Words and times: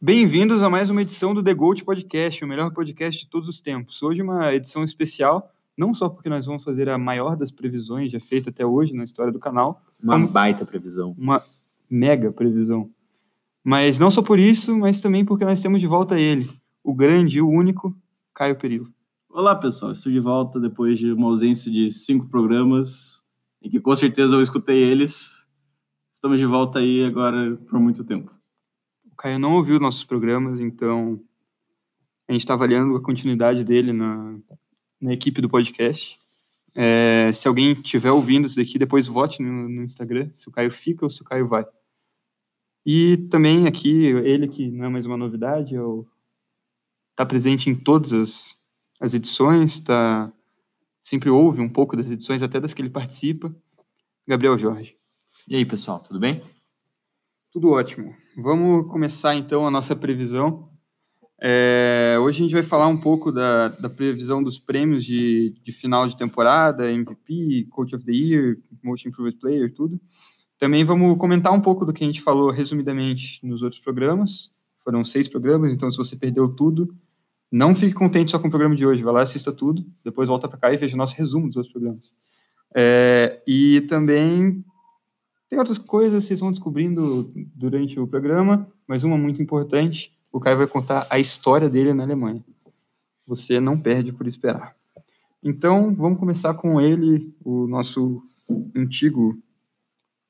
Bem-vindos 0.00 0.62
a 0.62 0.70
mais 0.70 0.90
uma 0.90 1.02
edição 1.02 1.34
do 1.34 1.42
The 1.42 1.52
Gold 1.54 1.84
Podcast, 1.84 2.44
o 2.44 2.48
melhor 2.48 2.72
podcast 2.72 3.24
de 3.24 3.30
todos 3.30 3.48
os 3.48 3.60
tempos. 3.60 4.02
Hoje 4.02 4.22
uma 4.22 4.54
edição 4.54 4.82
especial, 4.84 5.52
não 5.76 5.92
só 5.92 6.08
porque 6.08 6.28
nós 6.28 6.46
vamos 6.46 6.62
fazer 6.64 6.88
a 6.88 6.96
maior 6.96 7.36
das 7.36 7.50
previsões 7.50 8.12
já 8.12 8.20
feita 8.20 8.50
até 8.50 8.64
hoje 8.64 8.94
na 8.94 9.04
história 9.04 9.32
do 9.32 9.38
canal, 9.38 9.82
Uma 10.02 10.18
baita 10.26 10.64
previsão. 10.64 11.14
uma 11.18 11.42
mega 11.90 12.30
previsão. 12.32 12.90
Mas 13.64 13.98
não 13.98 14.10
só 14.10 14.22
por 14.22 14.38
isso, 14.38 14.76
mas 14.76 15.00
também 15.00 15.24
porque 15.24 15.44
nós 15.44 15.60
temos 15.60 15.80
de 15.80 15.86
volta 15.86 16.18
ele, 16.18 16.48
o 16.82 16.94
grande 16.94 17.38
e 17.38 17.42
o 17.42 17.48
único 17.48 17.94
Caio 18.32 18.56
Perillo. 18.56 18.88
Olá, 19.28 19.54
pessoal. 19.54 19.92
Estou 19.92 20.10
de 20.10 20.20
volta 20.20 20.58
depois 20.58 20.98
de 20.98 21.12
uma 21.12 21.26
ausência 21.28 21.70
de 21.70 21.90
cinco 21.90 22.26
programas, 22.28 23.22
em 23.60 23.68
que 23.68 23.78
com 23.80 23.94
certeza 23.94 24.34
eu 24.36 24.40
escutei 24.40 24.82
eles. 24.82 25.37
Estamos 26.18 26.40
de 26.40 26.46
volta 26.46 26.80
aí 26.80 27.04
agora 27.04 27.56
por 27.70 27.78
muito 27.78 28.02
tempo. 28.02 28.34
O 29.04 29.14
Caio 29.14 29.38
não 29.38 29.54
ouviu 29.54 29.78
nossos 29.78 30.02
programas, 30.02 30.58
então 30.58 31.22
a 32.26 32.32
gente 32.32 32.40
está 32.40 32.54
avaliando 32.54 32.96
a 32.96 33.00
continuidade 33.00 33.62
dele 33.62 33.92
na, 33.92 34.36
na 35.00 35.12
equipe 35.12 35.40
do 35.40 35.48
podcast. 35.48 36.18
É, 36.74 37.32
se 37.32 37.46
alguém 37.46 37.70
estiver 37.70 38.10
ouvindo 38.10 38.48
isso 38.48 38.56
daqui, 38.56 38.80
depois 38.80 39.06
vote 39.06 39.40
no, 39.40 39.68
no 39.68 39.84
Instagram, 39.84 40.28
se 40.34 40.48
o 40.48 40.50
Caio 40.50 40.72
fica 40.72 41.04
ou 41.04 41.10
se 41.10 41.22
o 41.22 41.24
Caio 41.24 41.46
vai. 41.46 41.64
E 42.84 43.16
também 43.30 43.68
aqui, 43.68 44.06
ele 44.06 44.48
que 44.48 44.72
não 44.72 44.86
é 44.86 44.88
mais 44.88 45.06
uma 45.06 45.16
novidade, 45.16 45.76
está 47.12 47.24
presente 47.24 47.70
em 47.70 47.76
todas 47.76 48.12
as, 48.12 48.58
as 48.98 49.14
edições, 49.14 49.78
tá, 49.78 50.32
sempre 51.00 51.30
ouve 51.30 51.60
um 51.60 51.68
pouco 51.68 51.96
das 51.96 52.10
edições, 52.10 52.42
até 52.42 52.58
das 52.58 52.74
que 52.74 52.82
ele 52.82 52.90
participa, 52.90 53.54
Gabriel 54.26 54.58
Jorge. 54.58 54.98
E 55.50 55.56
aí, 55.56 55.64
pessoal, 55.64 55.98
tudo 55.98 56.20
bem? 56.20 56.42
Tudo 57.50 57.70
ótimo. 57.70 58.14
Vamos 58.36 58.86
começar 58.92 59.34
então 59.34 59.66
a 59.66 59.70
nossa 59.70 59.96
previsão. 59.96 60.68
É, 61.40 62.18
hoje 62.20 62.40
a 62.40 62.42
gente 62.42 62.52
vai 62.52 62.62
falar 62.62 62.86
um 62.86 62.98
pouco 62.98 63.32
da, 63.32 63.68
da 63.68 63.88
previsão 63.88 64.42
dos 64.42 64.58
prêmios 64.58 65.06
de, 65.06 65.58
de 65.62 65.72
final 65.72 66.06
de 66.06 66.18
temporada, 66.18 66.92
MVP, 66.92 67.66
Coach 67.70 67.96
of 67.96 68.04
the 68.04 68.12
Year, 68.12 68.58
Most 68.84 69.08
Improved 69.08 69.38
Player, 69.38 69.72
tudo. 69.72 69.98
Também 70.58 70.84
vamos 70.84 71.16
comentar 71.16 71.54
um 71.54 71.62
pouco 71.62 71.86
do 71.86 71.94
que 71.94 72.04
a 72.04 72.06
gente 72.06 72.20
falou 72.20 72.50
resumidamente 72.50 73.40
nos 73.42 73.62
outros 73.62 73.80
programas. 73.80 74.50
Foram 74.84 75.02
seis 75.02 75.28
programas, 75.28 75.72
então 75.72 75.90
se 75.90 75.96
você 75.96 76.14
perdeu 76.14 76.54
tudo, 76.54 76.94
não 77.50 77.74
fique 77.74 77.94
contente 77.94 78.32
só 78.32 78.38
com 78.38 78.48
o 78.48 78.50
programa 78.50 78.76
de 78.76 78.84
hoje. 78.84 79.02
Vai 79.02 79.14
lá, 79.14 79.22
assista 79.22 79.50
tudo, 79.50 79.82
depois 80.04 80.28
volta 80.28 80.46
para 80.46 80.58
cá 80.58 80.74
e 80.74 80.76
veja 80.76 80.94
o 80.94 80.98
nosso 80.98 81.16
resumo 81.16 81.46
dos 81.46 81.56
outros 81.56 81.72
programas. 81.72 82.12
É, 82.76 83.42
e 83.46 83.80
também 83.88 84.62
tem 85.48 85.58
outras 85.58 85.78
coisas 85.78 86.24
que 86.24 86.28
vocês 86.28 86.40
vão 86.40 86.50
descobrindo 86.50 87.30
durante 87.54 87.98
o 87.98 88.06
programa, 88.06 88.70
mas 88.86 89.02
uma 89.02 89.16
muito 89.16 89.42
importante, 89.42 90.12
o 90.30 90.38
Caio 90.38 90.58
vai 90.58 90.66
contar 90.66 91.06
a 91.08 91.18
história 91.18 91.68
dele 91.68 91.94
na 91.94 92.02
Alemanha. 92.02 92.44
Você 93.26 93.58
não 93.58 93.78
perde 93.78 94.12
por 94.12 94.26
esperar. 94.26 94.76
Então, 95.42 95.94
vamos 95.94 96.18
começar 96.18 96.54
com 96.54 96.80
ele, 96.80 97.32
o 97.44 97.66
nosso 97.66 98.22
antigo 98.76 99.38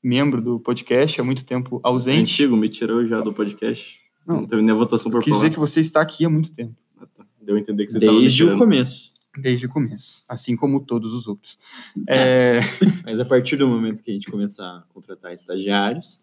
membro 0.03 0.41
do 0.41 0.61
podcast, 0.61 1.21
há 1.21 1.25
muito 1.25 1.45
tempo 1.45 1.81
ausente. 1.83 2.33
Antigo, 2.33 2.57
me 2.57 2.69
tirou 2.69 3.07
já 3.07 3.21
do 3.21 3.33
podcast. 3.33 3.99
Não. 4.27 4.37
Não, 4.37 4.47
teve 4.47 4.63
nem 4.63 4.71
a 4.71 4.79
votação 4.79 5.11
por 5.11 5.23
Quis 5.23 5.35
dizer 5.35 5.51
que 5.51 5.59
você 5.59 5.81
está 5.81 6.01
aqui 6.01 6.25
há 6.25 6.31
muito 6.31 6.53
tempo, 6.53 6.75
Ah, 7.01 7.07
tá. 7.07 7.27
Deu 7.41 7.57
a 7.57 7.59
entender 7.59 7.87
que 7.87 7.93
você 7.93 7.99
Desde 7.99 8.45
o 8.45 8.57
começo. 8.59 9.18
Desde 9.37 9.67
o 9.67 9.69
começo, 9.69 10.23
assim 10.29 10.57
como 10.57 10.81
todos 10.81 11.13
os 11.13 11.27
outros. 11.29 11.59
É, 12.07 12.59
Mas 13.05 13.21
a 13.21 13.25
partir 13.25 13.57
do 13.57 13.69
momento 13.69 14.03
que 14.03 14.11
a 14.11 14.15
gente 14.15 14.31
começar 14.31 14.65
a 14.79 14.83
contratar 14.93 15.33
estagiários, 15.33 16.21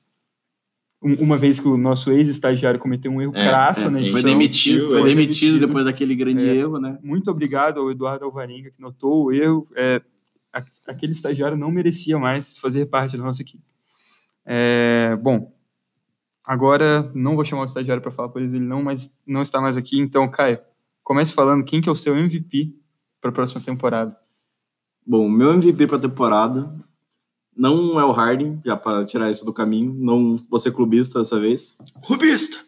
um- 1.02 1.16
uma 1.24 1.38
vez 1.38 1.60
que 1.60 1.68
o 1.68 1.78
nosso 1.78 2.12
ex-estagiário 2.12 2.80
cometeu 2.80 3.12
um 3.12 3.22
erro 3.22 3.36
É, 3.36 3.48
crasso 3.48 3.82
é, 3.82 3.84
na 3.86 3.92
foi 3.92 4.02
edição, 4.02 4.22
Foi 4.22 4.32
demitido, 4.32 4.88
Foi 4.88 5.00
foi 5.00 5.10
demitido 5.10 5.40
demitido. 5.54 5.68
depois 5.68 5.86
daquele 5.86 6.16
grande 6.16 6.44
É. 6.48 6.56
erro, 6.56 6.80
né? 6.80 6.98
Muito 7.04 7.30
obrigado 7.30 7.80
ao 7.80 7.92
Eduardo 7.92 8.26
Alvarenga, 8.26 8.72
que 8.72 8.82
notou 8.82 9.26
o 9.26 9.32
erro. 9.32 9.68
É, 9.76 10.02
aquele 10.88 11.12
estagiário 11.12 11.58
não 11.58 11.70
merecia 11.72 12.18
mais 12.18 12.58
fazer 12.58 12.86
parte 12.88 13.18
da 13.18 13.24
nossa 13.24 13.42
equipe. 13.42 13.64
É, 14.46 15.18
bom, 15.22 15.54
agora 16.44 17.12
não 17.14 17.36
vou 17.36 17.46
chamar 17.46 17.64
o 17.64 17.66
estagiário 17.66 18.02
para 18.02 18.12
falar 18.12 18.30
por 18.30 18.42
ele, 18.42 18.60
não, 18.60 18.82
mas 18.84 19.14
não 19.26 19.42
está 19.42 19.60
mais 19.62 19.78
aqui. 19.78 20.00
Então, 20.00 20.30
Caio, 20.30 20.60
comece 21.04 21.34
falando 21.34 21.64
quem 21.64 21.82
que 21.82 21.90
é 21.90 21.92
o 21.92 21.96
seu 21.96 22.16
MVP 22.18 22.74
para 23.26 23.32
a 23.32 23.34
próxima 23.34 23.60
temporada. 23.62 24.16
Bom, 25.06 25.28
meu 25.28 25.52
MVP 25.54 25.88
pra 25.88 25.98
temporada 25.98 26.72
não 27.58 28.00
é 28.00 28.06
o 28.06 28.12
Harden, 28.12 28.60
já 28.64 28.78
para 28.78 29.04
tirar 29.04 29.32
isso 29.32 29.44
do 29.44 29.52
caminho. 29.54 29.94
Não 29.98 30.36
vou 30.50 30.60
ser 30.60 30.72
clubista 30.72 31.20
dessa 31.20 31.40
vez. 31.40 31.76
clubista! 32.06 32.60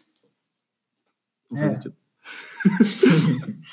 Não 1.50 1.58
É. 1.58 1.68
faz 1.68 1.74
sentido. 1.76 1.94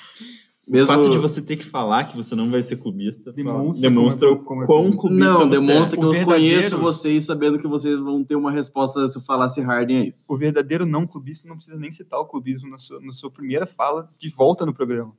O 0.67 0.71
Mesmo... 0.71 0.87
fato 0.87 1.11
de 1.11 1.19
você 1.19 1.43
ter 1.43 1.57
que 1.57 1.63
falar 1.63 2.05
que 2.05 2.17
você 2.17 2.33
não 2.33 2.49
vai 2.49 2.63
ser 2.63 2.77
clubista 2.77 3.31
Demonstra 3.31 3.87
demonstra 3.87 4.27
como 4.29 4.33
é- 4.33 4.41
o 4.41 4.43
como 4.43 4.63
é 4.63 4.65
quão 4.65 4.97
clubista. 4.97 5.01
clubista 5.07 5.31
Não, 5.31 5.37
você 5.37 5.67
demonstra 5.67 5.95
é. 5.95 5.99
que 5.99 6.05
O 6.05 6.07
eu 6.07 6.11
verdadeiro- 6.11 6.25
conheço 6.49 6.77
vocês 6.79 7.23
sabendo 7.23 7.59
que 7.59 7.67
vocês 7.67 7.99
vão 7.99 8.23
ter 8.23 8.35
uma 8.35 8.49
resposta 8.49 9.07
se 9.07 9.15
eu 9.15 9.21
falasse 9.21 9.61
Harden 9.61 9.97
é 9.97 10.07
isso. 10.07 10.25
O 10.27 10.35
verdadeiro 10.35 10.83
não 10.87 11.05
clubista 11.05 11.47
não 11.47 11.55
precisa 11.55 11.77
nem 11.77 11.91
citar 11.91 12.19
o 12.19 12.25
clubismo 12.25 12.67
na 12.67 12.79
sua, 12.79 12.99
na 12.99 13.13
sua 13.13 13.29
primeira 13.29 13.67
fala 13.67 14.09
de 14.19 14.27
volta 14.29 14.65
no 14.65 14.73
programa. 14.73 15.15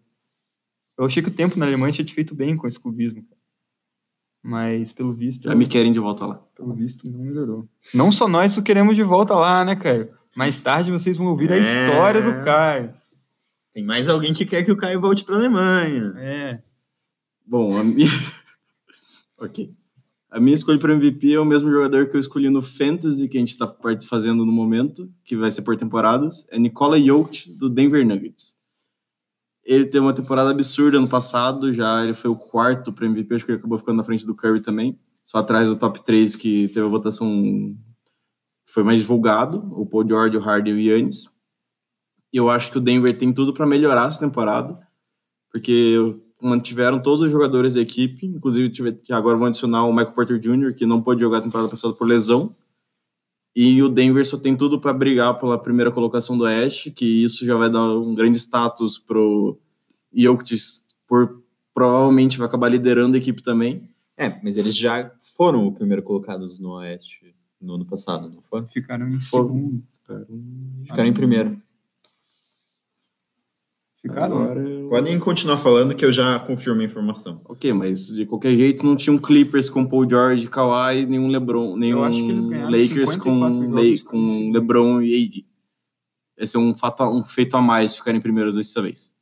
Eu 0.98 1.04
achei 1.04 1.22
que 1.22 1.28
o 1.28 1.34
tempo 1.34 1.58
na 1.58 1.66
Alemanha 1.66 1.92
tinha 1.92 2.04
te 2.04 2.14
feito 2.14 2.34
bem 2.34 2.56
com 2.56 2.66
esse 2.66 2.80
clubismo. 2.80 3.22
cara. 3.22 3.36
Mas, 4.42 4.92
pelo 4.92 5.12
visto, 5.12 5.44
Já 5.44 5.54
me 5.54 5.66
querem 5.66 5.92
de 5.92 5.98
volta 5.98 6.24
lá. 6.26 6.34
pelo 6.54 6.72
visto, 6.72 7.10
não 7.10 7.18
melhorou. 7.20 7.68
Não 7.92 8.12
só 8.12 8.28
nós 8.28 8.56
o 8.56 8.62
queremos 8.62 8.94
de 8.94 9.02
volta 9.02 9.34
lá, 9.34 9.64
né, 9.64 9.74
Caio? 9.76 10.10
Mais 10.36 10.58
tarde 10.60 10.90
vocês 10.92 11.16
vão 11.16 11.26
ouvir 11.28 11.52
a 11.52 11.56
É. 11.56 11.60
história 11.60 12.22
do 12.22 12.44
Caio. 12.44 12.94
Tem 13.74 13.84
mais 13.84 14.08
alguém 14.08 14.32
que 14.32 14.46
quer 14.46 14.62
que 14.64 14.70
o 14.72 14.76
Caio 14.76 15.00
volte 15.00 15.24
pra 15.24 15.36
Alemanha. 15.36 16.14
É. 16.16 16.62
Bom, 17.46 17.76
a 17.78 17.84
minha... 17.84 18.08
ok. 19.38 19.74
A 20.30 20.40
minha 20.40 20.54
escolha 20.54 20.78
para 20.78 20.92
MVP 20.92 21.32
é 21.32 21.40
o 21.40 21.44
mesmo 21.44 21.70
jogador 21.70 22.08
que 22.08 22.16
eu 22.16 22.20
escolhi 22.20 22.50
no 22.50 22.60
Fantasy, 22.62 23.28
que 23.28 23.36
a 23.36 23.40
gente 23.40 23.50
está 23.50 23.72
fazendo 24.08 24.44
no 24.44 24.52
momento, 24.52 25.10
que 25.24 25.36
vai 25.36 25.50
ser 25.50 25.62
por 25.62 25.76
temporadas. 25.76 26.46
É 26.50 26.58
Nikola 26.58 27.00
Jokic, 27.00 27.52
do 27.58 27.68
Denver 27.70 28.04
Nuggets. 28.06 28.55
Ele 29.66 29.84
teve 29.84 29.98
uma 29.98 30.14
temporada 30.14 30.50
absurda 30.50 30.96
ano 30.96 31.08
passado, 31.08 31.72
já 31.72 32.04
ele 32.04 32.14
foi 32.14 32.30
o 32.30 32.36
quarto 32.36 32.92
para 32.92 33.04
MVP, 33.06 33.34
acho 33.34 33.44
que 33.44 33.50
ele 33.50 33.58
acabou 33.58 33.76
ficando 33.76 33.96
na 33.96 34.04
frente 34.04 34.24
do 34.24 34.34
Curry 34.34 34.60
também, 34.62 34.96
só 35.24 35.38
atrás 35.38 35.68
do 35.68 35.74
top 35.76 36.04
3 36.04 36.36
que 36.36 36.68
teve 36.68 36.86
a 36.86 36.88
votação 36.88 37.28
que 38.64 38.72
foi 38.72 38.84
mais 38.84 39.00
divulgado, 39.00 39.58
o 39.72 39.84
Paul 39.84 40.06
George, 40.06 40.36
o 40.36 40.40
Harden 40.40 40.74
e 40.74 40.76
o 40.76 40.80
Yannis. 40.80 41.28
E 42.32 42.36
eu 42.36 42.48
acho 42.48 42.70
que 42.70 42.78
o 42.78 42.80
Denver 42.80 43.16
tem 43.18 43.32
tudo 43.32 43.52
para 43.52 43.66
melhorar 43.66 44.08
essa 44.08 44.20
temporada, 44.20 44.78
porque 45.50 45.96
mantiveram 46.40 47.00
todos 47.00 47.22
os 47.22 47.30
jogadores 47.30 47.74
da 47.74 47.80
equipe, 47.80 48.26
inclusive 48.26 48.68
tive- 48.70 48.92
que 48.92 49.12
agora 49.12 49.36
vão 49.36 49.46
adicionar 49.48 49.84
o 49.84 49.92
Michael 49.92 50.12
Porter 50.12 50.38
Jr., 50.38 50.74
que 50.74 50.86
não 50.86 51.00
pôde 51.02 51.20
jogar 51.22 51.38
a 51.38 51.42
temporada 51.42 51.68
passada 51.70 51.94
por 51.94 52.06
lesão. 52.06 52.54
E 53.56 53.82
o 53.82 53.88
Denver 53.88 54.22
só 54.26 54.36
tem 54.36 54.54
tudo 54.54 54.78
para 54.78 54.92
brigar 54.92 55.40
pela 55.40 55.56
primeira 55.56 55.90
colocação 55.90 56.36
do 56.36 56.44
Oeste, 56.44 56.90
que 56.90 57.24
isso 57.24 57.46
já 57.46 57.56
vai 57.56 57.70
dar 57.70 57.88
um 57.96 58.14
grande 58.14 58.38
status 58.38 58.98
pro 58.98 59.58
Jokic, 60.14 60.58
por 61.06 61.42
provavelmente 61.72 62.36
vai 62.36 62.46
acabar 62.46 62.68
liderando 62.68 63.16
a 63.16 63.18
equipe 63.18 63.42
também. 63.42 63.88
É, 64.14 64.28
mas 64.42 64.58
eles 64.58 64.76
já 64.76 65.10
foram 65.34 65.66
o 65.66 65.72
primeiro 65.72 66.02
colocados 66.02 66.58
no 66.58 66.72
Oeste 66.72 67.34
no 67.58 67.76
ano 67.76 67.86
passado, 67.86 68.28
não 68.28 68.42
foram? 68.42 68.68
Ficaram 68.68 69.08
em 69.08 69.18
Foram. 69.20 69.46
segundo. 69.48 69.82
Ficaram 70.84 71.08
em 71.08 71.14
primeiro. 71.14 71.62
Ficaram. 74.08 74.42
Agora, 74.42 74.60
eu- 74.60 74.88
Podem 74.88 75.18
continuar 75.18 75.58
falando 75.58 75.94
que 75.94 76.04
eu 76.04 76.12
já 76.12 76.38
confirmo 76.38 76.80
a 76.80 76.84
informação. 76.84 77.40
Ok, 77.44 77.72
mas 77.72 78.06
de 78.06 78.24
qualquer 78.24 78.50
jeito 78.56 78.86
não 78.86 78.96
tinha 78.96 79.12
um 79.14 79.18
Clippers 79.18 79.68
com 79.68 79.84
Paul 79.86 80.08
George, 80.08 80.48
Kawhi, 80.48 81.06
nenhum 81.06 81.28
LeBron, 81.28 81.76
nenhum 81.76 82.04
acho 82.04 82.22
que 82.24 82.30
eles 82.30 82.46
ganharam 82.46 82.70
Lakers 82.70 83.10
54 83.10 83.58
com, 83.68 83.74
Le- 83.74 84.00
com 84.02 84.28
sim. 84.28 84.52
LeBron 84.52 85.02
e 85.02 85.24
AD. 85.24 85.46
Esse 86.38 86.56
é 86.56 86.60
um, 86.60 86.74
fato, 86.76 87.02
um 87.04 87.24
feito 87.24 87.56
a 87.56 87.62
mais 87.62 87.96
ficarem 87.96 88.20
primeiros 88.20 88.54
dessa 88.54 88.80
vez. 88.82 89.12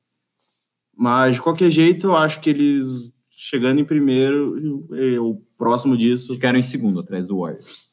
Mas 0.96 1.36
de 1.36 1.42
qualquer 1.42 1.70
jeito, 1.70 2.08
eu 2.08 2.16
acho 2.16 2.40
que 2.40 2.50
eles 2.50 3.12
chegando 3.31 3.81
em 3.81 3.84
primeiro, 3.84 4.86
o 5.22 5.36
próximo 5.58 5.96
disso, 5.96 6.34
Ficaram 6.34 6.58
em 6.58 6.62
segundo, 6.62 7.00
atrás 7.00 7.26
do 7.26 7.38
Warriors. 7.38 7.88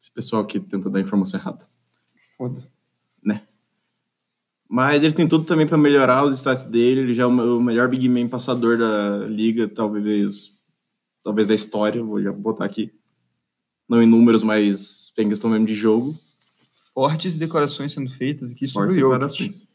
esse 0.00 0.12
pessoal 0.12 0.44
que 0.46 0.58
tenta 0.60 0.88
dar 0.90 0.98
a 0.98 1.02
informação 1.02 1.38
errada. 1.40 1.66
Foda. 2.36 2.69
Mas 4.72 5.02
ele 5.02 5.12
tem 5.12 5.26
tudo 5.26 5.44
também 5.44 5.66
para 5.66 5.76
melhorar 5.76 6.24
os 6.24 6.36
stats 6.36 6.62
dele. 6.62 7.00
Ele 7.00 7.14
já 7.14 7.24
é 7.24 7.26
o 7.26 7.30
me- 7.32 7.42
o 7.42 7.60
melhor 7.60 7.88
big 7.88 8.08
man 8.08 8.28
passador 8.28 8.78
da 8.78 9.26
liga, 9.26 9.66
talvez, 9.66 10.60
talvez 11.24 11.48
da 11.48 11.54
história. 11.54 12.00
Vou 12.02 12.22
já 12.22 12.30
botar 12.30 12.66
aqui, 12.66 12.92
não 13.88 14.00
em 14.00 14.06
números, 14.06 14.44
mas 14.44 15.12
em 15.18 15.28
questão 15.28 15.50
mesmo 15.50 15.66
de 15.66 15.74
jogo. 15.74 16.14
Fortes 16.94 17.36
declarações 17.36 17.92
sendo 17.92 18.10
feitas 18.10 18.52
aqui 18.52 18.68
sobre 18.68 18.92
Fortes 18.92 18.96
o 18.96 19.00
Jokic. 19.00 19.12
declarações. 19.12 19.68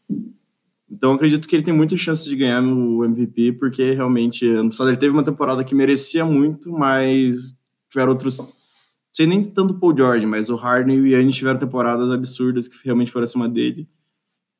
Então 0.89 1.09
eu 1.09 1.15
acredito 1.15 1.47
que 1.47 1.55
ele 1.55 1.63
tem 1.63 1.73
muita 1.73 1.97
chance 1.97 2.23
de 2.27 2.35
ganhar 2.35 2.61
no 2.61 3.03
MVP, 3.03 3.53
porque 3.53 3.91
realmente 3.93 4.47
ano 4.47 4.69
passado 4.69 4.89
ele 4.89 4.97
teve 4.97 5.11
uma 5.13 5.23
temporada 5.23 5.63
que 5.63 5.75
merecia 5.75 6.23
muito, 6.23 6.71
mas 6.71 7.57
tiveram 7.89 8.11
outros 8.13 8.39
sei 9.11 9.25
nem 9.27 9.43
tanto 9.43 9.73
o 9.73 9.79
Paul 9.79 9.95
George, 9.95 10.25
mas 10.25 10.49
o 10.49 10.55
Harden 10.55 10.95
e 10.97 11.01
o 11.01 11.07
Yannis 11.07 11.35
tiveram 11.35 11.59
temporadas 11.59 12.09
absurdas 12.09 12.67
que 12.67 12.77
realmente 12.83 13.11
foram 13.11 13.23
acima 13.25 13.47
dele. 13.49 13.87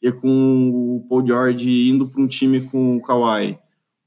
E 0.06 0.12
com 0.12 0.70
o 0.70 1.04
Paul 1.10 1.26
George 1.26 1.90
indo 1.90 2.08
para 2.08 2.22
um 2.22 2.28
time 2.28 2.62
com 2.62 2.96
o 2.96 3.02
Kawhi, 3.02 3.58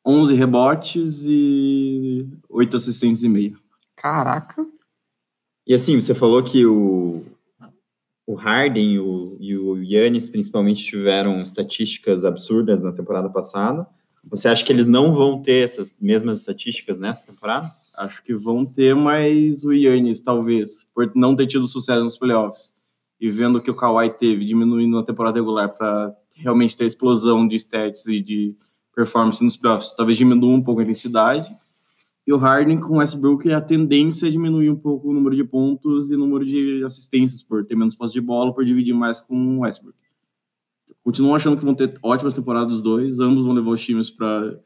11 0.05 0.35
rebotes 0.35 1.25
e 1.27 2.27
8 2.49 2.77
assistências 2.77 3.23
e 3.25 3.29
meia. 3.29 3.55
Caraca! 3.95 4.67
E 5.67 5.75
assim, 5.75 6.01
você 6.01 6.15
falou 6.15 6.43
que 6.43 6.65
o, 6.65 7.23
o 8.27 8.35
Harden 8.35 8.99
o, 8.99 9.37
e 9.39 9.57
o 9.57 9.77
Yannis, 9.83 10.29
principalmente, 10.29 10.85
tiveram 10.85 11.43
estatísticas 11.43 12.25
absurdas 12.25 12.81
na 12.81 12.93
temporada 12.93 13.29
passada. 13.29 13.87
Você 14.25 14.49
acha 14.49 14.65
que 14.65 14.73
eles 14.73 14.87
não 14.87 15.15
vão 15.15 15.43
ter 15.43 15.65
essas 15.65 15.97
mesmas 16.01 16.39
estatísticas 16.39 16.99
nessa 16.99 17.27
temporada? 17.27 17.75
Acho 17.95 18.23
que 18.23 18.35
vão 18.35 18.65
ter, 18.65 18.95
mas 18.95 19.65
o 19.65 19.73
Yannis, 19.73 20.21
talvez, 20.21 20.87
por 20.95 21.11
não 21.15 21.37
ter 21.37 21.47
tido 21.47 21.69
sucesso 21.69 22.03
nos 22.03 22.17
playoffs 22.17 22.73
e 23.21 23.29
vendo 23.31 23.61
que 23.61 23.71
o 23.71 23.75
Kawhi 23.75 24.11
teve 24.11 24.45
diminuindo 24.45 24.97
na 24.97 25.05
temporada 25.05 25.39
regular 25.39 25.69
para 25.69 26.17
realmente 26.35 26.77
ter 26.77 26.87
explosão 26.87 27.47
de 27.47 27.57
stats 27.57 28.07
e 28.07 28.21
de 28.21 28.57
performance 28.95 29.43
nos 29.43 29.57
playoffs, 29.57 29.95
talvez 29.95 30.19
diminua 30.19 30.55
um 30.55 30.63
pouco 30.63 30.81
a 30.81 30.85
intensidade. 30.85 31.51
E 32.27 32.33
o 32.33 32.37
Harden 32.37 32.79
com 32.79 32.95
o 32.95 32.99
Westbrook, 32.99 33.51
a 33.53 33.61
tendência 33.61 34.27
é 34.27 34.31
diminuir 34.31 34.71
um 34.71 34.77
pouco 34.77 35.09
o 35.09 35.13
número 35.13 35.35
de 35.35 35.43
pontos 35.43 36.11
e 36.11 36.15
o 36.15 36.19
número 36.19 36.45
de 36.45 36.85
assistências, 36.85 37.43
por 37.43 37.65
ter 37.65 37.75
menos 37.75 37.95
posse 37.95 38.15
de 38.15 38.21
bola, 38.21 38.55
por 38.55 38.65
dividir 38.65 38.95
mais 38.95 39.19
com 39.19 39.59
o 39.59 39.61
Westbrook. 39.61 39.99
Continuo 41.03 41.35
achando 41.35 41.57
que 41.57 41.65
vão 41.65 41.75
ter 41.75 41.99
ótimas 42.03 42.35
temporadas 42.35 42.77
os 42.77 42.83
dois, 42.83 43.19
ambos 43.21 43.45
vão 43.45 43.55
levar 43.55 43.71
os 43.71 43.83
times 43.83 44.11
para 44.11 44.61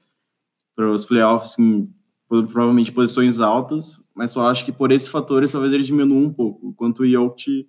os 0.93 1.05
playoffs 1.05 1.59
em 1.59 1.93
provavelmente 2.29 2.91
posições 2.91 3.39
altas, 3.39 4.03
mas 4.15 4.33
só 4.33 4.49
acho 4.49 4.65
que 4.65 4.73
por 4.73 4.91
esses 4.91 5.09
fatores 5.09 5.53
talvez 5.53 5.73
ele 5.73 5.85
diminua 5.85 6.19
um 6.19 6.33
pouco. 6.33 6.69
Enquanto 6.69 7.01
o 7.01 7.09
Jokic, 7.09 7.69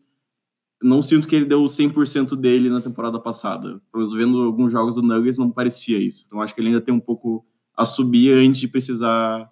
não 0.86 1.02
sinto 1.02 1.28
que 1.28 1.36
ele 1.36 1.46
deu 1.46 1.62
o 1.62 1.66
100% 1.66 2.36
dele 2.36 2.70
na 2.70 2.80
temporada 2.80 3.20
passada. 3.20 3.82
Vendo 4.16 4.44
alguns 4.44 4.72
jogos 4.72 4.96
do 4.96 5.02
Nuggets, 5.02 5.38
não 5.38 5.50
parecia 5.50 5.98
isso. 5.98 6.26
Então 6.28 6.42
acho 6.42 6.54
que 6.54 6.62
ele 6.62 6.70
ainda 6.70 6.82
tem 6.82 6.94
um 6.94 7.00
pouco 7.00 7.46
a 7.76 7.86
subir 7.86 8.34
antes 8.34 8.62
de 8.62 8.68
precisar 8.68 9.50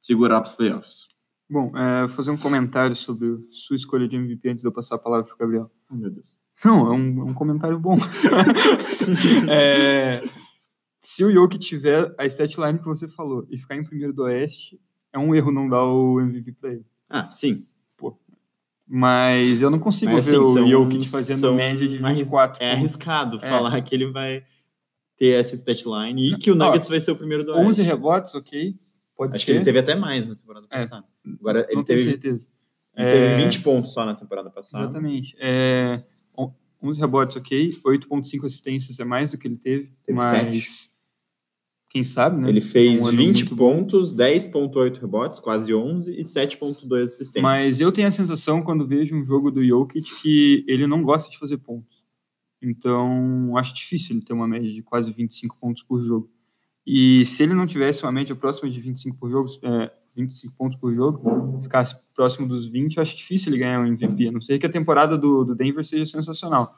segurar 0.00 0.40
para 0.40 0.48
os 0.48 0.54
playoffs. 0.54 1.08
Bom, 1.50 1.76
é, 1.76 2.06
vou 2.06 2.08
fazer 2.10 2.30
um 2.30 2.36
comentário 2.36 2.94
sobre 2.94 3.36
sua 3.50 3.76
escolha 3.76 4.08
de 4.08 4.16
MVP 4.16 4.48
antes 4.48 4.62
de 4.62 4.68
eu 4.68 4.72
passar 4.72 4.96
a 4.96 4.98
palavra 4.98 5.26
para 5.26 5.34
o 5.34 5.38
Gabriel. 5.38 5.70
Oh, 5.90 5.94
meu 5.94 6.10
Deus. 6.10 6.36
Não, 6.64 6.86
é 6.86 6.96
um, 6.96 7.20
é 7.20 7.24
um 7.30 7.34
comentário 7.34 7.78
bom. 7.78 7.98
é, 9.50 10.22
se 11.00 11.24
o 11.24 11.30
Jokic 11.30 11.62
tiver 11.64 12.14
a 12.18 12.24
statline 12.26 12.78
que 12.78 12.86
você 12.86 13.06
falou 13.06 13.46
e 13.50 13.58
ficar 13.58 13.76
em 13.76 13.84
primeiro 13.84 14.12
do 14.12 14.22
Oeste, 14.22 14.80
é 15.12 15.18
um 15.18 15.34
erro 15.34 15.52
não 15.52 15.68
dar 15.68 15.84
o 15.84 16.20
MVP 16.20 16.52
para 16.52 16.72
ele. 16.72 16.86
Ah, 17.08 17.30
sim. 17.30 17.66
Mas 18.86 19.60
eu 19.62 19.68
não 19.70 19.78
consigo 19.80 20.12
Mas, 20.12 20.26
ver 20.26 20.38
assim, 20.40 20.60
o 20.60 20.68
Jokic 20.68 21.08
fazendo 21.10 21.52
média 21.54 21.88
de 21.88 21.98
mais- 21.98 22.16
24. 22.18 22.62
É 22.62 22.72
arriscado 22.72 23.36
É. 23.38 23.40
falar 23.40 23.80
que 23.82 23.94
ele 23.94 24.10
vai 24.12 24.44
ter 25.16 25.38
essa 25.40 25.54
statline 25.56 26.32
e 26.32 26.36
que 26.38 26.50
o 26.50 26.54
Nuggets 26.54 26.88
vai 26.88 27.00
ser 27.00 27.10
o 27.10 27.16
primeiro 27.16 27.42
do 27.44 27.52
11 27.52 27.80
Oeste. 27.80 27.82
rebotes, 27.82 28.34
ok. 28.34 28.76
Pode 29.16 29.34
Acho 29.36 29.44
que 29.46 29.50
ser. 29.52 29.56
ele 29.56 29.64
teve 29.64 29.78
até 29.78 29.94
mais 29.96 30.28
na 30.28 30.34
temporada 30.36 30.66
É. 30.70 30.78
passada. 30.78 31.04
Agora 31.40 31.60
ele 31.68 31.74
não 31.76 31.82
tenho 31.84 31.98
teve, 31.98 32.10
certeza. 32.10 32.48
ele 32.96 33.10
teve 33.10 33.24
É. 33.24 33.36
20 33.38 33.60
pontos 33.62 33.92
só 33.92 34.04
na 34.04 34.14
temporada 34.14 34.50
passada. 34.50 34.84
Exatamente. 34.84 35.34
É, 35.40 36.04
on- 36.36 36.52
11 36.82 37.00
rebotes, 37.00 37.36
ok. 37.36 37.76
8.5 37.84 38.46
assistências 38.46 39.00
é 39.00 39.04
mais 39.04 39.30
do 39.32 39.38
que 39.38 39.48
ele 39.48 39.56
teve. 39.56 39.90
Teve 40.04 40.16
mas 40.16 40.90
quem 41.96 42.04
sabe, 42.04 42.38
né? 42.38 42.50
Ele 42.50 42.60
fez 42.60 43.02
Um 43.02 43.08
ano 43.08 43.16
20 43.16 43.36
muito 43.36 43.56
bom. 43.56 43.76
pontos, 43.76 44.14
10.8 44.14 45.00
rebotes, 45.00 45.40
quase 45.40 45.72
11 45.72 46.12
e 46.12 46.20
7.2 46.20 47.02
assistências. 47.02 47.42
Mas 47.42 47.80
eu 47.80 47.90
tenho 47.90 48.06
a 48.06 48.12
sensação, 48.12 48.60
quando 48.60 48.86
vejo 48.86 49.16
um 49.16 49.24
jogo 49.24 49.50
do 49.50 49.64
Jokic, 49.64 50.02
que 50.20 50.62
ele 50.68 50.86
não 50.86 51.02
gosta 51.02 51.30
de 51.30 51.38
fazer 51.38 51.56
pontos. 51.56 52.04
Então, 52.60 53.56
acho 53.56 53.74
difícil 53.74 54.14
ele 54.14 54.24
ter 54.26 54.34
uma 54.34 54.46
média 54.46 54.70
de 54.70 54.82
quase 54.82 55.10
25 55.10 55.56
pontos 55.58 55.82
por 55.84 56.02
jogo. 56.02 56.28
E 56.86 57.24
se 57.24 57.42
ele 57.42 57.54
não 57.54 57.66
tivesse 57.66 58.02
uma 58.02 58.12
média 58.12 58.36
próxima 58.36 58.68
de 58.68 58.78
25 58.78 59.16
por 59.16 59.30
jogo, 59.30 59.48
é, 59.62 59.90
25 60.14 60.54
pontos 60.54 60.78
por 60.78 60.94
jogo, 60.94 61.60
ficasse 61.62 61.96
próximo 62.14 62.46
dos 62.46 62.66
20, 62.66 62.96
eu 62.96 63.02
acho 63.02 63.16
difícil 63.16 63.50
ele 63.50 63.58
ganhar 63.60 63.80
um 63.80 63.86
MVP. 63.86 64.28
A 64.28 64.32
não 64.32 64.42
ser 64.42 64.58
que 64.58 64.66
a 64.66 64.70
temporada 64.70 65.16
do, 65.16 65.44
do 65.44 65.54
Denver 65.54 65.84
seja 65.84 66.04
sensacional. 66.04 66.74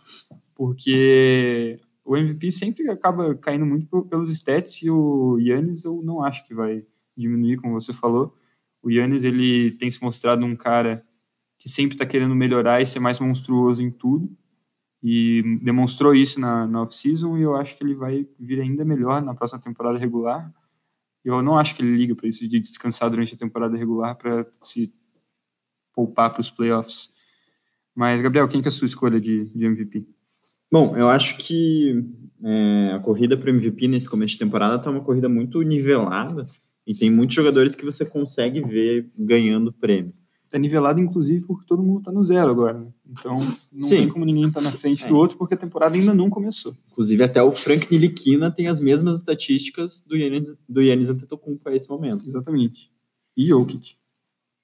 Porque 0.55 1.81
o 2.09 2.17
MVP 2.17 2.51
sempre 2.51 2.89
acaba 2.89 3.35
caindo 3.35 3.67
muito 3.67 3.87
pe- 3.87 4.09
pelos 4.09 4.31
stats 4.31 4.81
e 4.83 4.91
o 4.91 5.39
Yannis 5.39 5.85
eu 5.85 6.01
não 6.03 6.25
acho 6.25 6.43
que 6.47 6.55
vai 6.55 6.83
diminuir, 7.15 7.59
como 7.59 7.79
você 7.79 7.93
falou. 7.93 8.35
O 8.83 8.91
Yannis, 8.91 9.25
ele 9.25 9.73
tem 9.73 9.91
se 9.91 10.03
mostrado 10.03 10.47
um 10.47 10.57
cara 10.57 11.05
que 11.59 11.69
sempre 11.69 11.97
está 11.97 12.07
querendo 12.07 12.35
melhorar 12.35 12.81
e 12.81 12.87
ser 12.87 12.99
mais 12.99 13.21
monstruoso 13.21 13.83
em 13.83 13.91
tudo. 13.91 14.35
E 15.03 15.59
demonstrou 15.63 16.15
isso 16.15 16.41
na, 16.41 16.67
na 16.67 16.81
off-season 16.81 17.37
e 17.37 17.43
eu 17.43 17.55
acho 17.55 17.77
que 17.77 17.85
ele 17.85 17.95
vai 17.95 18.27
vir 18.41 18.63
ainda 18.63 18.87
melhor 18.87 19.21
na 19.21 19.35
próxima 19.35 19.61
temporada 19.61 19.99
regular. 19.99 20.51
Eu 21.23 21.43
não 21.43 21.59
acho 21.59 21.77
que 21.77 21.83
ele 21.83 21.95
liga 21.95 22.15
para 22.15 22.27
isso 22.27 22.49
de 22.49 22.59
descansar 22.59 23.11
durante 23.11 23.35
a 23.35 23.39
temporada 23.39 23.77
regular 23.77 24.17
para 24.17 24.47
se 24.63 24.95
poupar 25.93 26.33
para 26.33 26.41
os 26.41 26.51
playoffs. 26.51 27.11
Mas, 27.95 28.23
Gabriel, 28.23 28.49
quem 28.49 28.63
que 28.63 28.69
é 28.69 28.71
a 28.71 28.73
sua 28.73 28.87
escolha 28.87 29.21
de, 29.21 29.45
de 29.51 29.67
MVP? 29.67 30.18
Bom, 30.71 30.97
eu 30.97 31.09
acho 31.09 31.37
que 31.39 32.05
é, 32.43 32.93
a 32.95 32.99
corrida 32.99 33.37
para 33.37 33.51
o 33.51 33.55
MVP 33.55 33.89
nesse 33.89 34.09
começo 34.09 34.33
de 34.35 34.39
temporada 34.39 34.77
está 34.77 34.91
uma 34.91 35.01
corrida 35.01 35.29
muito 35.29 35.61
nivelada 35.63 36.47
e 36.87 36.95
tem 36.95 37.11
muitos 37.11 37.35
jogadores 37.35 37.75
que 37.75 37.85
você 37.85 38.05
consegue 38.05 38.61
ver 38.61 39.11
ganhando 39.19 39.73
prêmio. 39.73 40.13
Tá 40.51 40.59
nivelado, 40.59 40.99
inclusive, 40.99 41.45
porque 41.47 41.67
todo 41.67 41.83
mundo 41.83 42.03
tá 42.03 42.11
no 42.11 42.25
zero 42.25 42.51
agora. 42.51 42.79
né? 42.79 42.87
Então, 43.11 43.37
não 43.71 43.83
Sim. 43.83 43.97
tem 43.99 44.09
como 44.09 44.25
ninguém 44.25 44.49
estar 44.49 44.63
na 44.63 44.73
frente 44.73 45.05
É. 45.05 45.09
do 45.09 45.15
outro, 45.15 45.37
porque 45.37 45.53
a 45.53 45.59
temporada 45.59 45.95
ainda 45.95 46.15
não 46.15 46.31
começou. 46.31 46.75
Inclusive, 46.91 47.23
até 47.23 47.43
o 47.43 47.53
Frank 47.53 47.87
Nilikina 47.93 48.51
tem 48.51 48.67
as 48.67 48.81
mesmas 48.81 49.19
estatísticas 49.19 50.01
do 50.09 50.17
Yannis, 50.17 50.55
do 50.67 50.81
Yannis 50.81 51.11
Antetokounmpo 51.11 51.69
a 51.69 51.75
esse 51.77 51.87
momento. 51.91 52.25
Exatamente. 52.27 52.91
E 53.37 53.47
Jokic. 53.47 53.97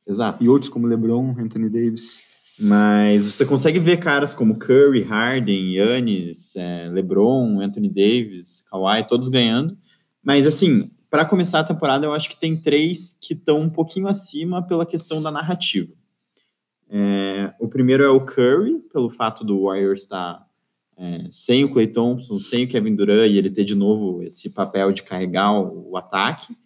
Exato. 0.06 0.42
E 0.42 0.48
outros 0.48 0.70
como 0.70 0.86
LeBron, 0.86 1.34
Anthony 1.38 1.68
Davis. 1.68 2.18
Mas 2.58 3.26
você 3.26 3.44
consegue 3.44 3.80
ver 3.80 3.98
caras 3.98 4.32
como 4.32 4.58
Curry, 4.58 5.02
Harden, 5.02 5.74
Yannis, 5.74 6.54
é, 6.56 6.88
LeBron, 6.88 7.60
Anthony 7.60 7.88
Davis, 7.88 8.64
Kawhi, 8.70 9.06
todos 9.06 9.28
ganhando. 9.28 9.76
Mas, 10.22 10.46
assim, 10.46 10.90
para 11.10 11.24
começar 11.24 11.60
a 11.60 11.64
temporada, 11.64 12.06
eu 12.06 12.12
acho 12.12 12.28
que 12.28 12.36
tem 12.36 12.56
três 12.56 13.12
que 13.12 13.34
estão 13.34 13.60
um 13.60 13.70
pouquinho 13.70 14.06
acima 14.06 14.62
pela 14.62 14.86
questão 14.86 15.22
da 15.22 15.30
narrativa. 15.30 15.92
É, 16.88 17.52
o 17.58 17.68
primeiro 17.68 18.04
é 18.04 18.08
o 18.08 18.24
Curry, 18.24 18.78
pelo 18.92 19.10
fato 19.10 19.44
do 19.44 19.64
Warriors 19.64 20.02
estar 20.02 20.46
é, 20.96 21.26
sem 21.30 21.64
o 21.64 21.70
Clay 21.70 21.88
Thompson, 21.88 22.38
sem 22.38 22.64
o 22.64 22.68
Kevin 22.68 22.94
Durant, 22.94 23.28
e 23.30 23.38
ele 23.38 23.50
ter 23.50 23.64
de 23.64 23.74
novo 23.74 24.22
esse 24.22 24.50
papel 24.50 24.92
de 24.92 25.02
carregar 25.02 25.52
o, 25.52 25.90
o 25.90 25.96
ataque. 25.96 26.56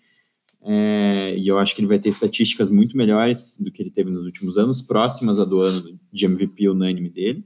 É, 0.70 1.34
e 1.34 1.48
eu 1.48 1.58
acho 1.58 1.74
que 1.74 1.80
ele 1.80 1.88
vai 1.88 1.98
ter 1.98 2.10
estatísticas 2.10 2.68
muito 2.68 2.94
melhores 2.94 3.56
do 3.58 3.72
que 3.72 3.80
ele 3.80 3.90
teve 3.90 4.10
nos 4.10 4.26
últimos 4.26 4.58
anos, 4.58 4.82
próximas 4.82 5.40
a 5.40 5.44
do 5.46 5.62
ano 5.62 5.98
de 6.12 6.26
MVP 6.26 6.68
unânime 6.68 7.08
dele. 7.08 7.42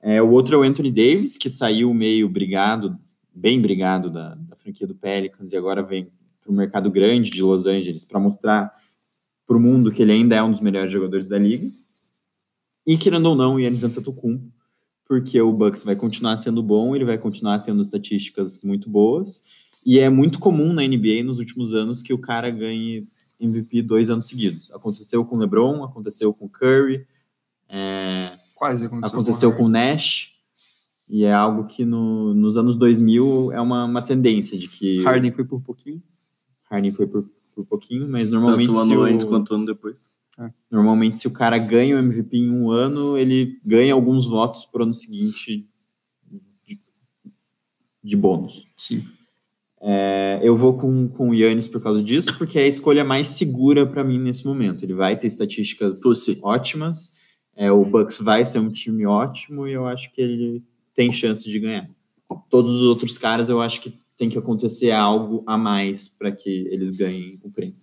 É, 0.00 0.22
o 0.22 0.30
outro 0.30 0.54
é 0.54 0.58
o 0.58 0.62
Anthony 0.62 0.92
Davis, 0.92 1.36
que 1.36 1.50
saiu 1.50 1.92
meio 1.92 2.28
brigado, 2.28 2.96
bem 3.34 3.60
brigado 3.60 4.08
da, 4.08 4.36
da 4.36 4.54
franquia 4.54 4.86
do 4.86 4.94
Pelicans, 4.94 5.50
e 5.50 5.56
agora 5.56 5.82
vem 5.82 6.08
para 6.40 6.52
o 6.52 6.54
mercado 6.54 6.88
grande 6.92 7.28
de 7.28 7.42
Los 7.42 7.66
Angeles 7.66 8.04
para 8.04 8.20
mostrar 8.20 8.72
para 9.44 9.56
o 9.56 9.60
mundo 9.60 9.90
que 9.90 10.00
ele 10.00 10.12
ainda 10.12 10.36
é 10.36 10.42
um 10.44 10.52
dos 10.52 10.60
melhores 10.60 10.92
jogadores 10.92 11.28
da 11.28 11.38
liga. 11.38 11.68
E 12.86 12.96
querendo 12.96 13.26
ou 13.26 13.34
não, 13.34 13.56
o 13.56 13.60
Yannis 13.60 13.82
Antetokounmpo, 13.82 14.48
porque 15.08 15.40
o 15.40 15.52
Bucks 15.52 15.82
vai 15.82 15.96
continuar 15.96 16.36
sendo 16.36 16.62
bom, 16.62 16.94
ele 16.94 17.04
vai 17.04 17.18
continuar 17.18 17.58
tendo 17.58 17.82
estatísticas 17.82 18.62
muito 18.62 18.88
boas, 18.88 19.42
e 19.84 19.98
é 19.98 20.08
muito 20.10 20.38
comum 20.38 20.72
na 20.72 20.82
NBA 20.82 21.22
nos 21.24 21.38
últimos 21.38 21.72
anos 21.74 22.02
que 22.02 22.12
o 22.12 22.18
cara 22.18 22.50
ganhe 22.50 23.06
MVP 23.38 23.82
dois 23.82 24.10
anos 24.10 24.26
seguidos. 24.26 24.70
Aconteceu 24.72 25.24
com 25.24 25.36
o 25.36 25.38
LeBron, 25.38 25.82
aconteceu 25.82 26.32
com 26.34 26.44
o 26.46 26.48
Curry, 26.48 27.06
é, 27.68 28.36
Quase 28.54 28.86
aconteceu. 28.86 29.08
aconteceu 29.18 29.56
com 29.56 29.64
o 29.64 29.68
Nash, 29.68 30.34
e 31.08 31.24
é 31.24 31.32
algo 31.32 31.64
que 31.66 31.84
no- 31.84 32.34
nos 32.34 32.56
anos 32.56 32.76
2000 32.76 33.50
é 33.52 33.60
uma, 33.60 33.84
uma 33.84 34.02
tendência 34.02 34.58
de 34.58 34.68
que 34.68 35.02
Harden 35.02 35.32
foi 35.32 35.44
por 35.44 35.60
pouquinho. 35.62 36.02
Harden 36.70 36.92
foi 36.92 37.06
por, 37.06 37.28
por 37.54 37.64
pouquinho, 37.64 38.06
mas 38.08 38.28
normalmente 38.28 38.66
Tanto 38.72 38.78
o 38.78 38.82
ano 38.82 39.00
o, 39.00 39.04
antes 39.04 39.24
quanto 39.24 39.50
o 39.50 39.54
ano 39.54 39.66
depois. 39.66 39.96
É. 40.38 40.50
Normalmente, 40.70 41.18
se 41.18 41.26
o 41.26 41.32
cara 41.32 41.58
ganha 41.58 41.96
o 41.96 41.98
MVP 41.98 42.36
em 42.38 42.50
um 42.50 42.70
ano, 42.70 43.16
ele 43.18 43.58
ganha 43.64 43.92
alguns 43.92 44.26
votos 44.26 44.64
pro 44.66 44.84
ano 44.84 44.94
seguinte 44.94 45.66
de, 46.66 46.80
de 48.02 48.16
bônus. 48.16 48.66
Sim. 48.78 49.04
É, 49.82 50.40
eu 50.42 50.56
vou 50.56 50.76
com, 50.76 51.08
com 51.08 51.30
o 51.30 51.34
Yannis 51.34 51.66
por 51.66 51.82
causa 51.82 52.02
disso, 52.02 52.36
porque 52.36 52.58
é 52.58 52.64
a 52.64 52.68
escolha 52.68 53.04
mais 53.04 53.28
segura 53.28 53.86
para 53.86 54.04
mim 54.04 54.18
nesse 54.18 54.44
momento. 54.44 54.84
Ele 54.84 54.94
vai 54.94 55.16
ter 55.16 55.26
estatísticas 55.26 56.02
Pussy. 56.02 56.38
ótimas, 56.42 57.12
é, 57.56 57.72
o 57.72 57.84
Bucks 57.84 58.20
vai 58.20 58.44
ser 58.44 58.58
um 58.58 58.70
time 58.70 59.06
ótimo 59.06 59.66
e 59.66 59.72
eu 59.72 59.86
acho 59.86 60.12
que 60.12 60.20
ele 60.20 60.62
tem 60.94 61.12
chance 61.12 61.48
de 61.48 61.58
ganhar. 61.58 61.88
Todos 62.48 62.72
os 62.72 62.82
outros 62.82 63.16
caras, 63.18 63.48
eu 63.48 63.60
acho 63.60 63.80
que 63.80 63.92
tem 64.16 64.28
que 64.28 64.38
acontecer 64.38 64.90
algo 64.90 65.42
a 65.46 65.56
mais 65.56 66.06
para 66.08 66.30
que 66.30 66.68
eles 66.70 66.90
ganhem 66.90 67.40
o 67.42 67.50
prêmio. 67.50 67.76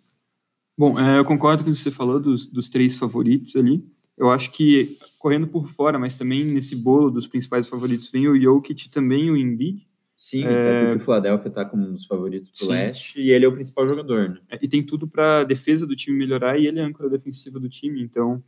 Bom, 0.78 1.00
é, 1.00 1.18
eu 1.18 1.26
concordo 1.26 1.64
com 1.64 1.72
o 1.72 1.74
que 1.74 1.80
você 1.80 1.90
falou 1.90 2.20
dos, 2.20 2.46
dos 2.46 2.70
três 2.70 2.98
favoritos 2.98 3.56
ali. 3.56 3.84
Eu 4.16 4.30
acho 4.30 4.52
que, 4.52 4.98
correndo 5.18 5.48
por 5.48 5.68
fora, 5.68 5.98
mas 5.98 6.18
também 6.18 6.44
nesse 6.44 6.76
bolo 6.76 7.10
dos 7.10 7.26
principais 7.26 7.68
favoritos, 7.68 8.10
vem 8.10 8.28
o 8.28 8.40
Jokic 8.40 8.86
e 8.86 8.90
também 8.90 9.32
o 9.32 9.38
Embiid. 9.38 9.87
Sim, 10.18 10.44
É. 10.44 10.48
até 10.48 10.80
porque 10.82 10.96
o 10.98 11.06
Philadelphia 11.06 11.52
tá 11.52 11.64
como 11.64 11.88
um 11.88 11.94
dos 11.94 12.06
favoritos 12.08 12.50
pro 12.50 12.66
Sim. 12.66 12.72
leste 12.72 13.22
e 13.22 13.30
ele 13.30 13.46
é 13.46 13.48
o 13.48 13.52
principal 13.54 13.86
jogador, 13.86 14.30
né? 14.30 14.38
É, 14.50 14.58
E 14.62 14.68
tem 14.68 14.82
tudo 14.84 15.08
para 15.08 15.42
a 15.42 15.44
defesa 15.44 15.86
do 15.86 15.96
time 15.96 16.18
melhorar 16.18 16.58
e 16.60 16.66
ele 16.68 16.80
é 16.80 16.84
a 16.84 16.88
âncora 16.88 17.08
defensiva 17.10 17.60
do 17.60 17.70
time, 17.70 18.02
então 18.02 18.44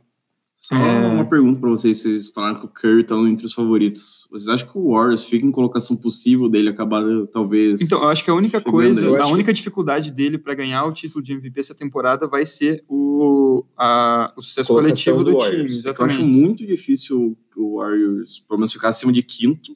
Só 0.62 0.74
É. 0.76 1.06
uma 1.06 1.24
pergunta 1.24 1.58
pra 1.58 1.70
vocês. 1.70 2.02
Vocês 2.02 2.28
falaram 2.28 2.60
que 2.60 2.66
o 2.66 2.68
Curry 2.68 3.02
tá 3.04 3.14
entre 3.20 3.46
os 3.46 3.54
favoritos. 3.54 4.28
Vocês 4.30 4.46
acham 4.46 4.68
que 4.70 4.76
o 4.76 4.90
Warriors 4.90 5.24
fica 5.24 5.46
em 5.46 5.50
colocação 5.50 5.96
possível 5.96 6.50
dele 6.50 6.68
acabar, 6.68 7.02
talvez... 7.32 7.80
Então, 7.80 8.02
eu 8.02 8.10
acho 8.10 8.22
que 8.22 8.30
a 8.30 8.34
única 8.34 8.60
coisa, 8.60 9.08
a 9.22 9.26
única 9.28 9.54
dificuldade 9.54 10.10
dele 10.10 10.36
para 10.36 10.52
ganhar 10.52 10.84
o 10.84 10.92
título 10.92 11.24
de 11.24 11.32
MVP 11.32 11.60
essa 11.60 11.74
temporada 11.74 12.26
vai 12.26 12.44
ser 12.44 12.84
o, 12.86 13.64
a- 13.74 14.34
o 14.36 14.42
sucesso 14.42 14.68
Colocação 14.68 15.14
coletivo 15.14 15.24
do, 15.24 15.30
do 15.32 15.38
time. 15.38 15.56
Warriors. 15.62 15.84
Eu 15.86 15.92
acho 15.92 16.02
Exatamente. 16.02 16.22
muito 16.24 16.66
difícil 16.66 17.38
o 17.56 17.78
Warriors, 17.78 18.40
pelo 18.46 18.58
menos, 18.60 18.70
ficar 18.74 18.88
acima 18.90 19.12
de 19.12 19.22
quinto. 19.22 19.74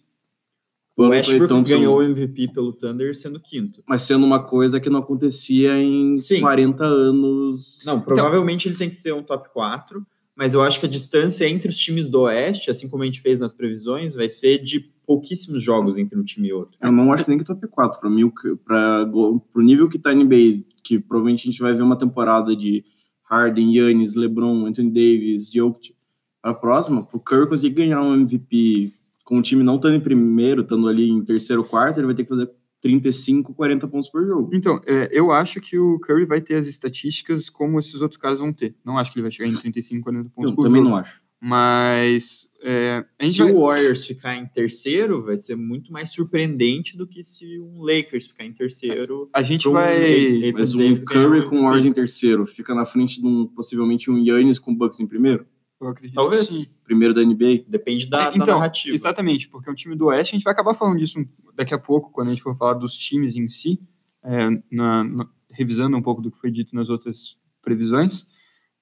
O 0.96 1.08
Westbrook 1.08 1.48
Thompson- 1.48 1.76
ganhou 1.76 1.98
o 1.98 2.02
MVP 2.02 2.48
pelo 2.52 2.72
Thunder 2.72 3.16
sendo 3.16 3.40
quinto. 3.40 3.82
Mas 3.88 4.04
sendo 4.04 4.24
uma 4.24 4.44
coisa 4.44 4.78
que 4.78 4.88
não 4.88 5.00
acontecia 5.00 5.76
em 5.76 6.16
Sim. 6.18 6.40
40 6.40 6.84
anos. 6.84 7.80
Não, 7.84 8.00
provavelmente 8.00 8.68
ele 8.68 8.76
tem 8.76 8.88
que 8.88 8.94
ser 8.94 9.12
um 9.12 9.22
top 9.22 9.52
4, 9.52 10.06
mas 10.36 10.54
eu 10.54 10.62
acho 10.62 10.78
que 10.78 10.86
a 10.86 10.88
distância 10.88 11.48
entre 11.48 11.68
os 11.68 11.76
times 11.76 12.08
do 12.08 12.20
Oeste, 12.22 12.70
assim 12.70 12.88
como 12.88 13.02
a 13.02 13.06
gente 13.06 13.20
fez 13.20 13.40
nas 13.40 13.52
previsões, 13.52 14.14
vai 14.14 14.28
ser 14.28 14.58
de 14.58 14.80
pouquíssimos 15.06 15.62
jogos 15.62 15.98
entre 15.98 16.18
um 16.18 16.22
time 16.24 16.48
e 16.48 16.52
outro. 16.52 16.78
Eu 16.80 16.92
não 16.92 17.12
acho 17.12 17.28
nem 17.28 17.38
que 17.38 17.44
top 17.44 17.66
4. 17.68 18.00
Pra 18.00 18.08
mim, 18.08 18.24
o 18.24 18.32
go- 19.10 19.40
pro 19.52 19.62
nível 19.62 19.88
que 19.88 19.98
tá 19.98 20.10
a 20.10 20.14
NBA, 20.14 20.62
que 20.82 20.98
provavelmente 21.00 21.48
a 21.48 21.50
gente 21.50 21.60
vai 21.60 21.74
ver 21.74 21.82
uma 21.82 21.96
temporada 21.98 22.54
de 22.54 22.84
Harden, 23.24 23.74
Yannis, 23.76 24.14
LeBron, 24.14 24.64
Anthony 24.66 24.90
Davis, 24.90 25.50
Jokic. 25.52 25.94
A 26.42 26.52
próxima, 26.54 27.02
pro 27.04 27.18
Curry 27.18 27.48
conseguir 27.48 27.74
ganhar 27.74 28.00
um 28.02 28.14
MVP 28.14 28.92
com 29.24 29.38
o 29.38 29.42
time 29.42 29.64
não 29.64 29.76
estando 29.76 29.96
em 29.96 30.00
primeiro, 30.00 30.62
estando 30.62 30.86
ali 30.86 31.08
em 31.10 31.24
terceiro, 31.24 31.64
quarto, 31.64 31.98
ele 31.98 32.06
vai 32.06 32.14
ter 32.14 32.24
que 32.24 32.28
fazer 32.28 32.48
35, 32.82 33.54
40 33.54 33.88
pontos 33.88 34.10
por 34.10 34.24
jogo. 34.26 34.50
Então, 34.52 34.78
é, 34.86 35.08
eu 35.10 35.32
acho 35.32 35.58
que 35.60 35.78
o 35.78 35.98
Curry 36.00 36.26
vai 36.26 36.42
ter 36.42 36.56
as 36.56 36.66
estatísticas 36.66 37.48
como 37.48 37.78
esses 37.78 38.00
outros 38.02 38.20
caras 38.20 38.38
vão 38.38 38.52
ter. 38.52 38.74
Não 38.84 38.98
acho 38.98 39.10
que 39.10 39.18
ele 39.18 39.22
vai 39.22 39.32
chegar 39.32 39.48
em 39.48 39.54
35, 39.56 40.02
40 40.04 40.28
pontos 40.28 40.50
Eu 40.50 40.54
por 40.54 40.62
também 40.64 40.82
jogo. 40.82 40.90
não 40.90 40.98
acho. 40.98 41.22
Mas 41.40 42.48
é, 42.62 43.04
a 43.20 43.24
gente 43.24 43.36
Se 43.36 43.42
vai- 43.42 43.52
o 43.52 43.60
Warriors 43.60 44.06
ficar 44.06 44.34
em 44.36 44.46
terceiro, 44.46 45.22
vai 45.24 45.36
ser 45.36 45.56
muito 45.56 45.92
mais 45.92 46.10
surpreendente 46.10 46.96
do 46.96 47.06
que 47.06 47.22
se 47.22 47.58
um 47.60 47.82
Lakers 47.82 48.26
ficar 48.26 48.44
em 48.44 48.52
terceiro. 48.52 49.28
a 49.32 49.42
gente 49.42 49.68
um 49.68 49.72
vai... 49.72 49.96
Anthony 50.48 50.52
Mas 50.52 50.74
um 50.74 51.04
Curry 51.06 51.46
com 51.46 51.60
o 51.60 51.62
Warriors 51.62 51.84
em 51.86 51.92
terceiro 51.92 52.44
fica 52.46 52.74
na 52.74 52.84
frente 52.86 53.20
de 53.20 53.26
um, 53.26 53.46
possivelmente 53.46 54.10
um 54.10 54.18
Yannis 54.18 54.58
com 54.58 54.72
o 54.72 54.74
Bucks 54.76 55.00
em 55.00 55.06
primeiro? 55.06 55.46
Eu 55.86 55.90
acredito 55.90 56.14
Talvez. 56.16 56.46
que 56.48 56.52
sim. 56.54 56.66
Primeiro 56.84 57.14
da 57.14 57.22
NBA? 57.22 57.64
Depende 57.68 58.08
da, 58.08 58.22
É, 58.22 58.30
da 58.30 58.36
então, 58.36 58.58
narrativa. 58.58 58.94
Exatamente, 58.94 59.48
porque 59.48 59.70
o 59.70 59.74
time 59.74 59.94
do 59.96 60.06
Oeste, 60.06 60.34
a 60.34 60.36
gente 60.38 60.44
vai 60.44 60.52
acabar 60.52 60.74
falando 60.74 60.98
disso 60.98 61.18
um- 61.20 61.26
daqui 61.54 61.72
a 61.74 61.78
pouco, 61.78 62.10
quando 62.10 62.28
a 62.28 62.30
gente 62.30 62.42
for 62.42 62.56
falar 62.56 62.74
dos 62.74 62.94
times 62.96 63.36
em 63.36 63.48
si, 63.48 63.80
é, 64.22 64.48
na- 64.70 65.04
na- 65.04 65.28
revisando 65.50 65.96
um 65.96 66.02
pouco 66.02 66.20
do 66.20 66.30
que 66.30 66.38
foi 66.38 66.50
dito 66.50 66.74
nas 66.74 66.88
outras 66.88 67.38
previsões. 67.62 68.26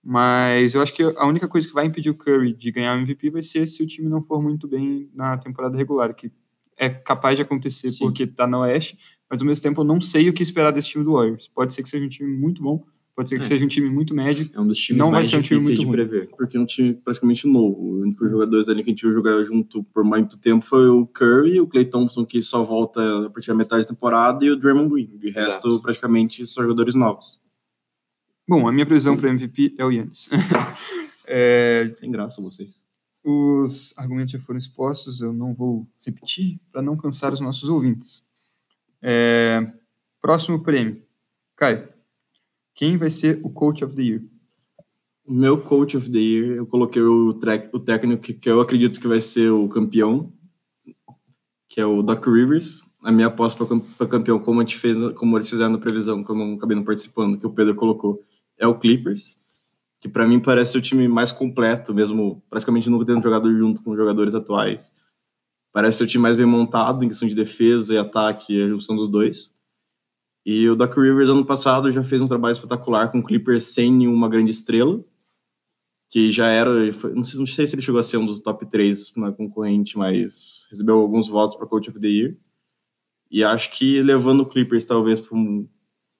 Mas 0.05 0.75
eu 0.75 0.83
acho 0.83 0.93
que 0.93 1.03
a 1.03 1.27
única 1.27 1.47
coisa 1.47 1.67
que 1.69 1.75
vai 1.75 1.87
impedir 1.87 2.11
o 2.11 2.15
Curry 2.15 2.53
de 2.55 2.73
ganhar 2.73 2.97
o 2.97 3.01
MVP 3.01 3.31
vai 3.31 3.43
ser 3.43 3.69
se 3.69 3.83
o 3.83 3.87
time 3.87 4.09
não 4.09 4.21
for 4.23 4.43
muito 4.43 4.67
bem 4.67 5.09
na 5.15 5.39
temporada 5.39 5.77
regular, 5.77 6.13
que 6.15 6.31
é 6.77 6.89
capaz 6.91 7.37
de 7.37 7.43
acontecer 7.43 7.89
Sim. 7.91 8.07
porque 8.07 8.27
tá 8.27 8.47
no 8.47 8.59
Oeste, 8.61 8.99
mas 9.31 9.41
ao 9.41 9.47
mesmo 9.47 9.63
tempo 9.63 9.83
eu 9.83 9.85
não 9.85 10.01
sei 10.01 10.29
o 10.29 10.33
que 10.33 10.43
esperar 10.43 10.73
desse 10.73 10.89
time 10.89 11.05
do 11.05 11.13
Warriors. 11.13 11.47
Pode 11.49 11.73
ser 11.73 11.83
que 11.85 11.89
seja 11.89 12.05
um 12.05 12.09
time 12.09 12.37
muito 12.37 12.61
bom, 12.61 12.85
pode 13.15 13.29
ser 13.31 13.39
que 13.39 13.45
É. 13.45 13.49
seja 13.49 13.65
um 13.65 13.69
time 13.69 13.89
muito 13.91 14.15
médio. 14.15 14.49
É 14.55 14.61
um 14.61 14.67
dos 14.67 14.79
times 14.79 14.99
Não 14.99 15.07
vai 15.07 15.21
mais 15.21 15.29
ser 15.29 15.37
um 15.37 15.43
time 15.43 15.59
difíceis 15.61 15.79
de 15.81 15.87
muito 15.87 15.99
ruim. 16.01 16.09
prever. 16.09 16.31
porque 16.37 16.57
é 16.57 16.61
um 16.61 16.67
time 16.67 16.95
praticamente 16.95 17.47
novo. 17.47 17.81
O 17.81 18.01
único 18.01 18.27
jogador 18.27 18.59
ali 18.71 18.83
que 18.83 18.91
a 18.91 18.93
gente 18.93 19.03
viu 19.03 19.13
jogar 19.13 19.43
junto 19.45 19.83
por 19.85 20.03
muito 20.05 20.39
tempo 20.39 20.65
foi 20.65 20.89
o 20.89 21.07
Curry, 21.07 21.61
o 21.61 21.67
Clay 21.67 21.85
Thompson, 21.85 22.25
que 22.25 22.41
só 22.43 22.63
volta 22.63 23.27
a 23.27 23.31
partir 23.31 23.49
da 23.49 23.55
metade 23.55 23.83
da 23.83 23.89
temporada, 23.89 24.45
e 24.45 24.51
o 24.51 24.57
Draymond 24.57 24.89
Green. 24.91 25.17
De 25.19 25.31
resto, 25.31 25.69
Exato. 25.69 25.81
praticamente 25.83 26.47
só 26.47 26.63
jogadores 26.63 26.95
novos. 26.95 27.39
Bom, 28.49 28.67
a 28.67 28.73
minha 28.73 28.85
previsão 28.87 29.17
para 29.17 29.31
MVP 29.31 29.75
é 29.79 29.85
o 29.85 29.91
Yannis. 29.93 30.29
é, 31.27 31.85
Tem 32.01 32.11
graça 32.11 32.43
vocês. 32.43 32.85
Os 33.25 33.95
argumentos 33.97 34.33
já 34.33 34.39
foram 34.41 34.59
expostos, 34.59 35.21
eu 35.21 35.33
não 35.33 35.55
vou 35.55 35.87
repetir 36.05 36.59
para 36.73 36.83
não 36.83 36.97
cansar 36.97 37.33
os 37.33 37.41
nossos 37.41 37.69
ouvintes. 37.69 38.25
É, 39.01 39.65
próximo 40.21 40.61
prêmio. 40.63 41.03
Caio, 41.57 41.89
quem 42.75 42.97
vai 42.97 43.11
ser 43.11 43.41
o 43.43 43.51
Coach 43.51 43.85
of 43.85 43.95
the 43.95 44.03
Year? 44.03 44.23
O 45.25 45.33
meu 45.33 45.61
coach 45.61 45.97
of 45.97 46.11
the 46.11 46.19
year, 46.19 46.57
eu 46.57 46.67
coloquei 46.67 47.01
o, 47.01 47.29
o 47.73 47.81
técnico 47.81 48.23
que, 48.23 48.51
eu 48.51 48.61
acredito 48.61 49.01
que 49.01 49.07
vai 49.07 49.21
ser 49.21 49.51
o 49.51 49.69
campeão, 49.69 50.33
que 51.69 51.81
é 51.81 51.87
o 51.87 52.03
Doc 52.03 52.27
Rivers. 52.27 52.83
A 53.05 53.13
minha 53.13 53.29
aposta 53.29 53.65
para 53.97 54.07
campeão, 54.09 54.41
como, 54.41 54.61
a 54.61 54.65
gente 54.65 54.77
fez, 54.77 54.99
como 55.15 55.37
eles 55.37 55.49
fizeram 55.49 55.71
na 55.71 55.79
previsão, 55.79 56.25
que 56.25 56.31
eu 56.31 56.35
não 56.35 56.55
acabei 56.55 56.77
não 56.77 56.85
participando, 56.85 57.39
que 57.39 57.47
o 57.47 57.53
Pedro 57.53 57.75
colocou, 57.77 58.21
é 58.59 58.67
o 58.67 58.79
Clippers, 58.79 59.37
que 60.01 60.09
para 60.09 60.27
mim 60.27 60.41
parece 60.41 60.77
o 60.77 60.83
time 60.83 61.07
mais 61.07 61.31
completo, 61.31 61.95
mesmo 61.95 62.43
praticamente 62.51 62.91
nunca 62.91 63.07
tendo 63.07 63.23
jogado 63.23 63.57
junto 63.57 63.81
com 63.83 63.97
jogadores 63.97 64.35
atuais. 64.35 64.93
Parece 65.73 65.99
ser 65.99 66.05
o 66.05 66.07
time 66.09 66.23
mais 66.23 66.37
bem 66.37 66.47
montado 66.47 67.05
em 67.05 67.09
questão 67.09 67.29
de 67.29 67.35
defesa 67.35 67.95
e 67.95 67.99
ataque, 67.99 68.61
a 68.61 68.69
junção 68.69 68.97
dos 68.97 69.09
dois. 69.09 69.55
E 70.45 70.69
o 70.69 70.75
Doc 70.75 70.97
Rivers, 70.97 71.31
ano 71.31 71.45
passado, 71.45 71.91
já 71.93 72.03
fez 72.03 72.21
um 72.21 72.27
trabalho 72.27 72.53
espetacular 72.53 73.11
com 73.11 73.21
o 73.21 73.25
Clippers 73.25 73.65
sem 73.65 73.93
nenhuma 73.93 74.29
grande 74.29 74.51
estrela, 74.51 75.03
que 76.09 76.33
já 76.33 76.49
era, 76.49 76.71
não 77.15 77.25
sei, 77.25 77.39
não 77.39 77.47
sei 77.47 77.67
se 77.67 77.75
ele 77.75 77.83
chegou 77.83 78.01
a 78.01 78.05
ser 78.05 78.17
um 78.17 78.27
dos 78.27 78.41
top 78.41 78.67
3 78.67 79.13
na 79.17 79.33
concorrente, 79.33 79.97
mas 79.97 80.67
recebeu 80.71 80.99
alguns 80.99 81.29
votos 81.29 81.57
para 81.57 81.67
Coach 81.67 81.91
of 81.91 82.01
the 82.01 82.09
Year. 82.09 82.37
E 83.31 83.43
acho 83.43 83.71
que 83.71 84.03
levando 84.03 84.41
o 84.41 84.47
Clippers 84.47 84.85
talvez 84.85 85.23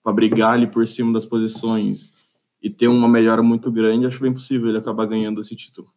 para 0.03 0.13
brigar 0.13 0.55
ali 0.55 0.67
por 0.67 0.87
cima 0.87 1.13
das 1.13 1.27
posições 1.27 2.15
e 2.63 2.71
ter 2.71 2.89
uma 2.89 3.09
melhora 3.09 3.43
muito 3.43 3.71
grande, 3.71 4.07
acho 4.07 4.21
bem 4.21 4.33
possível 4.33 4.69
ele 4.69 4.79
acabar 4.79 5.05
ganhando 5.05 5.41
esse 5.41 5.55
título. 5.57 5.89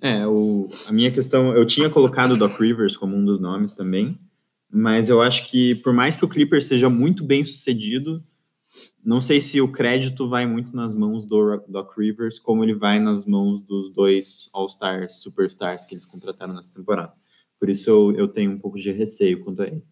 É, 0.00 0.26
o, 0.26 0.68
a 0.88 0.92
minha 0.92 1.10
questão, 1.10 1.54
eu 1.54 1.66
tinha 1.66 1.90
colocado 1.90 2.32
o 2.32 2.36
Doc 2.36 2.58
Rivers 2.60 2.96
como 2.96 3.16
um 3.16 3.24
dos 3.24 3.40
nomes 3.40 3.74
também, 3.74 4.18
mas 4.70 5.08
eu 5.08 5.22
acho 5.22 5.50
que 5.50 5.74
por 5.76 5.92
mais 5.92 6.16
que 6.16 6.24
o 6.24 6.28
Clippers 6.28 6.66
seja 6.66 6.88
muito 6.88 7.24
bem 7.24 7.44
sucedido, 7.44 8.22
não 9.04 9.20
sei 9.20 9.40
se 9.40 9.60
o 9.60 9.70
crédito 9.70 10.28
vai 10.28 10.46
muito 10.46 10.74
nas 10.74 10.94
mãos 10.94 11.26
do 11.26 11.64
Doc 11.68 11.96
Rivers, 11.96 12.38
como 12.38 12.64
ele 12.64 12.74
vai 12.74 12.98
nas 12.98 13.24
mãos 13.24 13.62
dos 13.62 13.92
dois 13.92 14.50
All-Stars, 14.52 15.22
Superstars 15.22 15.84
que 15.84 15.94
eles 15.94 16.04
contrataram 16.04 16.54
nessa 16.54 16.74
temporada. 16.74 17.12
Por 17.58 17.70
isso 17.70 17.88
eu, 17.88 18.12
eu 18.16 18.28
tenho 18.28 18.50
um 18.50 18.58
pouco 18.58 18.78
de 18.78 18.90
receio 18.92 19.40
quanto 19.40 19.62
a 19.62 19.66
ele. 19.66 19.82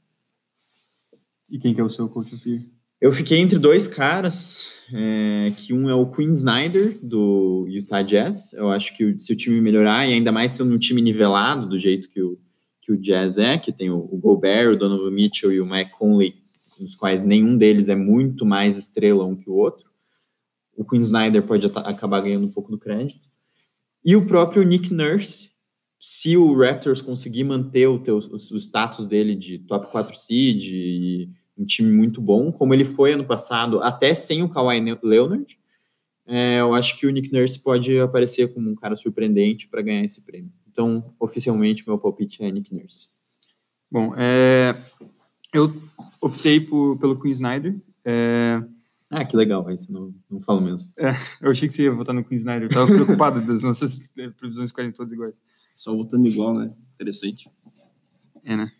E 1.48 1.58
quem 1.58 1.72
que 1.72 1.80
é 1.80 1.84
o 1.84 1.90
seu 1.90 2.08
Coach 2.08 2.34
of? 2.34 2.74
Eu 3.00 3.12
fiquei 3.12 3.38
entre 3.38 3.58
dois 3.58 3.86
caras, 3.86 4.68
é, 4.92 5.52
que 5.56 5.74
um 5.74 5.88
é 5.88 5.94
o 5.94 6.10
Quinn 6.10 6.32
Snyder, 6.32 6.98
do 7.02 7.66
Utah 7.68 8.02
Jazz. 8.02 8.52
Eu 8.54 8.70
acho 8.70 8.96
que 8.96 9.18
se 9.20 9.32
o 9.32 9.36
time 9.36 9.60
melhorar, 9.60 10.08
e 10.08 10.14
ainda 10.14 10.32
mais 10.32 10.52
sendo 10.52 10.74
um 10.74 10.78
time 10.78 11.02
nivelado, 11.02 11.68
do 11.68 11.78
jeito 11.78 12.08
que 12.08 12.20
o, 12.22 12.38
que 12.84 12.92
o 12.92 12.98
Jazz 12.98 13.38
é, 13.38 13.56
que 13.56 13.72
tem 13.72 13.90
o, 13.90 13.96
o 13.96 14.18
Gobert, 14.18 14.72
o 14.72 14.76
Donovan 14.76 15.10
Mitchell 15.10 15.50
e 15.50 15.60
o 15.60 15.66
Mike 15.66 15.92
Conley, 15.92 16.34
dos 16.78 16.94
quais 16.94 17.22
nenhum 17.22 17.56
deles 17.56 17.88
é 17.88 17.96
muito 17.96 18.44
mais 18.44 18.76
estrela 18.76 19.24
um 19.24 19.34
que 19.34 19.48
o 19.48 19.54
outro, 19.54 19.88
o 20.76 20.84
Quinn 20.84 21.00
Snyder 21.00 21.42
pode 21.42 21.66
acabar 21.66 22.20
ganhando 22.20 22.46
um 22.46 22.50
pouco 22.50 22.70
do 22.70 22.78
crédito. 22.78 23.26
E 24.04 24.14
o 24.14 24.26
próprio 24.26 24.62
Nick 24.64 24.92
Nurse, 24.92 25.52
se 25.98 26.36
o 26.36 26.54
Raptors 26.54 27.00
conseguir 27.00 27.44
manter 27.44 27.86
o, 27.86 27.98
teu, 27.98 28.18
o, 28.18 28.58
status 28.58 29.06
dele 29.06 29.34
de 29.34 29.60
top 29.60 29.90
4 29.90 30.14
seed 30.14 30.64
e 30.64 31.30
um 31.56 31.64
time 31.64 31.90
muito 31.90 32.20
bom, 32.20 32.52
como 32.52 32.74
ele 32.74 32.84
foi 32.84 33.12
ano 33.14 33.24
passado, 33.24 33.80
até 33.80 34.14
sem 34.14 34.42
o 34.42 34.48
Kawhi 34.48 34.80
Leonard, 35.02 35.58
é, 36.26 36.60
eu 36.60 36.74
acho 36.74 36.98
que 36.98 37.06
o 37.06 37.10
Nick 37.10 37.32
Nurse 37.32 37.58
pode 37.58 37.98
aparecer 37.98 38.52
como 38.52 38.68
um 38.68 38.74
cara 38.74 38.96
surpreendente 38.96 39.68
para 39.68 39.80
ganhar 39.80 40.04
esse 40.04 40.22
prêmio. 40.22 40.52
Então, 40.74 41.14
oficialmente, 41.20 41.86
meu 41.86 41.96
palpite 41.96 42.42
é 42.42 42.50
Nick 42.50 42.74
Nurse. 42.74 43.10
Bom, 43.88 44.12
é, 44.16 44.74
eu 45.52 45.72
optei 46.20 46.58
por- 46.58 46.98
pelo 46.98 47.16
Queen 47.20 47.30
Snyder. 47.30 47.80
É, 48.04 48.60
Ah, 49.08 49.24
que 49.24 49.36
legal, 49.36 49.70
isso 49.70 49.92
não, 49.92 50.12
não 50.28 50.42
falo 50.42 50.60
mesmo. 50.60 50.90
Eu 51.40 51.52
achei 51.52 51.68
que 51.68 51.74
você 51.74 51.84
ia 51.84 51.92
votar 51.92 52.12
no 52.12 52.24
Queen 52.24 52.38
Snyder. 52.38 52.64
Eu 52.68 52.72
tava 52.74 52.86
preocupado 52.92 53.40
das 53.46 53.62
nossas 53.62 54.00
previsões 54.36 54.70
ficarem 54.70 54.90
todas 54.90 55.12
iguais. 55.12 55.40
Só 55.72 55.94
votando 55.94 56.26
igual, 56.26 56.54
né? 56.54 56.74
Interessante. 56.96 57.48
É, 58.42 58.56
né? 58.56 58.72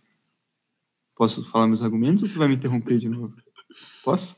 Posso 1.16 1.48
falar 1.48 1.68
meus 1.68 1.80
argumentos 1.82 2.24
ou 2.24 2.28
você 2.28 2.36
vai 2.36 2.48
me 2.48 2.56
interromper 2.56 2.98
de 2.98 3.08
novo? 3.08 3.32
Posso? 4.02 4.36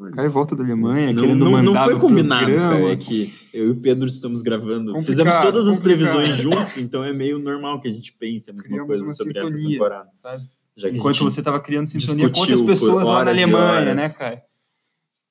O 0.00 0.10
cara 0.10 0.28
volta 0.30 0.56
da 0.56 0.64
Alemanha, 0.64 1.12
não, 1.12 1.22
querendo 1.22 1.44
não, 1.50 1.62
não 1.62 1.74
foi 1.84 1.94
do 1.94 2.00
combinado, 2.00 2.46
cara. 2.46 2.92
É 2.92 2.96
que 2.96 3.32
eu 3.52 3.66
e 3.66 3.70
o 3.70 3.76
Pedro 3.76 4.06
estamos 4.06 4.40
gravando. 4.40 4.92
Complicado, 4.92 5.04
Fizemos 5.06 5.36
todas 5.36 5.66
as 5.68 5.78
complicado. 5.78 5.82
previsões 6.12 6.36
juntos, 6.36 6.78
então 6.78 7.04
é 7.04 7.12
meio 7.12 7.38
normal 7.38 7.78
que 7.80 7.88
a 7.88 7.92
gente 7.92 8.12
pense 8.14 8.48
a 8.48 8.52
mesma 8.52 8.68
Criamos 8.68 8.86
coisa 8.86 9.12
sobre 9.12 9.38
essa 9.38 9.46
sintonia, 9.46 9.70
temporada. 9.72 10.10
sabe? 10.22 10.48
Já 10.76 10.88
que 10.88 10.94
a 10.94 10.98
Enquanto 10.98 11.18
você 11.24 11.40
estava 11.40 11.60
criando 11.60 11.86
sintonia 11.88 12.30
com 12.30 12.40
outras 12.40 12.62
pessoas 12.62 13.04
lá 13.04 13.24
na 13.24 13.30
e 13.32 13.34
Alemanha, 13.42 13.94
né, 13.94 14.08
cara? 14.08 14.42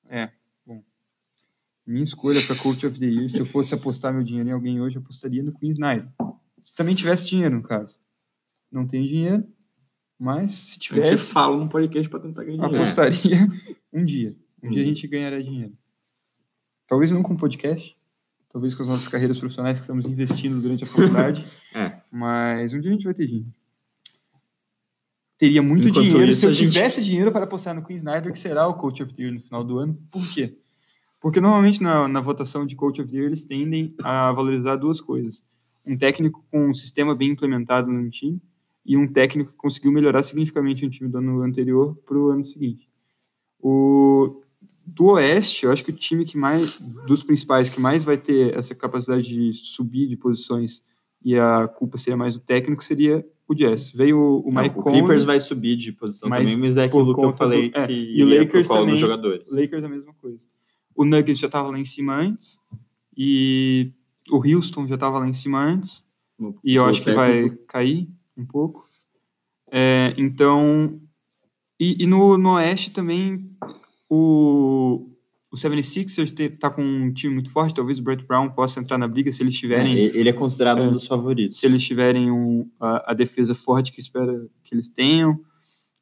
É, 0.08 0.30
bom. 0.64 0.82
Minha 1.86 2.04
escolha 2.04 2.40
para 2.42 2.54
Coach 2.54 2.86
of 2.86 2.98
the 3.00 3.06
Year, 3.06 3.28
se 3.30 3.40
eu 3.40 3.46
fosse 3.46 3.74
apostar 3.74 4.12
meu 4.14 4.22
dinheiro 4.22 4.48
em 4.48 4.52
alguém 4.52 4.80
hoje, 4.80 4.96
eu 4.96 5.02
apostaria 5.02 5.42
no 5.42 5.52
Queen 5.52 5.70
Snyder. 5.70 6.06
Se 6.60 6.72
também 6.74 6.94
tivesse 6.94 7.26
dinheiro, 7.26 7.56
no 7.56 7.62
caso. 7.62 7.98
Não 8.70 8.86
tenho 8.86 9.08
dinheiro, 9.08 9.44
mas 10.16 10.52
se 10.52 10.70
A 10.70 10.72
gente 10.74 10.80
tivesse, 10.82 11.32
fala 11.32 11.56
num 11.56 11.66
podcast 11.66 12.08
pra 12.08 12.20
tentar 12.20 12.44
ganhar 12.44 12.56
dinheiro. 12.58 12.76
apostaria 12.76 13.48
um 13.92 14.04
dia. 14.04 14.36
Um 14.62 14.70
dia 14.70 14.80
a 14.82 14.84
dia. 14.84 14.94
gente 14.94 15.06
ganharia 15.08 15.42
dinheiro. 15.42 15.72
Talvez 16.86 17.12
não 17.12 17.22
com 17.22 17.36
podcast, 17.36 17.96
talvez 18.52 18.74
com 18.74 18.82
as 18.82 18.88
nossas 18.88 19.08
carreiras 19.08 19.38
profissionais 19.38 19.78
que 19.78 19.84
estamos 19.84 20.04
investindo 20.06 20.60
durante 20.60 20.84
a 20.84 20.86
faculdade, 20.86 21.44
É. 21.74 22.00
mas 22.10 22.72
um 22.72 22.80
dia 22.80 22.90
a 22.90 22.94
gente 22.94 23.04
vai 23.04 23.14
ter 23.14 23.26
dinheiro. 23.26 23.52
Teria 25.38 25.62
muito 25.62 25.88
Enquanto 25.88 26.04
dinheiro 26.06 26.30
isso, 26.30 26.40
se 26.40 26.46
eu 26.46 26.52
gente- 26.52 26.72
tivesse 26.72 27.02
dinheiro 27.02 27.32
para 27.32 27.44
apostar 27.44 27.74
no 27.74 27.82
Queen 27.82 27.96
Snyder, 27.96 28.30
que 28.30 28.38
será 28.38 28.66
o 28.68 28.74
Coach 28.74 29.02
of 29.02 29.14
the 29.14 29.22
Year 29.22 29.32
no 29.34 29.40
final 29.40 29.64
do 29.64 29.78
ano. 29.78 29.98
Por 30.10 30.20
quê? 30.34 30.58
Porque 31.20 31.40
normalmente 31.40 31.82
na, 31.82 32.06
na 32.08 32.20
votação 32.20 32.66
de 32.66 32.76
Coach 32.76 33.00
of 33.00 33.10
the 33.10 33.16
Year 33.16 33.26
eles 33.28 33.44
tendem 33.44 33.94
a 34.02 34.32
valorizar 34.32 34.76
duas 34.76 35.00
coisas. 35.00 35.44
Um 35.86 35.96
técnico 35.96 36.44
com 36.50 36.68
um 36.70 36.74
sistema 36.74 37.14
bem 37.14 37.30
implementado 37.30 37.90
no 37.90 38.10
time 38.10 38.38
e 38.84 38.96
um 38.98 39.10
técnico 39.10 39.52
que 39.52 39.56
conseguiu 39.56 39.92
melhorar 39.92 40.22
significativamente 40.22 40.84
um 40.84 40.90
time 40.90 41.08
do 41.08 41.18
ano 41.18 41.40
anterior 41.42 41.96
para 42.06 42.18
o 42.18 42.28
ano 42.30 42.44
seguinte. 42.44 42.86
O 43.58 44.42
do 44.94 45.06
Oeste, 45.06 45.64
eu 45.64 45.72
acho 45.72 45.84
que 45.84 45.90
o 45.90 45.96
time 45.96 46.24
que 46.24 46.36
mais 46.36 46.80
dos 47.06 47.22
principais 47.22 47.68
que 47.70 47.80
mais 47.80 48.04
vai 48.04 48.16
ter 48.16 48.56
essa 48.56 48.74
capacidade 48.74 49.22
de 49.22 49.52
subir 49.54 50.06
de 50.08 50.16
posições 50.16 50.82
e 51.24 51.36
a 51.36 51.68
culpa 51.68 51.98
seria 51.98 52.16
mais 52.16 52.34
do 52.34 52.40
técnico 52.40 52.82
seria 52.82 53.24
o 53.46 53.54
Jazz. 53.54 53.90
Veio 53.90 54.18
o, 54.18 54.40
o 54.48 54.54
Mike 54.54 54.78
o 54.78 54.82
Conley, 54.82 54.98
Clippers 55.00 55.24
vai 55.24 55.38
subir 55.40 55.76
de 55.76 55.92
posição 55.92 56.28
mas 56.28 56.50
também, 56.52 56.68
mas 56.68 56.76
é 56.76 56.84
aquilo 56.84 57.14
que 57.14 57.24
eu 57.24 57.32
falei 57.32 57.70
do- 57.70 57.78
é, 57.78 57.86
que 57.86 57.92
e 57.92 58.22
o 58.24 58.28
Lakers 58.38 58.68
também- 58.68 58.96
jogadores. 58.96 59.44
Lakers 59.50 59.84
a 59.84 59.88
mesma 59.88 60.14
coisa. 60.14 60.46
O 60.94 61.04
Nuggets 61.04 61.38
já 61.38 61.46
estava 61.46 61.68
lá 61.70 61.78
em 61.78 61.84
cima 61.84 62.16
antes 62.16 62.58
e 63.16 63.92
o 64.30 64.36
Houston 64.46 64.86
já 64.86 64.94
estava 64.94 65.18
lá 65.18 65.28
em 65.28 65.32
cima 65.32 65.62
antes 65.62 66.04
No- 66.38 66.56
e 66.64 66.74
eu 66.76 66.84
acho 66.84 67.02
que 67.02 67.12
vai 67.12 67.42
técnico. 67.42 67.64
cair 67.66 68.08
um 68.36 68.44
pouco. 68.46 68.86
É, 69.70 70.14
então, 70.16 71.00
e, 71.78 72.02
e 72.02 72.06
no, 72.06 72.36
no 72.38 72.54
Oeste 72.54 72.90
também 72.90 73.50
o, 74.10 75.08
o 75.50 75.56
76ers 75.56 76.34
te- 76.34 76.50
tá 76.50 76.68
com 76.68 76.82
um 76.82 77.12
time 77.12 77.32
muito 77.34 77.50
forte, 77.52 77.74
talvez 77.74 77.98
o 77.98 78.02
Brett 78.02 78.24
Brown 78.26 78.50
possa 78.50 78.80
entrar 78.80 78.98
na 78.98 79.06
briga 79.08 79.32
se 79.32 79.42
eles 79.42 79.56
tiverem 79.56 79.96
É, 79.96 80.00
ele 80.16 80.28
é 80.28 80.32
considerado 80.32 80.80
É. 80.80 80.82
um 80.88 80.90
dos 80.92 81.06
favoritos. 81.06 81.58
se 81.58 81.64
eles 81.66 81.82
tiverem 81.84 82.30
um, 82.30 82.68
a, 82.80 83.12
a 83.12 83.14
defesa 83.14 83.54
forte 83.54 83.92
que 83.92 84.00
espera 84.00 84.46
que 84.64 84.74
eles 84.74 84.88
tenham. 84.88 85.40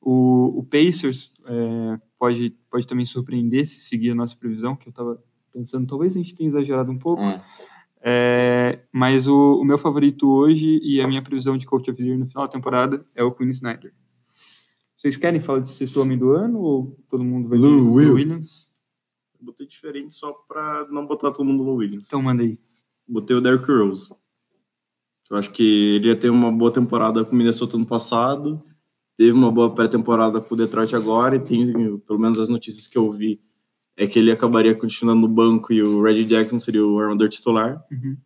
O, 0.01 0.61
o 0.61 0.65
Pacers 0.65 1.33
é, 1.47 1.99
pode, 2.19 2.55
pode 2.71 2.87
também 2.87 3.05
surpreender 3.05 3.67
se 3.67 3.81
seguir 3.81 4.11
a 4.13 4.15
nossa 4.15 4.35
previsão, 4.37 4.75
que 4.75 4.89
eu 4.89 4.91
estava 4.91 5.23
pensando, 5.53 5.87
talvez 5.87 6.15
a 6.15 6.19
gente 6.19 6.35
tenha 6.35 6.49
exagerado 6.49 6.91
um 6.91 6.99
pouco. 6.99 7.23
É. 7.23 7.43
É, 8.01 8.79
mas 8.93 9.27
o, 9.27 9.61
o 9.61 9.65
meu 9.65 9.77
favorito 9.77 10.31
hoje 10.31 10.79
e 10.85 11.01
a 11.01 11.09
minha 11.09 11.21
previsão 11.21 11.57
de 11.57 11.67
Coach 11.67 11.91
of 11.91 11.99
the 12.01 12.05
Year 12.07 12.17
no 12.19 12.27
final 12.27 12.47
da 12.47 12.53
temporada 12.53 13.05
é 13.15 13.25
o 13.25 13.33
Queen 13.33 13.51
Snyder. 13.51 13.93
Vocês 14.99 15.17
querem 15.17 15.41
falar 15.41 15.61
de 15.61 15.69
sexto 15.69 16.03
homem 16.03 16.19
do 16.19 16.33
ano 16.33 16.59
ou 16.59 16.99
todo 17.09 17.25
mundo 17.25 17.49
vai 17.49 17.57
Lou 17.57 17.95
Will. 17.95 18.15
Williams? 18.15 18.75
Eu 19.39 19.47
Botei 19.47 19.65
diferente 19.65 20.13
só 20.13 20.33
pra 20.33 20.89
não 20.91 21.07
botar 21.07 21.31
todo 21.31 21.47
mundo 21.47 21.63
no 21.63 21.75
Williams. 21.75 22.09
Então 22.09 22.21
manda 22.21 22.43
aí. 22.43 22.59
Botei 23.07 23.37
o 23.37 23.41
Derrick 23.41 23.71
Rose. 23.71 24.11
Eu 25.31 25.37
acho 25.37 25.53
que 25.53 25.95
ele 25.95 26.09
ia 26.09 26.17
ter 26.17 26.31
uma 26.31 26.51
boa 26.51 26.73
temporada 26.73 27.25
com 27.25 27.33
o 27.33 27.39
Minnesota 27.39 27.79
no 27.79 27.87
passado, 27.87 28.61
teve 29.17 29.31
uma 29.31 29.53
boa 29.53 29.73
pré-temporada 29.73 30.41
com 30.41 30.55
o 30.55 30.59
Detroit 30.59 30.97
agora, 30.97 31.37
e 31.37 31.41
tem, 31.41 31.99
pelo 31.99 32.19
menos 32.19 32.41
as 32.41 32.49
notícias 32.49 32.89
que 32.89 32.99
eu 32.99 33.13
vi, 33.13 33.41
é 33.97 34.07
que 34.07 34.19
ele 34.19 34.33
acabaria 34.33 34.75
continuando 34.75 35.21
no 35.21 35.29
banco 35.29 35.73
e 35.73 35.81
o 35.81 36.03
Reggie 36.03 36.25
Jackson 36.25 36.59
seria 36.59 36.85
o 36.85 36.99
armador 36.99 37.29
titular. 37.29 37.85
Uhum. 37.93 38.17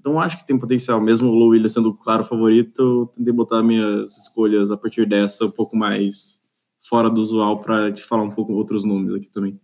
Então 0.00 0.18
acho 0.18 0.38
que 0.38 0.46
tem 0.46 0.58
potencial, 0.58 0.98
mesmo 1.00 1.28
o 1.28 1.34
Lou 1.34 1.48
Williams 1.50 1.74
sendo 1.74 1.90
o 1.90 1.94
claro 1.94 2.24
favorito, 2.24 2.80
eu 2.80 3.06
tentei 3.14 3.32
botar 3.32 3.62
minhas 3.62 4.16
escolhas 4.16 4.70
a 4.70 4.76
partir 4.76 5.06
dessa 5.06 5.44
um 5.44 5.50
pouco 5.50 5.76
mais 5.76 6.40
fora 6.80 7.10
do 7.10 7.20
usual 7.20 7.60
para 7.60 7.92
te 7.92 8.02
falar 8.02 8.22
um 8.22 8.30
pouco 8.30 8.52
outros 8.54 8.84
nomes 8.84 9.12
aqui 9.14 9.28
também. 9.30 9.60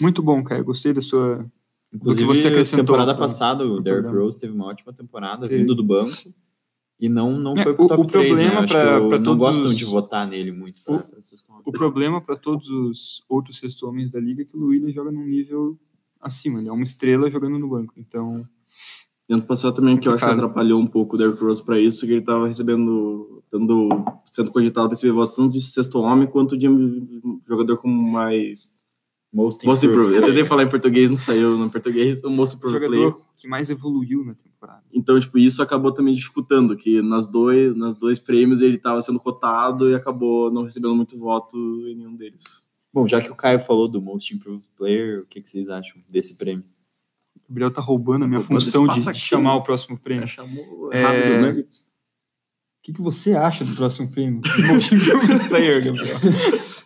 Muito 0.00 0.20
bom, 0.22 0.42
cara. 0.42 0.60
Gostei 0.62 0.92
da 0.92 1.00
sua. 1.00 1.46
Inclusive, 1.92 2.26
você 2.26 2.48
acrescentou 2.48 2.84
temporada 2.84 3.14
passada, 3.16 3.64
o 3.64 3.80
Derrick. 3.80 4.08
Rose 4.12 4.40
teve 4.40 4.52
uma 4.52 4.66
ótima 4.66 4.92
temporada, 4.92 5.46
Teve. 5.46 5.60
vindo 5.60 5.76
do 5.76 5.84
banco. 5.84 6.10
E 6.98 7.08
não, 7.08 7.38
não 7.38 7.52
É, 7.52 7.62
foi 7.62 7.74
pro 7.74 7.84
o- 7.84 7.88
top 7.88 8.02
o 8.02 8.06
3, 8.06 8.30
né? 8.36 8.50
problema 8.50 8.66
que 8.66 8.74
eu- 8.74 9.08
pra 9.08 9.18
não 9.18 9.24
todos 9.24 9.38
gostam 9.38 9.66
os- 9.66 9.76
de 9.78 9.84
votar 9.84 10.26
nele 10.26 10.50
muito. 10.50 10.82
pra- 10.82 10.94
O- 10.96 10.98
pra. 10.98 11.18
O 11.64 11.72
problema 11.72 12.20
para 12.20 12.34
todos 12.36 12.68
os 12.68 13.22
outros 13.28 13.58
sexto 13.60 13.86
homens 13.86 14.10
da 14.10 14.18
liga 14.18 14.42
é 14.42 14.44
que 14.44 14.56
o 14.56 14.66
Williams 14.66 14.94
joga 14.94 15.12
num 15.12 15.24
nível 15.24 15.78
acima. 16.20 16.58
Ele 16.58 16.68
é 16.68 16.72
uma 16.72 16.82
estrela 16.84 17.30
jogando 17.30 17.56
no 17.58 17.68
banco. 17.68 17.94
Então, 17.96 18.44
ano 19.32 19.42
passado 19.42 19.74
também, 19.74 19.96
que 19.96 20.06
eu 20.06 20.12
acho 20.12 20.24
que 20.24 20.30
atrapalhou 20.30 20.80
um 20.80 20.86
pouco 20.86 21.16
o 21.16 21.18
Derrick 21.18 21.42
Rose 21.42 21.64
para 21.64 21.80
isso, 21.80 22.04
que 22.04 22.12
ele 22.12 22.20
estava 22.20 22.46
recebendo, 22.46 23.42
tendo, 23.50 23.88
sendo 24.30 24.52
cogitado 24.52 24.88
para 24.88 24.94
receber 24.94 25.12
votos 25.12 25.34
tanto 25.34 25.52
de 25.52 25.62
sexto 25.62 25.98
homem 25.98 26.26
quanto 26.26 26.56
de 26.56 26.68
jogador 27.46 27.78
com 27.78 27.88
mais. 27.88 28.72
Most 29.32 29.66
Most 29.66 29.84
improved. 29.84 30.10
improved. 30.10 30.22
Eu 30.22 30.28
tentei 30.28 30.44
falar 30.44 30.62
em 30.62 30.70
português, 30.70 31.10
não 31.10 31.16
saiu 31.16 31.58
no 31.58 31.68
português, 31.68 32.22
o 32.22 32.30
Most 32.30 32.54
improved 32.54 32.86
player. 32.86 33.08
jogador 33.08 33.24
que 33.36 33.48
mais 33.48 33.68
evoluiu 33.68 34.24
na 34.24 34.32
temporada. 34.34 34.84
Então, 34.92 35.18
tipo, 35.18 35.38
isso 35.38 35.60
acabou 35.60 35.90
também 35.90 36.14
dificultando, 36.14 36.76
que 36.76 37.02
nas 37.02 37.26
dois, 37.26 37.76
nas 37.76 37.96
dois 37.96 38.20
prêmios 38.20 38.62
ele 38.62 38.76
estava 38.76 39.02
sendo 39.02 39.18
cotado 39.18 39.90
e 39.90 39.94
acabou 39.94 40.52
não 40.52 40.62
recebendo 40.62 40.94
muito 40.94 41.18
voto 41.18 41.56
em 41.88 41.96
nenhum 41.96 42.14
deles. 42.14 42.64
Bom, 42.92 43.08
já 43.08 43.20
que 43.20 43.28
o 43.28 43.34
Caio 43.34 43.58
falou 43.58 43.88
do 43.88 44.00
Most 44.00 44.32
Improved 44.32 44.68
Player, 44.76 45.22
o 45.22 45.26
que, 45.26 45.40
que 45.40 45.50
vocês 45.50 45.68
acham 45.68 46.00
desse 46.08 46.36
prêmio? 46.36 46.64
O 47.44 47.48
Gabriel 47.48 47.70
tá 47.70 47.80
roubando 47.80 48.24
a 48.24 48.28
minha 48.28 48.40
função 48.40 48.86
de, 48.86 49.08
aqui, 49.08 49.18
chamar 49.18 49.52
né? 49.54 49.56
o 49.58 49.62
próximo 49.62 49.98
prêmio. 49.98 50.24
O 50.24 50.28
chamou 50.28 50.92
É, 50.92 51.00
errado 51.00 51.40
do 51.40 51.46
Nuggets. 51.46 51.92
que, 52.82 52.92
que 52.92 53.02
você 53.02 53.34
acha 53.34 53.64
do 53.64 53.74
próximo 53.74 54.10
prêmio? 54.10 54.40
Player, 55.48 55.84
Gabriel. 55.84 56.18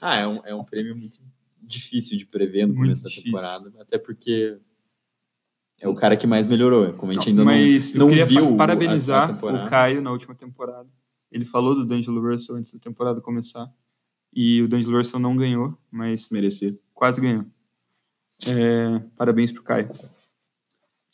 Ah, 0.00 0.16
é 0.16 0.26
um, 0.26 0.40
é 0.46 0.54
um 0.54 0.64
prêmio 0.64 0.96
muito 0.96 1.18
difícil 1.60 2.16
de 2.16 2.24
prever 2.24 2.66
no 2.66 2.72
Muito 2.74 2.82
começo 2.86 3.02
da 3.02 3.08
difícil. 3.08 3.30
temporada, 3.32 3.72
até 3.80 3.98
porque 3.98 4.58
é 5.80 5.88
o 5.88 5.94
cara 5.94 6.16
que 6.16 6.26
mais 6.26 6.46
melhorou. 6.46 6.92
Como 6.94 7.12
a 7.12 7.14
gente 7.14 7.28
ainda 7.28 7.44
Mas 7.44 7.92
não, 7.94 8.00
eu 8.00 8.00
não 8.00 8.08
queria 8.08 8.26
viu 8.26 8.56
parabenizar 8.56 9.44
o 9.44 9.68
Caio 9.68 10.00
na 10.00 10.10
última 10.10 10.34
temporada. 10.34 10.88
Ele 11.30 11.44
falou 11.44 11.74
do 11.74 11.84
D'Angelo 11.84 12.20
Russell 12.26 12.56
antes 12.56 12.72
da 12.72 12.78
temporada 12.78 13.20
começar. 13.20 13.70
E 14.32 14.62
o 14.62 14.68
D'Angelo 14.68 14.96
Russell 14.98 15.20
não 15.20 15.36
ganhou, 15.36 15.76
mas 15.90 16.30
Merecia. 16.30 16.76
quase 16.94 17.20
ganhou. 17.20 17.44
É, 18.46 19.00
parabéns 19.16 19.52
pro 19.52 19.62
Caio. 19.62 19.90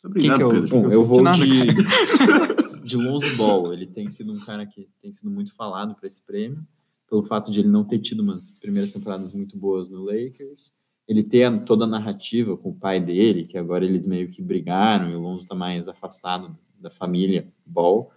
Obrigado, 0.05 0.37
que 0.37 0.43
é 0.43 0.45
o- 0.45 0.51
Pedro. 0.51 0.67
Bom, 0.69 0.91
eu 0.91 1.01
De 1.01 1.07
vou 1.07 1.21
nada, 1.21 1.45
de, 1.45 1.65
de 2.83 2.97
Lonzo 2.97 3.35
Ball. 3.35 3.73
Ele 3.73 3.85
tem 3.87 4.09
sido 4.09 4.31
um 4.33 4.39
cara 4.39 4.65
que 4.65 4.87
tem 5.01 5.11
sido 5.11 5.29
muito 5.29 5.53
falado 5.53 5.95
para 5.95 6.07
esse 6.07 6.21
prêmio, 6.21 6.65
pelo 7.09 7.23
fato 7.23 7.51
de 7.51 7.59
ele 7.59 7.69
não 7.69 7.83
ter 7.83 7.99
tido 7.99 8.21
umas 8.21 8.51
primeiras 8.51 8.91
temporadas 8.91 9.31
muito 9.31 9.57
boas 9.57 9.89
no 9.89 10.03
Lakers. 10.03 10.71
Ele 11.07 11.21
ter 11.23 11.63
toda 11.65 11.85
a 11.85 11.87
narrativa 11.87 12.57
com 12.57 12.69
o 12.69 12.75
pai 12.75 12.99
dele, 12.99 13.45
que 13.45 13.57
agora 13.57 13.85
eles 13.85 14.07
meio 14.07 14.27
que 14.29 14.41
brigaram 14.41 15.09
e 15.09 15.15
o 15.15 15.19
Lonzo 15.19 15.43
está 15.43 15.53
mais 15.55 15.87
afastado 15.87 16.57
da 16.79 16.89
família 16.89 17.47
Ball. 17.65 18.11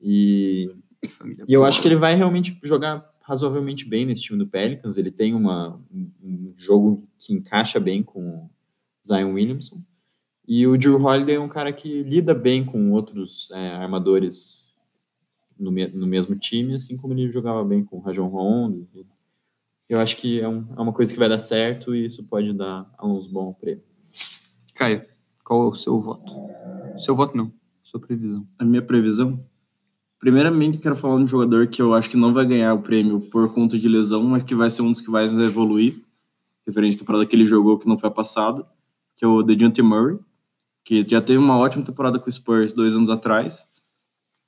E, 0.00 0.68
e 1.48 1.52
eu 1.52 1.64
acho 1.64 1.80
que 1.80 1.88
ele 1.88 1.96
vai 1.96 2.14
realmente 2.14 2.58
jogar 2.62 3.08
razoavelmente 3.22 3.86
bem 3.88 4.04
nesse 4.04 4.22
time 4.22 4.38
do 4.38 4.46
Pelicans. 4.46 4.96
Ele 4.96 5.10
tem 5.10 5.34
uma, 5.34 5.80
um, 5.92 6.10
um 6.22 6.54
jogo 6.56 7.02
que 7.18 7.32
encaixa 7.32 7.78
bem 7.80 8.02
com 8.02 8.20
o 8.20 8.50
Zion 9.06 9.32
Williamson. 9.32 9.80
E 10.52 10.66
o 10.66 10.76
Drew 10.76 11.00
Holiday 11.00 11.36
é 11.36 11.40
um 11.40 11.48
cara 11.48 11.72
que 11.72 12.02
lida 12.02 12.34
bem 12.34 12.64
com 12.64 12.90
outros 12.90 13.52
é, 13.52 13.68
armadores 13.70 14.74
no, 15.56 15.70
me- 15.70 15.86
no 15.86 16.08
mesmo 16.08 16.34
time, 16.34 16.74
assim 16.74 16.96
como 16.96 17.14
ele 17.14 17.30
jogava 17.30 17.62
bem 17.64 17.84
com 17.84 17.98
o 17.98 18.00
Rajon 18.00 18.26
Rondo. 18.26 18.88
Eu 19.88 20.00
acho 20.00 20.16
que 20.16 20.40
é, 20.40 20.48
um- 20.48 20.66
é 20.76 20.80
uma 20.80 20.92
coisa 20.92 21.12
que 21.12 21.18
vai 21.20 21.28
dar 21.28 21.38
certo 21.38 21.94
e 21.94 22.04
isso 22.04 22.24
pode 22.24 22.52
dar 22.52 22.92
a 22.98 23.06
uns 23.06 23.28
bons 23.28 23.54
prêmios. 23.60 23.84
Caio, 24.74 25.04
qual 25.44 25.62
é 25.62 25.66
o 25.68 25.74
seu 25.74 26.00
voto? 26.00 26.32
Seu 26.98 27.14
voto 27.14 27.36
não, 27.36 27.52
sua 27.84 28.00
previsão. 28.00 28.44
a 28.58 28.64
minha 28.64 28.82
previsão. 28.82 29.44
Primeiramente, 30.18 30.78
quero 30.78 30.96
falar 30.96 31.16
de 31.18 31.22
um 31.22 31.26
jogador 31.28 31.68
que 31.68 31.80
eu 31.80 31.94
acho 31.94 32.10
que 32.10 32.16
não 32.16 32.32
vai 32.34 32.44
ganhar 32.44 32.74
o 32.74 32.82
prêmio 32.82 33.20
por 33.30 33.54
conta 33.54 33.78
de 33.78 33.88
lesão, 33.88 34.24
mas 34.24 34.42
que 34.42 34.54
vai 34.56 34.68
ser 34.68 34.82
um 34.82 34.90
dos 34.90 35.00
que 35.00 35.10
vai 35.12 35.26
evoluir. 35.26 35.94
referente 36.66 36.96
à 36.96 36.98
temporada 36.98 37.24
que 37.24 37.34
ele 37.36 37.46
jogou, 37.46 37.78
que 37.78 37.88
não 37.88 37.96
foi 37.96 38.08
a 38.08 38.12
passada, 38.12 38.66
que 39.16 39.24
é 39.24 39.28
o 39.28 39.42
DeJounte 39.42 39.80
Murray, 39.80 40.18
que 40.84 41.06
já 41.08 41.20
teve 41.20 41.38
uma 41.38 41.58
ótima 41.58 41.84
temporada 41.84 42.18
com 42.18 42.28
o 42.28 42.32
Spurs 42.32 42.72
dois 42.72 42.94
anos 42.94 43.10
atrás, 43.10 43.66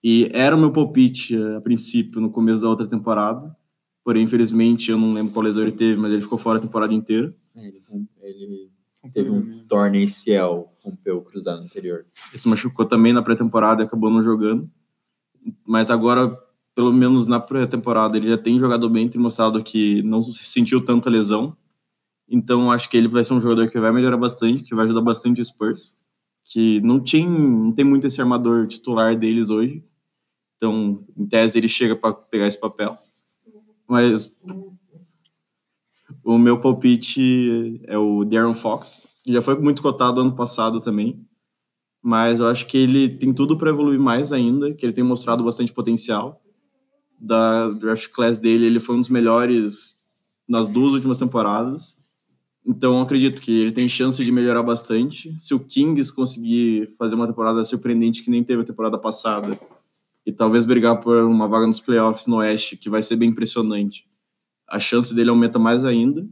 e 0.03 0.29
era 0.33 0.57
o 0.57 0.59
meu 0.59 0.73
palpite 0.73 1.37
a 1.57 1.61
princípio 1.61 2.21
no 2.21 2.31
começo 2.31 2.63
da 2.63 2.69
outra 2.69 2.87
temporada, 2.87 3.57
porém, 4.05 4.25
infelizmente, 4.25 4.91
eu 4.91 4.99
não 4.99 5.13
lembro 5.13 5.33
qual 5.33 5.45
lesão 5.45 5.63
ele 5.63 5.73
teve, 5.73 6.01
mas 6.01 6.13
ele 6.13 6.23
ficou 6.23 6.39
fora 6.39 6.59
a 6.59 6.63
temporada 6.63 6.93
inteira. 6.93 7.35
É, 7.55 7.69
ele, 7.69 7.81
ele 8.23 8.71
teve 9.13 9.31
um 9.31 9.65
torne 9.67 10.05
ACL, 10.05 10.69
rompeu 10.83 11.19
o 11.19 11.23
cruzado 11.23 11.63
anterior. 11.63 12.05
Ele 12.31 12.39
se 12.39 12.49
machucou 12.49 12.85
também 12.85 13.13
na 13.13 13.23
pré-temporada 13.23 13.83
e 13.83 13.87
acabou 13.87 14.11
não 14.11 14.23
jogando, 14.23 14.69
mas 15.67 15.91
agora 15.91 16.37
pelo 16.75 16.93
menos 16.93 17.27
na 17.27 17.39
pré-temporada, 17.39 18.17
ele 18.17 18.29
já 18.29 18.39
tem 18.39 18.59
jogado 18.59 18.89
bem, 18.89 19.09
tem 19.09 19.21
mostrado 19.21 19.63
que 19.63 20.03
não 20.03 20.23
sentiu 20.23 20.85
tanta 20.85 21.11
lesão. 21.11 21.57
Então, 22.29 22.73
acho 22.73 22.89
que 22.89 22.97
ele 22.97 23.09
vai 23.09 23.23
ser 23.25 23.35
um 23.35 23.41
jogador 23.41 23.69
que 23.71 23.79
vai 23.79 23.93
melhorar 23.93 24.17
bastante, 24.17 24.63
que 24.63 24.75
vai 24.75 24.87
ajudar 24.87 25.03
bastante 25.03 25.41
o 25.41 25.45
Spurs, 25.45 25.99
que 26.45 26.81
não, 26.81 27.01
tinha, 27.01 27.29
não 27.29 27.73
tem 27.73 27.85
muito 27.85 28.07
esse 28.07 28.21
armador 28.21 28.67
titular 28.67 29.17
deles 29.17 29.51
hoje. 29.51 29.85
Então, 30.57 31.05
em 31.17 31.27
tese, 31.27 31.59
ele 31.59 31.69
chega 31.69 31.97
para 31.97 32.13
pegar 32.13 32.47
esse 32.47 32.59
papel. 32.59 32.97
Mas 33.89 34.35
o 36.25 36.39
meu 36.39 36.61
palpite 36.61 37.81
é 37.85 37.99
o 37.99 38.25
Darren 38.25 38.55
Fox, 38.55 39.09
que 39.25 39.33
já 39.33 39.43
foi 39.43 39.59
muito 39.59 39.83
cotado 39.83 40.21
ano 40.21 40.35
passado 40.35 40.81
também. 40.81 41.27
Mas 42.03 42.41
eu 42.41 42.49
acho 42.49 42.67
que 42.67 42.77
ele 42.77 43.09
tem 43.09 43.33
tudo 43.33 43.57
para 43.57 43.71
evoluir 43.71 43.99
mais 43.99 44.33
ainda, 44.33 44.73
que 44.73 44.85
ele 44.85 44.93
tem 44.93 45.05
mostrado 45.05 45.45
bastante 45.45 45.73
potencial 45.73 46.43
da 47.23 47.71
draft 47.71 48.09
class 48.09 48.37
dele, 48.37 48.67
ele 48.67 48.81
foi 48.81 48.97
um 48.97 49.01
dos 49.01 49.09
melhores 49.09 49.97
nas 50.49 50.67
duas 50.67 50.93
últimas 50.93 51.19
temporadas. 51.19 51.97
Então, 52.65 53.01
acredito 53.01 53.41
que 53.41 53.61
ele 53.61 53.73
tem 53.73 53.89
chance 53.89 54.25
de 54.25 54.31
melhorar 54.31 54.63
bastante. 54.63 55.35
Se 55.39 55.53
o 55.53 55.61
Kings 55.61 56.15
conseguir 56.15 56.89
fazer 56.97 57.17
uma 57.17 57.27
temporada 57.27 57.65
surpreendente 57.65 58.23
que 58.23 58.31
nem 58.31 58.45
teve 58.45 58.63
a 58.63 58.65
temporada 58.65 58.97
passada, 58.97 59.59
e 60.25 60.33
talvez 60.33 60.65
brigar 60.65 61.01
por 61.01 61.17
uma 61.25 61.49
vaga 61.49 61.67
nos 61.67 61.81
playoffs 61.81 62.27
no 62.27 62.37
Oeste, 62.37 62.77
que 62.77 62.89
vai 62.89 63.03
ser 63.03 63.17
bem 63.17 63.31
impressionante, 63.31 64.07
a 64.69 64.79
chance 64.79 65.15
dele 65.15 65.31
aumenta 65.31 65.59
mais 65.59 65.85
ainda. 65.85 66.27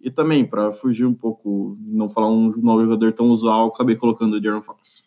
E 0.00 0.10
também, 0.10 0.44
para 0.44 0.72
fugir 0.72 1.04
um 1.04 1.14
pouco, 1.14 1.78
não 1.80 2.08
falar 2.08 2.28
um 2.28 2.50
novo 2.56 2.82
jogador 2.82 3.12
tão 3.12 3.26
usual, 3.26 3.68
acabei 3.68 3.94
colocando 3.94 4.36
o 4.36 4.40
Darren 4.40 4.62
Fox. 4.62 5.04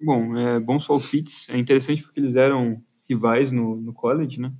Bom, 0.00 0.36
é, 0.36 0.60
bons 0.60 0.86
palpites. 0.86 1.48
É 1.50 1.58
interessante 1.58 2.02
porque 2.02 2.20
eles 2.20 2.36
eram 2.36 2.80
rivais 3.08 3.52
no, 3.52 3.76
no 3.76 3.92
college, 3.92 4.40
né? 4.40 4.52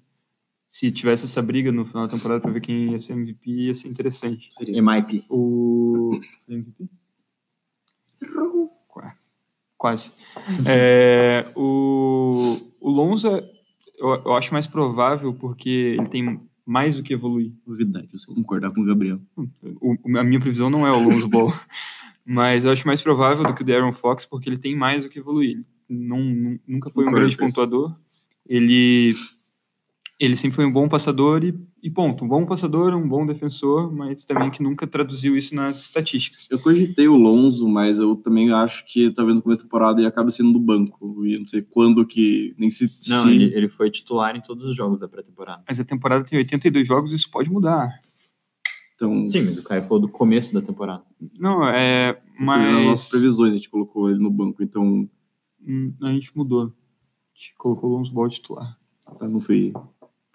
Se 0.76 0.92
tivesse 0.92 1.24
essa 1.24 1.40
briga 1.40 1.72
no 1.72 1.86
final 1.86 2.06
da 2.06 2.14
temporada 2.14 2.38
para 2.38 2.50
ver 2.50 2.60
quem 2.60 2.92
ia 2.92 2.98
ser 2.98 3.14
MVP, 3.14 3.50
ia 3.50 3.74
ser 3.74 3.88
interessante. 3.88 4.48
Seria 4.50 4.82
MIP. 4.82 5.24
O. 5.26 6.10
MVP? 6.46 6.86
Quase. 9.78 10.12
É, 10.68 11.50
o, 11.56 12.58
o 12.78 12.90
Lonza, 12.90 13.42
eu, 13.96 14.22
eu 14.22 14.34
acho 14.34 14.52
mais 14.52 14.66
provável 14.66 15.32
porque 15.32 15.96
ele 15.98 16.08
tem 16.10 16.42
mais 16.66 16.98
do 16.98 17.02
que 17.02 17.14
evoluir. 17.14 17.54
Verdade, 17.66 18.10
você 18.12 18.26
concordar 18.26 18.70
com 18.70 18.82
o 18.82 18.84
Gabriel. 18.84 19.18
O, 19.80 19.96
a 20.18 20.22
minha 20.22 20.40
previsão 20.40 20.68
não 20.68 20.86
é 20.86 20.92
o 20.92 21.00
Lonzo 21.00 21.26
Ball, 21.26 21.54
mas 22.22 22.66
eu 22.66 22.70
acho 22.70 22.86
mais 22.86 23.00
provável 23.00 23.44
do 23.44 23.54
que 23.54 23.62
o 23.62 23.64
Darren 23.64 23.94
Fox 23.94 24.26
porque 24.26 24.46
ele 24.46 24.58
tem 24.58 24.76
mais 24.76 25.04
do 25.04 25.08
que 25.08 25.20
evoluir. 25.20 25.64
Não, 25.88 26.58
nunca 26.68 26.90
foi 26.90 27.08
um 27.08 27.12
grande 27.12 27.34
pontuador, 27.34 27.96
ele 28.46 29.14
ele 30.18 30.36
sempre 30.36 30.56
foi 30.56 30.64
um 30.64 30.72
bom 30.72 30.88
passador 30.88 31.44
e, 31.44 31.54
e, 31.82 31.90
ponto. 31.90 32.24
Um 32.24 32.28
bom 32.28 32.46
passador, 32.46 32.94
um 32.94 33.06
bom 33.06 33.26
defensor, 33.26 33.92
mas 33.92 34.24
também 34.24 34.50
que 34.50 34.62
nunca 34.62 34.86
traduziu 34.86 35.36
isso 35.36 35.54
nas 35.54 35.80
estatísticas. 35.80 36.48
Eu 36.50 36.58
cogitei 36.58 37.06
o 37.06 37.16
Lonzo, 37.16 37.68
mas 37.68 37.98
eu 37.98 38.16
também 38.16 38.50
acho 38.50 38.84
que 38.86 39.10
talvez 39.10 39.36
no 39.36 39.42
começo 39.42 39.60
da 39.60 39.66
temporada 39.66 40.00
ele 40.00 40.08
acabe 40.08 40.32
sendo 40.32 40.52
do 40.52 40.58
banco. 40.58 41.24
E 41.24 41.38
não 41.38 41.46
sei 41.46 41.62
quando 41.62 42.06
que. 42.06 42.54
Nem 42.58 42.70
se. 42.70 42.84
Não, 43.10 43.24
se... 43.24 43.30
Ele, 43.30 43.54
ele 43.54 43.68
foi 43.68 43.90
titular 43.90 44.34
em 44.34 44.40
todos 44.40 44.66
os 44.66 44.74
jogos 44.74 45.00
da 45.00 45.08
pré-temporada. 45.08 45.62
Mas 45.68 45.78
a 45.78 45.84
temporada 45.84 46.24
tem 46.24 46.38
82 46.38 46.86
jogos, 46.86 47.12
isso 47.12 47.30
pode 47.30 47.50
mudar. 47.50 47.90
Então... 48.94 49.26
Sim, 49.26 49.42
mas 49.42 49.58
o 49.58 49.62
Caio 49.62 49.82
falou 49.82 50.00
do 50.00 50.08
começo 50.08 50.54
da 50.54 50.62
temporada. 50.62 51.04
Não, 51.38 51.68
é. 51.68 52.18
Mas. 52.38 52.72
Nas 52.72 52.84
nossas 52.84 53.10
previsões 53.10 53.52
a 53.52 53.56
gente 53.56 53.68
colocou 53.68 54.10
ele 54.10 54.18
no 54.18 54.30
banco, 54.30 54.62
então. 54.62 55.08
Hum, 55.66 55.92
a 56.02 56.12
gente 56.12 56.34
mudou 56.34 56.72
colocou 57.58 57.90
o 57.90 57.96
Lonzo 57.96 58.12
Ball 58.12 58.28
titular. 58.28 58.78
Eu 59.20 59.28
não 59.28 59.40
fui 59.40 59.72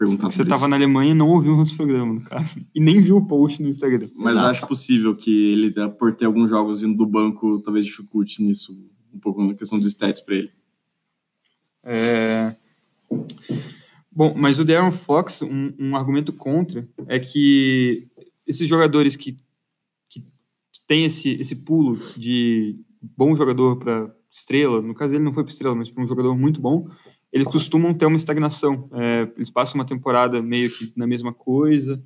perguntar 0.01 0.31
Você 0.31 0.41
estava 0.41 0.67
na 0.67 0.75
Alemanha 0.75 1.11
e 1.11 1.13
não 1.13 1.29
ouviu 1.29 1.53
o 1.53 1.57
nosso 1.57 1.77
programa, 1.77 2.11
no 2.11 2.21
caso. 2.21 2.59
E 2.73 2.79
nem 2.79 2.99
viu 2.99 3.17
o 3.17 3.25
post 3.27 3.61
no 3.61 3.69
Instagram. 3.69 4.09
Mas 4.15 4.33
Exato. 4.33 4.47
acho 4.47 4.67
possível 4.67 5.15
que 5.15 5.51
ele, 5.51 5.71
por 5.91 6.15
ter 6.15 6.25
alguns 6.25 6.49
jogos 6.49 6.81
vindo 6.81 6.97
do 6.97 7.05
banco, 7.05 7.61
talvez 7.61 7.85
dificulte 7.85 8.41
nisso 8.41 8.75
um 9.13 9.19
pouco 9.19 9.45
na 9.45 9.53
questão 9.53 9.79
de 9.79 9.87
stats 9.87 10.19
para 10.19 10.35
ele. 10.35 10.51
É... 11.83 12.55
Bom, 14.11 14.33
mas 14.35 14.57
o 14.57 14.65
Darren 14.65 14.91
Fox, 14.91 15.43
um, 15.43 15.71
um, 15.77 15.95
argumento 15.95 16.33
contra 16.33 16.87
é 17.07 17.19
que 17.19 18.07
esses 18.47 18.67
jogadores 18.67 19.15
que, 19.15 19.37
que 20.09 20.23
têm 20.87 21.05
esse, 21.05 21.29
esse 21.33 21.57
pulo 21.57 21.95
de 22.17 22.79
bom 23.01 23.35
jogador 23.35 23.77
para 23.77 24.11
estrela, 24.31 24.81
no 24.81 24.95
caso 24.95 25.13
ele 25.13 25.23
não 25.23 25.33
foi 25.33 25.43
para 25.43 25.51
estrela, 25.51 25.75
mas 25.75 25.91
para 25.91 26.03
um 26.03 26.07
jogador 26.07 26.35
muito 26.35 26.59
bom, 26.59 26.89
eles 27.31 27.47
costumam 27.47 27.93
ter 27.93 28.05
uma 28.05 28.17
estagnação. 28.17 28.89
É, 28.93 29.27
eles 29.37 29.49
passam 29.49 29.75
uma 29.75 29.85
temporada 29.85 30.41
meio 30.41 30.69
que 30.69 30.91
na 30.95 31.07
mesma 31.07 31.33
coisa. 31.33 32.01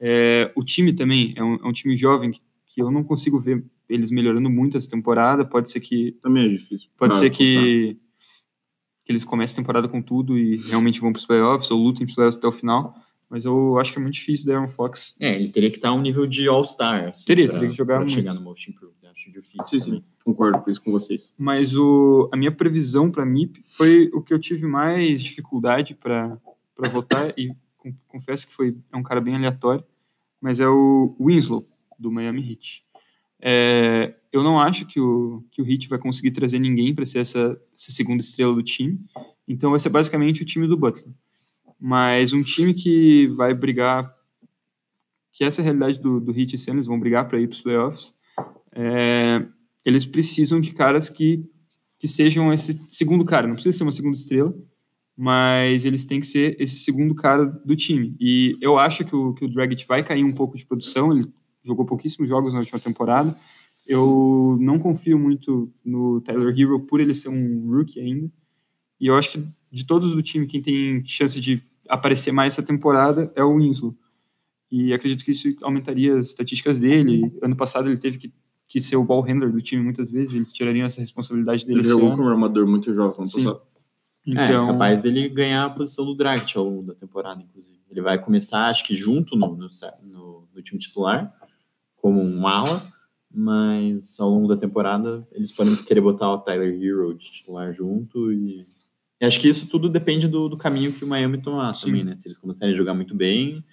É, 0.00 0.50
o 0.56 0.64
time 0.64 0.92
também 0.92 1.32
é 1.36 1.44
um, 1.44 1.54
é 1.54 1.66
um 1.66 1.72
time 1.72 1.96
jovem 1.96 2.32
que, 2.32 2.40
que, 2.66 2.82
eu 2.82 2.90
não 2.90 3.04
consigo 3.04 3.38
ver 3.38 3.64
eles 3.88 4.10
melhorando 4.10 4.50
muito 4.50 4.76
essa 4.76 4.90
temporada. 4.90 5.44
Pode 5.44 5.70
ser 5.70 5.80
que 5.80 6.12
também 6.22 6.46
é 6.46 6.48
difícil. 6.48 6.88
Pode 6.98 7.16
ser 7.18 7.30
que, 7.30 7.96
que 9.04 9.12
eles 9.12 9.24
comecem 9.24 9.54
a 9.54 9.62
temporada 9.62 9.88
com 9.88 10.02
tudo 10.02 10.36
e 10.36 10.56
realmente 10.56 11.00
vão 11.00 11.12
para 11.12 11.20
os 11.20 11.26
playoffs 11.26 11.70
ou 11.70 11.78
lutem 11.78 12.04
para 12.04 12.10
os 12.10 12.14
playoffs 12.16 12.38
até 12.38 12.48
o 12.48 12.52
final. 12.52 12.96
Mas 13.30 13.44
eu 13.44 13.78
acho 13.78 13.92
que 13.92 13.98
é 13.98 14.02
muito 14.02 14.14
difícil 14.14 14.52
o 14.52 14.56
Aaron 14.56 14.68
Fox. 14.68 15.16
É, 15.20 15.34
ele 15.36 15.48
teria 15.48 15.70
que 15.70 15.76
estar 15.76 15.90
a 15.90 15.94
um 15.94 16.00
nível 16.00 16.26
de 16.26 16.48
All-Star. 16.48 17.08
Assim, 17.08 17.26
teria, 17.26 17.46
pra, 17.46 17.54
teria 17.54 17.70
que 17.70 17.76
jogar 17.76 17.98
muito. 17.98 18.12
chegar 18.12 18.34
no 18.34 18.40
Most 18.40 18.70
Improved. 18.70 18.93
Acho 19.14 19.30
difícil. 19.30 19.64
Sim, 19.64 19.78
sim. 19.78 20.04
Concordo 20.24 20.60
com 20.60 20.70
isso 20.70 20.82
com 20.82 20.90
vocês. 20.90 21.32
Mas 21.38 21.74
o, 21.74 22.28
a 22.32 22.36
minha 22.36 22.52
previsão 22.52 23.10
para 23.10 23.24
MIP 23.24 23.62
foi 23.64 24.10
o 24.12 24.20
que 24.20 24.34
eu 24.34 24.38
tive 24.38 24.66
mais 24.66 25.22
dificuldade 25.22 25.94
para 25.94 26.38
votar 26.90 27.32
e 27.38 27.54
confesso 28.08 28.46
que 28.46 28.54
foi 28.54 28.76
é 28.92 28.96
um 28.96 29.02
cara 29.02 29.20
bem 29.20 29.36
aleatório, 29.36 29.84
mas 30.40 30.58
é 30.58 30.68
o 30.68 31.14
Winslow 31.20 31.68
do 31.98 32.10
Miami 32.10 32.50
Heat. 32.50 32.84
É, 33.40 34.14
eu 34.32 34.42
não 34.42 34.58
acho 34.58 34.86
que 34.86 34.98
o, 34.98 35.44
que 35.50 35.60
o 35.60 35.70
Heat 35.70 35.88
vai 35.88 35.98
conseguir 35.98 36.30
trazer 36.30 36.58
ninguém 36.58 36.94
para 36.94 37.04
ser 37.04 37.18
essa, 37.18 37.60
essa 37.76 37.92
segunda 37.92 38.22
estrela 38.22 38.54
do 38.54 38.62
time, 38.62 38.98
então 39.46 39.70
vai 39.70 39.78
ser 39.78 39.90
basicamente 39.90 40.42
o 40.42 40.46
time 40.46 40.66
do 40.66 40.78
Butler 40.78 41.04
mas 41.86 42.32
um 42.32 42.42
time 42.42 42.72
que 42.72 43.26
vai 43.28 43.52
brigar, 43.52 44.10
que 45.30 45.44
essa 45.44 45.60
é 45.60 45.62
a 45.62 45.64
realidade 45.64 45.98
do, 45.98 46.18
do 46.18 46.32
Heat 46.32 46.54
esse 46.54 46.70
ano, 46.70 46.78
eles 46.78 46.86
vão 46.86 46.98
brigar 46.98 47.28
para 47.28 47.38
ir 47.38 47.46
para 47.46 47.56
os 47.56 47.62
playoffs, 47.62 48.14
é, 48.74 49.46
eles 49.84 50.04
precisam 50.04 50.60
de 50.60 50.72
caras 50.74 51.08
que, 51.08 51.44
que 51.98 52.08
sejam 52.08 52.52
esse 52.52 52.78
segundo 52.88 53.24
cara, 53.24 53.46
não 53.46 53.54
precisa 53.54 53.78
ser 53.78 53.84
uma 53.84 53.92
segunda 53.92 54.16
estrela, 54.16 54.54
mas 55.16 55.84
eles 55.84 56.04
têm 56.04 56.20
que 56.20 56.26
ser 56.26 56.56
esse 56.60 56.76
segundo 56.76 57.14
cara 57.14 57.44
do 57.44 57.76
time. 57.76 58.16
E 58.20 58.58
eu 58.60 58.78
acho 58.78 59.04
que 59.04 59.14
o, 59.14 59.32
que 59.32 59.44
o 59.44 59.48
Dragic 59.48 59.86
vai 59.86 60.02
cair 60.02 60.24
um 60.24 60.32
pouco 60.32 60.56
de 60.56 60.66
produção, 60.66 61.12
ele 61.12 61.24
jogou 61.62 61.86
pouquíssimos 61.86 62.28
jogos 62.28 62.52
na 62.52 62.60
última 62.60 62.80
temporada, 62.80 63.36
eu 63.86 64.56
não 64.60 64.78
confio 64.78 65.18
muito 65.18 65.72
no 65.84 66.20
Tyler 66.20 66.58
Hero 66.58 66.80
por 66.80 67.00
ele 67.00 67.14
ser 67.14 67.28
um 67.28 67.70
rookie 67.70 68.00
ainda, 68.00 68.30
e 69.00 69.06
eu 69.06 69.14
acho 69.14 69.32
que 69.32 69.46
de 69.70 69.84
todos 69.84 70.12
do 70.12 70.22
time, 70.22 70.46
quem 70.46 70.62
tem 70.62 71.04
chance 71.04 71.40
de 71.40 71.60
aparecer 71.88 72.32
mais 72.32 72.52
essa 72.52 72.62
temporada 72.62 73.32
é 73.34 73.42
o 73.42 73.56
Winslow. 73.56 73.92
E 74.70 74.92
acredito 74.92 75.24
que 75.24 75.32
isso 75.32 75.48
aumentaria 75.62 76.16
as 76.16 76.28
estatísticas 76.28 76.78
dele. 76.78 77.32
Ano 77.42 77.56
passado 77.56 77.88
ele 77.88 77.98
teve 77.98 78.18
que, 78.18 78.32
que 78.68 78.80
ser 78.80 78.96
o 78.96 79.04
ball 79.04 79.22
handler 79.22 79.52
do 79.52 79.62
time 79.62 79.82
muitas 79.82 80.10
vezes, 80.10 80.34
eles 80.34 80.52
tirariam 80.52 80.86
essa 80.86 81.00
responsabilidade 81.00 81.64
dele. 81.66 81.80
Ele 81.80 81.88
jogou 81.88 82.10
como 82.10 82.28
armador 82.28 82.66
muito 82.66 82.92
jovem 82.94 83.20
ano 83.20 83.32
passado. 83.32 83.62
Então... 84.26 84.64
É, 84.64 84.72
capaz 84.72 85.02
dele 85.02 85.28
ganhar 85.28 85.66
a 85.66 85.70
posição 85.70 86.04
do 86.06 86.14
Dragic 86.14 86.56
ao 86.56 86.64
longo 86.64 86.82
da 86.82 86.94
temporada, 86.94 87.42
inclusive. 87.42 87.78
Ele 87.90 88.00
vai 88.00 88.18
começar, 88.18 88.68
acho 88.68 88.82
que 88.84 88.94
junto 88.94 89.36
no, 89.36 89.54
no, 89.54 89.68
no, 90.02 90.48
no 90.54 90.62
time 90.62 90.80
titular, 90.80 91.32
como 91.96 92.22
um 92.22 92.46
ala, 92.46 92.90
mas 93.30 94.18
ao 94.18 94.30
longo 94.30 94.48
da 94.48 94.56
temporada 94.56 95.26
eles 95.32 95.52
podem 95.52 95.76
querer 95.76 96.00
botar 96.00 96.32
o 96.32 96.38
Tyler 96.38 96.72
Hero 96.82 97.14
de 97.14 97.30
titular 97.30 97.72
junto 97.72 98.32
e 98.32 98.64
acho 99.20 99.40
que 99.40 99.48
isso 99.48 99.66
tudo 99.66 99.88
depende 99.88 100.28
do, 100.28 100.48
do 100.48 100.56
caminho 100.56 100.92
que 100.92 101.04
o 101.04 101.08
Miami 101.08 101.40
tomar 101.40 101.74
Sim. 101.74 101.86
também, 101.86 102.04
né? 102.04 102.14
Se 102.14 102.28
eles 102.28 102.38
começarem 102.38 102.74
a 102.74 102.76
jogar 102.76 102.94
muito 102.94 103.14
bem, 103.14 103.64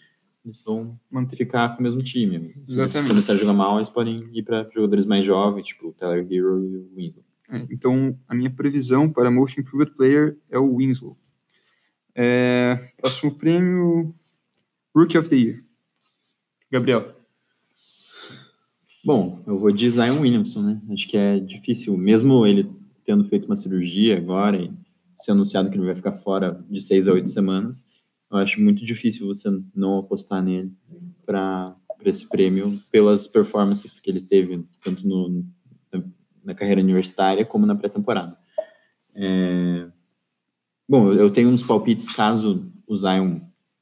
eles 0.43 0.63
vão 0.63 0.99
ficar 1.29 1.69
com 1.69 1.79
o 1.79 1.83
mesmo 1.83 2.01
time. 2.01 2.39
Se 2.39 2.73
Exatamente. 2.73 2.97
eles 2.97 3.07
começarem 3.07 3.39
a 3.39 3.43
jogar 3.43 3.53
mal, 3.53 3.77
eles 3.77 3.89
podem 3.89 4.27
ir 4.33 4.43
para 4.43 4.69
jogadores 4.73 5.05
mais 5.05 5.25
jovens, 5.25 5.67
tipo 5.67 5.89
o 5.89 5.93
Tyler 5.93 6.25
Hero 6.29 6.65
e 6.65 6.77
o 6.77 6.91
Winslow. 6.95 7.25
É, 7.49 7.67
então, 7.69 8.17
a 8.27 8.33
minha 8.33 8.49
previsão 8.49 9.09
para 9.09 9.29
Most 9.29 9.59
Improved 9.59 9.95
Player 9.95 10.37
é 10.49 10.57
o 10.57 10.77
Winslow. 10.77 11.17
É, 12.15 12.91
próximo 12.97 13.35
prêmio, 13.35 14.15
Rookie 14.95 15.17
of 15.17 15.29
the 15.29 15.35
Year. 15.35 15.63
Gabriel. 16.71 17.15
Bom, 19.03 19.43
eu 19.45 19.57
vou 19.57 19.71
de 19.71 19.89
Zion 19.89 20.21
Williamson, 20.21 20.61
né? 20.61 20.81
Acho 20.91 21.07
que 21.07 21.17
é 21.17 21.39
difícil, 21.39 21.97
mesmo 21.97 22.45
ele 22.45 22.69
tendo 23.03 23.25
feito 23.25 23.45
uma 23.45 23.57
cirurgia 23.57 24.17
agora 24.17 24.57
e 24.57 24.71
ser 25.17 25.31
anunciado 25.31 25.69
que 25.69 25.77
ele 25.77 25.85
vai 25.85 25.95
ficar 25.95 26.13
fora 26.13 26.63
de 26.69 26.81
seis 26.81 27.07
a 27.07 27.13
oito 27.13 27.29
semanas, 27.29 27.85
eu 28.31 28.37
acho 28.37 28.61
muito 28.61 28.85
difícil 28.85 29.27
você 29.27 29.49
não 29.75 29.99
apostar 29.99 30.41
nele 30.41 30.71
para 31.25 31.75
esse 32.05 32.27
prêmio 32.27 32.81
pelas 32.91 33.27
performances 33.27 33.99
que 33.99 34.09
ele 34.09 34.21
teve 34.21 34.65
tanto 34.83 35.07
no, 35.07 35.45
na, 36.43 36.55
carreira 36.55 36.81
universitária 36.81 37.45
como 37.45 37.65
na 37.65 37.75
pré-temporada. 37.75 38.37
É... 39.13 39.87
Bom, 40.87 41.11
eu 41.13 41.29
tenho 41.29 41.49
uns 41.49 41.63
palpites 41.63 42.11
caso 42.11 42.71
o 42.87 42.95
Zion 42.95 43.39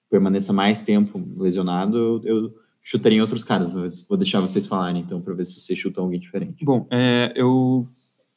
permaneça 0.10 0.52
mais 0.52 0.82
tempo 0.82 1.24
lesionado, 1.38 1.98
eu, 1.98 2.22
eu 2.24 2.56
chutaria 2.82 3.18
em 3.18 3.22
outros 3.22 3.44
caras, 3.44 3.72
mas 3.72 4.02
vou 4.08 4.18
deixar 4.18 4.42
vocês 4.42 4.66
falarem 4.66 5.02
então 5.02 5.22
para 5.22 5.34
ver 5.34 5.46
se 5.46 5.60
vocês 5.60 5.78
chutam 5.78 6.04
alguém 6.04 6.20
diferente. 6.20 6.66
Bom, 6.66 6.88
é, 6.90 7.32
eu 7.36 7.88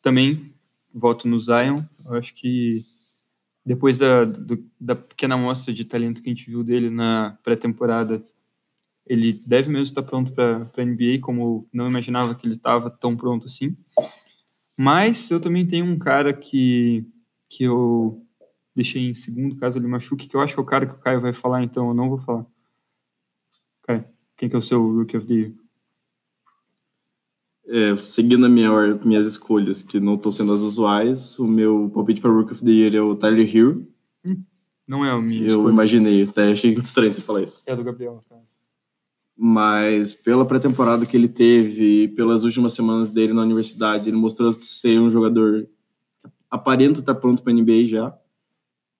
também 0.02 0.52
voto 0.92 1.26
no 1.26 1.38
Zion. 1.38 1.82
Eu 2.04 2.14
acho 2.14 2.34
que 2.34 2.84
depois 3.64 3.96
da, 3.96 4.24
do, 4.24 4.64
da 4.80 4.96
pequena 4.96 5.34
amostra 5.34 5.72
de 5.72 5.84
talento 5.84 6.20
que 6.20 6.28
a 6.28 6.34
gente 6.34 6.50
viu 6.50 6.64
dele 6.64 6.90
na 6.90 7.38
pré-temporada, 7.42 8.24
ele 9.06 9.32
deve 9.46 9.68
mesmo 9.68 9.84
estar 9.84 10.02
pronto 10.02 10.32
para 10.32 10.68
a 10.76 10.84
NBA, 10.84 11.20
como 11.20 11.68
não 11.72 11.88
imaginava 11.88 12.34
que 12.34 12.46
ele 12.46 12.54
estava 12.54 12.90
tão 12.90 13.16
pronto 13.16 13.46
assim. 13.46 13.76
Mas 14.76 15.30
eu 15.30 15.40
também 15.40 15.66
tenho 15.66 15.84
um 15.84 15.98
cara 15.98 16.32
que, 16.32 17.06
que 17.48 17.64
eu 17.64 18.24
deixei 18.74 19.08
em 19.08 19.14
segundo, 19.14 19.56
caso 19.56 19.78
ele 19.78 19.86
machuque, 19.86 20.26
que 20.26 20.36
eu 20.36 20.40
acho 20.40 20.54
que 20.54 20.60
é 20.60 20.62
o 20.62 20.66
cara 20.66 20.86
que 20.86 20.94
o 20.94 20.98
Caio 20.98 21.20
vai 21.20 21.32
falar, 21.32 21.62
então 21.62 21.88
eu 21.88 21.94
não 21.94 22.08
vou 22.08 22.18
falar. 22.18 22.46
Caio, 23.82 24.04
quem 24.36 24.48
que 24.48 24.56
é 24.56 24.58
o 24.58 24.62
seu 24.62 24.80
Rookie 24.80 25.16
of 25.16 25.26
the 25.26 25.34
Year? 25.34 25.52
É, 27.66 27.96
seguindo 27.96 28.48
minha, 28.48 28.94
minhas 29.04 29.26
escolhas, 29.26 29.82
que 29.82 30.00
não 30.00 30.14
estão 30.14 30.32
sendo 30.32 30.52
as 30.52 30.60
usuais, 30.60 31.38
o 31.38 31.46
meu 31.46 31.90
palpite 31.94 32.20
para 32.20 32.30
Rookie 32.30 32.52
of 32.52 32.64
the 32.64 32.70
Year 32.70 32.94
é 32.94 33.00
o 33.00 33.14
Tyler 33.14 33.56
Hero. 33.56 33.86
Hum, 34.24 34.42
não 34.86 35.04
é 35.04 35.14
o 35.14 35.22
meu. 35.22 35.38
Eu 35.38 35.46
escolha. 35.46 35.72
imaginei, 35.72 36.22
até 36.24 36.52
achei 36.52 36.72
estranho 36.72 37.12
você 37.12 37.20
falar 37.20 37.42
isso. 37.42 37.62
É 37.66 37.76
do 37.76 37.84
Gabriel, 37.84 38.14
no 38.14 38.22
caso. 38.22 38.56
Mas 39.36 40.12
pela 40.12 40.44
pré-temporada 40.44 41.06
que 41.06 41.16
ele 41.16 41.28
teve, 41.28 42.08
pelas 42.08 42.44
últimas 42.44 42.74
semanas 42.74 43.10
dele 43.10 43.32
na 43.32 43.42
universidade, 43.42 44.08
ele 44.08 44.16
mostrou 44.16 44.52
ser 44.52 45.00
um 45.00 45.10
jogador 45.10 45.68
aparenta 46.52 47.00
estar 47.00 47.14
pronto 47.14 47.42
para 47.42 47.52
NBA 47.52 47.86
já. 47.86 48.14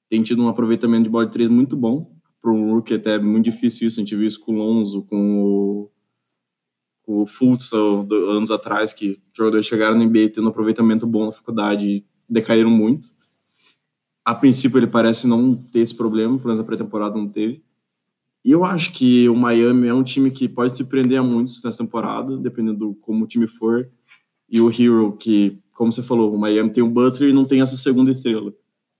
Tem 0.08 0.22
tido 0.22 0.42
um 0.42 0.48
aproveitamento 0.48 1.04
de 1.04 1.10
bola 1.10 1.26
de 1.26 1.32
três 1.32 1.50
muito 1.50 1.76
bom. 1.76 2.10
Para 2.40 2.50
um 2.50 2.72
rookie 2.72 2.94
até 2.94 3.16
é 3.16 3.18
muito 3.18 3.44
difícil 3.44 3.86
isso. 3.86 4.00
A 4.00 4.02
gente 4.02 4.16
viu 4.16 4.26
isso 4.26 4.40
com 4.40 4.54
o 4.54 4.56
Lonzo, 4.56 5.02
com 5.02 5.42
o 5.42 5.90
o 7.06 7.26
Futsal 7.26 8.06
anos 8.10 8.50
atrás, 8.50 8.92
que 8.92 9.20
jogadores 9.32 9.66
chegaram 9.66 9.98
no 9.98 10.04
NBA 10.04 10.30
tendo 10.34 10.44
um 10.46 10.50
aproveitamento 10.50 11.06
bom 11.06 11.26
na 11.26 11.32
faculdade 11.32 11.86
e 11.86 12.06
decaíram 12.28 12.70
muito. 12.70 13.08
A 14.24 14.34
princípio 14.34 14.78
ele 14.78 14.86
parece 14.86 15.26
não 15.26 15.54
ter 15.54 15.80
esse 15.80 15.94
problema, 15.94 16.36
pelo 16.36 16.48
menos 16.48 16.58
na 16.58 16.64
pré-temporada 16.64 17.16
não 17.16 17.28
teve. 17.28 17.62
E 18.44 18.50
eu 18.50 18.64
acho 18.64 18.92
que 18.92 19.28
o 19.28 19.36
Miami 19.36 19.88
é 19.88 19.94
um 19.94 20.02
time 20.02 20.30
que 20.30 20.48
pode 20.48 20.76
se 20.76 20.84
prender 20.84 21.18
a 21.18 21.22
muitos 21.22 21.62
nessa 21.62 21.84
temporada, 21.84 22.36
dependendo 22.36 22.78
do 22.78 22.94
como 22.96 23.24
o 23.24 23.26
time 23.26 23.46
for. 23.46 23.88
E 24.48 24.60
o 24.60 24.70
Hero, 24.70 25.16
que, 25.16 25.58
como 25.72 25.92
você 25.92 26.02
falou, 26.02 26.34
o 26.34 26.38
Miami 26.38 26.70
tem 26.70 26.82
o 26.82 26.88
Butler 26.88 27.30
e 27.30 27.32
não 27.32 27.44
tem 27.44 27.60
essa 27.60 27.76
segunda 27.76 28.10
estrela, 28.10 28.52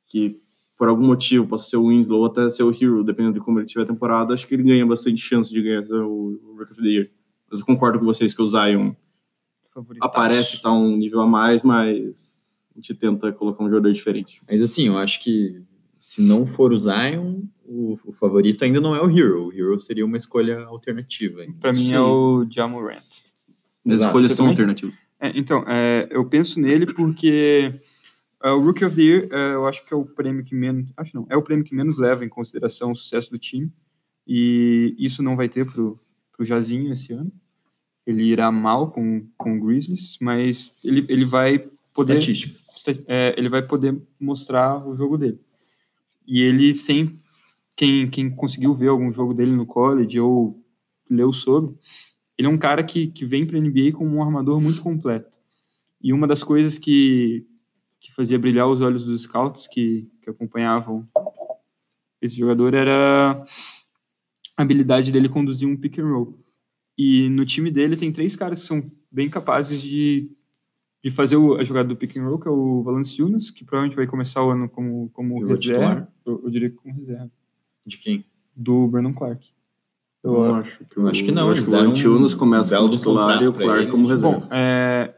que 0.06 0.40
por 0.78 0.88
algum 0.88 1.06
motivo 1.06 1.46
possa 1.46 1.68
ser 1.68 1.76
o 1.76 1.88
Winslow 1.88 2.20
ou 2.20 2.26
até 2.26 2.50
ser 2.50 2.62
o 2.62 2.70
Hero, 2.70 3.04
dependendo 3.04 3.34
de 3.34 3.40
como 3.40 3.58
ele 3.58 3.66
tiver 3.66 3.82
a 3.82 3.86
temporada, 3.86 4.34
acho 4.34 4.46
que 4.46 4.54
ele 4.54 4.64
ganha 4.64 4.86
bastante 4.86 5.20
chance 5.20 5.52
de 5.52 5.62
ganhar 5.62 5.84
o 6.04 6.56
Rookie 6.56 6.72
of 6.72 6.82
the 6.82 6.88
Year. 6.88 7.10
Mas 7.52 7.60
eu 7.60 7.66
concordo 7.66 7.98
com 7.98 8.06
vocês 8.06 8.32
que 8.32 8.40
o 8.40 8.46
Zion 8.46 8.94
aparece, 10.00 10.62
tá 10.62 10.72
um 10.72 10.96
nível 10.96 11.20
a 11.20 11.26
mais, 11.26 11.60
mas 11.60 12.62
a 12.74 12.78
gente 12.78 12.94
tenta 12.94 13.30
colocar 13.30 13.62
um 13.62 13.68
jogador 13.68 13.92
diferente. 13.92 14.40
Mas 14.50 14.62
assim, 14.62 14.86
eu 14.86 14.96
acho 14.96 15.22
que 15.22 15.62
se 16.00 16.22
não 16.22 16.46
for 16.46 16.72
o 16.72 16.78
Zion, 16.78 17.42
o, 17.62 17.98
o 18.06 18.12
favorito 18.14 18.64
ainda 18.64 18.80
não 18.80 18.96
é 18.96 19.02
o 19.02 19.10
Hero. 19.10 19.48
O 19.48 19.52
Hero 19.52 19.78
seria 19.78 20.04
uma 20.06 20.16
escolha 20.16 20.64
alternativa. 20.64 21.44
Para 21.60 21.72
mim 21.72 21.84
Sim. 21.84 21.94
é 21.94 22.00
o 22.00 22.46
Jamorant. 22.48 23.02
As 23.86 24.00
escolhas 24.00 24.32
são 24.32 24.46
alternativas. 24.46 25.04
É, 25.20 25.38
então, 25.38 25.62
é, 25.68 26.08
eu 26.10 26.24
penso 26.24 26.58
nele 26.58 26.86
porque 26.86 27.70
é, 28.42 28.50
o 28.50 28.60
Rookie 28.60 28.84
of 28.86 28.96
the 28.96 29.02
Year, 29.02 29.28
é, 29.30 29.54
eu 29.54 29.66
acho 29.66 29.84
que 29.84 29.92
é 29.92 29.96
o 29.96 30.06
prêmio 30.06 30.42
que 30.42 30.54
menos, 30.54 30.88
acho 30.96 31.14
não, 31.14 31.26
é 31.28 31.36
o 31.36 31.42
prêmio 31.42 31.64
que 31.66 31.74
menos 31.74 31.98
leva 31.98 32.24
em 32.24 32.30
consideração 32.30 32.92
o 32.92 32.96
sucesso 32.96 33.30
do 33.30 33.38
time. 33.38 33.70
E 34.26 34.96
isso 34.98 35.22
não 35.22 35.36
vai 35.36 35.50
ter 35.50 35.66
pro, 35.66 35.98
pro 36.34 36.46
Jazinho 36.46 36.90
esse 36.92 37.12
ano 37.12 37.30
ele 38.06 38.24
irá 38.24 38.50
mal 38.50 38.90
com, 38.90 39.26
com 39.36 39.56
o 39.56 39.60
Grizzlies, 39.60 40.18
mas 40.20 40.76
ele, 40.84 41.06
ele 41.08 41.24
vai 41.24 41.58
poder 41.94 42.18
estatísticas. 42.18 42.84
É, 43.06 43.34
ele 43.36 43.48
vai 43.48 43.62
poder 43.62 44.00
mostrar 44.18 44.86
o 44.86 44.94
jogo 44.94 45.16
dele. 45.16 45.40
E 46.26 46.40
ele 46.40 46.74
sem 46.74 47.18
quem, 47.76 48.08
quem 48.08 48.30
conseguiu 48.30 48.74
ver 48.74 48.88
algum 48.88 49.12
jogo 49.12 49.34
dele 49.34 49.52
no 49.52 49.66
college 49.66 50.18
ou 50.20 50.62
leu 51.08 51.32
sobre, 51.32 51.74
ele 52.36 52.48
é 52.48 52.50
um 52.50 52.58
cara 52.58 52.82
que, 52.82 53.08
que 53.08 53.24
vem 53.24 53.46
para 53.46 53.58
a 53.58 53.60
NBA 53.60 53.92
como 53.92 54.16
um 54.16 54.22
armador 54.22 54.60
muito 54.60 54.82
completo. 54.82 55.38
E 56.02 56.12
uma 56.12 56.26
das 56.26 56.42
coisas 56.42 56.78
que, 56.78 57.46
que 58.00 58.12
fazia 58.12 58.38
brilhar 58.38 58.68
os 58.68 58.80
olhos 58.80 59.04
dos 59.04 59.22
scouts 59.22 59.66
que, 59.66 60.08
que 60.22 60.30
acompanhavam 60.30 61.06
esse 62.20 62.36
jogador 62.36 62.74
era 62.74 63.44
a 64.56 64.62
habilidade 64.62 65.10
dele 65.10 65.28
conduzir 65.28 65.68
um 65.68 65.76
pick 65.76 65.98
and 65.98 66.08
roll. 66.08 66.38
E 66.96 67.28
no 67.28 67.44
time 67.46 67.70
dele 67.70 67.96
tem 67.96 68.12
três 68.12 68.37
caras 68.37 68.61
que 68.61 68.66
são 68.66 68.83
bem 69.11 69.28
capazes 69.28 69.81
de, 69.81 70.31
de 71.02 71.11
fazer 71.11 71.37
o, 71.37 71.57
a 71.57 71.64
jogada 71.64 71.88
do 71.88 71.96
pick 71.96 72.16
and 72.16 72.24
roll, 72.24 72.38
que 72.38 72.48
é 72.48 72.50
o 72.50 72.83
Valanciunas, 72.83 73.50
que 73.50 73.64
provavelmente 73.64 73.96
vai 73.96 74.07
começar 74.07 74.44
o 74.44 74.50
ano 74.50 74.68
como, 74.68 75.11
como 75.12 75.44
reserva. 75.44 76.09
Eu, 76.24 76.40
eu, 76.44 76.50
diria 76.50 76.70
que 76.70 76.76
como 76.76 76.94
reserva. 76.94 77.31
De 77.87 77.96
quem? 77.96 78.24
Do 78.55 78.87
Brandon 78.88 79.12
Clark. 79.12 79.48
Eu, 80.22 80.35
eu 80.35 80.55
acho 80.55 80.78
que, 80.78 80.96
eu, 80.96 81.09
acho 81.09 81.24
que 81.24 81.33
não. 81.33 81.50
Acho 81.50 81.62
que 81.62 81.68
o 81.68 81.72
Valanciunas 81.72 82.35
um 82.35 82.38
começa 82.38 82.76
como 82.76 82.90
titular 82.90 83.42
e 83.42 83.48
o 83.48 83.52
Clark 83.52 83.90
como 83.90 84.07
reserva. 84.07 84.38
Bom, 84.38 84.48
é, 84.52 85.14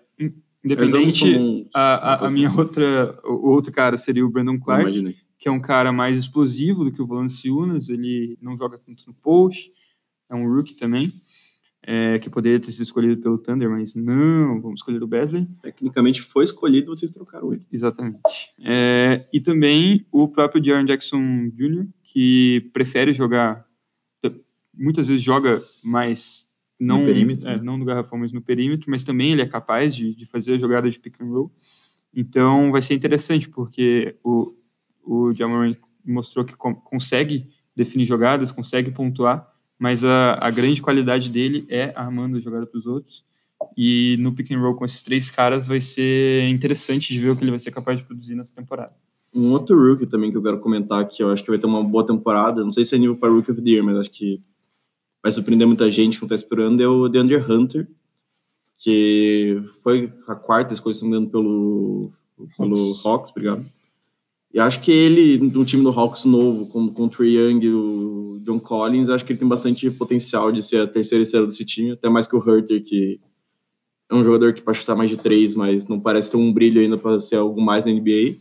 independente, 0.64 1.68
a, 1.74 1.80
a, 1.94 2.26
a, 2.26 2.30
minha 2.30 2.50
outra, 2.50 3.18
o 3.24 3.50
outro 3.50 3.70
cara 3.70 3.98
seria 3.98 4.24
o 4.24 4.30
Brandon 4.30 4.58
Clark, 4.58 5.16
que 5.38 5.48
é 5.48 5.50
um 5.50 5.60
cara 5.60 5.92
mais 5.92 6.18
explosivo 6.18 6.84
do 6.84 6.92
que 6.92 7.02
o 7.02 7.06
Valanciunas, 7.06 7.90
ele 7.90 8.38
não 8.40 8.56
joga 8.56 8.78
tanto 8.78 9.04
no 9.06 9.12
post, 9.12 9.70
é 10.30 10.34
um 10.34 10.50
rookie 10.50 10.74
também 10.74 11.12
é, 11.86 12.18
que 12.18 12.30
poderia 12.30 12.58
ter 12.58 12.72
sido 12.72 12.82
escolhido 12.82 13.20
pelo 13.20 13.36
Thunder, 13.36 13.68
mas 13.68 13.94
não, 13.94 14.60
vamos 14.60 14.80
escolher 14.80 15.02
o 15.02 15.06
Besley. 15.06 15.46
Tecnicamente 15.60 16.22
foi 16.22 16.44
escolhido, 16.44 16.94
vocês 16.94 17.10
trocaram 17.10 17.52
ele. 17.52 17.62
Exatamente. 17.70 18.20
É, 18.64 19.26
e 19.32 19.40
também 19.40 20.06
o 20.10 20.26
próprio 20.26 20.64
Jaron 20.64 20.86
Jackson 20.86 21.50
Jr., 21.54 21.86
que 22.02 22.70
prefere 22.72 23.12
jogar, 23.12 23.66
muitas 24.72 25.08
vezes 25.08 25.22
joga 25.22 25.62
mais, 25.82 26.48
não 26.80 27.00
no, 27.00 27.06
perímetro, 27.06 27.48
é, 27.48 27.56
né? 27.56 27.62
não 27.62 27.76
no 27.76 27.84
garrafão, 27.84 28.18
mas 28.18 28.32
no 28.32 28.40
perímetro, 28.40 28.90
mas 28.90 29.02
também 29.02 29.32
ele 29.32 29.42
é 29.42 29.46
capaz 29.46 29.94
de, 29.94 30.14
de 30.14 30.24
fazer 30.24 30.54
a 30.54 30.58
jogada 30.58 30.90
de 30.90 30.98
pick 30.98 31.20
and 31.20 31.26
roll. 31.26 31.52
Então 32.14 32.72
vai 32.72 32.80
ser 32.80 32.94
interessante, 32.94 33.48
porque 33.48 34.16
o, 34.24 34.54
o 35.02 35.34
Jamoran 35.34 35.76
mostrou 36.04 36.44
que 36.46 36.56
consegue 36.56 37.50
definir 37.76 38.06
jogadas, 38.06 38.50
consegue 38.50 38.90
pontuar, 38.90 39.53
mas 39.84 40.02
a, 40.02 40.38
a 40.40 40.50
grande 40.50 40.80
qualidade 40.80 41.28
dele 41.28 41.66
é 41.68 41.92
armando 41.94 42.38
a 42.38 42.40
jogada 42.40 42.64
para 42.64 42.78
os 42.78 42.86
outros. 42.86 43.22
E 43.76 44.16
no 44.18 44.32
pick 44.32 44.50
and 44.50 44.58
roll 44.58 44.74
com 44.74 44.86
esses 44.86 45.02
três 45.02 45.30
caras 45.30 45.66
vai 45.66 45.78
ser 45.78 46.48
interessante 46.48 47.12
de 47.12 47.18
ver 47.18 47.28
o 47.28 47.36
que 47.36 47.44
ele 47.44 47.50
vai 47.50 47.60
ser 47.60 47.70
capaz 47.70 47.98
de 47.98 48.04
produzir 48.06 48.34
nessa 48.34 48.54
temporada. 48.54 48.94
Um 49.34 49.52
outro 49.52 49.76
rookie 49.76 50.06
também 50.06 50.30
que 50.30 50.38
eu 50.38 50.42
quero 50.42 50.58
comentar 50.58 51.06
que 51.06 51.22
eu 51.22 51.30
acho 51.30 51.44
que 51.44 51.50
vai 51.50 51.58
ter 51.58 51.66
uma 51.66 51.84
boa 51.84 52.06
temporada, 52.06 52.64
não 52.64 52.72
sei 52.72 52.82
se 52.82 52.94
é 52.94 52.98
nível 52.98 53.14
para 53.14 53.28
Rookie 53.28 53.50
of 53.50 53.60
the 53.60 53.68
Year, 53.68 53.84
mas 53.84 53.98
acho 53.98 54.10
que 54.10 54.40
vai 55.22 55.30
surpreender 55.30 55.66
muita 55.66 55.90
gente 55.90 56.18
que 56.18 56.24
está 56.24 56.34
esperando, 56.34 56.82
é 56.82 56.88
o 56.88 57.06
DeAndre 57.06 57.36
Hunter, 57.36 57.86
que 58.78 59.62
foi 59.82 60.10
a 60.26 60.34
quarta 60.34 60.72
escolha, 60.72 60.94
se 60.94 61.02
não 61.02 61.10
me 61.10 61.16
engano, 61.18 61.30
pelo, 61.30 62.12
pelo 62.56 62.74
Hawks. 62.74 63.04
Hawks, 63.04 63.30
obrigado. 63.32 63.66
E 64.54 64.60
acho 64.60 64.80
que 64.80 64.92
ele, 64.92 65.36
no 65.38 65.64
time 65.64 65.82
do 65.82 65.90
Hawks 65.90 66.24
novo, 66.24 66.66
com, 66.66 66.88
com 66.88 67.02
o 67.06 67.08
Trey 67.08 67.36
Young 67.36 67.68
o 67.70 68.38
John 68.44 68.60
Collins, 68.60 69.10
acho 69.10 69.24
que 69.24 69.32
ele 69.32 69.40
tem 69.40 69.48
bastante 69.48 69.90
potencial 69.90 70.52
de 70.52 70.62
ser 70.62 70.82
a 70.82 70.86
terceira 70.86 71.22
estrela 71.22 71.48
desse 71.48 71.64
time, 71.64 71.90
até 71.90 72.08
mais 72.08 72.24
que 72.24 72.36
o 72.36 72.38
Herter, 72.38 72.80
que 72.80 73.20
é 74.08 74.14
um 74.14 74.22
jogador 74.22 74.54
que 74.54 74.62
pode 74.62 74.78
chutar 74.78 74.94
mais 74.94 75.10
de 75.10 75.16
três, 75.16 75.56
mas 75.56 75.88
não 75.88 75.98
parece 75.98 76.30
ter 76.30 76.36
um 76.36 76.52
brilho 76.52 76.80
ainda 76.80 76.96
para 76.96 77.18
ser 77.18 77.34
algo 77.34 77.60
mais 77.60 77.84
na 77.84 77.90
NBA. 77.90 78.36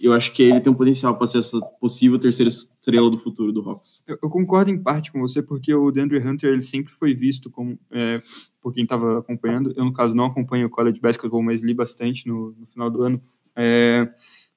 Eu 0.00 0.12
acho 0.12 0.32
que 0.32 0.42
ele 0.42 0.60
tem 0.60 0.72
um 0.72 0.76
potencial 0.76 1.16
para 1.16 1.28
ser 1.28 1.38
essa 1.38 1.60
possível 1.80 2.18
terceira 2.18 2.48
estrela 2.48 3.08
do 3.08 3.18
futuro 3.20 3.52
do 3.52 3.60
Hawks. 3.60 4.02
Eu, 4.08 4.18
eu, 4.20 4.28
concordo 4.28 4.72
em 4.72 4.82
parte 4.82 5.12
com 5.12 5.20
você, 5.20 5.40
porque 5.40 5.72
o 5.72 5.92
DeAndre 5.92 6.18
Hunter 6.18 6.52
ele 6.52 6.62
sempre 6.62 6.92
foi 6.94 7.14
visto 7.14 7.48
como, 7.48 7.78
é, 7.92 8.20
por 8.60 8.74
quem 8.74 8.82
estava 8.82 9.20
acompanhando. 9.20 9.72
Eu, 9.76 9.84
no 9.84 9.92
caso, 9.92 10.16
não 10.16 10.24
acompanho 10.24 10.66
o 10.66 10.70
college 10.70 10.98
basketball, 11.00 11.44
mas 11.44 11.62
li 11.62 11.74
bastante 11.74 12.26
no, 12.26 12.56
no 12.58 12.66
final 12.66 12.90
do 12.90 13.04
ano. 13.04 13.22
É, 13.54 14.08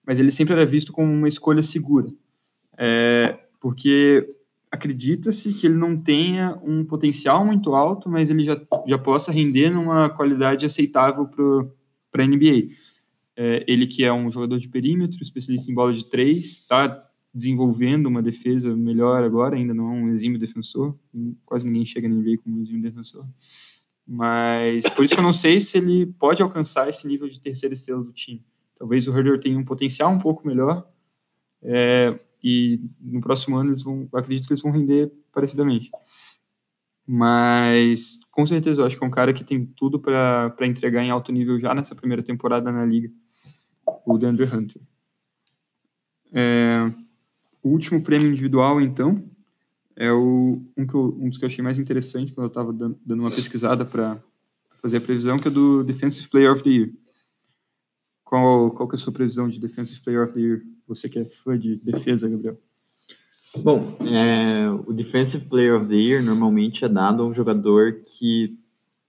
mas 0.05 0.19
ele 0.19 0.31
sempre 0.31 0.53
era 0.53 0.65
visto 0.65 0.91
como 0.91 1.11
uma 1.11 1.27
escolha 1.27 1.63
segura, 1.63 2.09
é, 2.77 3.39
porque 3.59 4.35
acredita-se 4.71 5.53
que 5.53 5.67
ele 5.67 5.75
não 5.75 5.97
tenha 5.97 6.57
um 6.63 6.85
potencial 6.85 7.45
muito 7.45 7.75
alto, 7.75 8.09
mas 8.09 8.29
ele 8.29 8.43
já, 8.43 8.59
já 8.87 8.97
possa 8.97 9.31
render 9.31 9.69
numa 9.69 10.09
qualidade 10.09 10.65
aceitável 10.65 11.27
para 12.09 12.23
a 12.23 12.27
NBA. 12.27 12.69
É, 13.35 13.65
ele 13.67 13.85
que 13.85 14.03
é 14.03 14.13
um 14.13 14.31
jogador 14.31 14.57
de 14.59 14.69
perímetro, 14.69 15.21
especialista 15.21 15.69
em 15.69 15.75
bola 15.75 15.93
de 15.93 16.09
três, 16.09 16.45
está 16.45 17.05
desenvolvendo 17.33 18.07
uma 18.07 18.21
defesa 18.21 18.75
melhor 18.75 19.23
agora, 19.23 19.55
ainda 19.55 19.73
não 19.73 19.89
é 19.89 19.93
um 19.93 20.09
exímio 20.09 20.39
defensor, 20.39 20.97
quase 21.45 21.65
ninguém 21.65 21.85
chega 21.85 22.07
na 22.07 22.15
NBA 22.15 22.37
como 22.43 22.57
um 22.57 22.61
exímio 22.61 22.81
defensor. 22.81 23.25
Mas 24.05 24.87
por 24.89 25.05
isso 25.05 25.13
que 25.13 25.19
eu 25.19 25.23
não 25.23 25.33
sei 25.33 25.59
se 25.59 25.77
ele 25.77 26.05
pode 26.05 26.41
alcançar 26.41 26.89
esse 26.89 27.07
nível 27.07 27.27
de 27.27 27.39
terceira 27.39 27.73
estrela 27.73 28.03
do 28.03 28.11
time. 28.11 28.43
Talvez 28.81 29.07
o 29.07 29.15
Herder 29.15 29.39
tenha 29.39 29.59
um 29.59 29.63
potencial 29.63 30.11
um 30.11 30.17
pouco 30.17 30.47
melhor, 30.47 30.89
é, 31.61 32.19
e 32.43 32.81
no 32.99 33.21
próximo 33.21 33.55
ano 33.55 33.69
eles 33.69 33.83
vão, 33.83 34.09
acredito 34.11 34.47
que 34.47 34.53
eles 34.53 34.63
vão 34.63 34.71
render 34.71 35.11
parecidamente. 35.31 35.91
Mas 37.05 38.17
com 38.31 38.43
certeza 38.47 38.81
eu 38.81 38.85
acho 38.87 38.97
que 38.97 39.03
é 39.03 39.07
um 39.07 39.11
cara 39.11 39.33
que 39.33 39.43
tem 39.43 39.67
tudo 39.77 39.99
para 39.99 40.55
entregar 40.61 41.03
em 41.03 41.11
alto 41.11 41.31
nível 41.31 41.59
já 41.59 41.75
nessa 41.75 41.93
primeira 41.93 42.23
temporada 42.23 42.71
na 42.71 42.83
liga, 42.83 43.11
o 44.03 44.17
DeAndre 44.17 44.45
Hunter. 44.45 44.81
É, 46.33 46.91
o 47.61 47.69
último 47.69 48.01
prêmio 48.01 48.31
individual, 48.31 48.81
então, 48.81 49.23
é 49.95 50.11
o, 50.11 50.59
um, 50.75 50.87
que 50.87 50.95
eu, 50.95 51.15
um 51.19 51.29
dos 51.29 51.37
que 51.37 51.45
eu 51.45 51.49
achei 51.49 51.63
mais 51.63 51.77
interessante 51.77 52.33
quando 52.33 52.45
eu 52.45 52.47
estava 52.47 52.73
dando, 52.73 52.97
dando, 53.05 53.19
uma 53.19 53.29
pesquisada 53.29 53.85
para 53.85 54.17
fazer 54.81 54.97
a 54.97 55.01
previsão, 55.01 55.37
que 55.37 55.49
é 55.49 55.51
do 55.51 55.83
Defensive 55.83 56.27
Player 56.29 56.51
of 56.51 56.63
the 56.63 56.69
Year. 56.71 56.89
Qual, 58.31 58.71
qual 58.71 58.87
que 58.87 58.95
é 58.95 58.97
a 58.97 59.01
sua 59.01 59.11
previsão 59.11 59.49
de 59.49 59.59
Defensive 59.59 59.99
Player 59.99 60.23
of 60.23 60.33
the 60.33 60.39
Year? 60.39 60.61
Você 60.87 61.09
que 61.09 61.19
é 61.19 61.25
fã 61.25 61.59
de 61.59 61.75
defesa, 61.75 62.29
Gabriel. 62.29 62.57
Bom, 63.57 63.97
é, 64.07 64.69
o 64.87 64.93
Defensive 64.93 65.49
Player 65.49 65.75
of 65.75 65.89
the 65.89 65.97
Year 65.97 66.23
normalmente 66.23 66.85
é 66.85 66.87
dado 66.87 67.23
a 67.23 67.25
um 67.25 67.33
jogador 67.33 68.01
que 68.01 68.57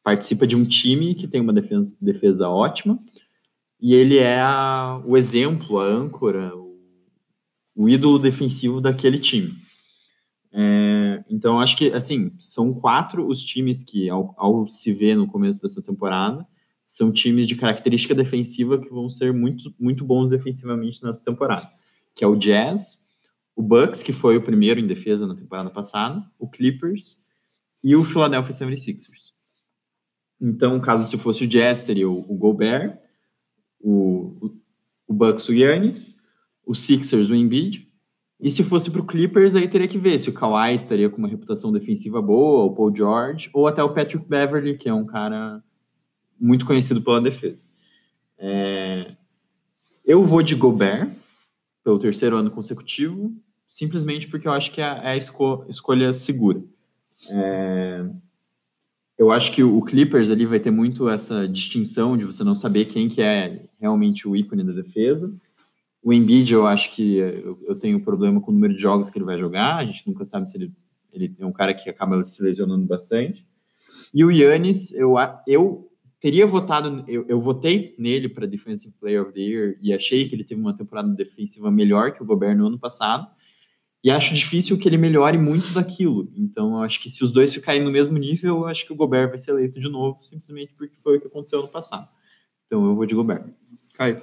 participa 0.02 0.44
de 0.44 0.56
um 0.56 0.64
time 0.64 1.14
que 1.14 1.28
tem 1.28 1.40
uma 1.40 1.52
defesa, 1.52 1.96
defesa 2.00 2.48
ótima 2.48 2.98
e 3.80 3.94
ele 3.94 4.18
é 4.18 4.40
a, 4.40 5.00
o 5.06 5.16
exemplo, 5.16 5.78
a 5.78 5.86
âncora, 5.86 6.56
o, 6.56 6.76
o 7.76 7.88
ídolo 7.88 8.18
defensivo 8.18 8.80
daquele 8.80 9.20
time. 9.20 9.54
É, 10.52 11.22
então, 11.30 11.60
acho 11.60 11.76
que, 11.76 11.92
assim, 11.92 12.32
são 12.40 12.74
quatro 12.74 13.24
os 13.24 13.44
times 13.44 13.84
que, 13.84 14.10
ao, 14.10 14.34
ao 14.36 14.68
se 14.68 14.92
ver 14.92 15.14
no 15.14 15.28
começo 15.28 15.62
dessa 15.62 15.80
temporada, 15.80 16.44
são 16.92 17.10
times 17.10 17.48
de 17.48 17.56
característica 17.56 18.14
defensiva 18.14 18.78
que 18.78 18.90
vão 18.90 19.08
ser 19.08 19.32
muito, 19.32 19.74
muito 19.80 20.04
bons 20.04 20.28
defensivamente 20.28 21.02
nessa 21.02 21.24
temporada, 21.24 21.72
que 22.14 22.22
é 22.22 22.26
o 22.26 22.36
Jazz, 22.36 23.02
o 23.56 23.62
Bucks, 23.62 24.02
que 24.02 24.12
foi 24.12 24.36
o 24.36 24.42
primeiro 24.42 24.78
em 24.78 24.86
defesa 24.86 25.26
na 25.26 25.34
temporada 25.34 25.70
passada, 25.70 26.22
o 26.38 26.46
Clippers 26.46 27.24
e 27.82 27.96
o 27.96 28.04
Philadelphia 28.04 28.52
76ers. 28.52 29.32
Então, 30.38 30.78
caso 30.80 31.08
se 31.08 31.16
fosse 31.16 31.44
o 31.44 31.48
Jazz, 31.48 31.78
seria 31.78 32.10
o, 32.10 32.30
o 32.30 32.36
Gobert, 32.36 32.98
o, 33.80 34.52
o, 35.08 35.14
Bucks, 35.14 35.48
o 35.48 35.54
Yannis, 35.54 36.20
o 36.62 36.74
Sixers, 36.74 37.30
o 37.30 37.34
Embiid, 37.34 37.88
e 38.38 38.50
se 38.50 38.62
fosse 38.62 38.90
para 38.90 39.00
o 39.00 39.06
Clippers, 39.06 39.54
aí 39.54 39.66
teria 39.66 39.88
que 39.88 39.96
ver 39.96 40.18
se 40.18 40.28
o 40.28 40.34
Kawhi 40.34 40.74
estaria 40.74 41.08
com 41.08 41.16
uma 41.16 41.28
reputação 41.28 41.72
defensiva 41.72 42.20
boa, 42.20 42.64
o 42.64 42.74
Paul 42.74 42.94
George, 42.94 43.48
ou 43.54 43.66
até 43.66 43.82
o 43.82 43.94
Patrick 43.94 44.28
Beverly, 44.28 44.76
que 44.76 44.90
é 44.90 44.94
um 44.94 45.06
cara 45.06 45.64
muito 46.42 46.66
conhecido 46.66 47.00
pela 47.00 47.20
defesa. 47.20 47.64
É... 48.36 49.06
Eu 50.04 50.24
vou 50.24 50.42
de 50.42 50.56
Gobert 50.56 51.08
pelo 51.84 51.98
terceiro 51.98 52.36
ano 52.36 52.50
consecutivo, 52.50 53.32
simplesmente 53.68 54.26
porque 54.26 54.48
eu 54.48 54.52
acho 54.52 54.72
que 54.72 54.80
é, 54.80 54.84
é 54.84 55.08
a 55.10 55.16
esco 55.16 55.64
escolha 55.68 56.12
segura. 56.12 56.60
É... 57.30 58.04
Eu 59.16 59.30
acho 59.30 59.52
que 59.52 59.62
o 59.62 59.80
Clippers 59.82 60.30
ali 60.30 60.44
vai 60.44 60.58
ter 60.58 60.72
muito 60.72 61.08
essa 61.08 61.46
distinção 61.46 62.16
de 62.16 62.24
você 62.24 62.42
não 62.42 62.56
saber 62.56 62.86
quem 62.86 63.08
que 63.08 63.22
é 63.22 63.66
realmente 63.80 64.26
o 64.26 64.34
ícone 64.34 64.64
da 64.64 64.72
defesa. 64.72 65.32
O 66.02 66.12
Embiid, 66.12 66.52
eu 66.52 66.66
acho 66.66 66.92
que 66.92 67.18
eu, 67.18 67.76
tenho 67.76 68.00
problema 68.00 68.40
com 68.40 68.50
o 68.50 68.54
número 68.54 68.74
de 68.74 68.82
jogos 68.82 69.08
que 69.08 69.16
ele 69.16 69.24
vai 69.24 69.38
jogar. 69.38 69.76
A 69.76 69.86
gente 69.86 70.08
nunca 70.08 70.24
sabe 70.24 70.50
se 70.50 70.56
ele, 70.56 70.72
ele 71.12 71.32
é 71.38 71.46
um 71.46 71.52
cara 71.52 71.72
que 71.72 71.88
acaba 71.88 72.24
se 72.24 72.42
lesionando 72.42 72.84
bastante. 72.84 73.46
E 74.12 74.24
o 74.24 74.30
Yannis, 74.32 74.92
eu, 74.92 75.14
eu 75.46 75.91
teria 76.22 76.46
votado, 76.46 77.04
eu, 77.08 77.26
eu 77.28 77.40
votei 77.40 77.96
nele 77.98 78.28
para 78.28 78.46
Defensive 78.46 78.94
Player 79.00 79.20
of 79.20 79.32
the 79.32 79.40
Year 79.40 79.76
e 79.82 79.92
achei 79.92 80.28
que 80.28 80.36
ele 80.36 80.44
teve 80.44 80.60
uma 80.60 80.72
temporada 80.72 81.08
defensiva 81.08 81.68
melhor 81.68 82.12
que 82.12 82.22
o 82.22 82.24
Gobert 82.24 82.56
no 82.56 82.68
ano 82.68 82.78
passado. 82.78 83.26
E 84.04 84.10
acho 84.10 84.32
difícil 84.32 84.78
que 84.78 84.88
ele 84.88 84.96
melhore 84.96 85.36
muito 85.36 85.74
daquilo. 85.74 86.30
Então, 86.36 86.76
eu 86.76 86.82
acho 86.82 87.02
que 87.02 87.10
se 87.10 87.24
os 87.24 87.32
dois 87.32 87.52
ficarem 87.52 87.82
no 87.82 87.90
mesmo 87.90 88.16
nível, 88.18 88.58
eu 88.58 88.66
acho 88.66 88.86
que 88.86 88.92
o 88.92 88.96
Gobert 88.96 89.30
vai 89.30 89.38
ser 89.38 89.50
eleito 89.50 89.80
de 89.80 89.88
novo, 89.88 90.22
simplesmente 90.22 90.72
porque 90.74 90.94
foi 91.02 91.16
o 91.16 91.20
que 91.20 91.26
aconteceu 91.26 91.60
no 91.60 91.66
passado. 91.66 92.08
Então, 92.66 92.86
eu 92.86 92.94
vou 92.94 93.04
de 93.04 93.16
Gobert. 93.16 93.44
Caio. 93.94 94.22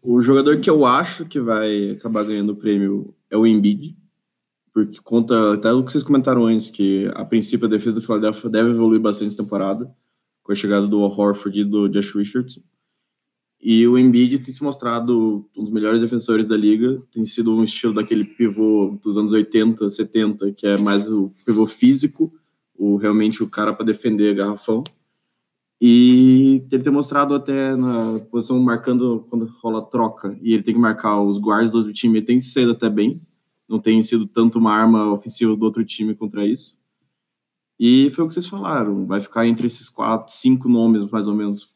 O 0.00 0.22
jogador 0.22 0.60
que 0.60 0.70
eu 0.70 0.86
acho 0.86 1.26
que 1.26 1.40
vai 1.40 1.90
acabar 1.90 2.22
ganhando 2.22 2.52
o 2.52 2.56
prêmio 2.56 3.12
é 3.28 3.36
o 3.36 3.44
Embiid, 3.44 3.96
porque 4.72 5.00
conta 5.02 5.54
até 5.54 5.72
o 5.72 5.82
que 5.82 5.90
vocês 5.90 6.04
comentaram 6.04 6.46
antes, 6.46 6.70
que 6.70 7.10
a 7.14 7.24
princípio 7.24 7.66
a 7.66 7.70
defesa 7.70 8.00
do 8.00 8.06
Philadelphia 8.06 8.48
deve 8.48 8.70
evoluir 8.70 9.00
bastante 9.00 9.28
essa 9.28 9.42
temporada 9.42 9.92
com 10.48 10.52
a 10.52 10.56
chegada 10.56 10.88
do 10.88 11.00
Horford 11.00 11.60
e 11.60 11.62
do 11.64 11.90
Josh 11.90 12.14
Richardson. 12.14 12.62
E 13.60 13.86
o 13.86 13.98
Embiid 13.98 14.38
tem 14.38 14.54
se 14.54 14.64
mostrado 14.64 15.46
um 15.54 15.62
dos 15.62 15.70
melhores 15.70 16.00
defensores 16.00 16.46
da 16.46 16.56
liga, 16.56 16.96
tem 17.12 17.26
sido 17.26 17.54
um 17.54 17.62
estilo 17.62 17.92
daquele 17.92 18.24
pivô 18.24 18.98
dos 19.02 19.18
anos 19.18 19.34
80, 19.34 19.90
70, 19.90 20.52
que 20.52 20.66
é 20.66 20.78
mais 20.78 21.12
o 21.12 21.30
pivô 21.44 21.66
físico, 21.66 22.32
o 22.74 22.96
realmente 22.96 23.42
o 23.42 23.50
cara 23.50 23.74
para 23.74 23.84
defender 23.84 24.34
garrafão. 24.34 24.82
E 25.78 26.64
ele 26.72 26.82
tem 26.82 26.92
mostrado 26.92 27.34
até 27.34 27.76
na 27.76 28.18
posição 28.30 28.58
marcando 28.58 29.26
quando 29.28 29.52
rola 29.62 29.82
troca 29.82 30.34
e 30.40 30.54
ele 30.54 30.62
tem 30.62 30.72
que 30.72 30.80
marcar 30.80 31.20
os 31.20 31.36
guardas 31.36 31.72
do 31.72 31.78
outro 31.78 31.92
time, 31.92 32.20
ele 32.20 32.26
tem 32.26 32.40
sido 32.40 32.72
até 32.72 32.88
bem. 32.88 33.20
Não 33.68 33.78
tem 33.78 34.02
sido 34.02 34.26
tanto 34.26 34.58
uma 34.58 34.72
arma 34.72 35.12
ofensiva 35.12 35.54
do 35.54 35.62
outro 35.62 35.84
time 35.84 36.14
contra 36.14 36.46
isso. 36.46 36.77
E 37.78 38.10
foi 38.10 38.24
o 38.24 38.28
que 38.28 38.34
vocês 38.34 38.46
falaram, 38.46 39.06
vai 39.06 39.20
ficar 39.20 39.46
entre 39.46 39.66
esses 39.66 39.88
quatro, 39.88 40.34
cinco 40.34 40.68
nomes, 40.68 41.08
mais 41.10 41.28
ou 41.28 41.34
menos. 41.34 41.68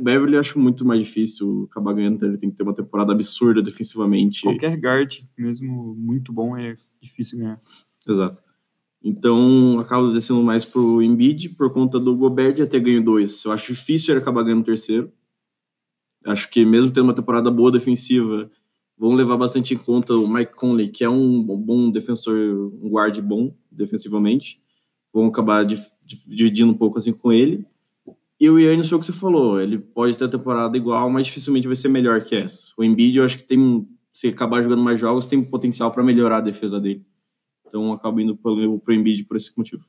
Beverly 0.00 0.36
acho 0.36 0.58
muito 0.58 0.84
mais 0.84 1.00
difícil 1.00 1.68
acabar 1.70 1.92
ganhando, 1.92 2.24
ele 2.24 2.38
tem 2.38 2.50
que 2.50 2.56
ter 2.56 2.62
uma 2.62 2.74
temporada 2.74 3.12
absurda 3.12 3.62
defensivamente. 3.62 4.42
Qualquer 4.42 4.76
guard, 4.76 5.20
mesmo 5.36 5.94
muito 5.94 6.32
bom, 6.32 6.56
é 6.56 6.76
difícil 7.00 7.38
ganhar. 7.38 7.60
Exato. 8.08 8.42
Então, 9.02 9.78
acabo 9.78 10.12
descendo 10.12 10.42
mais 10.42 10.64
pro 10.64 11.02
Embiid 11.02 11.50
por 11.50 11.70
conta 11.70 12.00
do 12.00 12.16
Gobert 12.16 12.56
já 12.56 12.66
ter 12.66 12.80
ganho 12.80 13.04
dois. 13.04 13.44
Eu 13.44 13.52
acho 13.52 13.74
difícil 13.74 14.14
ele 14.14 14.22
acabar 14.22 14.42
ganhando 14.42 14.62
o 14.62 14.64
terceiro. 14.64 15.12
Acho 16.24 16.50
que 16.50 16.64
mesmo 16.64 16.90
tendo 16.90 17.04
uma 17.04 17.14
temporada 17.14 17.50
boa 17.50 17.70
defensiva, 17.70 18.50
vão 18.96 19.14
levar 19.14 19.36
bastante 19.36 19.74
em 19.74 19.76
conta 19.76 20.14
o 20.14 20.26
Mike 20.26 20.54
Conley, 20.54 20.88
que 20.88 21.04
é 21.04 21.08
um 21.08 21.42
bom 21.42 21.90
defensor, 21.90 22.34
um 22.82 22.88
guard 22.88 23.20
bom 23.20 23.54
defensivamente 23.70 24.63
vão 25.14 25.26
acabar 25.26 25.64
dividindo 25.64 26.72
um 26.72 26.76
pouco 26.76 26.98
assim 26.98 27.12
com 27.12 27.32
ele. 27.32 27.64
E 28.40 28.50
o 28.50 28.58
Yannis 28.58 28.88
foi 28.88 28.98
o 28.98 29.00
que 29.00 29.06
você 29.06 29.12
falou, 29.12 29.60
ele 29.60 29.78
pode 29.78 30.18
ter 30.18 30.24
a 30.24 30.28
temporada 30.28 30.76
igual, 30.76 31.08
mas 31.08 31.26
dificilmente 31.26 31.68
vai 31.68 31.76
ser 31.76 31.88
melhor 31.88 32.22
que 32.24 32.34
essa. 32.34 32.72
O 32.76 32.82
Embiid, 32.82 33.16
eu 33.16 33.24
acho 33.24 33.38
que 33.38 33.44
tem, 33.44 33.88
se 34.12 34.26
acabar 34.26 34.60
jogando 34.60 34.82
mais 34.82 35.00
jogos, 35.00 35.28
tem 35.28 35.42
potencial 35.42 35.92
para 35.92 36.02
melhorar 36.02 36.38
a 36.38 36.42
defesa 36.42 36.80
dele. 36.80 37.06
Então, 37.64 37.92
acabo 37.92 38.20
indo 38.20 38.36
para 38.36 38.50
o 38.50 38.92
Embiid 38.92 39.24
por 39.24 39.36
esse 39.36 39.56
motivo. 39.56 39.84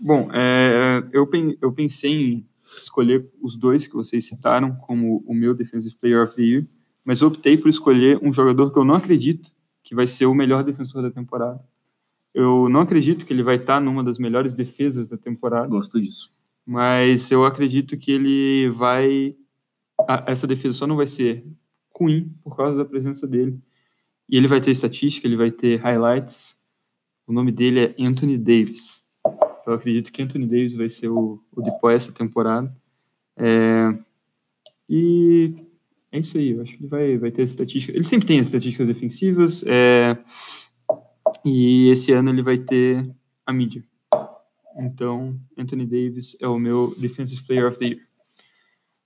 Bom, 0.00 0.30
é, 0.32 1.06
eu, 1.12 1.28
eu 1.60 1.72
pensei 1.72 2.12
em 2.12 2.48
escolher 2.56 3.30
os 3.40 3.56
dois 3.56 3.86
que 3.86 3.94
vocês 3.94 4.26
citaram 4.26 4.74
como 4.74 5.22
o 5.26 5.34
meu 5.34 5.54
Defensive 5.54 5.96
Player 5.96 6.24
of 6.24 6.34
the 6.34 6.42
Year, 6.42 6.66
mas 7.04 7.22
optei 7.22 7.56
por 7.56 7.68
escolher 7.68 8.18
um 8.22 8.32
jogador 8.32 8.70
que 8.72 8.78
eu 8.78 8.84
não 8.84 8.94
acredito 8.94 9.54
que 9.84 9.94
vai 9.94 10.06
ser 10.06 10.26
o 10.26 10.34
melhor 10.34 10.64
defensor 10.64 11.02
da 11.02 11.10
temporada. 11.10 11.62
Eu 12.32 12.68
não 12.68 12.80
acredito 12.80 13.24
que 13.24 13.32
ele 13.32 13.42
vai 13.42 13.56
estar 13.56 13.80
numa 13.80 14.02
das 14.02 14.18
melhores 14.18 14.54
defesas 14.54 15.10
da 15.10 15.16
temporada. 15.16 15.68
Gosto 15.68 16.00
disso. 16.00 16.32
Mas 16.66 17.30
eu 17.30 17.44
acredito 17.44 17.96
que 17.96 18.10
ele 18.10 18.70
vai. 18.70 19.36
Essa 20.26 20.46
defesa 20.46 20.78
só 20.78 20.86
não 20.86 20.96
vai 20.96 21.06
ser 21.06 21.44
ruim 21.94 22.34
por 22.42 22.56
causa 22.56 22.78
da 22.78 22.84
presença 22.84 23.26
dele. 23.26 23.60
E 24.28 24.36
ele 24.36 24.48
vai 24.48 24.60
ter 24.60 24.70
estatística, 24.70 25.28
ele 25.28 25.36
vai 25.36 25.50
ter 25.50 25.76
highlights. 25.76 26.56
O 27.26 27.32
nome 27.32 27.52
dele 27.52 27.80
é 27.80 27.94
Anthony 28.00 28.38
Davis. 28.38 29.04
Eu 29.66 29.74
acredito 29.74 30.10
que 30.10 30.22
Anthony 30.22 30.46
Davis 30.46 30.74
vai 30.74 30.88
ser 30.88 31.08
o, 31.08 31.40
o 31.52 31.62
depois 31.62 31.96
essa 31.96 32.12
temporada. 32.12 32.74
É, 33.36 33.96
e 34.88 35.54
é 36.14 36.20
isso 36.20 36.38
aí, 36.38 36.50
eu 36.50 36.62
acho 36.62 36.76
que 36.76 36.82
ele 36.84 36.88
vai, 36.88 37.18
vai 37.18 37.30
ter 37.32 37.42
estatística. 37.42 37.92
Ele 37.92 38.04
sempre 38.04 38.28
tem 38.28 38.38
as 38.38 38.46
estatísticas 38.46 38.86
defensivas, 38.86 39.64
é, 39.66 40.16
e 41.44 41.88
esse 41.88 42.12
ano 42.12 42.30
ele 42.30 42.40
vai 42.40 42.56
ter 42.56 43.04
a 43.44 43.52
mídia. 43.52 43.84
Então, 44.76 45.36
Anthony 45.58 45.84
Davis 45.84 46.36
é 46.40 46.46
o 46.46 46.56
meu 46.56 46.94
Defensive 46.98 47.42
Player 47.42 47.66
of 47.66 47.76
the 47.78 47.86
Year. 47.86 48.00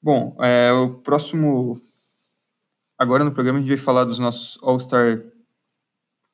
Bom, 0.02 0.36
é, 0.40 0.70
o 0.70 0.96
próximo 0.96 1.80
agora 2.98 3.24
no 3.24 3.32
programa 3.32 3.58
a 3.58 3.62
gente 3.62 3.70
vai 3.70 3.78
falar 3.78 4.04
dos 4.04 4.18
nossos 4.18 4.58
All-Star 4.62 5.22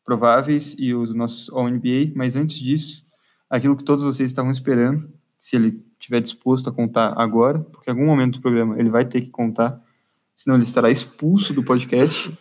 prováveis 0.05 0.75
e 0.77 0.93
os 0.93 1.15
nossos 1.15 1.49
All-NBA, 1.51 2.13
mas 2.17 2.35
antes 2.35 2.59
disso, 2.59 3.05
aquilo 3.49 3.77
que 3.77 3.85
todos 3.85 4.05
vocês 4.05 4.29
estavam 4.29 4.51
esperando, 4.51 5.09
se 5.39 5.55
ele 5.55 5.85
estiver 6.01 6.21
disposto 6.21 6.69
a 6.69 6.73
contar 6.73 7.15
agora, 7.17 7.61
porque 7.61 7.89
em 7.89 7.93
algum 7.93 8.07
momento 8.07 8.39
do 8.39 8.43
programa 8.43 8.77
ele 8.77 8.91
vai 8.91 9.05
ter 9.05 9.21
que 9.21 9.31
contar, 9.31 9.81
senão 10.35 10.57
ele 10.57 10.65
estará 10.65 10.91
expulso 10.91 11.53
do 11.55 11.63
podcast. 11.63 12.37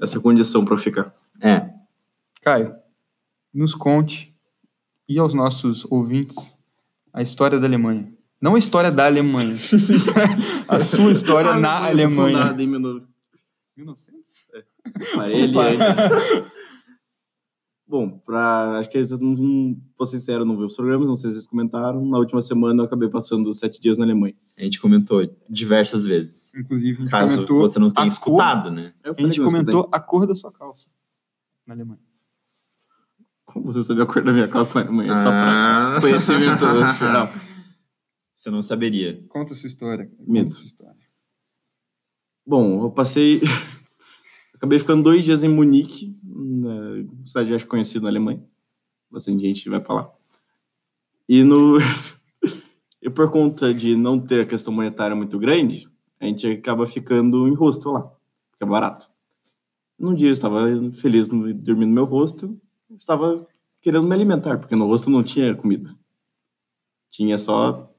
Essa 0.00 0.18
condição 0.20 0.64
para 0.64 0.76
ficar. 0.78 1.14
É. 1.40 1.68
Caio, 2.40 2.74
nos 3.54 3.74
conte 3.74 4.34
e 5.08 5.18
aos 5.18 5.32
nossos 5.34 5.84
ouvintes 5.90 6.56
a 7.12 7.22
história 7.22 7.58
da 7.60 7.66
Alemanha. 7.66 8.12
Não 8.40 8.54
a 8.56 8.58
história 8.58 8.90
da 8.90 9.06
Alemanha. 9.06 9.54
a 10.66 10.80
sua 10.80 11.12
história 11.12 11.52
Ah, 11.52 11.58
na 11.60 11.86
Alemanha. 11.86 12.38
fundada 12.38 12.62
em 12.62 12.66
1900. 12.66 13.08
1900? 13.76 14.50
Ah, 15.18 15.30
ele 15.30 15.56
Opa. 15.56 15.68
antes. 15.68 16.52
Bom, 17.92 18.08
pra, 18.24 18.78
acho 18.78 18.88
que 18.88 18.98
não, 19.20 19.76
vou 19.98 20.06
ser 20.06 20.16
sincero, 20.16 20.46
não 20.46 20.56
vi 20.56 20.64
os 20.64 20.74
programas, 20.74 21.10
não 21.10 21.14
sei 21.14 21.28
se 21.28 21.36
vocês 21.36 21.46
comentaram. 21.46 22.02
Na 22.06 22.16
última 22.16 22.40
semana 22.40 22.80
eu 22.80 22.86
acabei 22.86 23.06
passando 23.06 23.52
sete 23.52 23.78
dias 23.78 23.98
na 23.98 24.06
Alemanha. 24.06 24.34
A 24.56 24.62
gente 24.62 24.80
comentou 24.80 25.20
diversas 25.46 26.02
vezes. 26.06 26.54
Inclusive, 26.54 26.96
a 26.96 27.00
gente 27.02 27.10
Caso 27.10 27.34
comentou, 27.34 27.60
você 27.60 27.78
não 27.78 27.90
tenha 27.90 28.08
escutado, 28.08 28.70
né? 28.70 28.94
Eu 29.04 29.12
a 29.12 29.20
gente 29.20 29.38
comentou 29.42 29.90
a 29.92 30.00
cor 30.00 30.26
da 30.26 30.34
sua 30.34 30.50
calça 30.50 30.88
na 31.66 31.74
Alemanha. 31.74 32.00
Como 33.44 33.66
você 33.70 33.82
sabia 33.82 34.04
a 34.04 34.06
cor 34.06 34.24
da 34.24 34.32
minha 34.32 34.48
calça 34.48 34.72
na 34.72 34.86
Alemanha? 34.86 35.14
Só 35.14 35.28
Ah. 35.28 35.90
pra 35.90 36.00
conhecimento 36.00 36.64
geral. 36.98 37.28
Você 38.34 38.50
não 38.50 38.62
saberia. 38.62 39.22
Conta 39.28 39.52
a 39.52 39.56
sua 39.56 39.66
história. 39.66 40.10
Conta 40.26 40.48
sua 40.48 40.64
história. 40.64 40.96
Bom, 42.46 42.84
eu 42.86 42.90
passei. 42.90 43.42
Acabei 44.56 44.78
ficando 44.78 45.02
dois 45.02 45.24
dias 45.24 45.44
em 45.44 45.48
Munique, 45.48 46.16
na 47.12 47.26
cidade 47.26 47.54
acho 47.54 47.66
conhecida 47.66 48.04
na 48.04 48.08
Alemanha. 48.08 48.42
Bastante 49.10 49.42
gente 49.42 49.68
vai 49.68 49.80
pra 49.80 49.94
lá. 49.94 50.12
E 51.28 51.44
no. 51.44 51.78
e 53.00 53.10
por 53.10 53.30
conta 53.30 53.72
de 53.72 53.96
não 53.96 54.18
ter 54.18 54.42
a 54.42 54.46
questão 54.46 54.72
monetária 54.72 55.14
muito 55.14 55.38
grande, 55.38 55.88
a 56.18 56.26
gente 56.26 56.46
acaba 56.46 56.86
ficando 56.86 57.46
em 57.48 57.54
hostel 57.54 57.92
lá, 57.92 58.12
que 58.56 58.64
é 58.64 58.66
barato. 58.66 59.08
Num 59.98 60.14
dia 60.14 60.28
eu 60.28 60.32
estava 60.32 60.66
feliz 60.94 61.28
dormindo 61.28 61.88
no 61.88 61.94
meu 61.94 62.04
hostel, 62.04 62.56
estava 62.90 63.46
querendo 63.80 64.06
me 64.06 64.14
alimentar, 64.14 64.58
porque 64.58 64.74
no 64.74 64.86
hostel 64.86 65.12
não 65.12 65.22
tinha 65.22 65.54
comida. 65.54 65.94
Tinha 67.10 67.36
só 67.36 67.92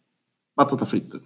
batata 0.55 0.85
frita. 0.85 1.21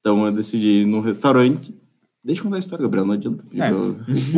Então 0.00 0.26
eu 0.26 0.32
decidi 0.32 0.82
ir 0.82 0.86
num 0.86 1.00
restaurante. 1.00 1.81
Deixa 2.24 2.40
eu 2.40 2.44
contar 2.44 2.56
a 2.56 2.58
história, 2.60 2.82
Gabriel, 2.84 3.04
não 3.06 3.14
adianta. 3.14 3.44
É. 3.52 3.72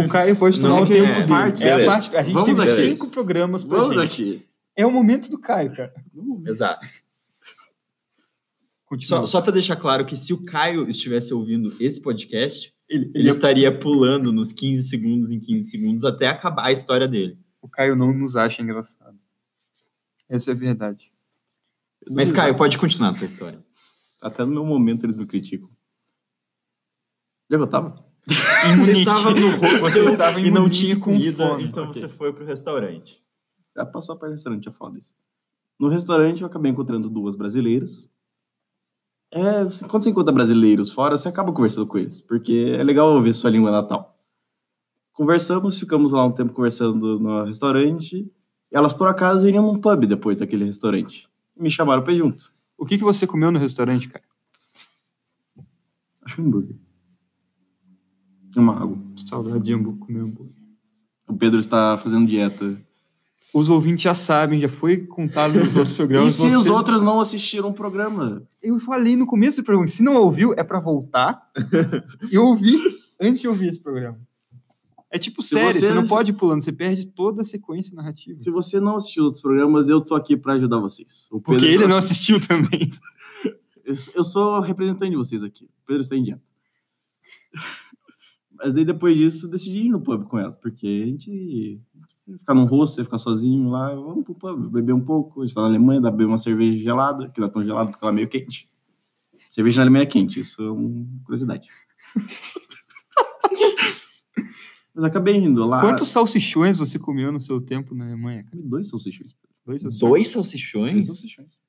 O 0.05 0.09
Caio 0.09 0.37
pode 0.37 0.59
tomar 0.61 0.77
Não, 0.77 0.83
o 0.83 0.87
tempo 0.87 1.05
é, 1.07 1.23
dele. 1.23 1.33
é 1.33 1.37
a, 1.37 1.51
beleza. 1.51 1.85
parte, 1.85 2.17
a 2.17 2.23
gente 2.23 2.33
Vamos 2.33 2.49
teve 2.59 2.63
aqui. 2.63 2.95
cinco 2.95 3.09
programas 3.11 3.63
pra 3.65 3.79
Vamos 3.79 3.97
gente. 3.97 4.23
aqui. 4.39 4.47
É 4.77 4.87
o 4.87 4.91
momento 4.91 5.31
do 5.31 5.39
Caio, 5.39 5.75
cara. 5.77 5.93
Exato. 6.47 6.87
Continua. 8.87 9.21
Só, 9.21 9.27
só 9.27 9.41
para 9.43 9.53
deixar 9.53 9.77
claro 9.77 10.05
que 10.07 10.17
se 10.17 10.33
o 10.33 10.45
Caio 10.45 10.89
estivesse 10.89 11.33
ouvindo 11.35 11.73
esse 11.81 12.01
podcast, 12.01 12.73
Ele, 12.89 13.05
ele 13.07 13.13
ele- 13.19 13.29
estaria 13.29 13.77
pulando 13.77 14.33
nos 14.33 14.53
15 14.53 14.89
segundos 14.89 15.31
em 15.31 15.41
15 15.41 15.71
segundos 15.71 16.05
até 16.05 16.29
acabar 16.29 16.67
a 16.67 16.73
história 16.73 17.09
dele. 17.09 17.39
O 17.61 17.69
Caio 17.69 17.97
não 17.97 18.13
nos 18.13 18.37
acha 18.37 18.63
engraçado. 18.63 19.19
Essa 20.29 20.51
é 20.51 20.55
a 20.55 20.57
verdade. 20.57 21.11
Mas, 22.11 22.31
Caio, 22.33 22.55
pode 22.57 22.77
continuar 22.79 23.11
a 23.11 23.15
tua 23.15 23.27
história. 23.27 23.59
Até 24.23 24.45
no 24.45 24.53
meu 24.53 24.65
momento 24.65 25.05
eles 25.05 25.17
me 25.17 25.27
criticam. 25.27 25.69
Já 27.51 27.57
que 27.57 27.63
eu 27.63 27.67
tava? 27.67 28.05
Em 28.67 28.77
Você 28.77 28.93
estava 28.93 29.31
no 29.35 29.51
hostel 29.57 29.79
Você 29.79 30.05
estava 30.05 30.41
em 30.41 30.47
e 30.47 30.51
não 30.51 30.69
tinha 30.71 30.97
com 30.97 31.13
comida, 31.13 31.47
fome. 31.49 31.65
então 31.65 31.85
Ok. 31.85 31.95
você 32.01 32.09
foi 32.09 32.33
pro 32.33 32.45
restaurante. 32.45 33.23
Já 33.77 33.85
passou 33.85 34.17
para 34.17 34.31
restaurante, 34.31 34.69
é 34.69 34.73
foda 34.73 34.99
isso. 34.99 35.15
No 35.79 35.89
restaurante 35.89 36.41
eu 36.41 36.47
acabei 36.47 36.71
encontrando 36.73 37.11
duas 37.11 37.37
brasileiras. 37.37 38.09
É, 39.31 39.65
quando 39.89 40.05
você 40.05 40.11
encontra 40.11 40.33
brasileiros 40.33 40.93
fora, 40.93 41.19
você 41.19 41.29
acaba 41.29 41.53
conversando 41.53 41.87
com 41.87 41.99
eles, 41.99 42.23
porque 42.23 42.77
é 42.79 42.83
legal 42.85 43.13
ouvir 43.13 43.35
sua 43.35 43.51
língua 43.51 43.71
natal. 43.71 44.17
Conversamos, 45.13 45.79
ficamos 45.79 46.13
lá 46.13 46.25
um 46.25 46.33
tempo 46.33 46.53
conversando 46.53 47.19
no 47.19 47.45
restaurante. 47.45 48.19
E 48.73 48.77
elas, 48.77 48.93
por 48.93 49.07
acaso, 49.09 49.47
iriam 49.49 49.65
num 49.67 49.81
pub 49.81 50.07
depois 50.07 50.39
daquele 50.39 50.65
restaurante. 50.65 51.29
Me 51.57 51.69
chamaram 51.71 52.03
pra 52.03 52.13
ir 52.13 52.19
junto. 52.19 52.51
O 52.79 52.87
que, 52.87 52.97
que 52.97 53.05
você 53.05 53.27
comeu 53.27 53.51
no 53.53 53.59
restaurante, 53.59 54.09
cara? 54.09 54.25
Acho 56.23 56.37
que 56.37 56.41
um 56.41 56.47
hambúrguer. 56.47 56.77
E 58.55 58.59
Uma 58.59 58.81
água. 58.83 58.99
Saudade 59.27 59.65
de 59.65 59.73
hambúrguer, 59.75 60.01
comer 60.07 60.21
hambúrguer. 60.21 60.53
O 61.29 61.35
Pedro 61.35 61.59
está 61.61 61.97
fazendo 61.99 62.27
dieta. 62.27 62.77
Os 63.53 63.69
ouvintes 63.69 64.03
já 64.03 64.15
sabem, 64.15 64.61
já 64.61 64.69
foi 64.69 64.99
contado 65.07 65.55
nos 65.55 65.75
outros 65.77 65.95
E 65.95 65.97
programas. 65.97 66.35
se 66.35 66.47
os 66.49 66.53
você- 66.65 66.71
outros 66.71 67.03
não 67.03 67.21
assistiram 67.21 67.71
o 67.71 67.75
programa? 67.75 68.43
Eu 68.63 68.79
falei 68.81 69.17
no 69.17 69.27
começo 69.27 69.61
do 69.63 69.65
programa, 69.65 69.87
se 69.89 70.03
não 70.03 70.17
ouviu, 70.17 70.53
é 70.55 70.65
pra 70.65 70.81
voltar 70.81 71.41
e 72.31 72.37
ouvir 72.37 72.79
antes 73.21 73.41
de 73.41 73.49
ouvir 73.49 73.69
esse 73.69 73.81
programa. 73.81 74.19
É 75.11 75.19
tipo 75.19 75.41
Se 75.43 75.51
série, 75.51 75.73
você... 75.73 75.81
você- 75.87 75.95
não 75.95 76.07
pode 76.09 76.33
ir 76.33 76.35
pulando, 76.35 76.63
você 76.63 76.73
perde 76.73 77.07
toda 77.07 77.43
a 77.43 77.45
sequência 77.45 77.95
narrativa. 77.95 78.41
Se 78.41 78.51
você 78.51 78.81
não 78.81 78.97
assistiu 78.97 79.25
outros 79.25 79.41
programas, 79.41 79.89
eu 79.89 80.01
tô 80.01 80.17
aqui 80.17 80.37
para 80.37 80.55
ajudar 80.55 80.79
vocês. 80.81 81.29
Porque 81.45 81.65
ele 81.65 81.87
não 81.87 81.97
assistiu 81.97 82.41
também. 82.41 82.91
Eu, 83.87 83.95
eu 84.15 84.25
sou 84.25 84.61
representante 84.61 85.11
de 85.11 85.17
vocês 85.19 85.43
aqui. 85.43 85.67
O 85.67 85.87
Pedro 85.87 86.01
está 86.01 86.17
em 86.17 86.23
dieta. 86.23 86.41
Mas 88.57 88.73
daí 88.73 88.85
depois 88.85 89.17
disso, 89.19 89.49
decidi 89.49 89.81
ir 89.81 89.89
no 89.91 90.01
pub 90.01 90.25
com 90.25 90.39
elas, 90.39 90.55
porque 90.57 90.87
a 90.87 91.07
gente 91.07 91.81
ia 92.27 92.39
ficar 92.39 92.55
num 92.55 92.65
rosto, 92.65 92.99
ia 93.01 93.05
ficar 93.05 93.19
sozinho 93.19 93.69
lá, 93.69 93.95
vamos 93.95 94.25
pro 94.25 94.35
pub, 94.35 94.71
beber 94.71 94.93
um 94.93 95.01
pouco. 95.01 95.43
A 95.43 95.47
gente 95.47 95.55
tá 95.55 95.61
na 95.63 95.67
Alemanha, 95.67 96.01
dá 96.01 96.09
pra 96.09 96.17
beber 96.19 96.31
uma 96.31 96.39
cerveja 96.39 96.77
gelada, 96.83 97.29
que 97.31 97.41
não 97.41 97.49
é 97.49 97.51
tão 97.51 97.65
gelada 97.65 97.91
porque 97.91 98.05
ela 98.05 98.13
é 98.13 98.17
meio 98.17 98.29
quente. 98.29 98.69
Cerveja 99.51 99.79
na 99.79 99.83
Alemanha 99.85 100.05
é 100.05 100.07
quente, 100.07 100.41
isso 100.41 100.63
é 100.63 100.71
uma 100.71 101.07
curiosidade. 101.25 101.69
Mas 104.95 105.05
acabei 105.05 105.35
indo 105.37 105.65
lá. 105.65 105.81
Quantos 105.81 106.09
salsichões 106.09 106.79
você 106.79 106.99
comeu 106.99 107.33
no 107.33 107.41
seu 107.41 107.61
tempo 107.61 107.95
na 107.95 108.05
Alemanha? 108.07 108.45
cara? 108.45 108.57
Comi 108.57 108.69
Dois 108.69 108.89
salsichões. 108.89 109.35
Dois 109.67 109.83
salsichões? 109.83 109.99
Dois 110.01 110.13
Dois 110.13 110.29
salsichões? 110.31 111.07
salsichões. 111.07 111.61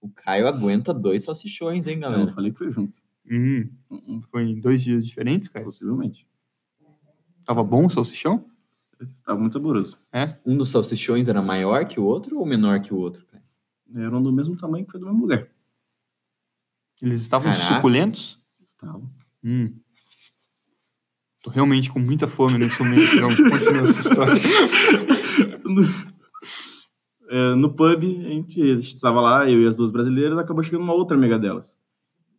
O 0.00 0.08
Caio 0.08 0.48
aguenta 0.48 0.92
dois 0.92 1.22
salsichões, 1.22 1.86
hein, 1.86 1.96
Não, 1.98 2.08
eu 2.08 2.12
galera? 2.14 2.32
falei 2.32 2.50
que 2.50 2.58
foi 2.58 2.72
junto. 2.72 3.00
Hum, 3.30 3.68
Hum, 3.88 4.20
foi 4.32 4.42
em 4.50 4.60
dois 4.60 4.82
dias 4.82 5.06
diferentes, 5.06 5.46
cara? 5.46 5.64
Possivelmente. 5.64 6.26
Tava 7.44 7.62
bom 7.62 7.86
o 7.86 7.90
salsichão? 7.90 8.44
Estava 9.14 9.38
muito 9.38 9.54
saboroso. 9.54 9.98
Um 10.46 10.56
dos 10.56 10.70
salsichões 10.70 11.28
era 11.28 11.42
maior 11.42 11.86
que 11.86 11.98
o 11.98 12.04
outro 12.04 12.38
ou 12.38 12.46
menor 12.46 12.80
que 12.80 12.94
o 12.94 12.98
outro? 12.98 13.24
Eram 13.94 14.22
do 14.22 14.32
mesmo 14.32 14.56
tamanho 14.56 14.84
que 14.86 14.92
foi 14.92 15.00
do 15.00 15.06
mesmo 15.06 15.20
lugar. 15.20 15.46
Eles 17.00 17.20
estavam 17.20 17.52
Caraca. 17.52 17.74
suculentos? 17.74 18.38
Estavam. 18.64 19.10
Hum. 19.44 19.74
Tô 21.42 21.50
realmente 21.50 21.90
com 21.90 21.98
muita 21.98 22.28
fome 22.28 22.56
nesse 22.56 22.80
momento, 22.80 23.16
então 23.16 23.28
continua 23.28 23.82
essa 23.82 24.00
história. 24.00 24.40
no, 25.64 25.82
é, 27.28 27.54
no 27.56 27.74
pub, 27.74 28.04
a 28.04 28.28
gente, 28.28 28.60
estava 28.60 29.20
lá, 29.20 29.50
eu 29.50 29.60
e 29.60 29.66
as 29.66 29.74
duas 29.74 29.90
brasileiras, 29.90 30.38
acabou 30.38 30.62
chegando 30.62 30.84
uma 30.84 30.94
outra 30.94 31.16
amiga 31.16 31.38
delas. 31.38 31.76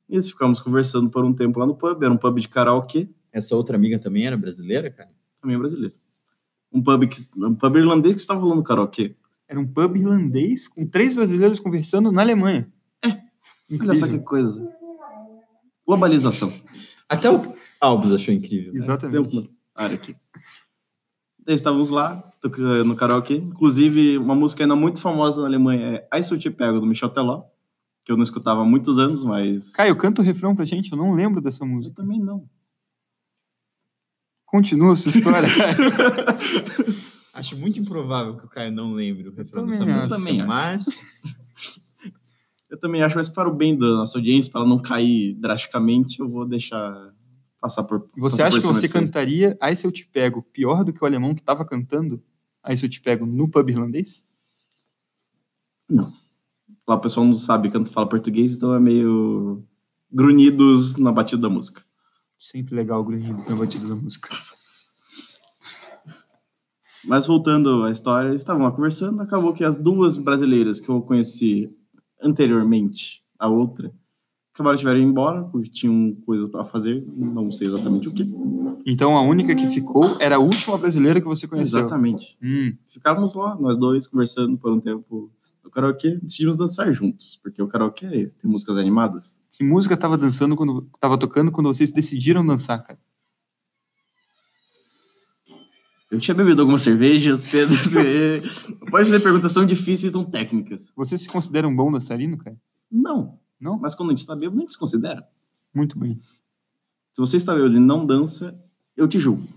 E 0.08 0.16
nós 0.16 0.30
ficamos 0.30 0.62
conversando 0.62 1.10
por 1.10 1.26
um 1.26 1.34
tempo 1.34 1.60
lá 1.60 1.66
no 1.66 1.76
pub, 1.76 2.02
era 2.02 2.14
um 2.14 2.18
pub 2.18 2.40
de 2.40 2.48
karaokê, 2.48 3.10
Essa 3.34 3.56
outra 3.56 3.76
amiga 3.76 3.98
também 4.00 4.26
era 4.28 4.38
brasileira, 4.38 4.90
cara? 4.92 5.10
também 5.42 5.58
é 5.58 5.60
brasileiro. 5.60 5.94
Um 6.72 6.82
pub, 6.82 7.06
que, 7.08 7.18
um 7.38 7.54
pub 7.54 7.76
irlandês 7.76 8.16
que 8.16 8.22
estava 8.22 8.40
rolando 8.40 8.64
karaokê. 8.64 9.16
Era 9.48 9.60
um 9.60 9.68
pub 9.68 9.98
irlandês 9.98 10.68
com 10.70 10.88
três 10.88 11.16
brasileiros 11.16 11.60
conversando 11.60 12.12
na 12.12 12.22
Alemanha. 12.22 12.72
Olha 13.82 13.96
só 13.96 14.08
que 14.08 14.20
coisa. 14.20 14.66
Globalização. 15.86 16.54
Até 17.10 17.30
o 17.30 17.54
Albus 17.82 18.12
achou 18.14 18.34
incrível. 18.34 18.72
né? 18.72 18.80
Exatamente. 18.80 19.30
Deu 19.30 19.42
uma 19.42 19.50
área 19.76 19.96
aqui. 19.96 20.16
Daí 21.46 21.56
estávamos 21.56 21.90
lá, 21.90 22.32
tocando 22.40 22.86
no 22.86 22.96
karaokê. 22.96 23.36
Inclusive, 23.36 24.18
uma 24.18 24.34
música 24.34 24.64
ainda 24.64 24.76
muito 24.76 25.02
famosa 25.02 25.42
na 25.42 25.48
Alemanha 25.48 26.06
é 26.10 26.20
I 26.20 26.24
Se 26.24 26.34
Eu 26.34 26.40
Te 26.40 26.50
Pego, 26.50 26.80
do 26.80 26.86
Michel 26.86 27.10
Teló, 27.10 27.44
que 28.06 28.12
eu 28.12 28.16
não 28.16 28.24
escutava 28.24 28.62
há 28.62 28.66
muitos 28.66 28.98
anos, 28.98 29.26
mas... 29.26 29.72
Caio, 29.74 29.96
canta 29.98 30.22
o 30.22 30.26
refrão 30.26 30.56
pra 30.56 30.64
gente, 30.64 30.92
eu 30.92 30.98
não 30.98 31.14
lembro 31.14 31.42
dessa 31.42 31.64
eu 31.64 31.68
música. 31.68 31.96
também 31.96 32.20
não. 32.20 32.48
Continua 34.54 34.94
a 34.94 34.96
sua 34.96 35.10
história. 35.10 35.50
Acho 37.34 37.58
muito 37.58 37.80
improvável 37.80 38.38
que 38.38 38.46
o 38.46 38.48
Caio 38.48 38.72
não 38.72 38.94
lembre 38.94 39.28
o 39.28 39.34
refrão 39.34 39.66
dessa 39.66 39.84
música, 39.84 40.08
Também 40.08 40.42
acho. 40.42 40.48
mas 40.48 41.02
Eu 42.70 42.80
também 42.80 43.02
acho, 43.02 43.16
mas 43.16 43.30
para 43.30 43.50
o 43.50 43.56
bem 43.56 43.76
da 43.76 43.88
nossa 43.88 44.20
audiência, 44.20 44.52
para 44.52 44.62
ela 44.62 44.70
não 44.70 44.78
cair 44.78 45.34
drasticamente, 45.34 46.20
eu 46.20 46.30
vou 46.30 46.46
deixar 46.46 47.12
passar 47.60 47.84
por. 47.84 48.08
Você 48.16 48.38
passar 48.38 48.48
acha 48.50 48.62
por 48.62 48.68
que 48.68 48.80
você 48.80 48.88
cantaria 48.88 49.58
Aí 49.60 49.76
Se 49.76 49.88
Eu 49.88 49.92
Te 49.92 50.06
Pego 50.06 50.44
pior 50.44 50.84
do 50.84 50.94
que 50.94 51.04
o 51.04 51.08
alemão 51.08 51.34
que 51.34 51.42
tava 51.42 51.66
cantando 51.66 52.22
Aí 52.62 52.78
Se 52.78 52.86
Eu 52.86 52.90
Te 52.92 53.02
Pego 53.02 53.26
no 53.26 53.50
pub 53.50 53.68
irlandês? 53.68 54.24
Lá 55.90 56.94
o 56.94 57.02
pessoal 57.02 57.26
não 57.26 57.34
sabe 57.34 57.72
canto 57.72 57.92
fala 57.92 58.08
português, 58.08 58.56
então 58.56 58.76
é 58.76 58.80
meio 58.80 59.64
grunhidos 60.12 60.96
na 60.96 61.12
batida 61.12 61.42
da 61.42 61.50
música. 61.50 61.82
Sempre 62.44 62.76
legal 62.76 63.02
grunhidos 63.06 63.48
na 63.48 63.56
batida 63.56 63.88
da 63.88 63.96
música. 63.96 64.28
Mas 67.06 67.26
voltando 67.26 67.86
à 67.86 67.90
história, 67.90 68.28
eles 68.28 68.42
estavam 68.42 68.64
lá 68.64 68.72
conversando, 68.72 69.22
acabou 69.22 69.54
que 69.54 69.64
as 69.64 69.78
duas 69.78 70.18
brasileiras 70.18 70.82
que 70.82 70.90
eu 70.90 71.02
conheci 71.02 71.74
anteriormente, 72.22 73.24
a 73.40 73.48
outra, 73.48 73.94
acabaram 74.54 74.76
de 74.76 74.86
ir 74.86 74.98
embora, 74.98 75.44
porque 75.44 75.70
tinham 75.70 76.14
coisas 76.26 76.50
para 76.50 76.66
fazer, 76.66 77.02
não 77.16 77.50
sei 77.50 77.70
exatamente 77.70 78.10
o 78.10 78.14
que. 78.14 78.30
Então 78.86 79.16
a 79.16 79.22
única 79.22 79.56
que 79.56 79.68
ficou 79.68 80.18
era 80.20 80.36
a 80.36 80.40
última 80.40 80.78
brasileira 80.78 81.22
que 81.22 81.28
você 81.28 81.48
conheceu. 81.48 81.80
Exatamente. 81.80 82.38
Hum, 82.44 82.76
Ficávamos 82.90 83.36
lá, 83.36 83.56
nós 83.56 83.78
dois, 83.78 84.06
conversando 84.06 84.58
por 84.58 84.70
um 84.70 84.82
tempo 84.82 85.32
no 85.64 85.72
karaokê, 85.72 86.18
decidimos 86.22 86.58
dançar 86.58 86.92
juntos, 86.92 87.40
porque 87.42 87.62
o 87.62 87.68
karaokê 87.68 88.06
é 88.08 88.18
esse, 88.18 88.36
tem 88.36 88.50
músicas 88.50 88.78
animadas. 88.78 89.40
que 89.52 89.64
música 89.64 89.96
tava 89.98 90.18
dançando 90.18 90.56
quando 90.56 90.82
tava 91.00 91.18
tocando 91.18 91.52
quando 91.52 91.68
vocês 91.68 91.90
decidiram 91.92 92.46
dançar, 92.46 92.84
cara? 92.84 93.00
Eu 96.12 96.20
tinha 96.20 96.36
bebido 96.36 96.62
algumas 96.62 96.82
cervejas, 96.84 97.44
Pedro. 97.46 97.74
você- 97.84 98.42
Pode 98.92 99.10
fazer 99.10 99.20
perguntas 99.22 99.54
tão 99.54 99.66
difíceis 99.66 100.10
e 100.10 100.12
tão 100.12 100.24
técnicas. 100.24 100.94
Você 100.96 101.18
se 101.18 101.28
considera 101.28 101.68
um 101.68 101.76
bom 101.76 101.92
dançarino, 101.92 102.38
cara? 102.38 102.56
Não, 102.92 103.40
Não? 103.60 103.80
mas 103.80 103.96
quando 103.96 104.10
a 104.10 104.12
gente 104.12 104.20
está 104.20 104.36
bêbado, 104.36 104.58
nem 104.58 104.68
se 104.68 104.78
considera. 104.78 105.28
Muito 105.74 105.98
bem. 105.98 106.20
Se 106.20 107.20
você 107.20 107.38
está 107.38 107.56
bêbado 107.56 107.76
e 107.76 107.80
não 107.80 108.06
dança, 108.06 108.56
eu 108.96 109.08
te 109.08 109.18
julgo. 109.20 109.48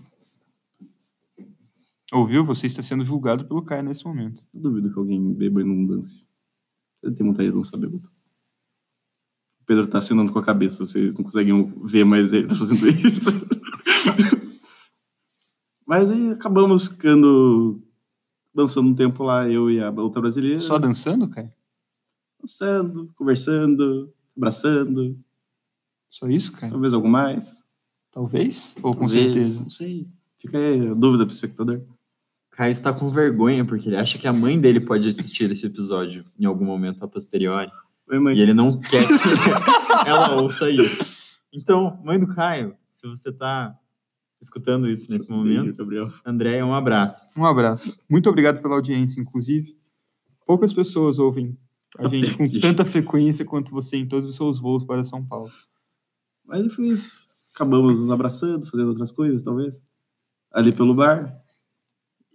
Ouviu? 2.13 2.43
Você 2.45 2.67
está 2.67 2.81
sendo 2.81 3.03
julgado 3.03 3.45
pelo 3.45 3.61
Caio 3.63 3.83
nesse 3.83 4.05
momento. 4.05 4.47
Eu 4.53 4.61
duvido 4.61 4.91
que 4.91 4.97
alguém 4.99 5.33
beba 5.33 5.61
e 5.61 5.63
não 5.65 5.85
dance. 5.85 6.25
Eu 7.01 7.13
tenho 7.13 7.29
vontade 7.29 7.49
de 7.49 7.55
dançar 7.55 7.79
bêbado. 7.79 8.09
O 9.61 9.65
Pedro 9.65 9.87
tá 9.87 9.97
acenando 9.97 10.31
com 10.31 10.39
a 10.39 10.43
cabeça, 10.45 10.85
vocês 10.85 11.15
não 11.17 11.23
conseguem 11.25 11.73
ver, 11.83 12.05
mas 12.05 12.31
ele 12.31 12.47
tá 12.47 12.55
fazendo 12.55 12.87
isso. 12.87 13.31
mas 15.85 16.09
aí 16.09 16.31
acabamos 16.31 16.87
ficando 16.87 17.81
dançando 18.53 18.89
um 18.89 18.95
tempo 18.95 19.23
lá, 19.23 19.47
eu 19.49 19.69
e 19.69 19.79
a 19.81 19.91
outra 19.91 20.21
brasileira. 20.21 20.59
Só 20.59 20.77
dançando, 20.79 21.29
Caio? 21.29 21.51
dançando, 22.39 23.11
conversando, 23.15 24.13
abraçando, 24.35 25.19
Só 26.09 26.27
isso, 26.29 26.51
Caio? 26.53 26.71
talvez 26.71 26.93
algo 26.93 27.09
mais. 27.09 27.63
Talvez? 28.11 28.75
Ou 28.81 28.93
com 28.93 29.01
Talvez, 29.07 29.25
certeza? 29.25 29.61
Não 29.61 29.69
sei. 29.69 30.07
Fica 30.39 30.57
aí 30.57 30.87
a 30.89 30.93
dúvida 30.93 31.25
pro 31.25 31.33
espectador. 31.33 31.81
Caio 32.57 32.71
está 32.71 32.91
com 32.91 33.07
vergonha 33.07 33.63
porque 33.63 33.87
ele 33.87 33.97
acha 33.97 34.17
que 34.17 34.27
a 34.27 34.33
mãe 34.33 34.59
dele 34.59 34.79
pode 34.79 35.07
assistir 35.07 35.51
esse 35.51 35.67
episódio 35.67 36.25
em 36.39 36.43
algum 36.43 36.65
momento 36.65 37.05
a 37.05 37.07
posteriori. 37.07 37.71
Oi, 38.09 38.17
mãe. 38.17 38.35
E 38.35 38.41
ele 38.41 38.51
não 38.55 38.79
quer 38.79 39.05
que 39.05 39.13
ela 40.09 40.41
ouça 40.41 40.67
isso. 40.67 41.37
Então, 41.53 42.01
mãe 42.03 42.19
do 42.19 42.25
Caio, 42.25 42.75
se 42.87 43.07
você 43.07 43.29
está 43.29 43.77
escutando 44.41 44.89
isso 44.89 45.11
nesse 45.11 45.29
momento, 45.29 45.77
Gabriel. 45.77 46.11
André, 46.25 46.63
um 46.63 46.73
abraço. 46.73 47.29
Um 47.37 47.45
abraço. 47.45 47.99
Muito 48.09 48.27
obrigado 48.27 48.59
pela 48.59 48.73
audiência, 48.73 49.21
inclusive. 49.21 49.77
Poucas 50.43 50.73
pessoas 50.73 51.19
ouvem 51.19 51.55
a 51.99 52.07
gente 52.07 52.35
com 52.35 52.47
tanta 52.59 52.83
frequência 52.83 53.45
quanto 53.45 53.69
você 53.69 53.97
em 53.97 54.07
todos 54.07 54.27
os 54.27 54.35
seus 54.35 54.59
voos 54.59 54.83
para 54.83 55.03
São 55.03 55.23
Paulo. 55.23 55.51
Mas 56.43 56.63
depois 56.63 57.27
acabamos 57.53 57.99
nos 57.99 58.11
abraçando, 58.11 58.65
fazendo 58.65 58.89
outras 58.89 59.11
coisas, 59.11 59.43
talvez. 59.43 59.85
Ali 60.51 60.71
pelo 60.71 60.95
bar. 60.95 61.45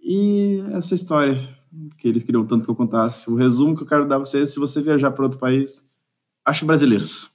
E 0.03 0.59
essa 0.73 0.93
história 0.93 1.35
que 1.97 2.07
eles 2.07 2.23
queriam 2.23 2.45
tanto 2.45 2.65
que 2.65 2.69
eu 2.71 2.75
contasse. 2.75 3.29
O 3.29 3.35
resumo 3.35 3.75
que 3.75 3.83
eu 3.83 3.87
quero 3.87 4.03
dar 4.07 4.17
pra 4.17 4.25
vocês: 4.25 4.49
se 4.51 4.59
você 4.59 4.81
viajar 4.81 5.11
para 5.11 5.23
outro 5.23 5.39
país, 5.39 5.83
ache 6.45 6.65
brasileiros. 6.65 7.31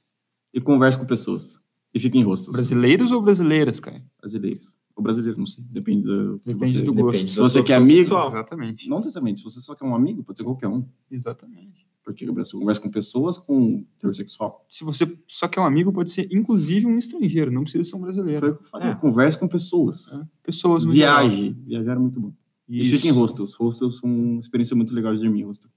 E 0.52 0.60
converse 0.60 0.98
com 0.98 1.06
pessoas. 1.06 1.60
E 1.94 1.98
fique 2.00 2.18
em 2.18 2.22
rostos. 2.22 2.52
Brasileiros 2.52 3.10
ou 3.10 3.20
brasileiras, 3.22 3.80
Caio? 3.80 4.02
Brasileiros. 4.20 4.78
Ou 4.94 5.02
brasileiro, 5.02 5.38
não 5.38 5.46
sei. 5.46 5.64
Depende 5.70 6.04
do. 6.04 6.40
que 6.44 6.52
Depende 6.52 6.72
você- 6.72 6.82
do 6.82 6.94
gosto. 6.94 7.12
Depende 7.12 7.30
Se 7.32 7.38
você 7.38 7.62
quer 7.62 7.74
amigo- 7.74 7.96
sexual. 7.98 8.28
Exatamente. 8.28 8.88
Não 8.88 8.98
necessariamente. 8.98 9.40
Se 9.40 9.44
você 9.44 9.60
só 9.60 9.74
quer 9.74 9.84
um 9.86 9.94
amigo, 9.94 10.22
pode 10.24 10.38
ser 10.38 10.44
qualquer 10.44 10.68
um. 10.68 10.84
Exatamente. 11.10 11.86
Porque 12.04 12.24
você 12.30 12.56
conversa 12.56 12.80
com 12.80 12.90
pessoas 12.90 13.38
com 13.38 13.84
teor 13.98 14.14
sexual. 14.14 14.64
Se 14.68 14.82
você 14.82 15.06
só 15.26 15.46
quer 15.46 15.60
um 15.60 15.66
amigo, 15.66 15.92
pode 15.92 16.10
ser 16.10 16.26
inclusive 16.32 16.86
um 16.86 16.96
estrangeiro, 16.98 17.50
não 17.50 17.62
precisa 17.62 17.84
ser 17.84 17.96
um 17.96 18.00
brasileiro. 18.00 18.40
Foi 18.40 18.50
o 18.50 18.56
que 18.56 18.62
eu 18.64 18.68
falei. 18.68 18.88
É. 18.88 18.94
Converse 18.94 19.38
com 19.38 19.46
pessoas. 19.46 20.18
É. 20.18 20.26
Pessoas. 20.42 20.84
Viaje. 20.84 21.50
Viajar 21.66 21.96
é 21.96 21.98
muito 21.98 22.18
bom. 22.20 22.32
E 22.68 22.80
Isso. 22.80 22.90
fique 22.90 23.08
em 23.08 23.12
hostels. 23.12 23.54
Hostels 23.54 23.98
são 23.98 24.10
uma 24.10 24.40
experiência 24.40 24.76
muito 24.76 24.94
legal 24.94 25.14
de 25.14 25.20
dormir 25.22 25.40
em 25.40 25.44
hostel. 25.44 25.70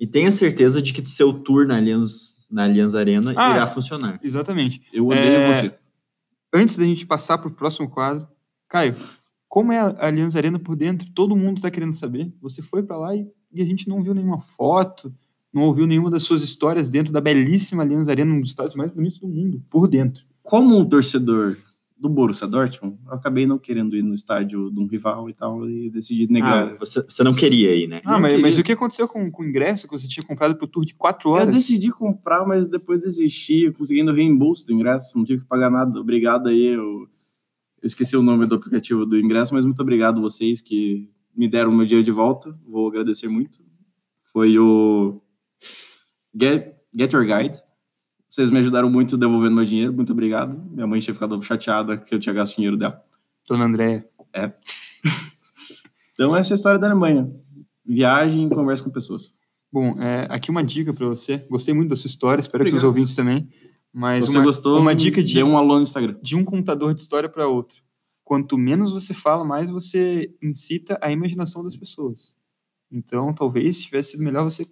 E 0.00 0.06
tenha 0.06 0.30
certeza 0.32 0.80
de 0.80 0.92
que 0.92 1.06
seu 1.08 1.32
tour 1.32 1.66
na 1.66 1.76
Allianz, 1.76 2.44
na 2.50 2.64
Allianz 2.64 2.94
Arena 2.94 3.32
Ah. 3.36 3.54
irá 3.54 3.66
funcionar. 3.66 4.18
Exatamente. 4.22 4.82
Eu 4.92 5.06
odeio 5.08 5.24
É, 5.24 5.52
você. 5.52 5.74
Antes 6.52 6.76
da 6.76 6.84
gente 6.84 7.06
passar 7.06 7.38
para 7.38 7.48
o 7.48 7.52
próximo 7.52 7.88
quadro, 7.88 8.26
Caio, 8.68 8.94
como 9.48 9.72
é 9.72 9.78
a 9.78 10.06
Allianz 10.06 10.34
Arena 10.36 10.58
por 10.58 10.76
dentro? 10.76 11.08
Todo 11.14 11.36
mundo 11.36 11.58
está 11.58 11.70
querendo 11.70 11.94
saber. 11.94 12.32
Você 12.40 12.62
foi 12.62 12.82
para 12.82 12.96
lá 12.96 13.14
e, 13.14 13.26
e 13.52 13.62
a 13.62 13.64
gente 13.64 13.88
não 13.88 14.02
viu 14.02 14.14
nenhuma 14.14 14.40
foto, 14.40 15.12
não 15.52 15.62
ouviu 15.62 15.86
nenhuma 15.86 16.10
das 16.10 16.22
suas 16.22 16.42
histórias 16.42 16.88
dentro 16.88 17.12
da 17.12 17.20
belíssima 17.20 17.82
Allianz 17.82 18.08
Arena, 18.08 18.32
um 18.34 18.40
dos 18.40 18.50
estádios 18.50 18.74
mais 18.76 18.90
bonitos 18.90 19.18
do 19.18 19.28
mundo, 19.28 19.62
por 19.70 19.86
dentro. 19.88 20.24
Como 20.42 20.76
um 20.78 20.84
torcedor 20.88 21.56
do 21.98 22.10
Borussia 22.10 22.46
Dortmund, 22.46 22.98
eu 23.06 23.14
acabei 23.14 23.46
não 23.46 23.58
querendo 23.58 23.96
ir 23.96 24.02
no 24.02 24.14
estádio 24.14 24.70
de 24.70 24.78
um 24.78 24.86
rival 24.86 25.30
e 25.30 25.32
tal, 25.34 25.68
e 25.68 25.88
decidi 25.88 26.30
negar. 26.30 26.72
Ah, 26.72 26.76
você, 26.78 27.02
você 27.02 27.24
não 27.24 27.34
queria 27.34 27.74
ir, 27.74 27.86
né? 27.86 28.02
Ah, 28.04 28.18
mas, 28.18 28.40
mas 28.40 28.58
o 28.58 28.62
que 28.62 28.72
aconteceu 28.72 29.08
com, 29.08 29.30
com 29.30 29.42
o 29.42 29.46
ingresso 29.46 29.88
que 29.88 29.98
você 29.98 30.06
tinha 30.06 30.24
comprado 30.24 30.56
pro 30.56 30.66
tour 30.66 30.84
de 30.84 30.94
quatro 30.94 31.30
Eu 31.30 31.34
horas? 31.34 31.54
decidi 31.54 31.90
comprar, 31.90 32.46
mas 32.46 32.68
depois 32.68 33.00
desisti, 33.00 33.72
conseguindo 33.72 34.12
reembolso 34.12 34.66
do 34.66 34.74
ingresso, 34.74 35.16
não 35.16 35.24
tive 35.24 35.42
que 35.42 35.48
pagar 35.48 35.70
nada. 35.70 35.98
Obrigado 35.98 36.48
aí, 36.48 36.66
eu, 36.66 37.08
eu 37.82 37.86
esqueci 37.86 38.14
o 38.14 38.22
nome 38.22 38.44
do 38.46 38.56
aplicativo 38.56 39.06
do 39.06 39.18
ingresso, 39.18 39.54
mas 39.54 39.64
muito 39.64 39.80
obrigado 39.80 40.20
vocês 40.20 40.60
que 40.60 41.08
me 41.34 41.48
deram 41.48 41.70
o 41.70 41.74
meu 41.74 41.86
dia 41.86 42.02
de 42.02 42.10
volta, 42.10 42.54
vou 42.66 42.88
agradecer 42.88 43.28
muito. 43.28 43.64
Foi 44.22 44.58
o 44.58 45.22
Get, 46.38 46.74
Get 46.94 47.12
Your 47.14 47.24
Guide. 47.24 47.58
Vocês 48.36 48.50
me 48.50 48.58
ajudaram 48.58 48.90
muito 48.90 49.16
devolvendo 49.16 49.56
meu 49.56 49.64
dinheiro, 49.64 49.94
muito 49.94 50.12
obrigado. 50.12 50.62
Minha 50.70 50.86
mãe 50.86 51.00
tinha 51.00 51.14
ficado 51.14 51.42
chateada 51.42 51.96
que 51.96 52.14
eu 52.14 52.20
tinha 52.20 52.34
gasto 52.34 52.52
o 52.52 52.56
dinheiro 52.56 52.76
dela. 52.76 53.02
Dona 53.48 53.64
Andréia. 53.64 54.06
Então, 56.12 56.36
essa 56.36 56.52
é 56.52 56.54
a 56.54 56.56
história 56.56 56.78
da 56.78 56.86
Alemanha. 56.86 57.34
Viagem 57.82 58.46
e 58.46 58.50
conversa 58.50 58.84
com 58.84 58.90
pessoas. 58.90 59.34
Bom, 59.72 59.98
é, 60.02 60.26
aqui 60.28 60.50
uma 60.50 60.62
dica 60.62 60.92
para 60.92 61.06
você. 61.06 61.46
Gostei 61.48 61.72
muito 61.72 61.88
da 61.88 61.96
sua 61.96 62.08
história, 62.08 62.42
espero 62.42 62.62
que 62.62 62.68
os 62.68 62.74
Obrigado. 62.74 62.88
ouvintes 62.88 63.14
também. 63.16 63.48
Mas 63.90 64.26
Você 64.26 64.36
uma, 64.36 64.44
gostou? 64.44 64.80
uma 64.80 64.94
dica 64.94 65.22
de, 65.22 65.42
um 65.42 65.56
alô 65.56 65.76
no 65.76 65.82
Instagram. 65.84 66.16
de 66.22 66.36
um 66.36 66.44
contador 66.44 66.92
de 66.92 67.00
história 67.00 67.30
para 67.30 67.48
outro. 67.48 67.78
Quanto 68.22 68.58
menos 68.58 68.92
você 68.92 69.14
fala, 69.14 69.46
mais 69.46 69.70
você 69.70 70.30
incita 70.42 70.98
a 71.00 71.10
imaginação 71.10 71.64
das 71.64 71.74
pessoas. 71.74 72.36
Então, 72.92 73.32
talvez 73.32 73.80
tivesse 73.80 74.10
sido 74.10 74.22
melhor 74.22 74.44
você 74.44 74.66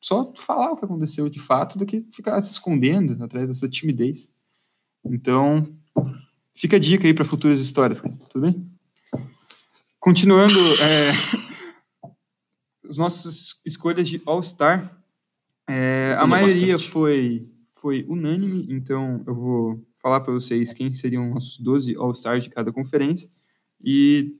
só 0.00 0.32
falar 0.36 0.72
o 0.72 0.76
que 0.76 0.84
aconteceu 0.84 1.28
de 1.28 1.40
fato 1.40 1.78
do 1.78 1.86
que 1.86 2.06
ficar 2.12 2.40
se 2.42 2.52
escondendo 2.52 3.22
atrás 3.22 3.48
dessa 3.48 3.68
timidez. 3.68 4.32
Então, 5.04 5.74
fica 6.54 6.76
a 6.76 6.80
dica 6.80 7.06
aí 7.06 7.14
para 7.14 7.24
futuras 7.24 7.60
histórias, 7.60 8.00
tudo 8.30 8.42
bem? 8.42 8.70
Continuando, 9.98 10.58
é, 10.82 11.10
as 12.88 12.96
nossas 12.96 13.60
escolhas 13.64 14.08
de 14.08 14.22
All-Star, 14.24 14.96
é, 15.68 16.16
a 16.18 16.26
maioria 16.26 16.74
basquete. 16.74 16.90
foi, 16.90 17.48
foi 17.76 18.04
unânime, 18.08 18.66
então 18.70 19.22
eu 19.26 19.34
vou 19.34 19.86
falar 20.00 20.20
para 20.20 20.32
vocês 20.32 20.72
quem 20.72 20.94
seriam 20.94 21.28
nossos 21.30 21.58
12 21.58 21.96
All-Stars 21.96 22.44
de 22.44 22.50
cada 22.50 22.72
conferência 22.72 23.28
e 23.82 24.37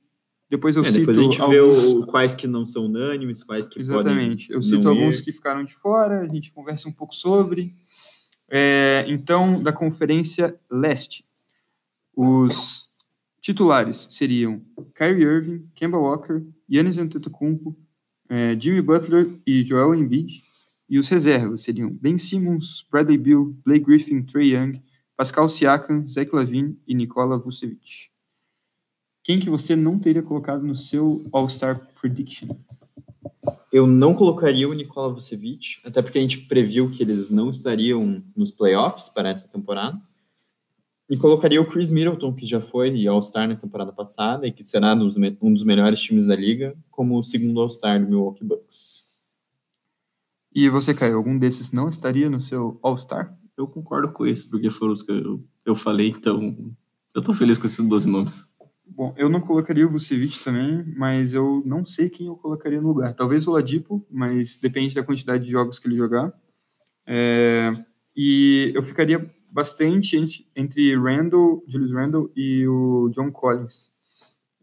depois 0.51 0.76
eu 0.76 0.82
É, 0.82 0.86
cito 0.86 1.01
depois 1.01 1.18
a 1.18 1.22
gente 1.22 1.40
alguns... 1.40 1.55
vê 1.55 1.61
o- 1.61 2.07
quais 2.07 2.34
que 2.34 2.46
não 2.46 2.64
são 2.64 2.86
unânimes, 2.86 3.42
quais 3.42 3.68
que 3.68 3.80
Exatamente. 3.80 4.51
Eu 4.51 4.57
podem 4.61 4.70
cito 4.70 4.82
não 4.84 4.90
alguns 4.92 5.18
ir. 5.18 5.22
que 5.24 5.32
ficaram 5.32 5.64
de 5.64 5.74
fora, 5.74 6.20
a 6.22 6.26
gente 6.28 6.53
conversa 6.53 6.88
um 6.88 6.92
pouco 6.92 7.14
sobre. 7.14 7.74
É, 8.51 9.05
então, 9.09 9.62
da 9.62 9.72
Conferência 9.72 10.59
Leste, 10.70 11.24
os 12.16 12.86
titulares 13.40 14.07
seriam 14.11 14.62
Kyrie 14.94 15.22
Irving, 15.24 15.68
Kemba 15.74 15.99
Walker, 15.99 16.42
Giannis 16.68 16.99
Antetokounmpo, 16.99 17.76
é, 18.28 18.57
Jimmy 18.59 18.82
Butler 18.82 19.28
e 19.46 19.62
Joel 19.64 19.94
Embiid. 19.94 20.42
E 20.90 20.99
os 20.99 21.09
reservas 21.09 21.62
seriam 21.62 21.90
Ben 21.90 22.16
Simmons, 22.16 22.86
Bradley 22.90 23.18
Beal, 23.18 23.44
Blake 23.64 23.84
Griffin, 23.84 24.22
Trey 24.22 24.55
Young, 24.55 24.82
Pascal 25.16 25.46
Siakam, 25.49 26.07
Zach 26.07 26.34
Lavine 26.34 26.78
e 26.86 26.94
Nikola 26.94 27.36
Vucevic. 27.38 28.11
Quem 29.28 29.38
que 29.38 29.50
você 29.50 29.76
não 29.76 29.98
teria 29.98 30.22
colocado 30.22 30.62
no 30.62 30.74
seu 30.74 31.22
All-Star 31.34 31.86
Prediction? 32.00 32.48
Eu 33.70 33.86
não 33.86 34.14
colocaria 34.14 34.66
o 34.66 34.72
Nikola 34.72 35.12
Vucevic, 35.12 35.80
até 35.84 36.00
porque 36.00 36.16
a 36.16 36.22
gente 36.22 36.46
previu 36.46 36.88
que 36.88 37.02
eles 37.02 37.28
não 37.28 37.50
estariam 37.50 38.24
nos 38.34 38.50
playoffs 38.50 39.10
para 39.10 39.28
essa 39.28 39.46
temporada. 39.46 40.00
E 41.10 41.16
colocaria 41.18 41.60
o 41.60 41.66
Chris 41.66 41.90
Middleton, 41.90 42.32
que 42.32 42.46
já 42.46 42.62
foi 42.62 43.06
All-Star 43.06 43.46
na 43.46 43.54
temporada 43.54 43.92
passada 43.92 44.46
e 44.46 44.50
que 44.50 44.64
será 44.64 44.94
um 44.94 45.52
dos 45.52 45.62
melhores 45.62 46.00
times 46.00 46.26
da 46.26 46.34
liga, 46.34 46.74
como 46.90 47.18
o 47.18 47.22
segundo 47.22 47.60
All-Star 47.60 48.00
do 48.00 48.08
Milwaukee 48.08 48.44
Bucks. 48.44 49.08
E 50.54 50.70
você, 50.70 50.94
Caio, 50.94 51.18
algum 51.18 51.38
desses 51.38 51.70
não 51.70 51.90
estaria 51.90 52.30
no 52.30 52.40
seu 52.40 52.80
All-Star? 52.82 53.38
Eu 53.58 53.66
concordo 53.66 54.10
com 54.10 54.24
esse, 54.24 54.48
porque 54.48 54.70
foram 54.70 54.94
os 54.94 55.02
que 55.02 55.12
eu, 55.12 55.44
eu 55.66 55.76
falei, 55.76 56.08
então 56.16 56.74
eu 57.14 57.20
tô 57.20 57.34
feliz 57.34 57.58
com 57.58 57.66
esses 57.66 57.86
12 57.86 58.08
nomes. 58.08 58.48
Bom, 58.91 59.14
eu 59.16 59.28
não 59.28 59.41
colocaria 59.41 59.86
o 59.86 59.91
Vucevic 59.91 60.43
também, 60.43 60.84
mas 60.97 61.34
eu 61.34 61.62
não 61.64 61.86
sei 61.86 62.09
quem 62.09 62.26
eu 62.26 62.36
colocaria 62.36 62.80
no 62.80 62.89
lugar. 62.89 63.14
Talvez 63.14 63.47
o 63.47 63.53
Ladipo, 63.53 64.05
mas 64.11 64.57
depende 64.57 64.95
da 64.95 65.03
quantidade 65.03 65.45
de 65.45 65.51
jogos 65.51 65.78
que 65.78 65.86
ele 65.86 65.97
jogar. 65.97 66.32
É, 67.07 67.72
e 68.16 68.72
eu 68.74 68.82
ficaria 68.82 69.30
bastante 69.51 70.47
entre, 70.55 70.97
Randall, 70.97 71.64
Julius 71.66 71.93
Randall 71.93 72.30
e 72.36 72.66
o 72.66 73.11
John 73.14 73.30
Collins. 73.30 73.91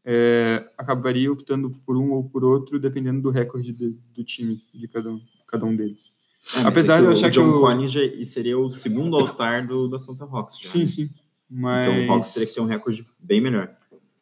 É, 0.04 0.70
acabaria 0.78 1.32
optando 1.32 1.72
por 1.86 1.98
um 1.98 2.12
ou 2.12 2.24
por 2.24 2.44
outro, 2.44 2.80
dependendo 2.80 3.22
do 3.22 3.30
recorde 3.32 3.72
de, 3.72 3.98
do 4.14 4.24
time 4.24 4.62
de 4.74 4.88
cada 4.88 5.10
um, 5.10 5.22
cada 5.48 5.66
um 5.66 5.76
deles. 5.76 6.16
É, 6.58 6.68
Apesar 6.68 7.00
de 7.00 7.06
eu 7.06 7.12
achar 7.12 7.28
o 7.28 7.32
John 7.32 7.50
que 7.50 7.58
o 7.58 7.60
Collins 7.60 7.92
já 7.92 8.02
seria 8.24 8.60
o 8.60 8.70
segundo 8.70 9.16
All-Star 9.16 9.66
do, 9.66 9.88
do 9.88 9.96
Atlanta 9.96 10.26
Hawks. 10.26 10.60
Já, 10.60 10.70
sim, 10.70 10.80
né? 10.82 10.88
sim. 10.88 11.10
Mas... 11.50 11.88
Então 11.88 12.06
o 12.06 12.12
Hawks 12.12 12.34
teria 12.34 12.48
que 12.48 12.54
ter 12.54 12.62
um 12.62 12.66
recorde 12.66 13.08
bem 13.20 13.42
melhor. 13.42 13.76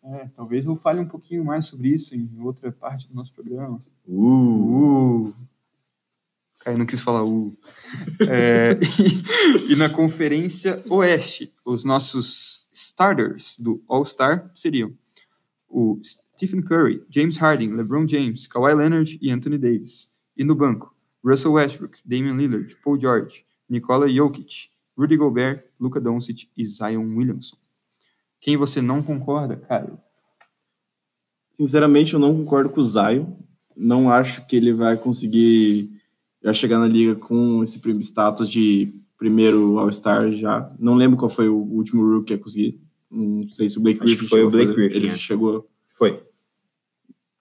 É, 0.05 0.27
talvez 0.35 0.65
eu 0.65 0.75
fale 0.75 0.99
um 0.99 1.07
pouquinho 1.07 1.45
mais 1.45 1.65
sobre 1.65 1.89
isso 1.89 2.13
em 2.13 2.29
outra 2.41 2.71
parte 2.71 3.07
do 3.07 3.15
nosso 3.15 3.33
programa. 3.33 3.79
Uh! 4.05 5.29
uh. 5.29 5.35
Não 6.77 6.85
quis 6.85 7.01
falar 7.01 7.25
uh. 7.25 7.57
é, 8.29 8.79
e, 9.67 9.73
e, 9.73 9.75
na 9.75 9.89
Conferência 9.89 10.81
Oeste, 10.89 11.53
os 11.65 11.83
nossos 11.83 12.69
starters 12.71 13.57
do 13.59 13.83
All-Star 13.87 14.49
seriam 14.53 14.93
o 15.67 15.99
Stephen 16.03 16.61
Curry, 16.61 17.03
James 17.09 17.37
Harden, 17.37 17.73
LeBron 17.73 18.07
James, 18.07 18.47
Kawhi 18.47 18.73
Leonard 18.73 19.17
e 19.21 19.31
Anthony 19.31 19.57
Davis. 19.57 20.09
E 20.37 20.43
no 20.43 20.55
banco, 20.55 20.95
Russell 21.23 21.53
Westbrook, 21.53 21.97
Damian 22.05 22.35
Lillard, 22.35 22.75
Paul 22.83 22.99
George, 22.99 23.45
Nikola 23.69 24.09
Jokic, 24.09 24.69
Rudy 24.97 25.17
Gobert, 25.17 25.63
Luka 25.79 25.99
Doncic 25.99 26.49
e 26.55 26.65
Zion 26.65 27.15
Williamson. 27.15 27.57
Quem 28.43 28.57
você 28.57 28.81
não 28.81 29.01
concorda, 29.01 29.55
Caio? 29.55 29.97
Sinceramente, 31.53 32.13
eu 32.13 32.19
não 32.19 32.35
concordo 32.35 32.69
com 32.69 32.81
o 32.81 32.83
Zion. 32.83 33.25
Não 33.75 34.11
acho 34.11 34.45
que 34.45 34.57
ele 34.57 34.73
vai 34.73 34.97
conseguir 34.97 35.89
já 36.43 36.53
chegar 36.53 36.77
na 36.77 36.87
liga 36.87 37.15
com 37.15 37.63
esse 37.63 37.79
status 38.01 38.49
de 38.49 38.93
primeiro 39.17 39.79
All-Star 39.79 40.29
já. 40.33 40.69
Não 40.77 40.93
lembro 40.95 41.17
qual 41.17 41.29
foi 41.29 41.47
o 41.47 41.55
último 41.55 42.03
rookie 42.03 42.33
a 42.33 42.37
conseguir. 42.37 42.81
Não 43.09 43.47
sei 43.47 43.69
se 43.69 43.77
o 43.77 43.81
Blake 43.81 44.01
Griffin 44.01 44.27
foi 44.27 44.43
o 44.43 44.49
Blake 44.49 44.73
Griffin. 44.73 44.97
Ele 44.97 45.07
é. 45.07 45.15
chegou. 45.15 45.65
Foi. 45.87 46.21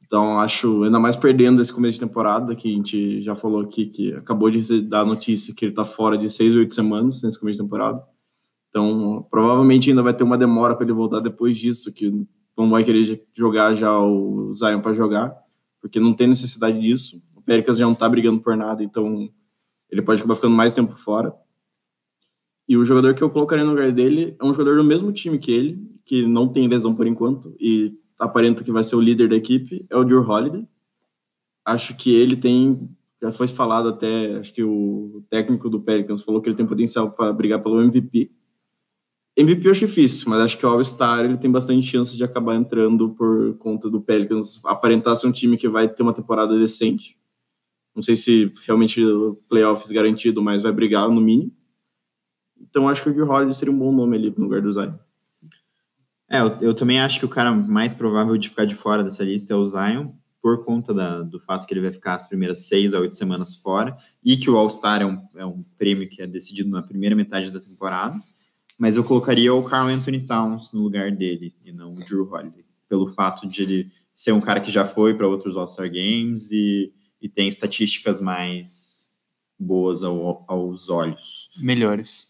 Então, 0.06 0.38
acho, 0.38 0.84
ainda 0.84 1.00
mais 1.00 1.16
perdendo 1.16 1.60
esse 1.60 1.72
começo 1.72 1.94
de 1.94 2.06
temporada, 2.06 2.54
que 2.54 2.68
a 2.68 2.76
gente 2.76 3.22
já 3.22 3.34
falou 3.34 3.62
aqui, 3.62 3.86
que 3.86 4.12
acabou 4.12 4.48
de 4.52 4.80
dar 4.82 5.00
a 5.00 5.06
notícia 5.06 5.52
que 5.52 5.64
ele 5.64 5.74
tá 5.74 5.82
fora 5.82 6.16
de 6.16 6.30
seis 6.30 6.54
ou 6.54 6.60
oito 6.60 6.76
semanas 6.76 7.24
nesse 7.24 7.40
começo 7.40 7.58
de 7.58 7.64
temporada. 7.64 8.11
Então, 8.72 9.26
provavelmente 9.30 9.90
ainda 9.90 10.02
vai 10.02 10.14
ter 10.14 10.24
uma 10.24 10.38
demora 10.38 10.74
para 10.74 10.84
ele 10.84 10.94
voltar 10.94 11.20
depois 11.20 11.58
disso, 11.58 11.92
que 11.92 12.26
não 12.56 12.70
vai 12.70 12.82
querer 12.82 13.22
jogar 13.34 13.74
já 13.74 14.00
o 14.00 14.50
Zion 14.54 14.80
para 14.80 14.94
jogar, 14.94 15.36
porque 15.78 16.00
não 16.00 16.14
tem 16.14 16.26
necessidade 16.26 16.80
disso. 16.80 17.22
O 17.36 17.42
Péricles 17.42 17.76
já 17.76 17.84
não 17.84 17.92
está 17.92 18.08
brigando 18.08 18.40
por 18.40 18.56
nada, 18.56 18.82
então 18.82 19.28
ele 19.90 20.00
pode 20.00 20.20
acabar 20.20 20.34
ficando 20.34 20.56
mais 20.56 20.72
tempo 20.72 20.96
fora. 20.96 21.34
E 22.66 22.74
o 22.74 22.84
jogador 22.86 23.14
que 23.14 23.22
eu 23.22 23.28
colocaria 23.28 23.62
no 23.62 23.72
lugar 23.72 23.92
dele 23.92 24.34
é 24.40 24.44
um 24.44 24.54
jogador 24.54 24.78
do 24.78 24.84
mesmo 24.84 25.12
time 25.12 25.38
que 25.38 25.52
ele, 25.52 25.78
que 26.06 26.26
não 26.26 26.48
tem 26.48 26.66
lesão 26.66 26.94
por 26.94 27.06
enquanto 27.06 27.54
e 27.60 27.92
aparenta 28.18 28.64
que 28.64 28.72
vai 28.72 28.82
ser 28.82 28.96
o 28.96 29.00
líder 29.02 29.28
da 29.28 29.36
equipe, 29.36 29.84
é 29.90 29.96
o 29.96 30.04
Drew 30.04 30.22
Holiday. 30.22 30.66
Acho 31.62 31.94
que 31.94 32.14
ele 32.14 32.36
tem, 32.36 32.88
já 33.20 33.30
foi 33.32 33.48
falado 33.48 33.88
até, 33.88 34.36
acho 34.36 34.54
que 34.54 34.62
o 34.62 35.22
técnico 35.28 35.68
do 35.68 35.80
Pelicans 35.80 36.22
falou 36.22 36.40
que 36.40 36.48
ele 36.48 36.56
tem 36.56 36.66
potencial 36.66 37.10
para 37.10 37.32
brigar 37.32 37.62
pelo 37.62 37.82
MVP. 37.82 38.30
MVP 39.36 39.66
eu 39.66 39.70
acho 39.70 39.86
difícil, 39.86 40.28
mas 40.28 40.40
acho 40.40 40.58
que 40.58 40.66
o 40.66 40.68
All-Star 40.68 41.24
ele 41.24 41.38
tem 41.38 41.50
bastante 41.50 41.86
chance 41.86 42.14
de 42.16 42.22
acabar 42.22 42.54
entrando 42.54 43.10
por 43.10 43.56
conta 43.56 43.88
do 43.88 44.00
Pelicans 44.00 44.60
aparentar 44.64 45.16
ser 45.16 45.26
um 45.26 45.32
time 45.32 45.56
que 45.56 45.68
vai 45.68 45.88
ter 45.88 46.02
uma 46.02 46.12
temporada 46.12 46.58
decente. 46.58 47.16
Não 47.94 48.02
sei 48.02 48.14
se 48.14 48.52
realmente 48.66 49.00
playoffs 49.48 49.90
garantido, 49.90 50.42
mas 50.42 50.62
vai 50.62 50.72
brigar 50.72 51.08
no 51.08 51.20
mínimo. 51.20 51.52
Então 52.60 52.88
acho 52.88 53.02
que 53.02 53.08
o 53.08 53.14
Drew 53.14 53.28
Holiday 53.28 53.54
seria 53.54 53.72
um 53.72 53.78
bom 53.78 53.90
nome 53.90 54.16
ali 54.16 54.34
no 54.36 54.44
lugar 54.44 54.60
do 54.60 54.72
Zion. 54.72 54.94
É, 56.28 56.40
eu, 56.40 56.58
eu, 56.60 56.74
também 56.74 57.00
acho 57.00 57.18
que 57.18 57.26
o 57.26 57.28
cara 57.28 57.52
mais 57.52 57.92
provável 57.92 58.36
de 58.36 58.50
ficar 58.50 58.66
de 58.66 58.74
fora 58.74 59.02
dessa 59.02 59.24
lista 59.24 59.52
é 59.52 59.56
o 59.56 59.64
Zion, 59.64 60.12
por 60.42 60.64
conta 60.64 60.92
da, 60.92 61.22
do 61.22 61.38
fato 61.40 61.66
que 61.66 61.72
ele 61.72 61.82
vai 61.82 61.92
ficar 61.92 62.14
as 62.14 62.26
primeiras 62.26 62.66
seis 62.66 62.94
a 62.94 63.00
oito 63.00 63.16
semanas 63.16 63.56
fora, 63.56 63.96
e 64.24 64.36
que 64.36 64.50
o 64.50 64.56
All-Star 64.56 65.02
é 65.02 65.06
um, 65.06 65.22
é 65.36 65.44
um 65.44 65.62
prêmio 65.76 66.08
que 66.08 66.22
é 66.22 66.26
decidido 66.26 66.70
na 66.70 66.82
primeira 66.82 67.14
metade 67.14 67.50
da 67.50 67.60
temporada 67.60 68.16
mas 68.78 68.96
eu 68.96 69.04
colocaria 69.04 69.52
o 69.52 69.62
Carl 69.62 69.88
Anthony 69.88 70.24
Towns 70.24 70.72
no 70.72 70.82
lugar 70.82 71.10
dele 71.10 71.54
e 71.64 71.72
não 71.72 71.92
o 71.92 71.96
Drew 71.96 72.28
Holiday, 72.30 72.64
pelo 72.88 73.08
fato 73.08 73.46
de 73.46 73.62
ele 73.62 73.92
ser 74.14 74.32
um 74.32 74.40
cara 74.40 74.60
que 74.60 74.70
já 74.70 74.86
foi 74.86 75.14
para 75.14 75.28
outros 75.28 75.56
All-Star 75.56 75.88
Games 75.88 76.50
e, 76.50 76.92
e 77.20 77.28
tem 77.28 77.48
estatísticas 77.48 78.20
mais 78.20 79.10
boas 79.58 80.02
ao, 80.02 80.44
aos 80.48 80.88
olhos. 80.88 81.50
Melhores. 81.58 82.28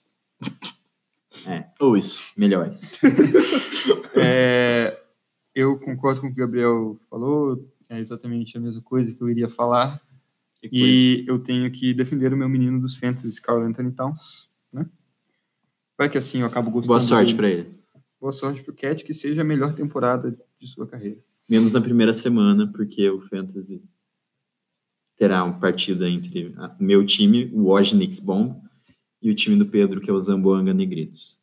É, 1.47 1.67
ou 1.81 1.97
isso, 1.97 2.23
melhores. 2.37 2.99
é, 4.15 4.97
eu 5.55 5.79
concordo 5.79 6.21
com 6.21 6.27
o 6.29 6.35
que 6.35 6.41
o 6.41 6.45
Gabriel 6.45 7.01
falou, 7.09 7.69
é 7.89 7.99
exatamente 7.99 8.57
a 8.57 8.61
mesma 8.61 8.83
coisa 8.83 9.15
que 9.15 9.23
eu 9.23 9.31
iria 9.31 9.49
falar. 9.49 10.01
E 10.71 11.25
eu 11.27 11.41
tenho 11.41 11.69
que 11.73 11.93
defender 11.93 12.33
o 12.33 12.37
meu 12.37 12.49
menino 12.49 12.81
dos 12.81 12.97
Fantasy, 12.97 13.43
Carl 13.43 13.63
Anthony 13.63 13.91
Towns? 13.91 14.49
Vai 15.99 16.09
que 16.09 16.19
assim 16.19 16.41
eu 16.41 16.47
acabo 16.47 16.71
gostando. 16.71 16.89
Boa 16.89 17.01
sorte 17.01 17.35
para 17.35 17.49
ele. 17.49 17.83
Boa 18.21 18.33
sorte 18.33 18.63
pro 18.63 18.75
Cat, 18.75 19.05
que 19.05 19.13
seja 19.13 19.43
a 19.43 19.45
melhor 19.45 19.75
temporada 19.75 20.37
de 20.61 20.67
sua 20.69 20.87
carreira. 20.87 21.19
Menos 21.49 21.73
na 21.73 21.81
primeira 21.81 22.15
semana, 22.15 22.71
porque 22.71 23.09
o 23.11 23.21
Fantasy 23.23 23.83
terá 25.17 25.45
uma 25.45 25.59
partida 25.59 26.09
entre 26.09 26.55
o 26.79 26.85
meu 26.85 27.05
time, 27.05 27.51
o 27.53 27.65
Wojnix 27.65 28.21
Bom, 28.21 28.63
e 29.21 29.31
o 29.31 29.35
time 29.35 29.57
do 29.57 29.67
Pedro, 29.67 30.01
que 30.01 30.09
é 30.09 30.13
o 30.13 30.21
Zamboanga 30.21 30.73
Negritos. 30.73 31.41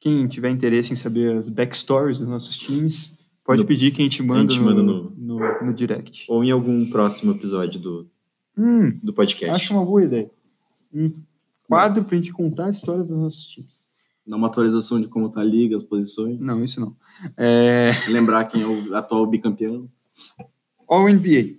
Quem 0.00 0.26
tiver 0.26 0.50
interesse 0.50 0.92
em 0.92 0.96
saber 0.96 1.36
as 1.36 1.48
backstories 1.48 2.18
dos 2.18 2.28
nossos 2.28 2.56
times, 2.56 3.18
pode 3.44 3.60
no, 3.60 3.68
pedir 3.68 3.90
que 3.90 4.00
a 4.00 4.04
gente 4.04 4.22
manda, 4.22 4.50
a 4.50 4.54
gente 4.54 4.64
manda 4.64 4.82
no, 4.82 5.10
no, 5.10 5.38
no, 5.38 5.66
no, 5.66 5.74
direct. 5.74 6.24
Ou 6.30 6.42
em 6.42 6.50
algum 6.50 6.88
próximo 6.88 7.32
episódio 7.32 7.78
do, 7.78 8.10
hum, 8.56 8.98
do 9.02 9.12
podcast. 9.12 9.54
Acho 9.54 9.74
uma 9.74 9.84
boa 9.84 10.02
ideia. 10.02 10.30
Hum 10.92 11.12
quadro 11.70 12.04
para 12.04 12.16
a 12.16 12.18
gente 12.18 12.32
contar 12.32 12.66
a 12.66 12.70
história 12.70 13.04
dos 13.04 13.16
nossos 13.16 13.46
times. 13.46 13.84
Não 14.26 14.38
uma 14.38 14.48
atualização 14.48 15.00
de 15.00 15.06
como 15.06 15.28
está 15.28 15.40
a 15.40 15.44
liga, 15.44 15.76
as 15.76 15.84
posições. 15.84 16.44
Não, 16.44 16.62
isso 16.64 16.80
não. 16.80 16.96
É... 17.36 17.90
Lembrar 18.08 18.44
quem 18.46 18.62
é 18.62 18.66
o 18.66 18.94
atual 18.96 19.24
bicampeão. 19.24 19.88
All 20.88 21.08
NBA. 21.08 21.58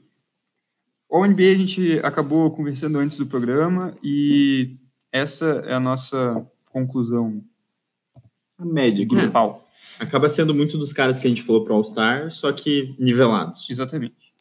All 1.10 1.26
NBA 1.26 1.52
a 1.52 1.56
gente 1.56 2.00
acabou 2.04 2.52
conversando 2.52 2.98
antes 3.00 3.18
do 3.18 3.26
programa 3.26 3.94
e 4.04 4.76
essa 5.12 5.64
é 5.66 5.74
a 5.74 5.80
nossa 5.80 6.46
conclusão. 6.72 7.42
A 8.58 8.66
média 8.66 9.06
grupal. 9.06 9.68
É. 10.00 10.04
Acaba 10.04 10.30
sendo 10.30 10.54
muito 10.54 10.78
dos 10.78 10.94
caras 10.94 11.20
que 11.20 11.28
a 11.28 11.30
gente 11.30 11.44
falou 11.44 11.64
para 11.64 11.74
All-Star, 11.74 12.32
só 12.32 12.52
que 12.52 12.96
nivelados. 13.00 13.70
Exatamente. 13.70 14.34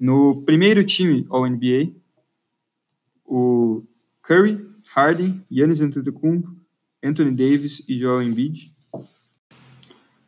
No 0.00 0.42
primeiro 0.42 0.84
time 0.84 1.26
All 1.28 1.46
NBA, 1.46 1.92
o 3.24 3.84
Curry, 4.22 4.67
Harden, 4.94 5.44
Giannis 5.50 5.80
Antetokounmpo, 5.80 6.56
Anthony 7.02 7.32
Davis 7.32 7.82
e 7.88 7.98
Joel 7.98 8.22
Embiid. 8.22 8.74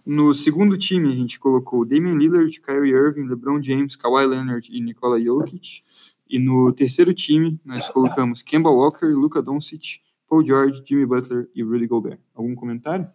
No 0.04 0.34
segundo 0.34 0.76
time, 0.76 1.08
a 1.08 1.14
gente 1.14 1.38
colocou 1.38 1.86
Damian 1.86 2.16
Lillard, 2.16 2.60
Kyrie 2.60 2.92
Irving, 2.92 3.26
LeBron 3.26 3.62
James, 3.62 3.96
Kawhi 3.96 4.26
Leonard 4.26 4.68
e 4.70 4.80
Nikola 4.80 5.20
Jokic. 5.20 5.80
E 6.28 6.38
no 6.38 6.72
terceiro 6.72 7.12
time, 7.12 7.60
nós 7.64 7.88
colocamos 7.88 8.42
Kemba 8.42 8.70
Walker, 8.70 9.06
Luka 9.06 9.42
Doncic, 9.42 10.00
Paul 10.28 10.44
George, 10.44 10.82
Jimmy 10.86 11.04
Butler 11.04 11.48
e 11.54 11.62
Rudy 11.62 11.86
Gobert. 11.86 12.20
Algum 12.34 12.54
comentário? 12.54 13.08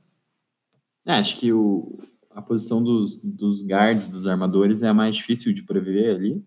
É, 1.06 1.14
acho 1.14 1.38
que 1.40 1.54
o, 1.54 2.00
a 2.32 2.42
posição 2.42 2.84
dos, 2.84 3.16
dos 3.24 3.62
guards, 3.62 4.08
dos 4.08 4.28
armadores, 4.28 4.82
é 4.84 4.90
a 4.90 4.94
mais 4.94 5.16
difícil 5.16 5.54
de 5.54 5.64
prever 5.64 6.16
ali. 6.16 6.44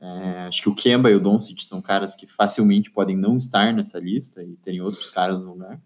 É, 0.00 0.46
acho 0.46 0.62
que 0.62 0.68
o 0.68 0.74
Kemba 0.74 1.10
e 1.10 1.14
o 1.14 1.20
Doncic 1.20 1.62
são 1.62 1.82
caras 1.82 2.16
que 2.16 2.26
facilmente 2.26 2.90
podem 2.90 3.16
não 3.16 3.36
estar 3.36 3.72
nessa 3.72 3.98
lista 3.98 4.42
e 4.42 4.56
terem 4.56 4.80
outros 4.80 5.10
caras 5.10 5.38
no 5.40 5.52
lugar. 5.52 5.80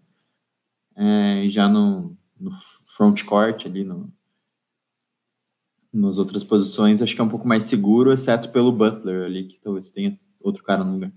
É, 0.95 1.49
já 1.49 1.67
no, 1.67 2.17
no 2.39 2.51
front 2.95 3.23
court 3.25 3.65
ali, 3.65 3.83
no, 3.83 4.09
nas 5.91 6.17
outras 6.17 6.43
posições, 6.45 7.01
acho 7.01 7.13
que 7.13 7.19
é 7.19 7.23
um 7.23 7.29
pouco 7.29 7.47
mais 7.47 7.65
seguro, 7.65 8.13
exceto 8.13 8.49
pelo 8.49 8.71
Butler 8.71 9.25
ali, 9.25 9.43
que 9.43 9.59
talvez 9.59 9.89
tenha 9.89 10.17
outro 10.39 10.63
cara 10.63 10.83
no 10.83 10.93
lugar. 10.93 11.11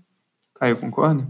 Caio, 0.55 0.77
concorda? 0.77 1.25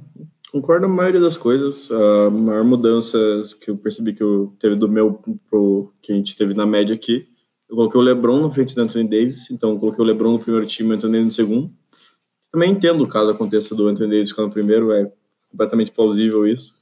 Concordo 0.52 0.88
na 0.88 0.94
maioria 0.94 1.22
das 1.22 1.38
coisas. 1.38 1.92
A 1.92 2.32
maior 2.32 2.64
mudança 2.64 3.20
que 3.62 3.70
eu 3.70 3.78
percebi 3.78 4.14
que 4.14 4.24
eu 4.24 4.56
teve 4.60 4.76
do 4.76 4.90
meu 4.90 5.22
pro 5.48 5.94
que 6.02 6.12
a 6.12 6.16
gente 6.16 6.36
teve 6.36 6.56
na 6.56 6.66
média 6.66 6.96
aqui 6.96 7.30
eu 7.70 7.76
coloquei 7.76 8.00
o 8.00 8.04
LeBron 8.04 8.42
na 8.42 8.50
frente 8.50 8.74
do 8.74 8.82
Anthony 8.82 9.08
Davis, 9.08 9.52
então 9.52 9.78
coloquei 9.78 10.04
o 10.04 10.08
LeBron 10.08 10.34
no 10.34 10.40
primeiro 10.40 10.66
time 10.66 10.90
e 10.90 10.94
o 10.94 10.96
Anthony 10.96 11.14
Davis 11.14 11.28
no 11.28 11.34
segundo. 11.34 11.72
Também 12.52 12.72
entendo 12.72 13.08
caso 13.08 13.30
aconteça 13.30 13.76
do 13.76 13.88
Anthony 13.88 14.10
Davis 14.10 14.30
ficar 14.30 14.42
no 14.42 14.52
primeiro, 14.52 14.92
é 14.92 15.12
completamente 15.52 15.92
plausível 15.92 16.48
isso. 16.48 16.80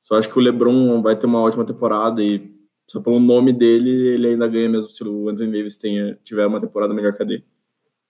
Só 0.00 0.16
acho 0.16 0.30
que 0.30 0.38
o 0.38 0.42
LeBron 0.42 1.02
vai 1.02 1.14
ter 1.14 1.26
uma 1.26 1.42
ótima 1.42 1.64
temporada 1.64 2.22
e 2.22 2.50
só 2.88 3.00
pelo 3.00 3.20
nome 3.20 3.52
dele, 3.52 4.08
ele 4.08 4.28
ainda 4.28 4.48
ganha 4.48 4.68
mesmo 4.68 4.90
se 4.90 5.04
o 5.04 5.28
Anthony 5.28 5.52
Davis 5.52 5.76
tenha, 5.76 6.18
tiver 6.24 6.46
uma 6.46 6.60
temporada 6.60 6.94
melhor 6.94 7.12
que 7.14 7.22
a 7.22 7.26
dele. 7.26 7.44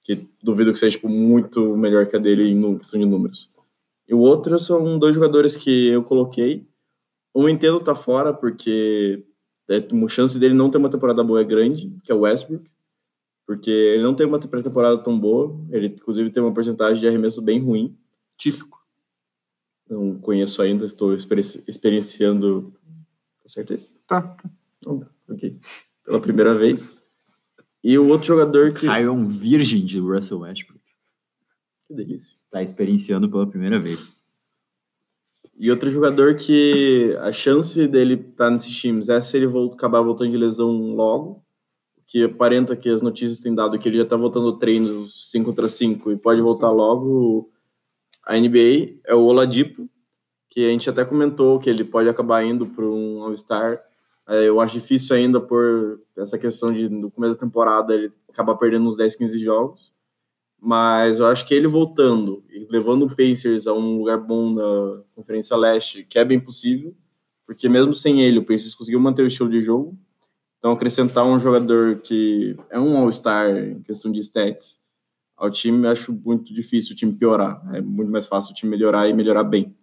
Que 0.03 0.27
duvido 0.43 0.73
que 0.73 0.79
seja 0.79 0.97
tipo, 0.97 1.09
muito 1.09 1.77
melhor 1.77 2.07
que 2.07 2.17
a 2.17 2.19
dele 2.19 2.49
em 2.49 2.79
questão 2.79 2.99
de 2.99 3.05
números. 3.05 3.51
E 4.09 4.15
o 4.15 4.21
outro 4.21 4.59
são 4.59 4.99
dois 4.99 5.15
jogadores 5.15 5.57
que 5.57 5.89
eu 5.89 6.03
coloquei. 6.03 6.67
O 7.35 7.49
Entendo 7.49 7.81
tá 7.81 7.95
fora 7.95 8.33
porque 8.33 9.25
a 9.77 10.09
chance 10.09 10.39
dele 10.39 10.55
não 10.55 10.71
ter 10.71 10.79
uma 10.79 10.91
temporada 10.91 11.23
boa 11.23 11.41
é 11.41 11.45
grande, 11.45 11.95
que 12.03 12.11
é 12.11 12.15
o 12.15 12.21
Westbrook. 12.21 12.69
Porque 13.47 13.71
ele 13.71 14.03
não 14.03 14.15
tem 14.15 14.27
uma 14.27 14.39
pré-temporada 14.39 14.99
tão 15.03 15.19
boa. 15.19 15.59
Ele, 15.71 15.89
inclusive, 15.89 16.31
tem 16.31 16.43
uma 16.43 16.55
porcentagem 16.55 17.01
de 17.01 17.09
arremesso 17.09 17.43
bem 17.43 17.61
ruim. 17.61 17.97
Típico. 18.37 18.81
Não 19.89 20.17
conheço 20.19 20.63
ainda, 20.63 20.87
estou 20.87 21.15
experienciando. 21.15 22.73
Tá 23.43 23.49
certo 23.49 23.75
isso? 23.75 24.01
Tá. 24.07 24.37
Oh, 24.87 25.03
ok. 25.29 25.59
Pela 26.05 26.21
primeira 26.21 26.55
vez. 26.55 26.97
E 27.83 27.99
o 27.99 28.07
outro 28.07 28.29
jogador 28.29 28.73
que. 28.73 28.87
Caio 28.87 29.09
é 29.09 29.11
um 29.11 29.27
virgem 29.27 29.85
de 29.85 29.99
Russell 29.99 30.41
Westbrook. 30.41 30.85
Que 31.89 31.95
delícia. 31.95 32.33
Está 32.33 32.63
experienciando 32.63 33.29
pela 33.29 33.49
primeira 33.49 33.81
vez. 33.81 34.25
E 35.63 35.71
outro 35.71 35.91
jogador 35.91 36.37
que 36.37 37.15
a 37.21 37.31
chance 37.33 37.87
dele 37.87 38.15
estar 38.15 38.47
tá 38.47 38.51
nesses 38.51 38.75
times 38.75 39.11
é 39.11 39.21
se 39.21 39.37
ele 39.37 39.47
acabar 39.71 40.01
voltando 40.01 40.31
de 40.31 40.39
lesão 40.39 40.95
logo, 40.95 41.45
que 42.07 42.25
aparenta 42.25 42.75
que 42.75 42.89
as 42.89 43.03
notícias 43.03 43.41
têm 43.41 43.55
dado 43.55 43.79
que 43.79 43.87
ele 43.87 43.99
já 43.99 44.05
está 44.05 44.17
voltando 44.17 44.57
treinos 44.57 45.31
5 45.31 45.45
contra 45.45 45.69
5 45.69 46.13
e 46.13 46.17
pode 46.17 46.41
voltar 46.41 46.71
logo. 46.71 47.51
A 48.27 48.39
NBA 48.39 49.01
é 49.07 49.15
o 49.15 49.21
Oladipo, 49.21 49.87
que 50.49 50.67
a 50.67 50.71
gente 50.71 50.89
até 50.89 51.05
comentou 51.05 51.61
que 51.61 51.69
ele 51.69 51.85
pode 51.85 52.09
acabar 52.09 52.43
indo 52.43 52.65
para 52.65 52.87
um 52.87 53.23
All-Star. 53.23 53.83
É, 54.31 54.49
eu 54.49 54.63
acho 54.63 54.79
difícil 54.79 55.15
ainda 55.15 55.43
por 55.43 56.01
essa 56.17 56.39
questão 56.39 56.73
de 56.73 56.89
no 56.89 57.11
começo 57.11 57.35
da 57.35 57.41
temporada 57.41 57.93
ele 57.93 58.11
acabar 58.31 58.55
perdendo 58.55 58.89
uns 58.89 58.97
10, 58.97 59.15
15 59.15 59.39
jogos. 59.39 59.93
Mas 60.61 61.21
eu 61.21 61.27
acho 61.27 61.47
que 61.47 61.55
ele 61.55 61.67
voltando 61.67 62.45
e 62.51 62.67
levando 62.71 63.07
o 63.07 63.17
Pacers 63.17 63.67
a 63.67 63.73
um 63.73 63.99
lugar 63.99 64.19
bom 64.19 64.53
na 64.53 65.03
Conferência 65.15 65.57
Leste, 65.57 66.05
que 66.05 66.19
é 66.19 66.25
bem 66.25 66.39
possível, 66.39 66.95
porque 67.47 67.69
mesmo 67.69 67.95
sem 67.95 68.21
ele, 68.23 68.39
o 68.39 68.45
Pacers 68.45 68.75
conseguiu 68.75 69.01
manter 69.01 69.23
o 69.23 69.27
estilo 69.27 69.49
de 69.49 69.61
jogo. 69.61 69.99
Então, 70.59 70.73
acrescentar 70.73 71.25
um 71.25 71.41
jogador 71.41 72.01
que 72.01 72.55
é 72.69 72.79
um 72.79 72.97
All-Star 72.99 73.57
em 73.57 73.83
questão 73.83 74.13
de 74.13 74.21
stats 74.21 74.79
ao 75.35 75.51
time, 75.51 75.87
acho 75.87 76.13
muito 76.13 76.53
difícil 76.53 76.93
o 76.93 76.97
time 76.97 77.15
piorar. 77.15 77.63
É 77.75 77.81
muito 77.81 78.13
mais 78.13 78.27
fácil 78.27 78.53
o 78.53 78.55
time 78.55 78.71
melhorar 78.71 79.09
e 79.09 79.15
melhorar 79.15 79.43
bem. 79.43 79.75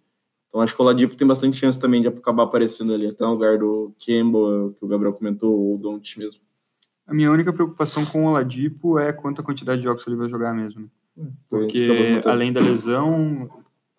Então, 0.46 0.60
acho 0.60 0.74
que 0.74 0.80
o 0.80 0.84
Oladipo 0.84 1.16
tem 1.16 1.26
bastante 1.26 1.56
chance 1.56 1.76
também 1.76 2.00
de 2.00 2.06
acabar 2.06 2.44
aparecendo 2.44 2.94
ali, 2.94 3.08
até 3.08 3.24
no 3.24 3.32
lugar 3.32 3.58
do 3.58 3.92
Kemba, 3.98 4.72
que 4.78 4.84
o 4.84 4.88
Gabriel 4.88 5.12
comentou, 5.12 5.52
ou 5.52 5.76
do 5.76 5.82
Don't 5.82 6.18
mesmo. 6.18 6.40
A 7.08 7.14
minha 7.14 7.32
única 7.32 7.52
preocupação 7.52 8.04
com 8.04 8.26
o 8.26 8.28
Oladipo 8.28 8.98
é 8.98 9.14
quanto 9.14 9.40
a 9.40 9.44
quantidade 9.44 9.78
de 9.78 9.84
jogos 9.84 10.04
que 10.04 10.10
ele 10.10 10.16
vai 10.18 10.28
jogar 10.28 10.52
mesmo. 10.54 10.82
Né? 10.82 10.88
Hum, 11.16 11.32
Porque 11.48 12.20
além 12.26 12.52
da 12.52 12.60
lesão, 12.60 13.50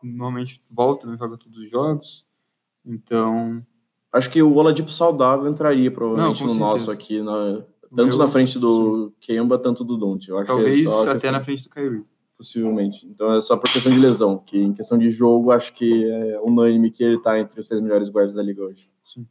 normalmente 0.02 0.62
volta, 0.70 1.08
não 1.08 1.18
joga 1.18 1.36
todos 1.36 1.58
os 1.58 1.70
jogos. 1.70 2.24
Então. 2.86 3.66
Acho 4.14 4.30
que 4.30 4.42
o 4.42 4.54
Oladipo 4.56 4.92
saudável 4.92 5.48
entraria 5.50 5.92
provavelmente 5.92 6.40
não, 6.42 6.48
no 6.48 6.54
certeza. 6.54 6.60
nosso 6.60 6.92
aqui, 6.92 7.22
na, 7.22 7.64
tanto 7.96 8.10
Meu, 8.10 8.18
na 8.18 8.28
frente 8.28 8.58
do 8.60 9.08
sim. 9.08 9.14
Kemba, 9.20 9.58
tanto 9.58 9.84
do 9.84 9.98
Don't. 9.98 10.30
Eu 10.30 10.38
acho 10.38 10.48
Talvez 10.48 10.80
que 10.80 10.88
é 10.88 11.12
até 11.12 11.32
na 11.32 11.42
frente 11.42 11.64
do 11.64 11.70
Kyrie. 11.70 12.06
Possivelmente. 12.38 13.06
Então 13.06 13.36
é 13.36 13.42
só 13.42 13.58
por 13.58 13.72
questão 13.72 13.92
de 13.92 14.00
lesão, 14.00 14.38
que 14.38 14.58
em 14.58 14.72
questão 14.72 14.98
de 14.98 15.10
jogo, 15.10 15.52
acho 15.52 15.74
que 15.74 16.06
é 16.06 16.40
unânime 16.42 16.90
que 16.92 17.04
ele 17.04 17.18
está 17.18 17.40
entre 17.40 17.60
os 17.60 17.68
seis 17.68 17.82
melhores 17.82 18.08
guardas 18.10 18.36
da 18.36 18.44
liga 18.44 18.64
hoje. 18.64 18.90
Sim. 19.04 19.28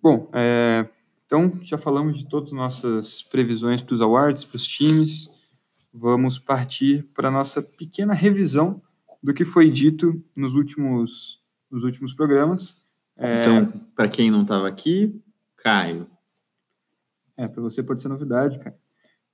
Bom, 0.00 0.28
é, 0.32 0.88
então, 1.32 1.50
já 1.62 1.78
falamos 1.78 2.18
de 2.18 2.26
todas 2.26 2.50
as 2.50 2.54
nossas 2.54 3.22
previsões 3.22 3.80
para 3.80 3.94
os 3.94 4.02
awards, 4.02 4.44
para 4.44 4.56
os 4.56 4.66
times. 4.66 5.30
Vamos 5.90 6.38
partir 6.38 7.04
para 7.14 7.28
a 7.28 7.30
nossa 7.30 7.62
pequena 7.62 8.12
revisão 8.12 8.82
do 9.22 9.32
que 9.32 9.42
foi 9.42 9.70
dito 9.70 10.22
nos 10.36 10.54
últimos, 10.54 11.40
nos 11.70 11.84
últimos 11.84 12.12
programas. 12.12 12.82
É... 13.16 13.40
Então, 13.40 13.66
para 13.96 14.10
quem 14.10 14.30
não 14.30 14.42
estava 14.42 14.68
aqui, 14.68 15.18
Caio. 15.56 16.06
É, 17.34 17.48
para 17.48 17.62
você 17.62 17.82
pode 17.82 18.02
ser 18.02 18.08
novidade, 18.08 18.58
Caio. 18.58 18.76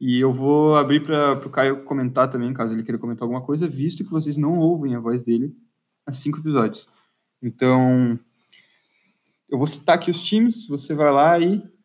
E 0.01 0.21
eu 0.21 0.33
vou 0.33 0.77
abrir 0.77 1.03
para 1.03 1.33
o 1.45 1.51
Caio 1.51 1.83
comentar 1.83 2.31
também, 2.31 2.55
caso 2.55 2.75
ele 2.75 2.85
queira 2.85 2.97
comentar 2.97 3.25
alguma 3.25 3.43
coisa, 3.43 3.67
visto 3.67 4.05
que 4.05 4.11
vocês 4.13 4.37
não 4.37 4.57
ouvem 4.61 4.95
a 4.95 5.01
voz 5.01 5.25
dele 5.25 5.53
há 6.07 6.13
cinco 6.13 6.39
episódios. 6.39 6.89
Então, 7.43 8.17
eu 9.49 9.59
vou 9.59 9.67
citar 9.67 9.97
aqui 9.97 10.13
os 10.13 10.23
times, 10.23 10.65
você 10.69 10.95
vai 10.95 11.11
lá 11.11 11.41
e 11.41 11.77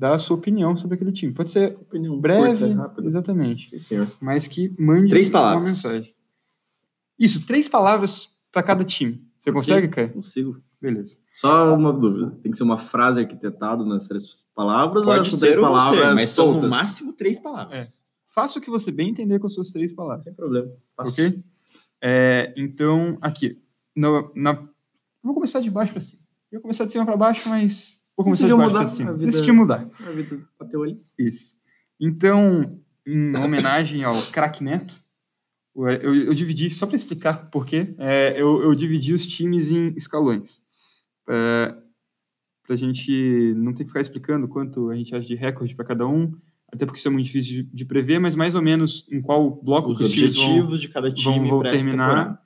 dar 0.00 0.14
a 0.14 0.18
sua 0.18 0.34
opinião 0.38 0.74
sobre 0.74 0.94
aquele 0.94 1.12
time. 1.12 1.30
Pode 1.30 1.52
ser 1.52 1.72
opinião 1.72 2.18
breve, 2.18 2.66
curta, 2.66 2.82
rápida. 2.82 3.06
exatamente. 3.06 3.78
Sim, 3.78 4.06
mas 4.18 4.46
que 4.46 4.74
mande 4.78 5.10
três 5.10 5.28
palavras. 5.28 5.60
uma 5.62 5.68
mensagem. 5.68 6.14
Isso, 7.18 7.46
três 7.46 7.68
palavras 7.68 8.30
para 8.50 8.62
cada 8.62 8.82
time. 8.82 9.22
Você 9.38 9.52
consegue, 9.52 9.88
Caio? 9.88 10.08
Consigo. 10.14 10.58
Beleza. 10.80 11.18
Só 11.34 11.74
uma 11.76 11.92
dúvida. 11.92 12.30
Tem 12.42 12.50
que 12.50 12.56
ser 12.56 12.64
uma 12.64 12.78
frase 12.78 13.20
arquitetada 13.20 13.84
nas 13.84 14.08
três 14.08 14.46
palavras 14.54 15.04
Pode 15.04 15.18
ou 15.18 15.24
são 15.26 15.38
três 15.38 15.56
palavras 15.56 15.98
ser, 15.98 16.14
mas 16.14 16.28
soltas? 16.30 16.60
são 16.60 16.62
no 16.62 16.68
máximo 16.70 17.12
três 17.12 17.38
palavras. 17.38 18.02
É. 18.06 18.10
Faça 18.34 18.58
o 18.58 18.62
que 18.62 18.70
você 18.70 18.90
bem 18.90 19.10
entender 19.10 19.38
com 19.38 19.48
as 19.48 19.52
suas 19.52 19.70
três 19.70 19.92
palavras. 19.92 20.24
Sem 20.24 20.32
problema. 20.32 20.70
Faço. 20.96 21.20
Ok? 21.20 21.44
É, 22.00 22.54
então, 22.56 23.18
aqui. 23.20 23.60
No, 23.94 24.32
na, 24.34 24.66
vou 25.22 25.34
começar 25.34 25.60
de 25.60 25.70
baixo 25.70 25.92
para 25.92 26.00
cima. 26.00 26.22
Eu 26.50 26.56
vou 26.56 26.62
começar 26.62 26.86
de 26.86 26.92
cima 26.92 27.04
para 27.04 27.18
baixo, 27.18 27.50
mas 27.50 27.99
Vou 28.20 28.24
começar 28.24 28.46
de 28.46 28.54
baixo 28.54 28.74
para 28.74 28.86
cima. 28.86 29.12
Vida, 29.14 29.30
Decidir 29.30 29.52
mudar. 29.52 29.88
A 30.06 30.10
vida 30.10 30.46
bateu 30.58 30.82
ali. 30.82 30.98
Isso. 31.18 31.56
Então, 31.98 32.78
em 33.06 33.34
homenagem 33.34 34.04
ao 34.04 34.14
craque 34.30 34.62
Neto, 34.62 34.94
eu, 35.74 36.14
eu, 36.14 36.34
dividi, 36.34 36.68
só 36.68 36.86
para 36.86 36.96
explicar 36.96 37.48
por 37.50 37.64
quê, 37.64 37.94
é, 37.96 38.34
eu, 38.36 38.60
eu, 38.60 38.74
dividi 38.74 39.14
os 39.14 39.26
times 39.26 39.70
em 39.70 39.94
escalões. 39.96 40.62
É, 41.30 41.74
para 42.66 42.74
a 42.74 42.76
gente 42.76 43.54
não 43.56 43.72
ter 43.72 43.84
que 43.84 43.88
ficar 43.90 44.02
explicando 44.02 44.46
quanto 44.48 44.90
a 44.90 44.96
gente 44.96 45.14
acha 45.14 45.26
de 45.26 45.34
recorde 45.34 45.74
para 45.74 45.86
cada 45.86 46.06
um, 46.06 46.34
até 46.70 46.84
porque 46.84 46.98
isso 46.98 47.08
é 47.08 47.10
muito 47.10 47.24
difícil 47.24 47.64
de, 47.64 47.70
de, 47.72 47.84
prever, 47.86 48.18
mas 48.18 48.34
mais 48.34 48.54
ou 48.54 48.60
menos 48.60 49.06
em 49.10 49.22
qual 49.22 49.50
bloco 49.62 49.88
os 49.88 50.02
objetivos 50.02 50.68
vão, 50.68 50.76
de 50.76 50.88
cada 50.90 51.10
time 51.10 51.48
vão, 51.48 51.60
vão 51.60 51.62
terminar. 51.62 52.38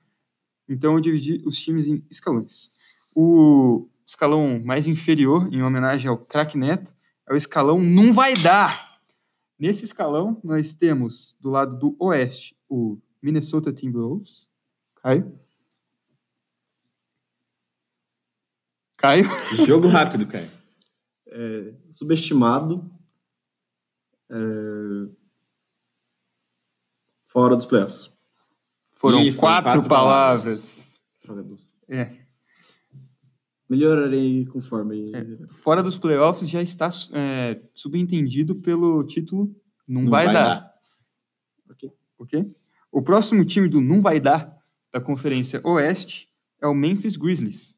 Então 0.69 0.95
eu 0.95 1.01
dividi 1.01 1.43
os 1.45 1.59
times 1.59 1.89
em 1.89 2.05
escalões. 2.09 2.71
O 3.13 3.89
escalão 4.07 4.61
mais 4.65 4.87
inferior, 4.87 5.53
em 5.53 5.63
homenagem 5.63 6.09
ao 6.09 6.19
craque 6.19 6.59
Neto, 6.59 6.95
é 7.29 7.33
o 7.33 7.37
escalão 7.37 7.81
não 7.81 8.13
vai 8.13 8.37
dar. 8.37 9.01
Nesse 9.59 9.85
escalão, 9.85 10.41
nós 10.43 10.75
temos 10.75 11.37
do 11.41 11.51
lado 11.51 11.79
do 11.79 11.97
oeste 11.99 12.57
o 12.69 12.99
Minnesota 13.23 13.73
Timberwolves. 13.73 14.47
Caio? 14.97 15.39
Caio? 18.97 19.25
Jogo 19.67 19.89
rápido, 19.89 20.27
Caio. 20.27 20.51
É, 21.27 21.75
subestimado. 21.91 22.91
É, 24.31 24.35
fora 27.27 27.57
dos 27.57 27.67
playoffs. 27.67 28.13
Foram, 28.93 29.21
quatro, 29.35 29.71
quatro, 29.73 29.89
palavras. 29.89 31.03
palavras. 31.27 31.77
É. 31.89 32.24
Melhorarei 33.69 34.45
conforme. 34.47 35.13
É, 35.15 35.25
fora 35.63 35.83
dos 35.83 35.99
playoffs 35.99 36.49
já 36.49 36.63
está 36.63 36.91
é, 37.13 37.63
subentendido 37.75 38.55
pelo 38.57 39.03
título 39.05 39.55
Não, 39.89 40.03
não 40.03 40.11
vai, 40.11 40.27
vai, 40.27 40.35
dar. 40.35 40.45
dar. 40.45 40.75
Ok. 41.71 41.93
Ok? 42.19 42.47
O 42.93 43.03
próximo 43.03 43.45
time 43.45 43.69
do 43.69 43.81
Não 43.81 44.01
Vai 44.03 44.21
Dar 44.21 44.57
da 44.93 45.01
Conferência 45.01 45.61
Oeste 45.65 46.29
é 46.63 46.67
o 46.67 46.75
Memphis 46.75 47.17
Grizzlies. 47.17 47.77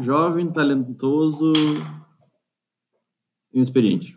Jovem, 0.00 0.50
talentoso, 0.50 1.52
inexperiente. 3.52 4.16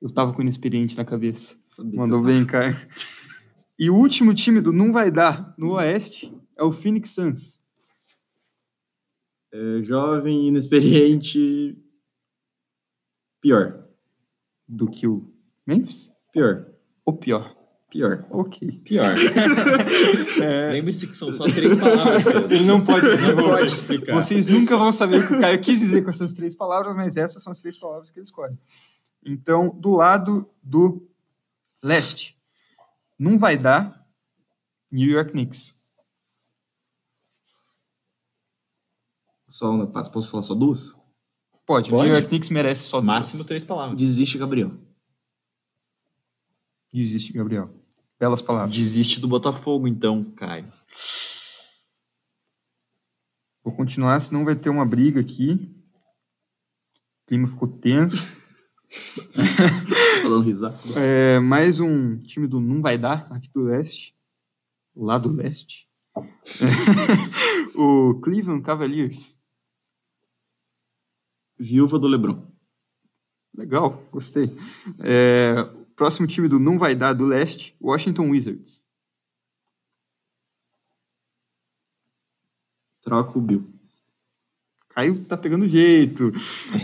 Eu 0.00 0.12
tava 0.12 0.32
com 0.32 0.42
inexperiente 0.42 0.96
na 0.96 1.04
cabeça. 1.04 1.56
Mandou 1.78 2.22
bem, 2.22 2.44
Caio. 2.46 2.76
E 3.78 3.90
o 3.90 3.94
último 3.94 4.34
time 4.34 4.60
do 4.60 4.72
Não 4.72 4.90
Vai 4.90 5.10
Dar 5.10 5.54
no 5.58 5.72
Oeste 5.72 6.34
é 6.56 6.64
o 6.64 6.72
Phoenix 6.72 7.10
Suns 7.10 7.60
é, 9.56 9.82
jovem, 9.82 10.48
inexperiente, 10.48 11.82
pior. 13.40 13.84
Do 14.68 14.90
que 14.90 15.06
o 15.06 15.32
Memphis? 15.66 16.12
Pior. 16.32 16.66
Ou 17.04 17.16
pior? 17.16 17.56
Pior. 17.88 18.26
Ok. 18.30 18.80
Pior. 18.84 19.14
é... 20.42 20.72
Lembre-se 20.72 21.06
que 21.06 21.16
são 21.16 21.32
só 21.32 21.44
três 21.44 21.76
palavras. 21.76 22.24
Cara. 22.24 22.44
Ele 22.52 22.64
não 22.64 22.84
pode, 22.84 23.06
não 23.06 23.36
pode 23.36 23.66
explicar. 23.66 24.14
Vocês 24.14 24.46
nunca 24.48 24.76
vão 24.76 24.92
saber 24.92 25.24
o 25.24 25.28
que 25.28 25.34
o 25.34 25.40
Caio 25.40 25.60
quis 25.60 25.80
dizer 25.80 26.02
com 26.02 26.10
essas 26.10 26.32
três 26.32 26.54
palavras, 26.54 26.94
mas 26.94 27.16
essas 27.16 27.42
são 27.42 27.52
as 27.52 27.60
três 27.62 27.78
palavras 27.78 28.10
que 28.10 28.18
ele 28.18 28.26
escolhe. 28.26 28.58
Então, 29.24 29.70
do 29.80 29.92
lado 29.92 30.50
do 30.62 31.08
leste, 31.82 32.36
não 33.18 33.38
vai 33.38 33.56
dar 33.56 34.04
New 34.90 35.08
York 35.08 35.30
Knicks. 35.30 35.75
Só 39.56 39.70
uma, 39.70 39.86
posso 39.86 40.30
falar 40.30 40.42
só 40.42 40.54
duas? 40.54 40.94
Pode, 41.64 41.88
Pode. 41.88 42.10
New 42.10 42.14
York 42.14 42.28
Knicks 42.28 42.50
merece 42.50 42.82
só 42.82 42.98
duas. 42.98 43.06
Máximo 43.06 43.42
três 43.42 43.64
palavras. 43.64 43.96
Desiste, 43.96 44.36
Gabriel. 44.36 44.72
Desiste, 46.92 47.32
Gabriel. 47.32 47.70
Belas 48.20 48.42
palavras. 48.42 48.76
Desiste 48.76 49.18
do 49.18 49.26
Botafogo, 49.26 49.88
então, 49.88 50.22
Caio. 50.36 50.68
Vou 53.64 53.74
continuar, 53.74 54.20
senão 54.20 54.44
vai 54.44 54.54
ter 54.54 54.68
uma 54.68 54.84
briga 54.84 55.22
aqui. 55.22 55.74
O 57.22 57.26
clima 57.26 57.48
ficou 57.48 57.66
tenso. 57.66 58.30
Só 60.20 60.28
dando 60.28 60.42
risada. 60.42 60.76
É, 60.96 61.40
mais 61.40 61.80
um 61.80 62.18
time 62.18 62.46
do 62.46 62.60
Não 62.60 62.82
Vai 62.82 62.98
Dar, 62.98 63.26
aqui 63.30 63.48
do 63.54 63.62
leste. 63.62 64.14
Lá 64.94 65.16
do 65.16 65.32
leste. 65.32 65.88
o 67.74 68.20
Cleveland 68.20 68.62
Cavaliers. 68.62 69.35
Viúva 71.58 71.98
do 71.98 72.06
Lebron. 72.06 72.46
Legal, 73.56 74.02
gostei. 74.12 74.50
É, 75.00 75.66
próximo 75.96 76.26
time 76.26 76.46
do 76.46 76.58
Não 76.58 76.78
Vai 76.78 76.94
Dar 76.94 77.14
do 77.14 77.24
leste, 77.24 77.74
Washington 77.80 78.30
Wizards. 78.30 78.84
Troca 83.02 83.38
o 83.38 83.40
Bill. 83.40 83.64
Caio 84.90 85.24
tá 85.24 85.36
pegando 85.36 85.66
jeito. 85.66 86.32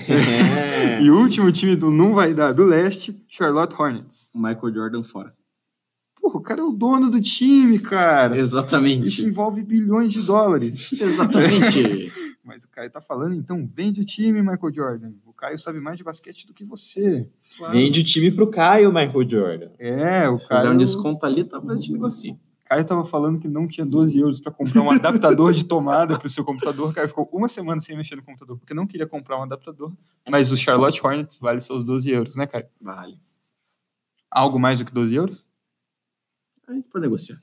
É. 0.08 0.72
E 1.02 1.10
o 1.10 1.18
último 1.18 1.50
time 1.50 1.74
do 1.74 1.90
Não 1.90 2.14
Vai 2.14 2.32
Dar 2.32 2.52
do 2.52 2.64
leste, 2.64 3.24
Charlotte 3.28 3.74
Hornets. 3.74 4.30
Michael 4.34 4.72
Jordan 4.72 5.02
fora. 5.02 5.34
Porra, 6.20 6.36
o 6.36 6.40
cara 6.40 6.60
é 6.60 6.62
o 6.62 6.70
dono 6.70 7.10
do 7.10 7.20
time, 7.20 7.78
cara. 7.80 8.38
Exatamente. 8.38 9.08
Isso 9.08 9.26
envolve 9.26 9.62
bilhões 9.62 10.12
de 10.12 10.22
dólares. 10.22 10.92
Exatamente. 10.92 12.12
Mas 12.44 12.64
o 12.64 12.70
Caio 12.70 12.90
tá 12.90 13.00
falando, 13.00 13.34
então 13.34 13.68
vende 13.72 14.00
o 14.00 14.04
time, 14.04 14.42
Michael 14.42 14.74
Jordan. 14.74 15.12
O 15.24 15.32
Caio 15.32 15.58
sabe 15.58 15.80
mais 15.80 15.96
de 15.96 16.02
basquete 16.02 16.46
do 16.46 16.52
que 16.52 16.64
você. 16.64 17.30
Vende 17.70 18.00
o 18.00 18.04
time 18.04 18.32
pro 18.32 18.50
Caio, 18.50 18.92
Michael 18.92 19.28
Jordan. 19.28 19.70
É, 19.78 20.28
o 20.28 20.36
Se 20.36 20.48
fizer 20.48 20.62
Caio, 20.62 20.72
um 20.72 20.76
desconto 20.76 21.24
ali, 21.24 21.44
talvez 21.44 21.78
a 21.78 21.80
gente 21.80 21.92
negocie. 21.92 22.36
Caio 22.64 22.84
tava 22.84 23.04
falando 23.04 23.38
que 23.38 23.46
não 23.46 23.68
tinha 23.68 23.86
12 23.86 24.18
euros 24.18 24.40
para 24.40 24.50
comprar 24.50 24.82
um 24.82 24.90
adaptador 24.90 25.52
de 25.52 25.64
tomada 25.64 26.18
pro 26.18 26.28
seu 26.28 26.44
computador. 26.44 26.90
O 26.90 26.92
Caio 26.92 27.06
ficou 27.06 27.28
uma 27.32 27.46
semana 27.46 27.80
sem 27.80 27.96
mexer 27.96 28.16
no 28.16 28.22
computador, 28.22 28.58
porque 28.58 28.74
não 28.74 28.86
queria 28.86 29.06
comprar 29.06 29.38
um 29.38 29.42
adaptador. 29.42 29.92
Mas 30.28 30.50
o 30.50 30.56
Charlotte 30.56 31.00
Hornets 31.04 31.38
vale 31.38 31.60
seus 31.60 31.84
12 31.84 32.10
euros, 32.10 32.34
né, 32.34 32.46
Caio? 32.46 32.66
Vale. 32.80 33.20
Algo 34.30 34.58
mais 34.58 34.80
do 34.80 34.84
que 34.84 34.92
12 34.92 35.14
euros? 35.14 35.46
A 36.66 36.72
gente 36.72 36.88
pode 36.88 37.02
negociar. 37.02 37.36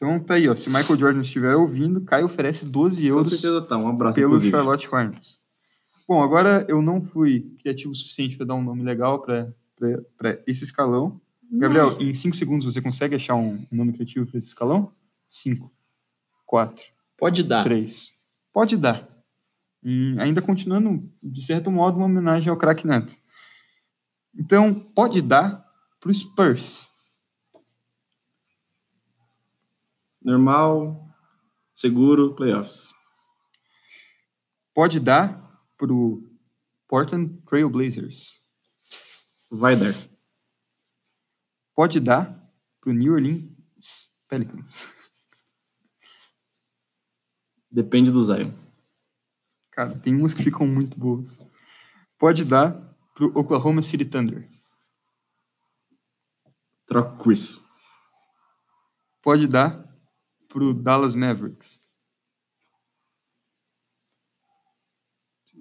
Então 0.00 0.18
tá 0.18 0.34
aí, 0.34 0.48
ó. 0.48 0.54
Se 0.54 0.70
Michael 0.70 0.98
Jordan 0.98 1.20
estiver 1.20 1.54
ouvindo, 1.54 2.00
Caio 2.00 2.24
oferece 2.24 2.64
12 2.64 3.02
Com 3.02 3.06
euros 3.06 3.28
certeza 3.28 3.60
tá. 3.60 3.76
Um 3.76 3.86
abraço, 3.86 4.14
pelo 4.14 4.28
inclusive. 4.28 4.50
Charlotte 4.50 4.88
Hornets. 4.90 5.38
Bom, 6.08 6.22
agora 6.22 6.64
eu 6.70 6.80
não 6.80 7.02
fui 7.02 7.54
criativo 7.60 7.92
o 7.92 7.94
suficiente 7.94 8.34
para 8.38 8.46
dar 8.46 8.54
um 8.54 8.62
nome 8.62 8.82
legal 8.82 9.20
para 9.20 9.52
esse 10.46 10.64
escalão. 10.64 11.20
Gabriel, 11.52 12.00
em 12.00 12.14
5 12.14 12.34
segundos 12.34 12.64
você 12.64 12.80
consegue 12.80 13.14
achar 13.14 13.34
um 13.34 13.62
nome 13.70 13.92
criativo 13.92 14.26
para 14.26 14.38
esse 14.38 14.48
escalão? 14.48 14.90
5, 15.28 15.70
4, 16.46 16.82
Pode 17.18 17.42
dar. 17.42 17.62
3. 17.62 18.14
Pode 18.54 18.78
dar. 18.78 19.06
Hum, 19.84 20.16
ainda 20.18 20.40
continuando, 20.40 21.12
de 21.22 21.44
certo 21.44 21.70
modo, 21.70 21.98
uma 21.98 22.06
homenagem 22.06 22.48
ao 22.48 22.56
craque 22.56 22.86
Neto. 22.86 23.14
Então, 24.34 24.72
pode 24.72 25.20
dar 25.20 25.64
para 26.00 26.10
o 26.10 26.14
Spurs. 26.14 26.89
Normal, 30.22 31.08
seguro, 31.72 32.34
playoffs. 32.34 32.92
Pode 34.74 35.00
dar 35.00 35.50
para 35.78 35.92
o 35.92 36.22
Portland 36.86 37.40
Trail 37.46 37.70
Blazers. 37.70 38.42
Vai 39.50 39.76
dar. 39.76 39.94
Pode 41.74 42.00
dar 42.00 42.52
para 42.80 42.90
o 42.90 42.92
New 42.92 43.14
Orleans 43.14 44.14
Pelicans. 44.28 44.94
Depende 47.70 48.10
do 48.10 48.22
Zion. 48.22 48.52
Cara, 49.70 49.98
tem 49.98 50.14
umas 50.14 50.34
que 50.34 50.42
ficam 50.42 50.66
muito 50.66 50.98
boas. 50.98 51.40
Pode 52.18 52.44
dar 52.44 52.72
para 53.14 53.24
o 53.24 53.38
Oklahoma 53.38 53.80
City 53.80 54.04
Thunder. 54.04 54.50
Troca 56.86 57.22
Chris. 57.22 57.60
Pode 59.22 59.46
dar 59.46 59.89
para 60.50 60.64
o 60.64 60.74
Dallas 60.74 61.14
Mavericks. 61.14 61.80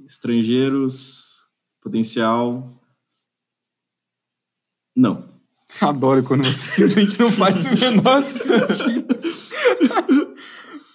Estrangeiros, 0.03 1.47
potencial. 1.79 2.81
Não. 4.95 5.39
Adoro 5.79 6.23
quando 6.23 6.43
você 6.43 6.53
simplesmente 6.53 7.19
não 7.19 7.31
faz 7.31 7.65
o 7.65 7.69
menor 7.69 8.23
sentido. 8.23 9.07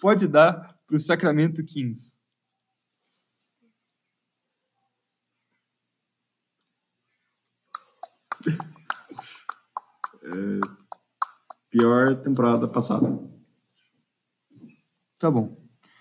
Pode 0.01 0.27
dar 0.27 0.77
para 0.87 0.97
o 0.97 0.99
Sacramento 0.99 1.65
Kings. 1.65 2.19
Pior 11.71 12.17
temporada 12.23 12.67
passada. 12.67 13.34
Tá 15.25 15.31
bom. 15.31 15.57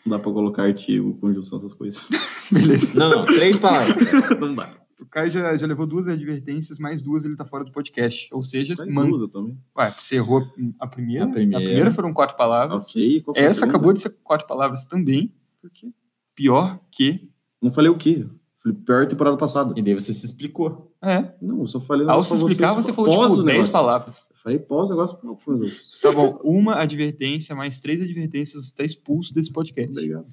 Não 0.05 0.17
dá 0.17 0.19
pra 0.21 0.34
colocar 0.34 0.63
artigo, 0.63 1.17
conjunção, 1.17 1.57
essas 1.57 1.74
coisas. 1.74 2.05
Beleza. 2.51 2.99
Não, 2.99 3.09
não. 3.09 3.26
Três 3.26 3.57
palavras. 3.57 3.95
Não 4.38 4.53
dá. 4.53 4.69
O 4.99 5.05
Caio 5.05 5.32
já, 5.32 5.55
já 5.55 5.65
levou 5.65 5.88
duas 5.88 6.09
advertências, 6.09 6.78
mais 6.78 7.01
duas 7.01 7.24
ele 7.24 7.38
tá 7.38 7.45
fora 7.45 7.63
do 7.63 7.71
podcast. 7.71 8.28
Ou 8.34 8.43
seja, 8.43 8.76
Mas 8.78 8.93
man... 8.93 9.05
usa 9.05 9.30
também. 9.30 9.57
Ué, 9.78 9.91
você 9.91 10.17
errou 10.17 10.45
a 10.78 10.88
primeira. 10.88 11.24
A 11.24 11.30
primeira. 11.30 11.93
foram 11.93 12.13
quatro 12.13 12.36
palavras. 12.36 12.89
Ok. 12.89 13.21
qual 13.21 13.34
foi 13.34 13.45
a 13.45 13.47
Essa 13.47 13.65
acabou 13.65 13.93
de 13.93 14.01
ser 14.01 14.09
quatro 14.21 14.45
palavras 14.45 14.84
também. 14.84 15.34
Por 15.61 15.71
quê? 15.71 15.93
Pior 16.36 16.82
que. 16.91 17.30
Não 17.61 17.71
falei 17.71 17.89
o 17.89 17.97
quê? 17.97 18.28
Falei 18.64 18.78
pior 18.86 19.07
temporada 19.07 19.36
passada. 19.36 19.74
E 19.78 19.82
daí 19.82 19.93
você 19.93 20.14
se 20.14 20.26
explicou. 20.26 20.95
É. 21.01 21.34
Não, 21.41 21.59
eu 21.61 21.68
só 21.68 21.82
falei 21.82 22.07
Ao 22.07 22.24
se 22.24 22.34
explicar, 22.34 22.74
vocês, 22.74 22.86
você 22.86 22.93
falou 22.93 23.14
pós 23.14 23.32
tipo 23.34 23.41
o 23.41 23.45
10 23.45 23.53
negócio. 23.57 23.74
palavras. 23.74 24.30
Eu 24.32 24.38
falei 24.38 24.59
pós 24.59 24.89
o 24.89 24.93
negócio 24.93 25.18
pra 25.18 25.30
alguns 25.30 25.47
outros. 25.61 25.99
Tá 26.01 26.11
bom, 26.14 26.39
uma 26.43 26.76
advertência, 26.76 27.53
mais 27.53 27.82
três 27.82 28.01
advertências, 28.01 28.64
você 28.64 28.72
está 28.72 28.84
expulso 28.86 29.34
desse 29.34 29.51
podcast. 29.51 29.91
Obrigado. 29.91 30.26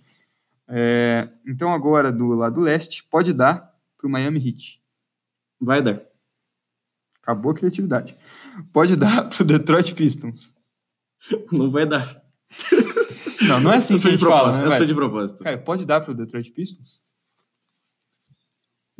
É, 0.68 1.28
então, 1.45 1.72
agora, 1.72 2.12
do 2.12 2.28
lado 2.28 2.61
leste, 2.61 3.05
pode 3.11 3.33
dar 3.33 3.74
para 3.99 4.07
o 4.07 4.11
Miami 4.11 4.39
Heat. 4.39 4.81
Vai 5.61 5.83
dar. 5.83 6.01
Acabou 7.20 7.51
a 7.51 7.55
criatividade. 7.55 8.16
Pode 8.72 8.95
dar 8.95 9.26
para 9.28 9.43
o 9.43 9.45
Detroit 9.45 9.93
Pistons. 9.95 10.55
Não 11.51 11.68
vai 11.68 11.85
dar. 11.85 12.22
Não, 13.43 13.61
não 13.61 13.72
é 13.72 13.76
assim 13.78 13.95
Essa 13.95 14.03
que 14.09 14.09
a 14.09 14.11
foi 14.11 14.11
de 14.12 14.16
gente 14.18 14.28
fala, 14.28 14.53
propósito. 14.53 14.81
né? 14.81 14.87
De 14.87 14.95
propósito. 14.95 15.45
Cara, 15.45 15.59
pode 15.59 15.85
dar 15.85 16.01
para 16.01 16.12
o 16.12 16.14
Detroit 16.14 16.53
Pistons? 16.53 17.03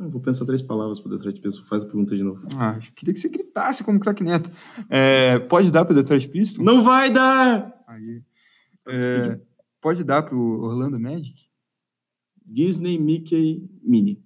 Não, 0.01 0.09
vou 0.09 0.19
pensar 0.19 0.47
três 0.47 0.63
palavras 0.63 0.99
pro 0.99 1.11
Detroit 1.11 1.43
Pistons. 1.43 1.69
Faz 1.69 1.83
a 1.83 1.87
pergunta 1.87 2.17
de 2.17 2.23
novo. 2.23 2.41
Ah, 2.57 2.81
queria 2.97 3.13
que 3.13 3.21
você 3.21 3.29
gritasse 3.29 3.85
como 3.85 4.01
craque 4.01 4.25
neto. 4.25 4.51
É, 4.89 5.39
pode 5.41 5.71
dar 5.71 5.85
para 5.85 5.93
o 5.93 5.95
Detroit 5.95 6.27
Pistons? 6.27 6.65
Não 6.65 6.83
vai 6.83 7.13
dar! 7.13 7.71
Aí. 7.87 8.23
É, 8.89 9.39
pode 9.79 10.03
dar 10.03 10.23
para 10.23 10.35
o 10.35 10.63
Orlando 10.63 10.99
Magic? 10.99 11.51
Disney, 12.47 12.99
Mickey, 12.99 13.69
Minnie. 13.83 14.25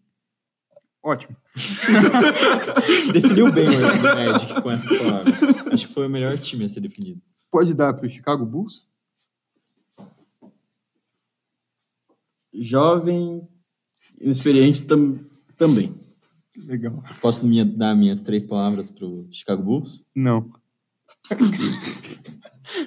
Ótimo. 1.02 1.36
Definiu 3.12 3.50
bem 3.50 3.68
o 3.68 3.74
Orlando 3.74 4.02
Magic 4.02 4.62
com 4.62 4.70
essas 4.70 4.96
palavras. 4.96 5.34
Acho 5.72 5.88
que 5.88 5.94
foi 5.94 6.06
o 6.06 6.10
melhor 6.10 6.38
time 6.38 6.66
a 6.66 6.68
ser 6.68 6.82
definido. 6.82 7.20
Pode 7.50 7.74
dar 7.74 7.94
para 7.94 8.06
o 8.06 8.08
Chicago 8.08 8.46
Bulls? 8.46 8.88
Jovem, 12.52 13.44
inexperiente 14.20 14.86
tam, 14.86 15.18
também. 15.56 15.94
Legal. 16.56 17.02
Posso 17.20 17.46
minha- 17.46 17.64
dar 17.64 17.94
minhas 17.96 18.22
três 18.22 18.46
palavras 18.46 18.90
pro 18.90 19.26
Chicago 19.30 19.62
Bulls? 19.62 20.04
Não. 20.14 20.50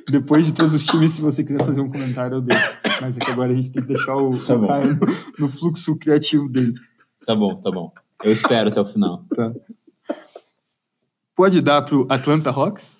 Depois 0.10 0.46
de 0.46 0.54
todos 0.54 0.74
os 0.74 0.86
times, 0.86 1.12
se 1.12 1.22
você 1.22 1.44
quiser 1.44 1.64
fazer 1.66 1.82
um 1.82 1.90
comentário, 1.90 2.38
eu 2.38 2.42
deixo. 2.42 2.78
Mas 3.02 3.18
é 3.18 3.20
que 3.20 3.30
agora 3.32 3.52
a 3.52 3.56
gente 3.56 3.72
tem 3.72 3.82
que 3.82 3.90
deixar 3.90 4.16
o, 4.16 4.32
Tá 4.38 4.56
o 4.56 4.60
no, 4.60 5.00
no 5.40 5.50
fluxo 5.50 5.98
criativo 5.98 6.48
dele. 6.50 6.74
Tá 7.26 7.36
bom, 7.36 7.56
tá 7.62 7.70
bom. 7.70 7.92
Eu 8.24 8.32
espero 8.32 8.70
até 8.70 8.80
o 8.82 8.86
final. 8.86 9.24
Pode 11.36 11.62
dar 11.62 11.82
pro 11.84 12.08
Atlanta 12.10 12.50
Hawks? 12.50 12.98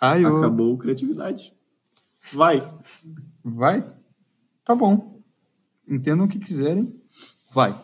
Caio. 0.00 0.38
Acabou 0.38 0.74
a 0.74 0.78
criatividade. 0.78 1.55
Vai. 2.32 2.62
Vai? 3.44 3.96
Tá 4.64 4.74
bom. 4.74 5.22
Entendam 5.88 6.26
o 6.26 6.28
que 6.28 6.38
quiserem. 6.38 7.00
Vai. 7.52 7.74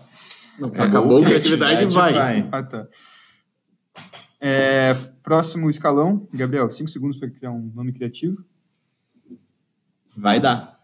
Não, 0.58 0.68
acabou, 0.68 1.22
a 1.22 1.24
criatividade, 1.24 1.86
vai. 1.94 2.48
Ah, 2.52 2.62
tá. 2.62 2.88
É, 4.40 4.92
próximo 5.22 5.70
escalão. 5.70 6.28
Gabriel, 6.32 6.70
cinco 6.70 6.90
segundos 6.90 7.18
para 7.18 7.30
criar 7.30 7.52
um 7.52 7.70
nome 7.74 7.92
criativo. 7.92 8.44
Vai 10.16 10.40
dar. 10.40 10.78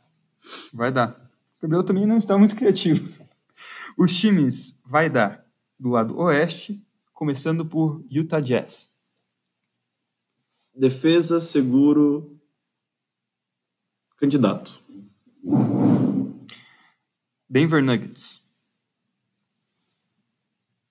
Vai 0.73 0.93
dar. 0.93 1.11
O 1.59 1.63
Gabriel 1.63 1.85
também 1.85 2.07
não 2.07 2.17
está 2.17 2.39
muito 2.39 2.55
criativo. 2.55 3.05
Os 3.97 4.17
times 4.17 4.81
vai 4.87 5.11
dar 5.11 5.45
do 5.79 5.89
lado 5.89 6.17
oeste, 6.19 6.81
começando 7.13 7.67
por 7.67 8.05
Utah 8.09 8.41
Jazz. 8.41 8.93
Defesa, 10.75 11.41
seguro, 11.41 12.38
candidato. 14.19 14.73
Denver 17.49 17.83
Nuggets. 17.83 18.43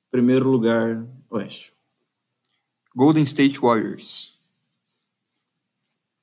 Primeiro 0.09 0.49
lugar, 0.49 1.05
oeste. 1.29 1.73
Golden 2.95 3.23
State 3.23 3.59
Warriors. 3.59 4.33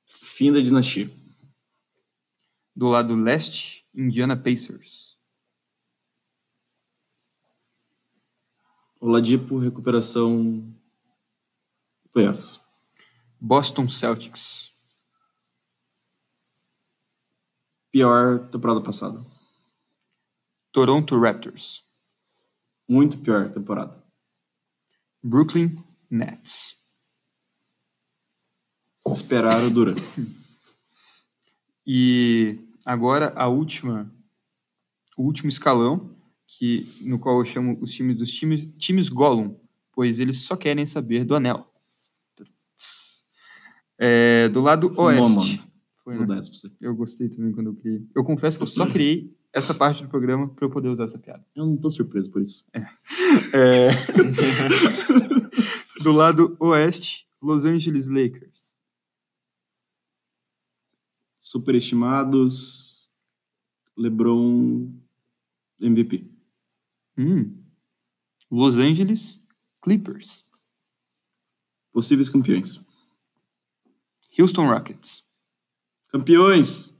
Fim 0.05 0.51
da 0.51 0.59
dinastia. 0.59 1.09
Do 2.75 2.89
lado 2.89 3.15
leste, 3.15 3.85
Indiana 3.93 4.35
Pacers. 4.35 5.17
Oladipo, 8.99 9.57
recuperação, 9.59 10.75
playoffs. 12.11 12.59
Boston 13.39 13.87
Celtics. 13.87 14.74
Pior 17.95 18.49
temporada 18.49 18.81
passada. 18.81 19.25
Toronto 20.73 21.17
Raptors. 21.17 21.85
Muito 22.89 23.17
pior 23.19 23.47
temporada. 23.49 24.03
Brooklyn 25.23 25.81
Nets. 26.11 26.75
Esperaram 29.07 29.71
Duran. 29.71 29.95
E 31.87 32.67
agora 32.85 33.31
a 33.33 33.47
última, 33.47 34.11
o 35.15 35.23
último 35.23 35.47
escalão, 35.47 36.17
que 36.47 36.85
no 37.01 37.17
qual 37.17 37.39
eu 37.39 37.45
chamo 37.45 37.77
os 37.79 37.93
times 37.93 38.17
dos 38.17 38.31
times, 38.31 38.67
times 38.77 39.07
Gollum, 39.07 39.55
pois 39.93 40.19
eles 40.19 40.41
só 40.41 40.57
querem 40.57 40.85
saber 40.85 41.23
do 41.23 41.35
anel. 41.35 41.71
É, 43.97 44.49
do 44.49 44.59
lado 44.59 44.93
oeste. 44.99 45.63
Foi, 46.05 46.15
Vou 46.17 46.27
né? 46.27 46.35
dar 46.35 46.39
essa 46.39 46.51
pra 46.51 46.59
você. 46.59 46.71
Eu 46.79 46.95
gostei 46.95 47.27
também 47.27 47.51
quando 47.51 47.71
eu 47.71 47.75
criei. 47.75 48.07
Eu 48.15 48.23
confesso 48.23 48.59
que 48.59 48.63
eu 48.63 48.67
só 48.67 48.85
criei 48.85 49.35
essa 49.51 49.73
parte 49.73 50.03
do 50.03 50.07
programa 50.07 50.47
para 50.47 50.63
eu 50.63 50.69
poder 50.69 50.87
usar 50.87 51.05
essa 51.05 51.17
piada. 51.17 51.43
Eu 51.55 51.65
não 51.65 51.75
tô 51.75 51.89
surpreso 51.89 52.31
por 52.31 52.43
isso. 52.43 52.63
É, 53.51 53.89
do 56.03 56.11
lado 56.11 56.55
oeste, 56.59 57.27
Los 57.41 57.65
Angeles 57.65 58.05
Lakers. 58.05 58.75
Superestimados. 61.39 63.09
LeBron 63.97 64.93
MVP. 65.79 66.29
Hum. 67.17 67.63
Los 68.51 68.77
Angeles 68.77 69.43
Clippers. 69.81 70.45
Possíveis 71.91 72.29
campeões. 72.29 72.79
Houston 74.37 74.67
Rockets. 74.67 75.25
Campeões! 76.15 76.95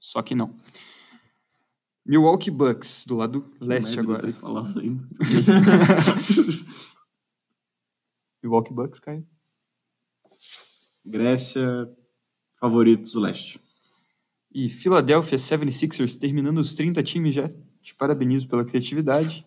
Só 0.00 0.22
que 0.22 0.34
não. 0.34 0.58
Milwaukee 2.02 2.50
Bucks, 2.50 3.04
do 3.06 3.16
lado 3.16 3.52
leste 3.60 4.00
agora. 4.00 4.26
Milwaukee 8.42 8.72
Bucks, 8.72 8.98
Caio. 8.98 9.28
Grécia, 11.04 11.94
favoritos 12.58 13.14
leste. 13.14 13.60
E 14.50 14.70
Philadelphia 14.70 15.36
76ers, 15.36 16.18
terminando 16.18 16.56
os 16.56 16.72
30 16.72 17.02
times 17.02 17.34
já. 17.34 17.50
Te 17.82 17.94
parabenizo 17.94 18.48
pela 18.48 18.64
criatividade. 18.64 19.46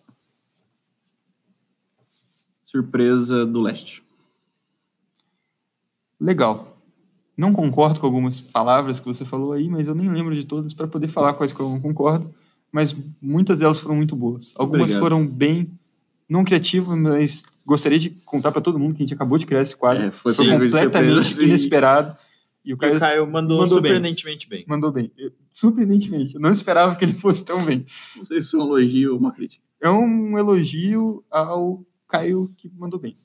Surpresa 2.62 3.44
do 3.44 3.60
leste. 3.60 4.04
Legal. 6.20 6.77
Não 7.38 7.52
concordo 7.52 8.00
com 8.00 8.06
algumas 8.06 8.40
palavras 8.40 8.98
que 8.98 9.06
você 9.06 9.24
falou 9.24 9.52
aí, 9.52 9.68
mas 9.68 9.86
eu 9.86 9.94
nem 9.94 10.10
lembro 10.10 10.34
de 10.34 10.44
todas 10.44 10.74
para 10.74 10.88
poder 10.88 11.06
falar 11.06 11.34
quais 11.34 11.52
que 11.52 11.60
eu 11.60 11.68
não 11.68 11.80
concordo. 11.80 12.34
Mas 12.72 12.94
muitas 13.22 13.60
delas 13.60 13.78
foram 13.78 13.94
muito 13.94 14.16
boas. 14.16 14.52
Algumas 14.58 14.82
Obrigado. 14.90 15.00
foram 15.00 15.26
bem 15.26 15.70
não 16.28 16.44
criativas, 16.44 16.98
mas 16.98 17.42
gostaria 17.64 17.98
de 17.98 18.10
contar 18.10 18.50
para 18.52 18.60
todo 18.60 18.78
mundo 18.78 18.94
que 18.94 19.02
a 19.02 19.06
gente 19.06 19.14
acabou 19.14 19.38
de 19.38 19.46
criar 19.46 19.62
esse 19.62 19.74
quadro. 19.76 20.02
É, 20.04 20.10
foi 20.10 20.32
foi 20.32 20.46
completamente 20.50 21.14
surpresa, 21.14 21.44
inesperado. 21.44 22.16
E 22.64 22.74
o 22.74 22.76
E 22.76 22.78
Caio 22.78 22.96
o 22.96 23.00
Caio 23.00 23.30
mandou, 23.30 23.58
mandou 23.60 23.80
bem. 23.80 23.92
surpreendentemente 23.92 24.48
bem. 24.48 24.64
mandou 24.68 24.90
bem. 24.92 25.10
Eu- 25.16 25.30
Surpreendentemente. 25.52 26.34
Eu 26.34 26.40
não 26.40 26.50
esperava 26.50 26.94
que 26.96 27.04
ele 27.04 27.14
fosse 27.14 27.44
tão 27.44 27.64
bem. 27.64 27.86
Não 28.16 28.24
sei 28.24 28.40
se 28.40 28.54
é 28.54 28.58
um 28.58 28.66
elogio 28.66 29.12
ou 29.14 29.18
uma 29.18 29.32
crítica. 29.32 29.62
É 29.80 29.88
um 29.88 30.36
elogio 30.36 31.24
ao 31.30 31.82
Caio 32.08 32.50
que 32.58 32.68
mandou 32.76 32.98
bem. 33.00 33.16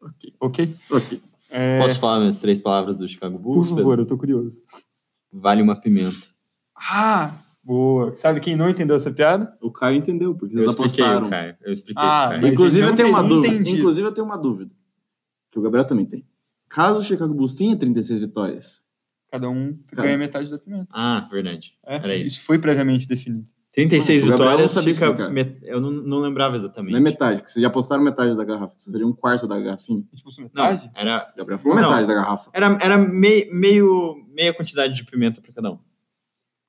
Ok. 0.00 0.32
Ok? 0.40 0.74
Ok. 0.90 1.22
É, 1.52 1.78
Posso 1.80 2.00
falar 2.00 2.20
minhas 2.20 2.38
três 2.38 2.60
palavras 2.60 2.96
do 2.96 3.06
Chicago 3.06 3.36
por 3.36 3.42
Bulls? 3.54 3.68
favor, 3.68 3.98
eu 3.98 4.06
tô 4.06 4.16
curioso. 4.16 4.56
Pedro? 4.70 4.86
Vale 5.32 5.60
uma 5.62 5.76
pimenta. 5.78 6.16
Ah, 6.74 7.34
boa. 7.62 8.14
Sabe 8.14 8.40
quem 8.40 8.56
não 8.56 8.68
entendeu 8.70 8.96
essa 8.96 9.10
piada? 9.10 9.56
O 9.60 9.70
Caio 9.70 9.98
entendeu, 9.98 10.34
porque 10.34 10.54
Eu 10.56 10.60
eles 10.62 10.72
expliquei, 10.72 11.04
apostaram. 11.04 11.30
Caio. 11.30 11.56
Eu 11.62 11.72
expliquei, 11.72 12.02
Ah, 12.02 12.28
Caio. 12.30 12.42
mas 12.42 12.52
Inclusive, 12.52 12.86
eu 12.86 12.94
tenho 12.96 13.08
uma 13.10 13.22
dúvida. 13.22 13.70
Inclusive, 13.70 14.08
eu 14.08 14.12
tenho 14.12 14.26
uma 14.26 14.38
dúvida. 14.38 14.70
Que 15.50 15.58
o 15.58 15.62
Gabriel 15.62 15.86
também 15.86 16.06
tem. 16.06 16.26
Caso 16.68 16.98
o 17.00 17.02
Chicago 17.02 17.34
Bulls 17.34 17.52
tenha 17.54 17.76
36 17.76 18.18
vitórias, 18.20 18.84
Cada 19.30 19.48
um 19.48 19.78
Cara. 19.88 20.02
ganha 20.08 20.18
metade 20.18 20.50
da 20.50 20.58
pimenta. 20.58 20.88
Ah, 20.92 21.26
verdade. 21.30 21.74
É, 21.86 21.96
Era 21.96 22.14
isso. 22.16 22.44
foi 22.44 22.58
previamente 22.58 23.06
definido. 23.08 23.48
36 23.72 24.24
O 24.24 24.28
Gabriel 24.28 24.38
não 24.50 24.50
vitórias, 24.66 24.72
sabia 24.72 24.94
fica 24.94 25.30
met- 25.30 25.58
eu 25.62 25.80
não, 25.80 25.90
não 25.90 26.18
lembrava 26.20 26.54
exatamente. 26.56 26.92
não 26.92 26.98
é 26.98 27.02
metade, 27.02 27.40
que 27.42 27.50
vocês 27.50 27.62
já 27.62 27.68
apostaram 27.68 28.02
metade 28.04 28.36
da 28.36 28.44
garrafa. 28.44 28.74
Vocês 28.74 28.92
seriam 28.92 29.08
um 29.08 29.14
quarto 29.14 29.46
da 29.48 29.58
garrafinha. 29.58 30.04
Tipo, 30.14 30.30
Não, 30.38 30.44
metade? 30.44 30.90
era, 30.94 31.30
O 31.34 31.38
Gabriel 31.38 31.58
falou 31.58 31.78
Não. 31.80 31.88
metade 31.88 32.06
da 32.06 32.14
garrafa. 32.14 32.50
era, 32.52 32.78
era 32.82 32.98
mei- 32.98 33.48
meio, 33.50 34.16
meia 34.28 34.52
quantidade 34.52 34.94
de 34.94 35.04
pimenta 35.04 35.40
para 35.40 35.52
cada 35.52 35.72
um. 35.72 35.78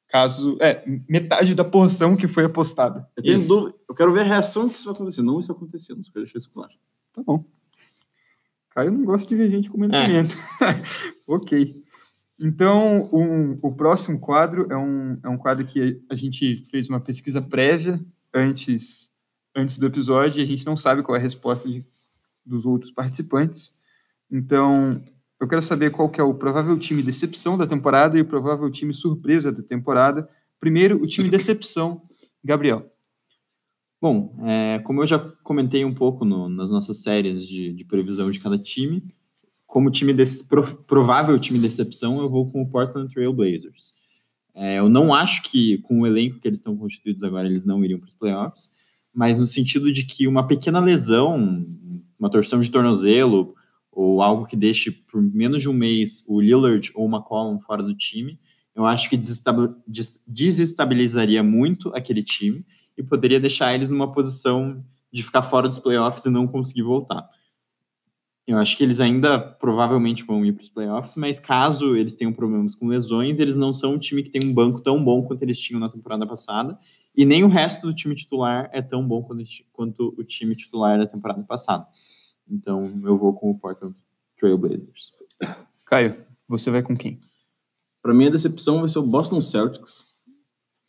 Caso. 0.08 0.58
É, 0.62 0.84
metade 1.10 1.56
da 1.56 1.66
porção 1.66 2.16
que 2.16 2.28
foi 2.28 2.46
apostada. 2.46 3.06
Eu 3.18 3.24
tenho 3.24 3.48
dúvida. 3.48 3.78
Eu 3.90 3.96
quero 3.96 4.14
ver 4.14 4.22
a 4.22 4.24
reação 4.24 4.70
que 4.70 4.76
isso 4.76 4.86
vai 4.86 4.94
acontecer. 4.94 5.22
Não 5.24 5.40
isso 5.40 5.52
acontecendo. 5.52 6.04
Só 6.06 6.12
quero 6.14 6.24
deixar 6.26 6.38
isso 6.38 6.52
claro. 6.54 6.72
Tá 7.12 7.22
bom. 7.26 7.44
Caio 8.70 8.92
não 8.92 9.04
gosta 9.04 9.28
de 9.28 9.36
ver 9.36 9.50
gente 9.50 9.70
comendo 9.70 9.96
É. 9.96 10.06
pimenta. 10.08 10.36
ok. 11.28 11.83
Então, 12.46 13.10
um- 13.14 13.58
o 13.62 13.72
próximo 13.74 14.20
quadro 14.20 14.68
é 14.70 14.76
um, 14.76 15.18
é 15.24 15.30
um 15.30 15.38
quadro 15.38 15.66
que 15.66 16.02
a 16.10 16.16
gente 16.16 16.58
fez 16.70 16.90
uma 16.90 17.00
pesquisa 17.00 17.42
prévia 17.42 17.98
antes, 18.34 19.14
antes 19.56 19.78
do 19.78 19.86
episódio 19.86 20.42
e 20.42 20.44
a 20.44 20.46
gente 20.46 20.66
não 20.66 20.76
sabe 20.76 21.02
qual 21.04 21.16
é 21.16 21.20
a 21.20 21.22
resposta 21.24 21.70
de- 21.70 21.86
dos 22.46 22.66
outros 22.66 22.92
participantes. 22.92 23.74
Então, 24.30 25.02
eu 25.40 25.48
quero 25.48 25.62
saber 25.62 25.92
qual 25.92 26.10
que 26.10 26.20
é 26.20 26.24
o 26.24 26.34
provável 26.34 26.78
time 26.78 27.02
decepção 27.02 27.58
da 27.58 27.66
temporada 27.66 28.18
e 28.18 28.22
o 28.22 28.26
provável 28.26 28.70
time 28.70 28.94
surpresa 28.94 29.50
da 29.50 29.64
temporada. 29.64 30.28
Primeiro, 30.60 31.02
o 31.02 31.08
time 31.08 31.30
decepção, 31.30 32.02
Gabriel. 32.44 32.92
Bom, 34.02 34.36
é, 34.44 34.80
como 34.80 35.02
eu 35.02 35.08
já 35.08 35.18
comentei 35.18 35.86
um 35.86 35.94
pouco 35.94 36.26
no- 36.26 36.50
nas 36.50 36.70
nossas 36.70 37.02
séries 37.02 37.48
de, 37.48 37.72
de 37.72 37.86
previsão 37.86 38.30
de 38.30 38.38
cada 38.38 38.58
time, 38.60 39.02
como 39.74 39.90
time 39.90 40.14
desse, 40.14 40.44
pro- 40.48 40.84
provável 40.84 41.40
time 41.40 41.58
decepção, 41.58 42.22
eu 42.22 42.30
vou 42.30 42.48
com 42.52 42.62
o 42.62 42.70
Portland 42.70 43.12
Trail 43.12 43.34
Blazers. 43.34 43.94
É, 44.54 44.78
eu 44.78 44.88
não 44.88 45.12
acho 45.12 45.42
que, 45.50 45.80
com 45.80 46.02
o 46.02 46.06
elenco 46.06 46.40
que 46.40 46.48
eles 46.48 46.60
estão 46.60 46.78
constituídos 46.78 47.24
agora, 47.24 47.48
eles 47.48 47.66
não 47.66 47.84
iriam 47.84 48.00
para 48.00 48.08
os 48.08 48.14
playoffs, 48.14 48.70
mas 49.12 49.40
no 49.40 49.48
sentido 49.48 49.92
de 49.92 50.06
que 50.06 50.28
uma 50.28 50.46
pequena 50.46 50.80
lesão, 50.80 51.66
uma 52.20 52.30
torção 52.30 52.60
de 52.60 52.70
tornozelo, 52.70 53.56
ou 53.92 54.22
algo 54.22 54.46
que 54.46 54.56
deixe 54.56 54.92
por 54.92 55.20
menos 55.20 55.64
de 55.64 55.70
um 55.70 55.74
mês 55.74 56.24
o 56.28 56.40
Lillard 56.40 56.92
ou 56.94 57.08
o 57.08 57.10
McCollum 57.12 57.60
fora 57.60 57.82
do 57.82 57.96
time, 57.96 58.38
eu 58.76 58.86
acho 58.86 59.10
que 59.10 59.18
desestabi- 59.18 59.74
des- 59.88 60.22
desestabilizaria 60.28 61.42
muito 61.42 61.90
aquele 61.96 62.22
time 62.22 62.64
e 62.96 63.02
poderia 63.02 63.40
deixar 63.40 63.74
eles 63.74 63.90
numa 63.90 64.12
posição 64.12 64.86
de 65.12 65.24
ficar 65.24 65.42
fora 65.42 65.68
dos 65.68 65.80
playoffs 65.80 66.24
e 66.26 66.30
não 66.30 66.48
conseguir 66.48 66.84
voltar. 66.84 67.28
Eu 68.46 68.58
acho 68.58 68.76
que 68.76 68.84
eles 68.84 69.00
ainda 69.00 69.40
provavelmente 69.40 70.24
vão 70.24 70.46
ir 70.46 70.52
para 70.52 70.64
os 70.64 70.70
playoffs, 70.70 71.16
mas 71.16 71.40
caso 71.40 71.96
eles 71.96 72.14
tenham 72.14 72.34
problemas 72.34 72.76
com 72.76 72.88
lesões, 72.88 73.40
eles 73.40 73.56
não 73.56 73.74
são 73.74 73.94
um 73.94 73.98
time 73.98 74.22
que 74.22 74.30
tem 74.30 74.44
um 74.44 74.54
banco 74.54 74.82
tão 74.82 75.02
bom 75.02 75.24
quanto 75.24 75.42
eles 75.44 75.60
tinham 75.60 75.80
na 75.80 75.90
temporada 75.90 76.28
passada, 76.28 76.78
e 77.16 77.26
nem 77.26 77.44
o 77.44 77.48
resto 77.48 77.88
do 77.88 77.94
time 77.94 78.16
titular 78.16 78.70
é 78.74 78.82
tão 78.82 79.08
bom 79.08 79.26
quanto, 79.72 80.14
o 80.18 80.24
time 80.24 80.56
titular 80.56 81.00
da 81.00 81.08
temporada 81.08 81.42
passada. 81.44 81.88
Então 82.50 82.84
eu 83.06 83.18
vou 83.18 83.34
com 83.34 83.52
o 83.52 83.58
Portland 83.58 83.98
Trail 84.38 84.58
Blazers. 84.58 85.14
Caio, 85.86 86.18
você 86.48 86.70
vai 86.70 86.84
com 86.84 86.98
quem? 86.98 87.22
Pra 88.02 88.14
mim, 88.14 88.28
a 88.28 88.32
decepção 88.32 88.80
vai 88.80 88.90
ser 88.90 89.00
o 89.00 89.08
Boston 89.08 89.40
Celtics. 89.40 90.04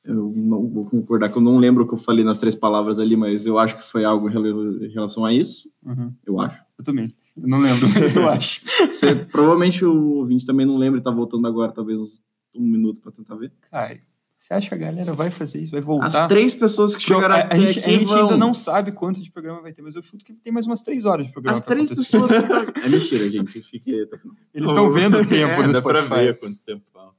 Eu 0.02 0.32
não 0.34 0.68
vou 0.68 0.84
concordar 0.86 1.30
que 1.30 1.38
eu 1.38 1.42
não 1.42 1.58
lembro 1.58 1.84
o 1.84 1.86
que 1.86 1.94
eu 1.94 1.98
falei 1.98 2.24
nas 2.24 2.40
três 2.40 2.54
palavras 2.56 2.98
ali, 2.98 3.16
mas 3.16 3.46
eu 3.46 3.58
acho 3.58 3.76
que 3.76 3.84
foi 3.84 4.04
algo 4.04 4.28
em 4.28 4.88
relação 4.88 5.24
a 5.24 5.32
isso. 5.32 5.70
Uhum. 5.84 6.12
Eu 6.26 6.40
acho. 6.40 6.60
Eu 6.76 6.84
também. 6.84 7.14
Eu 7.36 7.48
não 7.48 7.58
lembro, 7.58 7.88
mas 7.88 8.14
eu 8.16 8.28
acho. 8.28 8.60
Você, 8.88 9.14
provavelmente 9.14 9.84
o 9.84 10.16
ouvinte 10.18 10.46
também 10.46 10.64
não 10.66 10.76
lembra 10.76 11.00
e 11.00 11.02
tá 11.02 11.10
voltando 11.10 11.46
agora, 11.46 11.72
talvez 11.72 12.00
uns 12.00 12.22
um 12.56 12.62
minuto 12.62 13.00
pra 13.00 13.10
tentar 13.10 13.34
ver. 13.34 13.52
Caio, 13.70 14.00
você 14.38 14.54
acha 14.54 14.68
que 14.68 14.74
a 14.74 14.78
galera 14.78 15.12
vai 15.12 15.30
fazer 15.30 15.60
isso? 15.60 15.72
Vai 15.72 15.80
voltar? 15.80 16.06
As 16.06 16.28
três 16.28 16.54
pessoas 16.54 16.94
que 16.94 17.02
chegaram 17.02 17.34
até 17.34 17.56
a 17.56 17.58
gente, 17.58 17.78
aqui 17.80 17.88
a 17.88 17.92
gente 17.98 18.04
vão. 18.04 18.22
ainda 18.22 18.36
não 18.36 18.54
sabe 18.54 18.92
quanto 18.92 19.20
de 19.22 19.30
programa 19.32 19.60
vai 19.60 19.72
ter, 19.72 19.82
mas 19.82 19.96
eu 19.96 20.02
chuto 20.02 20.24
que 20.24 20.32
tem 20.34 20.52
mais 20.52 20.66
umas 20.66 20.80
três 20.80 21.04
horas 21.04 21.26
de 21.26 21.32
programa. 21.32 21.58
As 21.58 21.64
pra 21.64 21.74
três 21.74 21.90
acontecer. 21.90 22.20
pessoas 22.20 22.70
que 22.70 22.78
É 22.86 22.88
mentira, 22.88 23.28
gente. 23.30 23.60
Fique. 23.62 23.90
Eles 23.90 24.68
estão 24.68 24.90
vendo 24.90 25.18
o 25.18 25.26
tempo 25.26 25.52
é, 25.52 25.66
no 25.66 25.72
dá 25.72 25.82
pra 25.82 26.02
Spotify. 26.02 26.26
ver 26.26 26.38
quanto 26.38 26.58
tempo 26.58 26.84
falta. 26.92 27.16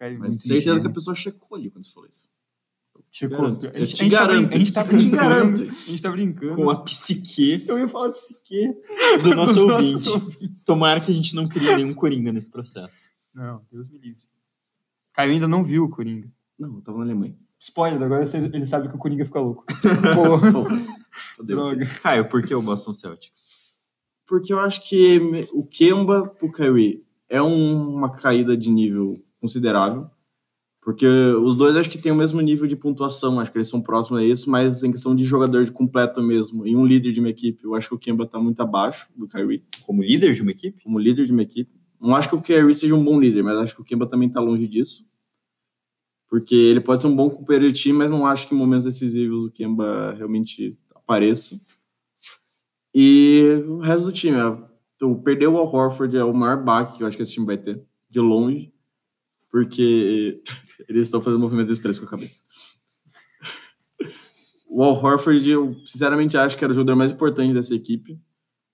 Mas 0.00 0.18
muito 0.18 0.42
certeza 0.42 0.80
que 0.80 0.86
a 0.88 0.90
pessoa 0.90 1.14
checou 1.14 1.56
ali 1.56 1.70
quando 1.70 1.84
você 1.84 1.92
falou 1.92 2.08
isso. 2.08 2.28
Garanto. 3.20 3.66
A 3.66 3.70
Eu 3.70 3.84
gente- 3.86 3.94
te 3.96 4.00
a 4.00 4.04
gente 4.04 4.10
tá 4.12 4.26
garanto 4.26 4.48
brin- 4.48 4.56
A 4.56 4.58
gente 4.58 4.72
tá. 4.72 4.80
Eu 4.80 4.86
te 4.86 4.90
brincando. 4.96 5.16
garanto 5.16 5.62
A 5.62 5.64
gente 5.66 6.02
tá 6.02 6.10
brincando. 6.10 6.56
Com 6.56 6.70
a 6.70 6.82
psique 6.82 7.64
Eu 7.68 7.78
ia 7.78 7.88
falar 7.88 8.10
psique. 8.12 8.74
do 9.22 9.34
nosso 9.36 9.66
ouvinte. 9.68 10.48
Tomara 10.64 11.00
que 11.00 11.12
a 11.12 11.14
gente 11.14 11.34
não 11.34 11.46
crie 11.48 11.74
nenhum 11.76 11.92
coringa 11.94 12.32
nesse 12.32 12.50
processo. 12.50 13.10
Não, 13.34 13.62
Deus 13.70 13.90
me 13.90 13.98
livre. 13.98 14.22
Caio 15.12 15.32
ainda 15.32 15.46
não 15.46 15.62
viu 15.62 15.84
o 15.84 15.88
Coringa. 15.90 16.30
Não, 16.58 16.76
eu 16.76 16.80
tava 16.80 16.98
na 16.98 17.04
Alemanha. 17.04 17.36
Spoiler, 17.58 18.02
agora 18.02 18.24
ele 18.24 18.66
sabe 18.66 18.88
que 18.88 18.94
o 18.94 18.98
Coringa 18.98 19.24
fica 19.26 19.38
louco. 19.40 19.64
Fodeu 21.36 21.60
Droga. 21.60 21.86
Caio, 22.02 22.28
por 22.28 22.42
que 22.42 22.54
o 22.54 22.62
Boston 22.62 22.92
Celtics? 22.94 23.76
Porque 24.26 24.52
eu 24.52 24.58
acho 24.58 24.88
que 24.88 25.18
o 25.52 25.64
Kemba 25.66 26.26
pro 26.28 26.50
Kyrie 26.50 27.04
é 27.28 27.42
um- 27.42 27.94
uma 27.94 28.10
caída 28.16 28.56
de 28.56 28.70
nível 28.70 29.22
considerável. 29.40 30.10
Porque 30.82 31.06
os 31.06 31.54
dois 31.54 31.76
acho 31.76 31.88
que 31.88 31.96
têm 31.96 32.10
o 32.10 32.16
mesmo 32.16 32.40
nível 32.40 32.66
de 32.66 32.74
pontuação, 32.74 33.38
acho 33.38 33.52
que 33.52 33.56
eles 33.56 33.68
são 33.68 33.80
próximos 33.80 34.20
a 34.20 34.24
isso, 34.24 34.50
mas 34.50 34.82
em 34.82 34.90
questão 34.90 35.14
de 35.14 35.24
jogador 35.24 35.64
de 35.64 35.70
completo 35.70 36.20
mesmo, 36.20 36.66
e 36.66 36.74
um 36.74 36.84
líder 36.84 37.12
de 37.12 37.20
uma 37.20 37.30
equipe, 37.30 37.62
eu 37.62 37.76
acho 37.76 37.88
que 37.88 37.94
o 37.94 37.98
Kemba 37.98 38.26
tá 38.26 38.36
muito 38.36 38.60
abaixo 38.60 39.06
do 39.14 39.28
Kyrie, 39.28 39.62
Como 39.86 40.02
líder 40.02 40.34
de 40.34 40.42
uma 40.42 40.50
equipe? 40.50 40.82
como 40.82 40.98
líder 40.98 41.24
de 41.24 41.32
uma 41.32 41.42
equipe. 41.42 41.70
Não 42.00 42.16
acho 42.16 42.28
que 42.28 42.34
o 42.34 42.42
Kyrie 42.42 42.74
seja 42.74 42.96
um 42.96 43.04
bom 43.04 43.20
líder, 43.20 43.44
mas 43.44 43.60
acho 43.60 43.76
que 43.76 43.80
o 43.80 43.84
Kemba 43.84 44.08
também 44.08 44.28
tá 44.28 44.40
longe 44.40 44.66
disso. 44.66 45.06
Porque 46.28 46.56
ele 46.56 46.80
pode 46.80 47.00
ser 47.00 47.06
um 47.06 47.14
bom 47.14 47.30
companheiro 47.30 47.70
de 47.70 47.78
time, 47.80 47.96
mas 47.96 48.10
não 48.10 48.26
acho 48.26 48.48
que 48.48 48.54
em 48.54 48.58
momentos 48.58 48.84
decisivos 48.84 49.44
o 49.44 49.52
Kemba 49.52 50.14
realmente 50.14 50.76
apareça. 50.96 51.60
E 52.92 53.62
o 53.68 53.78
resto 53.78 54.06
do 54.06 54.12
time, 54.12 54.36
então, 54.96 55.14
perder 55.14 55.46
o 55.46 55.56
Al 55.58 55.72
Horford 55.72 56.16
é 56.16 56.24
o 56.24 56.34
maior 56.34 56.62
baque 56.62 56.96
que 56.96 57.02
eu 57.04 57.06
acho 57.06 57.16
que 57.16 57.22
esse 57.22 57.34
time 57.34 57.46
vai 57.46 57.56
ter, 57.56 57.80
de 58.10 58.18
longe, 58.18 58.72
porque 59.50 60.42
eles 60.88 61.02
estão 61.02 61.20
fazendo 61.20 61.40
movimentos 61.40 61.72
estranhos 61.72 61.98
com 61.98 62.06
a 62.06 62.10
cabeça. 62.10 62.42
O 64.68 64.82
Al 64.82 64.94
Horford, 64.94 65.50
eu 65.50 65.76
sinceramente 65.84 66.36
acho 66.36 66.56
que 66.56 66.64
era 66.64 66.72
o 66.72 66.74
jogador 66.74 66.96
mais 66.96 67.12
importante 67.12 67.52
dessa 67.52 67.74
equipe, 67.74 68.18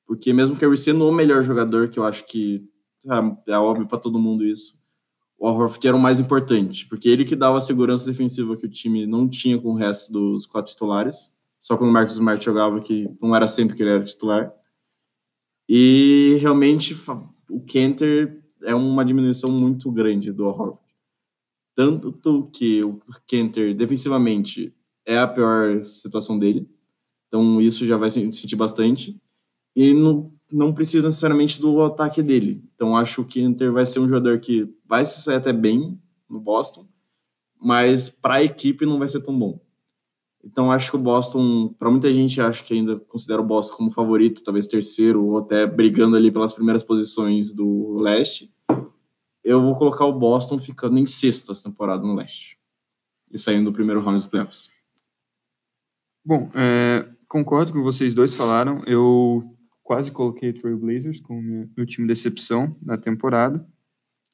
porque 0.06 0.32
mesmo 0.32 0.56
que 0.56 0.64
ele 0.64 0.76
sendo 0.76 1.08
o 1.08 1.12
melhor 1.12 1.42
jogador, 1.42 1.88
que 1.88 1.98
eu 1.98 2.04
acho 2.04 2.24
que 2.26 2.64
ah, 3.08 3.36
é 3.46 3.58
óbvio 3.58 3.88
para 3.88 3.98
todo 3.98 4.18
mundo 4.18 4.44
isso, 4.44 4.78
o 5.38 5.46
Al 5.46 5.56
Horford 5.56 5.88
era 5.88 5.96
o 5.96 6.00
mais 6.00 6.20
importante, 6.20 6.86
porque 6.86 7.08
ele 7.08 7.24
que 7.24 7.36
dava 7.36 7.58
a 7.58 7.60
segurança 7.60 8.06
defensiva 8.06 8.56
que 8.56 8.66
o 8.66 8.70
time 8.70 9.06
não 9.06 9.28
tinha 9.28 9.58
com 9.58 9.70
o 9.70 9.76
resto 9.76 10.12
dos 10.12 10.46
quatro 10.46 10.72
titulares, 10.72 11.32
só 11.60 11.76
quando 11.76 11.90
o 11.90 11.92
Marcus 11.92 12.14
Smart 12.14 12.44
jogava, 12.44 12.80
que 12.80 13.08
não 13.20 13.34
era 13.34 13.48
sempre 13.48 13.76
que 13.76 13.82
ele 13.82 13.90
era 13.90 14.04
titular. 14.04 14.52
E 15.68 16.38
realmente 16.40 16.96
o 17.50 17.60
Kenter 17.60 18.42
é 18.62 18.74
uma 18.74 19.04
diminuição 19.04 19.50
muito 19.50 19.90
grande 19.90 20.32
do 20.32 20.44
Al 20.44 20.58
Horford. 20.58 20.87
Tanto 21.78 22.50
que 22.52 22.82
o 22.82 22.98
Kenter, 23.24 23.72
defensivamente, 23.72 24.74
é 25.06 25.16
a 25.16 25.28
pior 25.28 25.80
situação 25.84 26.36
dele. 26.36 26.68
Então 27.28 27.60
isso 27.60 27.86
já 27.86 27.96
vai 27.96 28.10
se 28.10 28.20
sentir 28.32 28.56
bastante. 28.56 29.16
E 29.76 29.94
não, 29.94 30.32
não 30.50 30.74
precisa 30.74 31.06
necessariamente 31.06 31.60
do 31.60 31.80
ataque 31.84 32.20
dele. 32.20 32.64
Então 32.74 32.96
acho 32.96 33.14
que 33.14 33.20
o 33.20 33.42
Kenter 33.44 33.72
vai 33.72 33.86
ser 33.86 34.00
um 34.00 34.08
jogador 34.08 34.40
que 34.40 34.68
vai 34.84 35.06
se 35.06 35.22
sair 35.22 35.36
até 35.36 35.52
bem 35.52 35.96
no 36.28 36.40
Boston, 36.40 36.84
mas 37.62 38.10
para 38.10 38.34
a 38.34 38.42
equipe 38.42 38.84
não 38.84 38.98
vai 38.98 39.08
ser 39.08 39.22
tão 39.22 39.38
bom. 39.38 39.60
Então 40.42 40.72
acho 40.72 40.90
que 40.90 40.96
o 40.96 41.00
Boston, 41.00 41.68
para 41.78 41.92
muita 41.92 42.12
gente, 42.12 42.40
acho 42.40 42.64
que 42.64 42.74
ainda 42.74 42.96
considera 42.96 43.40
o 43.40 43.46
Boston 43.46 43.76
como 43.76 43.90
favorito, 43.92 44.42
talvez 44.42 44.66
terceiro 44.66 45.24
ou 45.24 45.38
até 45.38 45.64
brigando 45.64 46.16
ali 46.16 46.32
pelas 46.32 46.52
primeiras 46.52 46.82
posições 46.82 47.52
do 47.52 47.98
leste. 47.98 48.52
Eu 49.48 49.62
vou 49.62 49.74
colocar 49.74 50.04
o 50.04 50.12
Boston 50.12 50.58
ficando 50.58 50.98
em 50.98 51.06
sexto 51.06 51.52
essa 51.52 51.70
temporada 51.70 52.02
no 52.02 52.14
leste 52.14 52.58
e 53.32 53.38
saindo 53.38 53.70
do 53.70 53.74
primeiro 53.74 54.02
round 54.02 54.18
dos 54.18 54.26
playoffs. 54.26 54.68
Bom, 56.22 56.50
é, 56.54 57.08
concordo 57.26 57.72
com 57.72 57.78
o 57.78 57.82
vocês 57.82 58.12
dois 58.12 58.36
falaram. 58.36 58.84
Eu 58.84 59.42
quase 59.82 60.12
coloquei 60.12 60.50
o 60.50 60.52
Trail 60.52 60.76
Blazers 60.76 61.18
como 61.22 61.40
meu, 61.40 61.70
meu 61.74 61.86
time 61.86 62.06
decepção 62.06 62.76
da 62.82 62.98
temporada. 62.98 63.66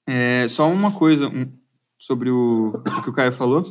É, 0.05 0.49
só 0.49 0.69
uma 0.69 0.93
coisa 0.93 1.29
um, 1.29 1.49
sobre 1.97 2.29
o, 2.29 2.71
o 2.75 3.03
que 3.03 3.11
o 3.11 3.12
Caio 3.12 3.33
falou, 3.33 3.62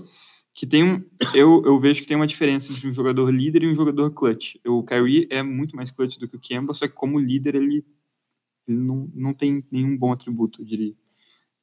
que 0.53 0.65
tem 0.65 0.81
um, 0.81 1.03
eu, 1.35 1.61
eu 1.65 1.77
vejo 1.77 2.03
que 2.03 2.07
tem 2.07 2.15
uma 2.15 2.25
diferença 2.25 2.71
entre 2.71 2.87
um 2.87 2.93
jogador 2.93 3.29
líder 3.29 3.63
e 3.63 3.67
um 3.67 3.75
jogador 3.75 4.11
clutch. 4.11 4.55
O 4.65 4.81
Kyrie 4.81 5.27
é 5.29 5.43
muito 5.43 5.75
mais 5.75 5.91
clutch 5.91 6.17
do 6.19 6.29
que 6.29 6.37
o 6.37 6.39
Kemba, 6.39 6.73
só 6.73 6.87
que 6.87 6.93
como 6.93 7.19
líder 7.19 7.55
ele, 7.55 7.85
ele 8.65 8.77
não, 8.77 9.11
não 9.13 9.33
tem 9.33 9.61
nenhum 9.69 9.97
bom 9.97 10.13
atributo, 10.13 10.61
eu 10.61 10.65
diria. 10.65 10.95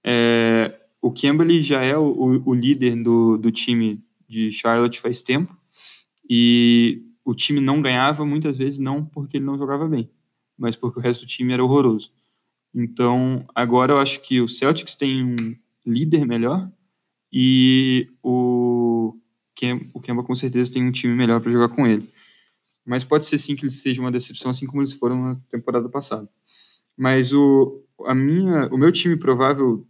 É, 0.04 0.80
o 1.00 1.10
Kemba 1.10 1.48
já 1.62 1.82
é 1.82 1.96
o, 1.96 2.42
o, 2.44 2.54
líder 2.54 2.96
do, 3.02 3.36
do 3.36 3.50
time 3.50 4.02
de 4.28 4.52
Charlotte 4.52 5.00
faz 5.00 5.22
tempo, 5.22 5.56
e 6.28 7.02
o 7.24 7.34
time 7.34 7.60
não 7.60 7.80
ganhava 7.80 8.24
muitas 8.24 8.58
vezes 8.58 8.78
não 8.78 9.04
porque 9.04 9.36
ele 9.36 9.44
não 9.44 9.58
jogava 9.58 9.88
bem, 9.88 10.10
mas 10.56 10.76
porque 10.76 10.98
o 10.98 11.02
resto 11.02 11.22
do 11.22 11.26
time 11.26 11.52
era 11.52 11.64
horroroso. 11.64 12.12
Então, 12.74 13.44
agora 13.54 13.92
eu 13.92 13.98
acho 13.98 14.20
que 14.20 14.40
o 14.40 14.48
Celtics 14.48 14.94
tem 14.94 15.24
um 15.24 15.56
líder 15.84 16.24
melhor 16.24 16.70
e 17.32 18.08
o, 18.22 19.16
Kem, 19.54 19.90
o 19.92 20.00
Kemba 20.00 20.22
com 20.22 20.36
certeza 20.36 20.72
tem 20.72 20.84
um 20.84 20.92
time 20.92 21.14
melhor 21.14 21.40
para 21.40 21.50
jogar 21.50 21.68
com 21.68 21.86
ele. 21.86 22.08
Mas 22.84 23.04
pode 23.04 23.26
ser 23.26 23.38
sim 23.38 23.54
que 23.54 23.64
ele 23.64 23.72
seja 23.72 24.00
uma 24.00 24.10
decepção, 24.10 24.50
assim 24.50 24.66
como 24.66 24.82
eles 24.82 24.94
foram 24.94 25.22
na 25.22 25.36
temporada 25.48 25.88
passada. 25.88 26.28
Mas 26.96 27.32
o, 27.32 27.82
a 28.06 28.14
minha, 28.14 28.66
o 28.68 28.78
meu 28.78 28.92
time 28.92 29.16
provável, 29.16 29.86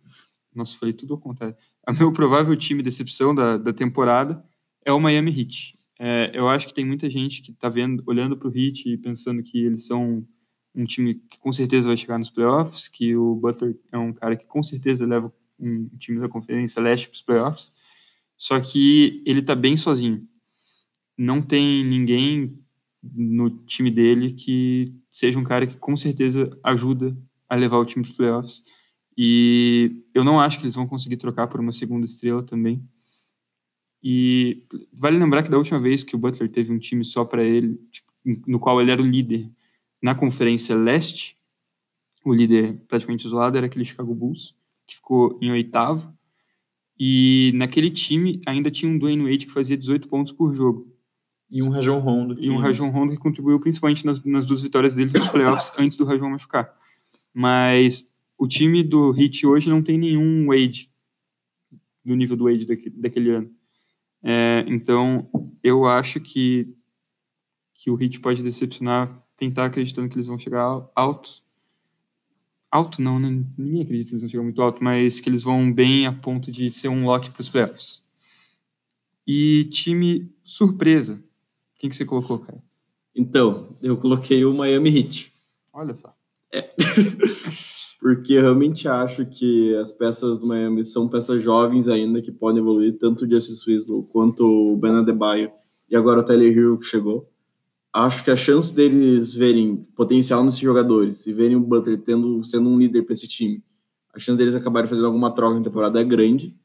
nossa, 0.55 0.79
falei 0.79 0.93
tudo 0.93 1.15
ao 1.15 1.21
contrário. 1.21 1.57
O 1.89 1.93
meu 1.93 2.13
provável 2.13 2.55
time 2.57 2.83
decepção 2.83 3.35
da, 3.35 3.57
da 3.57 3.73
temporada 3.73 4.45
é 4.85 4.93
o 4.93 5.01
Miami 5.01 5.31
Heat. 5.31 5.79
É, 5.99 6.31
eu 6.33 6.49
acho 6.49 6.69
que 6.69 6.75
tem 6.75 6.85
muita 6.85 7.11
gente 7.11 7.43
que 7.43 7.51
está 7.51 7.69
vendo, 7.69 8.03
olhando 8.07 8.37
para 8.37 8.49
o 8.49 8.57
Heat 8.57 8.89
e 8.89 8.97
pensando 8.97 9.43
que 9.43 9.59
eles 9.59 9.87
são 9.87 10.27
um 10.75 10.85
time 10.85 11.15
que 11.15 11.39
com 11.41 11.53
certeza 11.53 11.89
vai 11.89 11.97
chegar 11.97 12.19
nos 12.19 12.31
playoffs, 12.31 12.89
que 12.89 13.15
o 13.17 13.35
Butler 13.35 13.79
é 13.93 13.99
um 13.99 14.13
cara 14.13 14.37
que 14.37 14.47
com 14.47 14.63
certeza 14.63 15.07
leva 15.07 15.33
um 15.59 15.89
time 15.99 16.21
da 16.21 16.29
Conferência 16.29 16.81
Leste 16.81 17.09
para 17.09 17.15
os 17.15 17.23
playoffs, 17.23 17.73
só 18.39 18.59
que 18.61 19.23
ele 19.27 19.41
está 19.41 19.55
bem 19.55 19.77
sozinho. 19.77 20.27
Não 21.19 21.43
tem 21.43 21.85
ninguém 21.85 22.59
no 23.03 23.51
time 23.67 23.91
dele 23.91 24.33
que 24.33 24.95
seja 25.11 25.39
um 25.39 25.45
cara 25.45 25.67
que 25.67 25.77
com 25.77 25.97
certeza 25.97 26.59
ajuda 26.63 27.17
a 27.51 27.57
levar 27.57 27.79
o 27.79 27.85
time 27.85 28.05
para 28.05 28.15
playoffs. 28.15 28.63
E 29.19 30.05
eu 30.15 30.25
não 30.25 30.41
acho 30.41 30.59
que 30.59 30.65
eles 30.65 30.77
vão 30.77 30.87
conseguir 30.87 31.17
trocar 31.17 31.49
por 31.49 31.61
uma 31.61 31.73
segunda 31.73 32.07
estrela 32.07 32.43
também. 32.43 32.83
E 34.03 34.63
vale 34.93 35.19
lembrar 35.19 35.43
que 35.43 35.51
da 35.51 35.59
última 35.59 35.79
vez 35.79 36.03
que 36.03 36.15
o 36.17 36.19
Butler 36.19 36.51
teve 36.51 36.73
um 36.73 36.79
time 36.79 37.05
só 37.05 37.25
para 37.25 37.43
ele, 37.43 37.79
tipo, 37.91 38.11
no 38.47 38.59
qual 38.59 38.81
ele 38.81 38.93
era 38.93 39.03
o 39.03 39.05
líder 39.05 39.51
na 40.01 40.15
Conferência 40.15 40.75
Leste, 40.75 41.37
o 42.25 42.33
líder 42.33 42.81
praticamente 42.89 43.27
isolado 43.27 43.59
era 43.59 43.67
aquele 43.67 43.85
Chicago 43.85 44.15
Bulls, 44.15 44.55
que 44.87 44.95
ficou 44.95 45.39
em 45.43 45.51
oitavo. 45.51 46.15
E 46.99 47.53
naquele 47.55 47.91
time 47.91 48.41
ainda 48.47 48.71
tinha 48.71 48.91
um 48.91 48.99
Dwayne 48.99 49.25
Wade 49.25 49.47
que 49.47 49.53
fazia 49.53 49.77
18 49.77 50.09
pontos 50.09 50.33
por 50.33 50.55
jogo. 50.55 50.91
E 51.51 51.63
um 51.63 51.69
Rajon 51.69 51.99
Rondo. 51.99 52.37
E 52.39 52.49
um 52.49 52.59
Rajon 52.59 52.91
Rondo 52.91 53.13
que 53.13 53.19
contribuiu 53.19 53.59
principalmente 53.59 54.07
nas, 54.07 54.23
nas 54.25 54.47
duas 54.47 54.63
vitórias 54.63 54.95
dele 54.95 55.19
nos 55.19 55.29
playoffs 55.29 55.73
antes 55.77 55.97
do 55.97 56.05
Rajon 56.05 56.31
machucar. 56.31 56.80
Mas 57.33 58.15
o 58.39 58.47
time 58.49 58.83
do 58.83 59.15
Heat 59.19 59.47
hoje 59.47 59.69
não 59.69 59.83
tem 59.83 59.99
nenhum 59.99 60.47
Wade 60.47 60.91
do 62.05 62.15
nível 62.15 62.37
do 62.37 62.45
Wade 62.45 62.67
daquele, 62.67 62.97
daquele 62.97 63.31
ano. 63.31 63.51
É, 64.23 64.65
então, 64.67 65.29
eu 65.63 65.87
acho 65.87 66.21
que, 66.21 66.75
que 67.75 67.91
o 67.91 68.01
Heat 68.01 68.21
pode 68.21 68.43
decepcionar, 68.43 69.23
tentar 69.37 69.67
acreditando 69.67 70.09
que 70.09 70.17
eles 70.17 70.27
vão 70.27 70.39
chegar 70.39 70.89
alto. 70.95 71.43
Alto 72.71 73.03
não, 73.03 73.19
né? 73.19 73.45
Ninguém 73.57 73.83
acredita 73.83 74.11
que 74.11 74.15
eles 74.15 74.23
vão 74.23 74.31
chegar 74.31 74.43
muito 74.43 74.63
alto, 74.63 74.83
mas 74.83 75.21
que 75.21 75.29
eles 75.29 75.43
vão 75.43 75.73
bem 75.73 76.07
a 76.07 76.13
ponto 76.13 76.53
de 76.53 76.73
ser 76.73 76.89
um 76.89 77.05
lock 77.05 77.31
para 77.31 77.41
os 77.41 77.49
playoffs. 77.49 78.03
E 79.27 79.65
time 79.67 80.33
surpresa. 80.45 81.23
Quem 81.79 81.89
que 81.89 81.97
você 81.97 82.05
colocou, 82.05 82.39
cara? 82.39 82.63
Então, 83.15 83.77
eu 83.83 83.97
coloquei 83.97 84.45
o 84.45 84.55
Miami 84.55 84.99
Heat. 84.99 85.33
Olha 85.73 85.95
só. 85.95 86.15
É. 86.53 86.63
Porque 88.01 88.33
eu 88.33 88.43
realmente 88.43 88.89
acho 88.89 89.27
que 89.27 89.75
as 89.77 89.93
peças 89.93 90.39
do 90.39 90.47
Miami 90.47 90.85
são 90.85 91.09
peças 91.09 91.43
jovens 91.43 91.87
ainda 91.87 92.23
que 92.23 92.33
podem 92.33 92.63
evoluir, 92.63 92.99
tanto 92.99 93.25
o 93.25 93.31
Justice 93.31 93.63
Winslow 93.67 94.03
quanto 94.05 94.45
o 94.45 94.77
Ben 94.77 94.93
Adebayo 94.93 95.51
e 95.89 95.95
agora 95.95 96.21
o 96.21 96.25
Tyler 96.25 96.57
Hero 96.57 96.79
que 96.79 96.87
chegou. 96.87 97.29
acho 97.93 98.25
que 98.25 98.31
a 98.31 98.37
chance 98.37 98.75
deles 98.75 99.35
verem 99.35 99.77
potencial 99.95 100.43
nesses 100.43 100.61
jogadores 100.61 101.27
e 101.27 101.33
verem 101.33 101.57
o 101.57 101.61
Butler 101.61 102.01
tendo, 102.01 102.43
sendo 102.45 102.71
um 102.71 102.79
líder 102.79 103.03
para 103.03 103.13
esse 103.13 103.29
time, 103.29 103.63
a 104.15 104.19
chance 104.19 104.39
deles 104.39 104.55
acabarem 104.55 104.89
fazendo 104.89 105.07
alguma 105.07 105.35
troca 105.35 105.57
na 105.57 105.65
temporada 105.65 106.01
é 106.01 106.05
grande. 106.05 106.57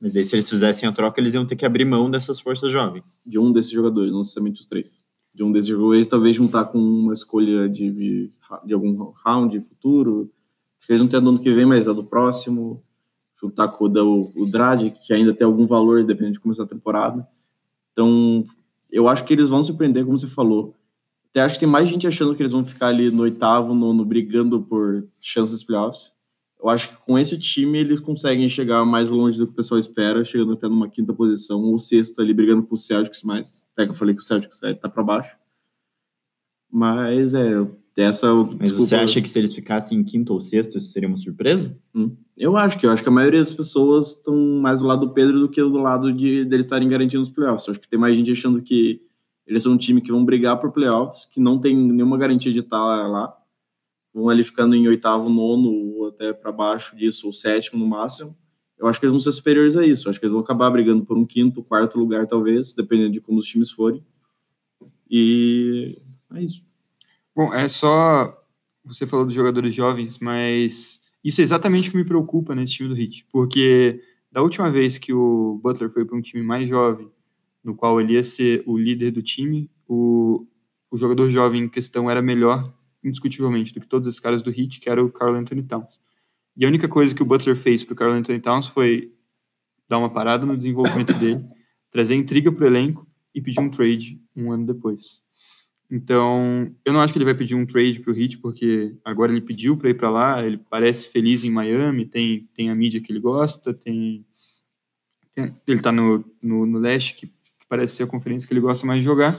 Mas 0.00 0.12
daí, 0.12 0.24
se 0.24 0.34
eles 0.34 0.50
fizessem 0.50 0.88
a 0.88 0.92
troca, 0.92 1.20
eles 1.20 1.34
iam 1.34 1.46
ter 1.46 1.56
que 1.56 1.64
abrir 1.64 1.84
mão 1.84 2.10
dessas 2.10 2.40
forças 2.40 2.70
jovens. 2.70 3.20
De 3.24 3.38
um 3.38 3.52
desses 3.52 3.70
jogadores, 3.70 4.10
não 4.10 4.18
necessariamente 4.18 4.60
os 4.60 4.66
três. 4.66 5.03
De 5.34 5.42
um 5.42 5.50
desses 5.50 5.68
jogadores, 5.68 6.06
talvez 6.06 6.36
juntar 6.36 6.66
com 6.66 6.78
uma 6.78 7.12
escolha 7.12 7.68
de, 7.68 8.30
de 8.64 8.74
algum 8.74 9.12
round 9.24 9.60
futuro. 9.60 10.30
Acho 10.78 10.86
que 10.86 10.92
eles 10.92 11.02
não 11.02 11.08
têm 11.08 11.18
a 11.18 11.20
do 11.20 11.28
ano 11.30 11.38
que 11.40 11.50
vem, 11.50 11.66
mas 11.66 11.88
a 11.88 11.92
do 11.92 12.04
próximo. 12.04 12.82
Juntar 13.40 13.68
com 13.68 13.86
o, 13.86 13.88
da, 13.88 14.04
o, 14.04 14.30
o 14.36 14.46
Drad, 14.46 14.90
que 14.90 15.12
ainda 15.12 15.34
tem 15.34 15.44
algum 15.44 15.66
valor, 15.66 16.04
dependendo 16.04 16.34
de 16.34 16.40
começar 16.40 16.62
a 16.62 16.66
temporada. 16.66 17.26
Então, 17.92 18.46
eu 18.90 19.08
acho 19.08 19.24
que 19.24 19.32
eles 19.32 19.48
vão 19.48 19.64
surpreender, 19.64 20.04
como 20.04 20.18
você 20.18 20.28
falou. 20.28 20.74
Até 21.30 21.40
acho 21.40 21.54
que 21.54 21.60
tem 21.60 21.68
mais 21.68 21.88
gente 21.88 22.06
achando 22.06 22.32
que 22.36 22.40
eles 22.40 22.52
vão 22.52 22.64
ficar 22.64 22.86
ali 22.86 23.10
no 23.10 23.24
oitavo, 23.24 23.74
nono, 23.74 24.04
brigando 24.04 24.62
por 24.62 25.04
chances 25.20 25.64
playoffs. 25.64 26.12
Eu 26.62 26.68
acho 26.68 26.90
que 26.90 26.96
com 27.04 27.18
esse 27.18 27.36
time 27.36 27.76
eles 27.78 27.98
conseguem 27.98 28.48
chegar 28.48 28.84
mais 28.84 29.10
longe 29.10 29.36
do 29.36 29.46
que 29.48 29.52
o 29.52 29.56
pessoal 29.56 29.80
espera, 29.80 30.22
chegando 30.22 30.52
até 30.52 30.68
numa 30.68 30.88
quinta 30.88 31.12
posição 31.12 31.60
ou 31.64 31.76
sexta 31.76 32.22
ali, 32.22 32.32
brigando 32.32 32.62
com 32.62 32.76
o 32.76 32.78
Celtics 32.78 33.24
mais. 33.24 33.63
Pega, 33.74 33.90
eu 33.90 33.96
falei 33.96 34.14
que 34.14 34.20
o 34.20 34.24
Celtics 34.24 34.62
é, 34.62 34.74
tá 34.74 34.88
para 34.88 35.02
baixo. 35.02 35.36
Mas 36.70 37.34
é, 37.34 37.66
essa. 37.96 38.34
Mas 38.34 38.70
desculpa, 38.70 38.84
você 38.84 38.94
acha 38.96 39.22
que 39.22 39.28
se 39.28 39.38
eles 39.38 39.54
ficassem 39.54 39.98
em 39.98 40.04
quinto 40.04 40.32
ou 40.32 40.40
sexto, 40.40 40.78
isso 40.78 40.88
seria 40.88 41.08
uma 41.08 41.16
surpresa? 41.16 41.78
Hum, 41.94 42.16
eu 42.36 42.56
acho 42.56 42.78
que 42.78 42.86
eu 42.86 42.90
acho 42.90 43.02
que 43.02 43.08
a 43.08 43.12
maioria 43.12 43.40
das 43.40 43.52
pessoas 43.52 44.16
estão 44.16 44.36
mais 44.60 44.80
do 44.80 44.86
lado 44.86 45.06
do 45.06 45.12
Pedro 45.12 45.38
do 45.40 45.48
que 45.48 45.60
do 45.60 45.78
lado 45.78 46.12
de 46.12 46.44
deles 46.44 46.66
estarem 46.66 46.88
garantindo 46.88 47.22
os 47.22 47.30
playoffs. 47.30 47.66
Eu 47.66 47.72
acho 47.72 47.80
que 47.80 47.88
tem 47.88 47.98
mais 47.98 48.16
gente 48.16 48.32
achando 48.32 48.60
que 48.60 49.00
eles 49.46 49.62
são 49.62 49.72
um 49.72 49.78
time 49.78 50.00
que 50.00 50.10
vão 50.10 50.24
brigar 50.24 50.60
por 50.60 50.72
playoffs, 50.72 51.26
que 51.26 51.40
não 51.40 51.58
tem 51.60 51.76
nenhuma 51.76 52.18
garantia 52.18 52.52
de 52.52 52.60
estar 52.60 52.82
lá. 52.82 53.36
Vão 54.12 54.28
ali 54.28 54.42
ficando 54.42 54.74
em 54.74 54.88
oitavo, 54.88 55.28
nono, 55.28 55.70
ou 55.70 56.08
até 56.08 56.32
para 56.32 56.50
baixo 56.50 56.96
disso, 56.96 57.26
ou 57.26 57.32
sétimo 57.32 57.78
no 57.78 57.86
máximo. 57.86 58.36
Eu 58.78 58.86
acho 58.86 58.98
que 58.98 59.06
eles 59.06 59.12
vão 59.12 59.20
ser 59.20 59.32
superiores 59.32 59.76
a 59.76 59.86
isso. 59.86 60.06
Eu 60.06 60.10
acho 60.10 60.18
que 60.18 60.26
eles 60.26 60.32
vão 60.32 60.42
acabar 60.42 60.70
brigando 60.70 61.04
por 61.04 61.16
um 61.16 61.24
quinto, 61.24 61.62
quarto 61.62 61.98
lugar, 61.98 62.26
talvez, 62.26 62.74
dependendo 62.74 63.12
de 63.12 63.20
como 63.20 63.38
os 63.38 63.46
times 63.46 63.70
forem. 63.70 64.04
E 65.08 65.98
é 66.34 66.42
isso. 66.42 66.64
Bom, 67.34 67.52
é 67.52 67.68
só. 67.68 68.40
Você 68.84 69.06
falou 69.06 69.24
dos 69.24 69.34
jogadores 69.34 69.74
jovens, 69.74 70.18
mas 70.18 71.00
isso 71.24 71.40
é 71.40 71.44
exatamente 71.44 71.88
o 71.88 71.92
que 71.92 71.96
me 71.96 72.04
preocupa 72.04 72.54
nesse 72.54 72.74
time 72.74 72.88
do 72.90 73.00
Heat, 73.00 73.26
porque 73.32 74.02
da 74.30 74.42
última 74.42 74.70
vez 74.70 74.98
que 74.98 75.12
o 75.12 75.58
Butler 75.62 75.90
foi 75.90 76.04
para 76.04 76.16
um 76.16 76.20
time 76.20 76.42
mais 76.42 76.68
jovem, 76.68 77.08
no 77.62 77.74
qual 77.74 77.98
ele 77.98 78.12
ia 78.12 78.22
ser 78.22 78.62
o 78.66 78.76
líder 78.76 79.10
do 79.10 79.22
time, 79.22 79.70
o, 79.88 80.46
o 80.90 80.98
jogador 80.98 81.30
jovem 81.30 81.62
em 81.62 81.68
questão 81.68 82.10
era 82.10 82.20
melhor, 82.20 82.70
indiscutivelmente, 83.02 83.72
do 83.72 83.80
que 83.80 83.86
todos 83.86 84.06
os 84.06 84.20
caras 84.20 84.42
do 84.42 84.50
Heat, 84.50 84.80
que 84.80 84.90
era 84.90 85.02
o 85.02 85.10
Carl 85.10 85.34
Anthony 85.34 85.62
Towns. 85.62 85.98
E 86.56 86.64
a 86.64 86.68
única 86.68 86.88
coisa 86.88 87.14
que 87.14 87.22
o 87.22 87.26
Butler 87.26 87.56
fez 87.56 87.82
para 87.82 87.92
o 87.92 87.96
Carl 87.96 88.12
Anthony 88.12 88.40
Towns 88.40 88.68
foi 88.68 89.12
dar 89.88 89.98
uma 89.98 90.10
parada 90.10 90.46
no 90.46 90.56
desenvolvimento 90.56 91.12
dele, 91.14 91.44
trazer 91.90 92.14
intriga 92.14 92.50
para 92.50 92.64
o 92.64 92.66
elenco 92.66 93.06
e 93.34 93.40
pedir 93.40 93.60
um 93.60 93.70
trade 93.70 94.20
um 94.36 94.52
ano 94.52 94.66
depois. 94.66 95.22
Então, 95.90 96.74
eu 96.84 96.92
não 96.92 97.00
acho 97.00 97.12
que 97.12 97.18
ele 97.18 97.24
vai 97.24 97.34
pedir 97.34 97.54
um 97.54 97.66
trade 97.66 98.00
para 98.00 98.12
o 98.12 98.18
Heat, 98.18 98.38
porque 98.38 98.96
agora 99.04 99.30
ele 99.30 99.40
pediu 99.40 99.76
para 99.76 99.90
ir 99.90 99.94
para 99.94 100.10
lá, 100.10 100.44
ele 100.44 100.58
parece 100.58 101.08
feliz 101.08 101.44
em 101.44 101.50
Miami, 101.50 102.06
tem, 102.06 102.48
tem 102.54 102.70
a 102.70 102.74
mídia 102.74 103.00
que 103.00 103.12
ele 103.12 103.20
gosta, 103.20 103.74
tem, 103.74 104.24
tem 105.32 105.54
ele 105.66 105.78
está 105.78 105.92
no, 105.92 106.24
no, 106.42 106.64
no, 106.66 106.78
leste, 106.78 107.14
que, 107.14 107.26
que, 107.26 107.66
parece 107.68 107.96
ser 107.96 108.04
a 108.04 108.08
conferência 108.08 108.46
que 108.46 108.54
ele 108.54 108.60
gosta 108.60 108.86
mais 108.86 109.00
de 109.00 109.04
jogar, 109.04 109.38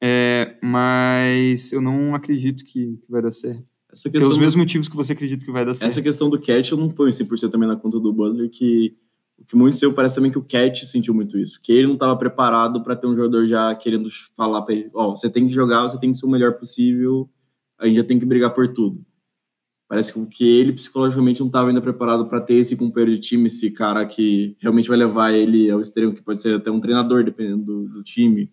é, 0.00 0.58
mas 0.60 1.72
eu 1.72 1.80
não 1.80 2.14
acredito 2.14 2.64
que, 2.64 2.98
que 2.98 3.10
vai 3.10 3.22
dar 3.22 3.30
certo. 3.30 3.73
Essa 3.94 4.10
Pelos 4.10 4.38
mesmos 4.38 4.56
motivos 4.56 4.88
que 4.88 4.96
você 4.96 5.12
acredita 5.12 5.44
que 5.44 5.52
vai 5.52 5.64
dar 5.64 5.74
certo. 5.74 5.90
Essa 5.90 6.02
questão 6.02 6.28
do 6.28 6.40
catch 6.40 6.72
eu 6.72 6.76
não 6.76 6.90
ponho 6.90 7.10
100% 7.12 7.50
também 7.50 7.68
na 7.68 7.76
conta 7.76 8.00
do 8.00 8.12
Butler, 8.12 8.50
que 8.50 8.96
o 9.38 9.44
que 9.44 9.56
muito 9.56 9.76
seu 9.76 9.92
parece 9.92 10.14
também 10.14 10.30
que 10.30 10.38
o 10.38 10.44
Cat 10.44 10.86
sentiu 10.86 11.12
muito 11.12 11.38
isso, 11.38 11.60
que 11.60 11.72
ele 11.72 11.86
não 11.86 11.94
estava 11.94 12.16
preparado 12.16 12.82
para 12.82 12.94
ter 12.94 13.06
um 13.06 13.16
jogador 13.16 13.46
já 13.46 13.74
querendo 13.74 14.08
falar 14.36 14.62
para 14.62 14.74
ele, 14.74 14.90
ó, 14.94 15.08
oh, 15.08 15.16
você 15.16 15.28
tem 15.28 15.46
que 15.46 15.52
jogar, 15.52 15.82
você 15.82 15.98
tem 15.98 16.12
que 16.12 16.18
ser 16.18 16.26
o 16.26 16.30
melhor 16.30 16.54
possível, 16.54 17.28
a 17.78 17.86
gente 17.86 17.96
já 17.96 18.04
tem 18.04 18.18
que 18.18 18.24
brigar 18.24 18.54
por 18.54 18.72
tudo. 18.72 19.04
Parece 19.88 20.12
que 20.28 20.44
ele 20.44 20.72
psicologicamente 20.72 21.40
não 21.40 21.48
estava 21.48 21.68
ainda 21.68 21.80
preparado 21.80 22.26
para 22.26 22.40
ter 22.40 22.54
esse 22.54 22.76
companheiro 22.76 23.16
de 23.16 23.20
time, 23.20 23.48
esse 23.48 23.70
cara 23.70 24.06
que 24.06 24.56
realmente 24.60 24.88
vai 24.88 24.96
levar 24.96 25.32
ele 25.32 25.70
ao 25.70 25.80
extremo, 25.80 26.14
que 26.14 26.22
pode 26.22 26.40
ser 26.40 26.56
até 26.56 26.70
um 26.70 26.80
treinador, 26.80 27.22
dependendo 27.22 27.64
do, 27.64 27.88
do 27.88 28.02
time, 28.02 28.50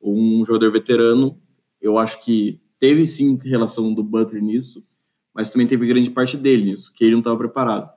ou 0.00 0.18
um 0.18 0.44
jogador 0.44 0.72
veterano. 0.72 1.38
Eu 1.80 1.98
acho 1.98 2.22
que 2.24 2.60
teve 2.82 3.06
sim 3.06 3.38
relação 3.44 3.94
do 3.94 4.02
Butler 4.02 4.42
nisso, 4.42 4.84
mas 5.32 5.52
também 5.52 5.68
teve 5.68 5.86
grande 5.86 6.10
parte 6.10 6.36
dele 6.36 6.64
nisso, 6.64 6.92
que 6.92 7.04
ele 7.04 7.12
não 7.12 7.20
estava 7.20 7.38
preparado. 7.38 7.88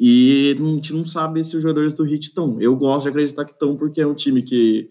E 0.00 0.56
a 0.58 0.62
gente 0.62 0.94
não 0.94 1.04
sabe 1.04 1.44
se 1.44 1.54
os 1.58 1.62
jogadores 1.62 1.92
do 1.92 2.06
Heat 2.06 2.28
estão. 2.28 2.58
Eu 2.58 2.74
gosto 2.74 3.02
de 3.02 3.10
acreditar 3.10 3.44
que 3.44 3.52
estão, 3.52 3.76
porque 3.76 4.00
é 4.00 4.06
um 4.06 4.14
time 4.14 4.42
que 4.42 4.88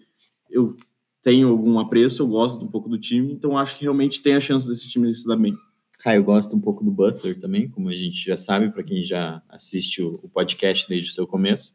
eu 0.48 0.76
tenho 1.20 1.48
algum 1.48 1.80
apreço, 1.80 2.22
eu 2.22 2.28
gosto 2.28 2.64
um 2.64 2.68
pouco 2.68 2.88
do 2.88 2.96
time, 2.96 3.32
então 3.32 3.58
acho 3.58 3.76
que 3.76 3.82
realmente 3.82 4.22
tem 4.22 4.36
a 4.36 4.40
chance 4.40 4.68
desse 4.68 4.88
time 4.88 5.12
se 5.12 5.26
dar 5.26 5.36
bem. 5.36 5.58
Caio 5.98 6.22
gosta 6.22 6.54
um 6.54 6.60
pouco 6.60 6.84
do 6.84 6.92
Butler 6.92 7.40
também, 7.40 7.68
como 7.68 7.88
a 7.88 7.96
gente 7.96 8.24
já 8.24 8.38
sabe, 8.38 8.70
para 8.70 8.84
quem 8.84 9.02
já 9.02 9.42
assiste 9.48 10.00
o, 10.00 10.30
podcast 10.32 10.88
desde 10.88 11.10
o 11.10 11.12
seu 11.12 11.26
começo. 11.26 11.74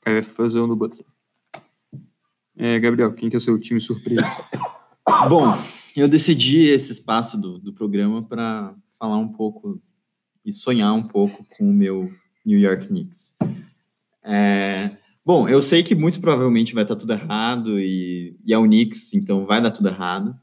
Caio 0.00 0.16
é 0.16 0.22
fãzão 0.22 0.66
do 0.66 0.74
Butler. 0.74 1.04
É, 2.56 2.80
Gabriel, 2.80 3.12
quem 3.12 3.28
que 3.28 3.36
é 3.36 3.38
o 3.38 3.42
seu 3.42 3.60
time 3.60 3.82
surpresa? 3.82 4.22
Bom, 5.28 5.56
eu 5.96 6.08
decidi 6.08 6.66
esse 6.66 6.92
espaço 6.92 7.40
do, 7.40 7.58
do 7.58 7.72
programa 7.72 8.22
para 8.22 8.74
falar 8.98 9.18
um 9.18 9.28
pouco 9.28 9.80
e 10.44 10.52
sonhar 10.52 10.92
um 10.92 11.06
pouco 11.06 11.46
com 11.56 11.70
o 11.70 11.72
meu 11.72 12.10
New 12.44 12.58
York 12.58 12.88
Knicks. 12.88 13.34
É, 14.24 14.96
bom, 15.24 15.48
eu 15.48 15.62
sei 15.62 15.82
que 15.82 15.94
muito 15.94 16.20
provavelmente 16.20 16.74
vai 16.74 16.82
estar 16.82 16.96
tudo 16.96 17.12
errado 17.12 17.78
e, 17.78 18.36
e 18.44 18.52
é 18.52 18.58
o 18.58 18.64
Knicks, 18.64 19.14
então 19.14 19.46
vai 19.46 19.62
dar 19.62 19.70
tudo 19.70 19.88
errado. 19.88 20.36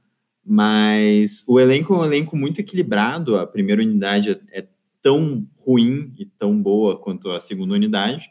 Mas 0.45 1.43
o 1.47 1.59
elenco 1.59 1.93
é 1.93 1.97
um 1.97 2.05
elenco 2.05 2.37
muito 2.37 2.59
equilibrado. 2.59 3.37
A 3.37 3.45
primeira 3.45 3.81
unidade 3.81 4.31
é, 4.31 4.59
é 4.59 4.67
tão 5.01 5.45
ruim 5.57 6.13
e 6.17 6.25
tão 6.25 6.59
boa 6.61 6.97
quanto 6.97 7.31
a 7.31 7.39
segunda 7.39 7.73
unidade. 7.73 8.29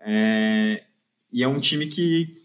É, 0.00 0.84
e 1.32 1.42
é 1.42 1.48
um 1.48 1.60
time 1.60 1.86
que 1.86 2.36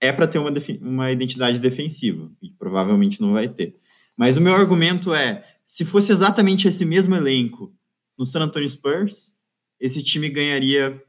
é 0.00 0.12
para 0.12 0.28
ter 0.28 0.38
uma, 0.38 0.52
uma 0.80 1.10
identidade 1.10 1.60
defensiva, 1.60 2.30
e 2.42 2.50
provavelmente 2.52 3.20
não 3.20 3.32
vai 3.32 3.48
ter. 3.48 3.74
Mas 4.16 4.36
o 4.36 4.40
meu 4.40 4.54
argumento 4.54 5.14
é: 5.14 5.44
se 5.64 5.84
fosse 5.84 6.12
exatamente 6.12 6.68
esse 6.68 6.84
mesmo 6.84 7.14
elenco 7.14 7.72
no 8.18 8.26
San 8.26 8.40
Antonio 8.40 8.68
Spurs, 8.68 9.32
esse 9.80 10.02
time 10.02 10.28
ganharia 10.28 11.00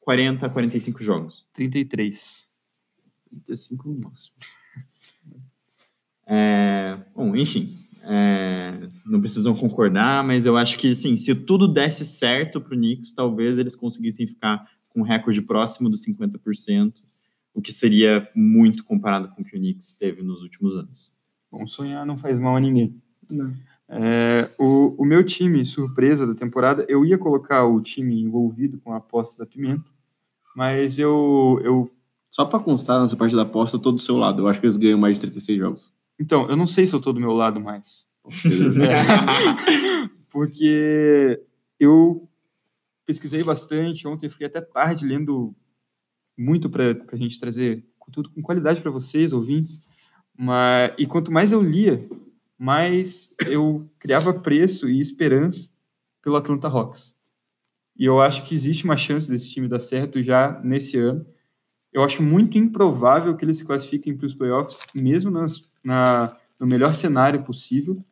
40, 0.00 0.48
45 0.48 1.02
jogos. 1.02 1.44
33. 1.52 2.48
35 3.46 3.88
no 3.88 4.00
máximo. 4.00 4.36
É, 6.26 6.98
bom, 7.14 7.36
enfim, 7.36 7.76
é, 8.04 8.88
não 9.04 9.20
precisam 9.20 9.54
concordar, 9.54 10.24
mas 10.24 10.46
eu 10.46 10.56
acho 10.56 10.78
que 10.78 10.94
sim, 10.94 11.16
se 11.16 11.34
tudo 11.34 11.68
desse 11.68 12.04
certo 12.04 12.60
para 12.60 12.74
o 12.74 12.76
Knicks, 12.76 13.12
talvez 13.12 13.58
eles 13.58 13.74
conseguissem 13.74 14.26
ficar 14.26 14.66
com 14.88 15.00
um 15.00 15.04
recorde 15.04 15.42
próximo 15.42 15.88
dos 15.90 16.04
50%, 16.06 17.02
o 17.54 17.60
que 17.60 17.72
seria 17.72 18.28
muito 18.34 18.84
comparado 18.84 19.28
com 19.28 19.42
o 19.42 19.44
que 19.44 19.56
o 19.56 19.58
Knicks 19.58 19.94
teve 19.94 20.22
nos 20.22 20.42
últimos 20.42 20.76
anos. 20.76 21.10
Bom, 21.50 21.66
sonhar 21.66 22.06
não 22.06 22.16
faz 22.16 22.38
mal 22.38 22.56
a 22.56 22.60
ninguém. 22.60 23.00
Não. 23.30 23.52
É, 23.88 24.48
o, 24.58 24.94
o 25.02 25.04
meu 25.04 25.22
time, 25.22 25.64
surpresa 25.66 26.26
da 26.26 26.34
temporada, 26.34 26.86
eu 26.88 27.04
ia 27.04 27.18
colocar 27.18 27.64
o 27.66 27.80
time 27.80 28.22
envolvido 28.22 28.80
com 28.80 28.92
a 28.92 28.96
aposta 28.96 29.36
da 29.36 29.46
Pimenta, 29.46 29.90
mas 30.56 30.98
eu. 30.98 31.60
eu 31.62 31.92
Só 32.30 32.46
para 32.46 32.58
constar 32.60 33.02
nessa 33.02 33.16
parte 33.16 33.36
da 33.36 33.42
aposta, 33.42 33.78
todo 33.78 33.96
do 33.96 34.02
seu 34.02 34.16
lado. 34.16 34.42
Eu 34.42 34.48
acho 34.48 34.58
que 34.58 34.64
eles 34.64 34.78
ganham 34.78 34.98
mais 34.98 35.16
de 35.16 35.22
36 35.22 35.58
jogos. 35.58 35.92
Então, 36.18 36.48
eu 36.48 36.56
não 36.56 36.66
sei 36.66 36.86
se 36.86 36.94
eu 36.94 37.00
tô 37.00 37.12
do 37.12 37.20
meu 37.20 37.32
lado 37.32 37.60
mais. 37.60 38.06
é, 38.26 40.08
porque 40.30 41.42
eu 41.78 42.26
pesquisei 43.04 43.44
bastante. 43.44 44.08
Ontem 44.08 44.30
fiquei 44.30 44.46
até 44.46 44.62
tarde 44.62 45.04
lendo 45.04 45.54
muito 46.36 46.68
para 46.70 46.96
a 47.12 47.16
gente 47.16 47.38
trazer 47.38 47.84
tudo 48.12 48.30
com 48.30 48.42
qualidade 48.42 48.80
para 48.80 48.90
vocês, 48.90 49.32
ouvintes. 49.32 49.82
Mas, 50.36 50.92
e 50.98 51.06
quanto 51.06 51.32
mais 51.32 51.52
eu 51.52 51.62
lia, 51.62 52.08
mas 52.58 53.34
eu 53.46 53.84
criava 53.98 54.32
preço 54.32 54.88
e 54.88 55.00
esperança 55.00 55.70
pelo 56.22 56.36
Atlanta 56.36 56.68
Hawks. 56.68 57.16
E 57.96 58.04
eu 58.04 58.20
acho 58.20 58.44
que 58.44 58.54
existe 58.54 58.84
uma 58.84 58.96
chance 58.96 59.28
desse 59.28 59.50
time 59.50 59.68
dar 59.68 59.80
certo 59.80 60.22
já 60.22 60.60
nesse 60.62 60.98
ano. 60.98 61.26
Eu 61.92 62.02
acho 62.02 62.22
muito 62.22 62.56
improvável 62.56 63.36
que 63.36 63.44
eles 63.44 63.58
se 63.58 63.64
classifiquem 63.64 64.16
para 64.16 64.26
os 64.26 64.34
playoffs, 64.34 64.80
mesmo 64.94 65.30
nas, 65.30 65.68
na, 65.84 66.36
no 66.58 66.66
melhor 66.66 66.94
cenário 66.94 67.42
possível 67.42 68.02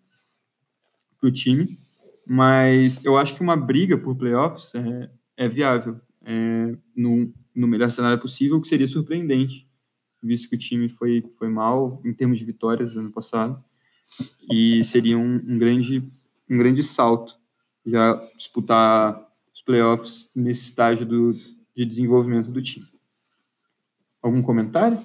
para 1.19 1.29
o 1.29 1.33
time. 1.33 1.79
Mas 2.27 3.03
eu 3.05 3.17
acho 3.17 3.35
que 3.35 3.41
uma 3.41 3.57
briga 3.57 3.97
por 3.97 4.15
playoffs 4.15 4.75
é, 4.75 5.11
é 5.37 5.49
viável. 5.49 5.99
É, 6.23 6.77
no, 6.95 7.33
no 7.55 7.67
melhor 7.67 7.91
cenário 7.91 8.19
possível, 8.19 8.57
o 8.57 8.61
que 8.61 8.69
seria 8.69 8.89
surpreendente 8.89 9.71
visto 10.23 10.49
que 10.49 10.55
o 10.55 10.59
time 10.59 10.89
foi, 10.89 11.25
foi 11.39 11.49
mal 11.49 12.01
em 12.05 12.13
termos 12.13 12.39
de 12.39 12.45
vitórias 12.45 12.97
ano 12.97 13.11
passado, 13.11 13.63
e 14.51 14.83
seria 14.85 15.17
um, 15.17 15.35
um 15.37 15.59
grande, 15.59 16.03
um 16.49 16.59
grande 16.59 16.83
salto 16.83 17.39
já 17.87 18.15
disputar 18.37 19.29
os 19.55 19.63
playoffs 19.63 20.31
nesse 20.35 20.65
estágio 20.65 21.07
do, 21.07 21.33
de 21.75 21.85
desenvolvimento 21.85 22.51
do 22.51 22.61
time. 22.61 22.87
Algum 24.23 24.43
comentário? 24.43 24.99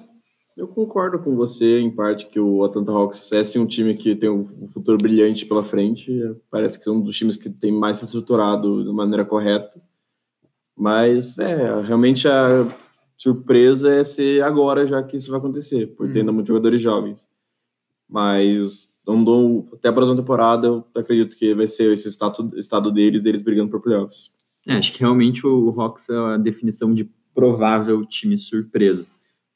Eu 0.56 0.68
concordo 0.68 1.18
com 1.18 1.36
você, 1.36 1.78
em 1.78 1.90
parte, 1.90 2.26
que 2.26 2.40
o 2.40 2.64
Atlanta 2.64 2.90
Hawks 2.90 3.30
é 3.32 3.44
sim 3.44 3.58
um 3.58 3.66
time 3.66 3.94
que 3.94 4.16
tem 4.16 4.30
um 4.30 4.68
futuro 4.68 4.96
brilhante 4.96 5.44
pela 5.44 5.62
frente. 5.62 6.10
Parece 6.50 6.82
que 6.82 6.88
é 6.88 6.92
um 6.92 7.00
dos 7.00 7.16
times 7.16 7.36
que 7.36 7.50
tem 7.50 7.70
mais 7.70 8.02
estruturado 8.02 8.82
de 8.82 8.90
maneira 8.90 9.24
correta. 9.24 9.80
Mas, 10.76 11.38
é, 11.38 11.80
realmente 11.82 12.28
a 12.28 12.66
surpresa 13.16 13.94
é 13.94 14.04
ser 14.04 14.42
agora, 14.42 14.86
já 14.86 15.02
que 15.02 15.16
isso 15.16 15.30
vai 15.30 15.38
acontecer, 15.38 15.86
por 15.88 16.10
ter 16.12 16.20
ainda 16.20 16.32
muitos 16.32 16.48
jogadores 16.48 16.80
jovens. 16.82 17.30
Mas, 18.08 18.90
não 19.06 19.66
até 19.72 19.88
a 19.88 19.92
próxima 19.92 20.16
temporada, 20.16 20.66
eu 20.66 20.84
acredito 20.94 21.36
que 21.36 21.54
vai 21.54 21.66
ser 21.66 21.92
esse 21.92 22.08
estado, 22.08 22.58
estado 22.58 22.92
deles, 22.92 23.22
deles 23.22 23.42
brigando 23.42 23.70
por 23.70 23.80
playoffs. 23.80 24.30
É, 24.66 24.74
acho 24.74 24.92
que 24.92 25.00
realmente 25.00 25.46
o 25.46 25.70
Hawks 25.80 26.10
é 26.10 26.16
a 26.16 26.36
definição 26.36 26.92
de 26.92 27.08
provável 27.32 28.04
time 28.04 28.36
surpresa 28.36 29.06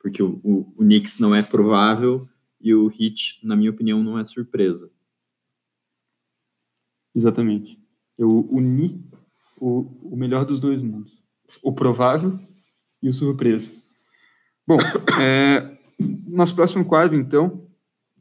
porque 0.00 0.22
o, 0.22 0.40
o, 0.42 0.60
o 0.76 0.78
Knicks 0.78 1.18
não 1.18 1.34
é 1.34 1.42
provável 1.42 2.26
e 2.60 2.74
o 2.74 2.88
Heat, 2.88 3.38
na 3.42 3.54
minha 3.54 3.70
opinião, 3.70 4.02
não 4.02 4.18
é 4.18 4.24
surpresa. 4.24 4.90
Exatamente. 7.14 7.78
Eu 8.18 8.48
uni 8.50 9.02
o, 9.60 10.14
o 10.14 10.16
melhor 10.16 10.44
dos 10.44 10.58
dois 10.58 10.80
mundos. 10.80 11.22
O 11.62 11.72
provável 11.72 12.40
e 13.02 13.08
o 13.08 13.14
surpresa. 13.14 13.70
Bom, 14.66 14.78
é, 15.20 15.76
nosso 16.26 16.54
próximo 16.54 16.84
quadro, 16.84 17.16
então, 17.16 17.66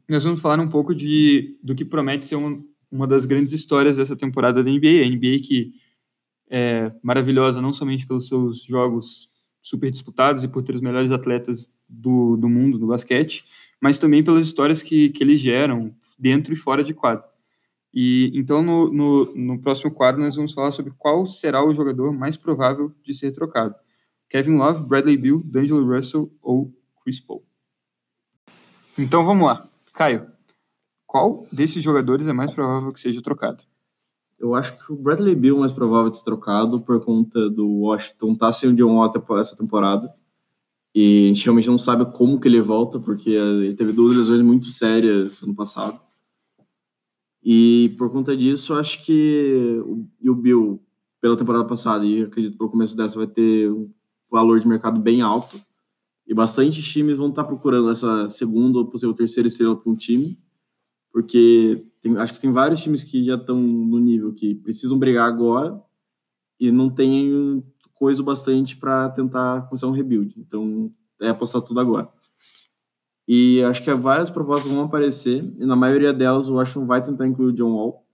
nós 0.08 0.22
vamos 0.22 0.40
falar 0.40 0.60
um 0.60 0.68
pouco 0.68 0.94
de, 0.94 1.58
do 1.62 1.74
que 1.74 1.84
promete 1.84 2.26
ser 2.26 2.36
uma, 2.36 2.62
uma 2.90 3.06
das 3.06 3.24
grandes 3.24 3.52
histórias 3.52 3.96
dessa 3.96 4.14
temporada 4.14 4.62
da 4.62 4.70
NBA. 4.70 5.02
A 5.02 5.08
NBA 5.08 5.40
que 5.42 5.72
é 6.50 6.92
maravilhosa 7.02 7.62
não 7.62 7.72
somente 7.72 8.06
pelos 8.06 8.28
seus 8.28 8.62
jogos 8.64 9.28
super 9.62 9.90
disputados 9.90 10.42
e 10.42 10.48
por 10.48 10.62
ter 10.62 10.74
os 10.74 10.80
melhores 10.80 11.12
atletas 11.12 11.72
do, 11.88 12.36
do 12.36 12.48
mundo 12.48 12.78
no 12.78 12.88
basquete, 12.88 13.44
mas 13.80 13.98
também 13.98 14.24
pelas 14.24 14.46
histórias 14.46 14.82
que, 14.82 15.10
que 15.10 15.22
eles 15.22 15.40
geram 15.40 15.94
dentro 16.18 16.52
e 16.52 16.56
fora 16.56 16.82
de 16.82 16.92
quadro. 16.92 17.29
E 17.92 18.30
então 18.34 18.62
no, 18.62 18.92
no, 18.92 19.34
no, 19.34 19.60
próximo 19.60 19.90
quadro 19.90 20.22
nós 20.22 20.36
vamos 20.36 20.54
falar 20.54 20.70
sobre 20.70 20.92
qual 20.96 21.26
será 21.26 21.64
o 21.64 21.74
jogador 21.74 22.12
mais 22.12 22.36
provável 22.36 22.92
de 23.02 23.14
ser 23.14 23.32
trocado: 23.32 23.74
Kevin 24.28 24.56
Love, 24.56 24.84
Bradley 24.84 25.16
Beal, 25.16 25.42
D'Angelo 25.44 25.84
Russell 25.84 26.30
ou 26.40 26.72
Chris 27.02 27.18
Paul. 27.18 27.44
Então 28.98 29.24
vamos 29.24 29.46
lá, 29.46 29.68
Caio. 29.94 30.26
Qual 31.06 31.44
desses 31.50 31.82
jogadores 31.82 32.28
é 32.28 32.32
mais 32.32 32.52
provável 32.52 32.92
que 32.92 33.00
seja 33.00 33.20
trocado? 33.20 33.64
Eu 34.38 34.54
acho 34.54 34.78
que 34.78 34.92
o 34.92 34.96
Bradley 34.96 35.34
Beal 35.34 35.56
é 35.56 35.60
mais 35.60 35.72
provável 35.72 36.10
de 36.10 36.18
ser 36.18 36.24
trocado 36.24 36.80
por 36.80 37.04
conta 37.04 37.50
do 37.50 37.68
Washington 37.80 38.32
estar 38.32 38.46
tá 38.46 38.52
sem 38.52 38.70
o 38.70 38.74
John 38.74 38.94
Wall 38.94 39.40
essa 39.40 39.56
temporada. 39.56 40.12
E 40.94 41.24
a 41.24 41.28
gente 41.28 41.44
realmente 41.44 41.68
não 41.68 41.78
sabe 41.78 42.04
como 42.12 42.40
que 42.40 42.48
ele 42.48 42.60
volta, 42.60 42.98
porque 42.98 43.30
ele 43.30 43.74
teve 43.74 43.92
duas 43.92 44.16
lesões 44.16 44.40
muito 44.40 44.66
sérias 44.66 45.42
ano 45.42 45.54
passado. 45.54 46.00
E 47.42 47.94
por 47.96 48.10
conta 48.10 48.36
disso, 48.36 48.74
acho 48.74 49.04
que 49.04 49.80
o, 49.84 50.06
o 50.30 50.34
Bill, 50.34 50.82
pela 51.20 51.36
temporada 51.36 51.64
passada, 51.64 52.04
e 52.04 52.22
acredito 52.22 52.58
pelo 52.58 52.70
começo 52.70 52.96
dessa, 52.96 53.16
vai 53.16 53.26
ter 53.26 53.70
um 53.70 53.90
valor 54.30 54.60
de 54.60 54.68
mercado 54.68 55.00
bem 55.00 55.22
alto. 55.22 55.60
E 56.26 56.34
bastante 56.34 56.82
times 56.82 57.18
vão 57.18 57.30
estar 57.30 57.44
procurando 57.44 57.90
essa 57.90 58.30
segunda 58.30 58.78
ou 58.78 58.86
possível 58.86 59.14
terceira 59.14 59.48
estrela 59.48 59.76
para 59.76 59.90
um 59.90 59.96
time, 59.96 60.38
porque 61.12 61.84
tem, 62.00 62.16
acho 62.18 62.34
que 62.34 62.40
tem 62.40 62.52
vários 62.52 62.82
times 62.82 63.02
que 63.02 63.24
já 63.24 63.34
estão 63.34 63.60
no 63.60 63.98
nível 63.98 64.32
que 64.32 64.54
precisam 64.54 64.98
brigar 64.98 65.26
agora 65.26 65.82
e 66.58 66.70
não 66.70 66.88
tem 66.88 67.64
coisa 67.94 68.22
bastante 68.22 68.76
para 68.76 69.10
tentar 69.10 69.62
começar 69.62 69.88
um 69.88 69.92
rebuild. 69.92 70.34
Então, 70.38 70.92
é 71.20 71.28
apostar 71.28 71.62
tudo 71.62 71.80
agora. 71.80 72.08
E 73.32 73.62
acho 73.62 73.84
que 73.84 73.94
várias 73.94 74.28
propostas 74.28 74.72
vão 74.72 74.82
aparecer, 74.82 75.54
e 75.56 75.64
na 75.64 75.76
maioria 75.76 76.12
delas 76.12 76.48
o 76.48 76.54
Washington 76.54 76.84
vai 76.84 77.00
tentar 77.00 77.28
incluir 77.28 77.50
o 77.50 77.52
John 77.52 77.76
Wall. 77.76 78.04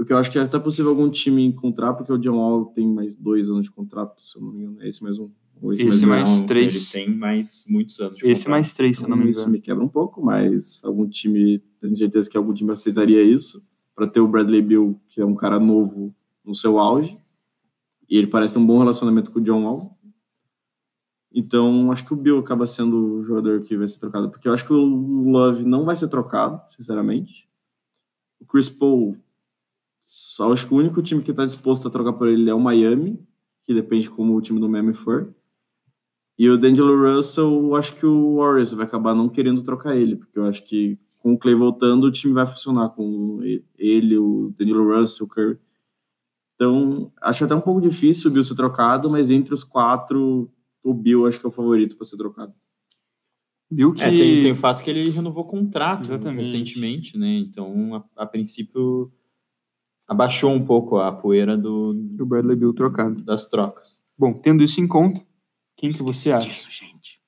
O 0.00 0.04
que 0.06 0.14
eu 0.14 0.16
acho 0.16 0.32
que 0.32 0.38
é 0.38 0.40
até 0.40 0.58
possível 0.58 0.92
algum 0.92 1.10
time 1.10 1.44
encontrar, 1.44 1.92
porque 1.92 2.10
o 2.10 2.16
John 2.16 2.38
Wall 2.38 2.64
tem 2.64 2.88
mais 2.88 3.14
dois 3.14 3.50
anos 3.50 3.64
de 3.64 3.70
contrato, 3.70 4.22
se 4.22 4.38
eu 4.38 4.42
não 4.42 4.50
me 4.50 4.62
engano. 4.62 4.80
É 4.82 4.88
esse 4.88 5.04
mesmo. 5.04 5.30
Esse, 5.74 5.88
esse 5.88 6.06
mais, 6.06 6.24
mais 6.24 6.40
três. 6.40 6.94
Ele 6.94 7.04
tem 7.04 7.14
mais 7.14 7.66
muitos 7.68 8.00
anos 8.00 8.16
de 8.16 8.26
Esse 8.26 8.44
contrato. 8.44 8.50
mais 8.50 8.72
três, 8.72 8.96
se 8.96 9.04
eu 9.04 9.10
não 9.10 9.16
me 9.18 9.24
engano. 9.24 9.38
Isso 9.38 9.50
me 9.50 9.60
quebra 9.60 9.84
um 9.84 9.88
pouco, 9.88 10.24
mas 10.24 10.82
algum 10.82 11.06
time, 11.06 11.62
tenho 11.78 11.94
certeza 11.94 12.30
que 12.30 12.38
algum 12.38 12.54
time 12.54 12.72
aceitaria 12.72 13.22
isso, 13.22 13.62
para 13.94 14.06
ter 14.06 14.20
o 14.20 14.26
Bradley 14.26 14.62
Bill, 14.62 14.98
que 15.10 15.20
é 15.20 15.26
um 15.26 15.34
cara 15.34 15.60
novo 15.60 16.14
no 16.42 16.54
seu 16.54 16.78
auge. 16.78 17.14
E 18.08 18.16
ele 18.16 18.28
parece 18.28 18.54
ter 18.54 18.60
um 18.60 18.66
bom 18.66 18.78
relacionamento 18.78 19.30
com 19.30 19.38
o 19.38 19.42
John 19.42 19.64
Wall. 19.64 19.93
Então, 21.36 21.90
acho 21.90 22.06
que 22.06 22.14
o 22.14 22.16
Bill 22.16 22.38
acaba 22.38 22.64
sendo 22.64 23.16
o 23.16 23.24
jogador 23.24 23.62
que 23.62 23.76
vai 23.76 23.88
ser 23.88 23.98
trocado, 23.98 24.30
porque 24.30 24.46
eu 24.46 24.52
acho 24.52 24.64
que 24.64 24.72
o 24.72 25.30
Love 25.30 25.64
não 25.66 25.84
vai 25.84 25.96
ser 25.96 26.06
trocado, 26.06 26.62
sinceramente. 26.76 27.48
O 28.38 28.46
Chris 28.46 28.68
Paul, 28.68 29.16
só 30.04 30.52
acho 30.52 30.68
que 30.68 30.72
o 30.72 30.76
único 30.76 31.02
time 31.02 31.22
que 31.22 31.32
está 31.32 31.44
disposto 31.44 31.88
a 31.88 31.90
trocar 31.90 32.12
por 32.12 32.28
ele 32.28 32.48
é 32.48 32.54
o 32.54 32.60
Miami, 32.60 33.20
que 33.64 33.74
depende 33.74 34.08
como 34.08 34.36
o 34.36 34.40
time 34.40 34.60
do 34.60 34.68
Miami 34.68 34.94
for. 34.94 35.34
E 36.38 36.48
o 36.48 36.56
D'Angelo 36.56 37.16
Russell, 37.16 37.74
acho 37.74 37.96
que 37.96 38.06
o 38.06 38.36
Warriors 38.36 38.72
vai 38.72 38.86
acabar 38.86 39.12
não 39.12 39.28
querendo 39.28 39.62
trocar 39.62 39.96
ele, 39.96 40.14
porque 40.14 40.38
eu 40.38 40.44
acho 40.44 40.62
que 40.62 40.96
com 41.18 41.32
o 41.32 41.38
Clay 41.38 41.54
voltando, 41.54 42.04
o 42.04 42.12
time 42.12 42.32
vai 42.32 42.46
funcionar 42.46 42.90
com 42.90 43.40
ele, 43.76 44.18
o 44.18 44.52
D'Angelo 44.56 45.00
Russell, 45.00 45.26
o 45.26 45.28
Curry. 45.28 45.58
Então, 46.54 47.10
acho 47.20 47.44
até 47.44 47.54
um 47.56 47.60
pouco 47.60 47.80
difícil 47.80 48.30
o 48.30 48.32
Bill 48.32 48.44
ser 48.44 48.54
trocado, 48.54 49.10
mas 49.10 49.32
entre 49.32 49.52
os 49.52 49.64
quatro, 49.64 50.48
o 50.84 50.92
Bill 50.92 51.26
acho 51.26 51.40
que 51.40 51.46
é 51.46 51.48
o 51.48 51.52
favorito 51.52 51.96
para 51.96 52.04
ser 52.04 52.18
trocado. 52.18 52.54
Bill 53.70 53.94
que... 53.94 54.02
É, 54.02 54.10
tem, 54.10 54.40
tem 54.40 54.52
o 54.52 54.56
fato 54.56 54.82
que 54.82 54.90
ele 54.90 55.08
renovou 55.08 55.44
contrato 55.44 56.04
Exatamente. 56.04 56.46
recentemente, 56.46 57.18
né? 57.18 57.38
Então, 57.38 57.94
a, 57.94 58.22
a, 58.22 58.26
princípio, 58.26 59.10
abaixou 60.06 60.52
um 60.52 60.64
pouco 60.64 60.98
a 60.98 61.10
poeira 61.10 61.56
do... 61.56 61.94
Do 61.94 62.26
Bradley 62.26 62.56
Bill 62.56 62.74
trocado. 62.74 63.22
Das 63.22 63.46
trocas. 63.46 64.02
Bom, 64.16 64.34
tendo 64.34 64.62
isso 64.62 64.80
em 64.80 64.86
conta, 64.86 65.20
quem 65.76 65.90
que 65.90 66.02
você 66.02 66.30
acha? 66.30 66.48
Disso, 66.48 66.70
gente. 66.70 67.20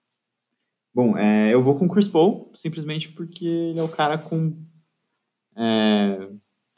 Bom, 0.95 1.17
é, 1.17 1.53
eu 1.53 1.61
vou 1.61 1.75
com 1.75 1.87
o 1.87 1.89
Chris 1.89 2.09
Paul, 2.09 2.53
simplesmente 2.55 3.09
porque 3.11 3.45
ele 3.45 3.79
é 3.79 3.83
o 3.83 3.89
cara 3.89 4.17
com, 4.17 4.57
é, 5.57 6.29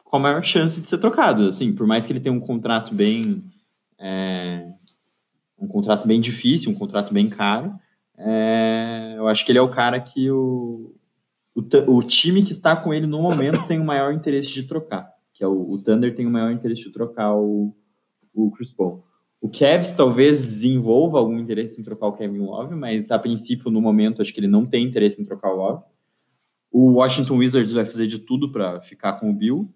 com 0.02 0.16
a 0.16 0.20
maior 0.20 0.42
chance 0.42 0.80
de 0.80 0.88
ser 0.88 0.98
trocado. 0.98 1.48
Assim, 1.48 1.72
por 1.72 1.86
mais 1.86 2.06
que 2.06 2.12
ele 2.12 2.20
tenha 2.20 2.34
um 2.34 2.40
contrato 2.40 2.94
bem. 2.94 3.44
É, 3.98 4.72
um 5.58 5.66
contrato 5.66 6.06
bem 6.06 6.20
difícil, 6.20 6.70
um 6.70 6.74
contrato 6.74 7.12
bem 7.12 7.28
caro, 7.28 7.74
é, 8.16 9.14
eu 9.16 9.28
acho 9.28 9.44
que 9.44 9.52
ele 9.52 9.58
é 9.58 9.62
o 9.62 9.68
cara 9.68 10.00
que 10.00 10.30
o, 10.30 10.94
o, 11.54 11.62
o, 11.96 12.02
time 12.02 12.42
que 12.42 12.52
está 12.52 12.74
com 12.74 12.92
ele 12.92 13.06
no 13.06 13.22
momento 13.22 13.66
tem 13.66 13.78
o 13.78 13.84
maior 13.84 14.12
interesse 14.12 14.52
de 14.52 14.64
trocar, 14.64 15.08
que 15.32 15.44
é 15.44 15.46
o, 15.46 15.68
o 15.68 15.78
Thunder 15.78 16.14
tem 16.14 16.26
o 16.26 16.30
maior 16.30 16.50
interesse 16.50 16.82
de 16.82 16.92
trocar 16.92 17.34
o, 17.34 17.74
o 18.34 18.50
Chris 18.50 18.72
Paul. 18.72 19.04
O 19.40 19.48
Cavs 19.48 19.92
talvez 19.92 20.44
desenvolva 20.44 21.18
algum 21.18 21.38
interesse 21.38 21.80
em 21.80 21.84
trocar 21.84 22.08
o 22.08 22.12
Kevin 22.12 22.38
Love, 22.38 22.74
mas 22.74 23.10
a 23.10 23.18
princípio, 23.18 23.70
no 23.70 23.80
momento, 23.80 24.20
acho 24.20 24.34
que 24.34 24.40
ele 24.40 24.48
não 24.48 24.66
tem 24.66 24.84
interesse 24.84 25.22
em 25.22 25.24
trocar 25.24 25.52
o 25.52 25.56
Love. 25.56 25.84
O 26.72 26.94
Washington 26.94 27.36
Wizards 27.36 27.72
vai 27.72 27.84
fazer 27.84 28.08
de 28.08 28.18
tudo 28.18 28.50
para 28.50 28.80
ficar 28.80 29.14
com 29.14 29.30
o 29.30 29.32
Bill. 29.32 29.72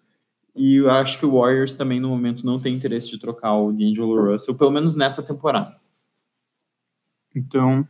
E 0.55 0.77
eu 0.77 0.91
acho 0.91 1.19
que 1.19 1.25
o 1.25 1.33
Warriors 1.33 1.73
também, 1.75 1.99
no 1.99 2.09
momento, 2.09 2.45
não 2.45 2.61
tem 2.61 2.75
interesse 2.75 3.09
de 3.09 3.19
trocar 3.19 3.57
o 3.57 3.73
D'Angelo 3.73 4.33
Russell, 4.33 4.55
pelo 4.55 4.71
menos 4.71 4.95
nessa 4.95 5.23
temporada. 5.23 5.81
Então. 7.35 7.87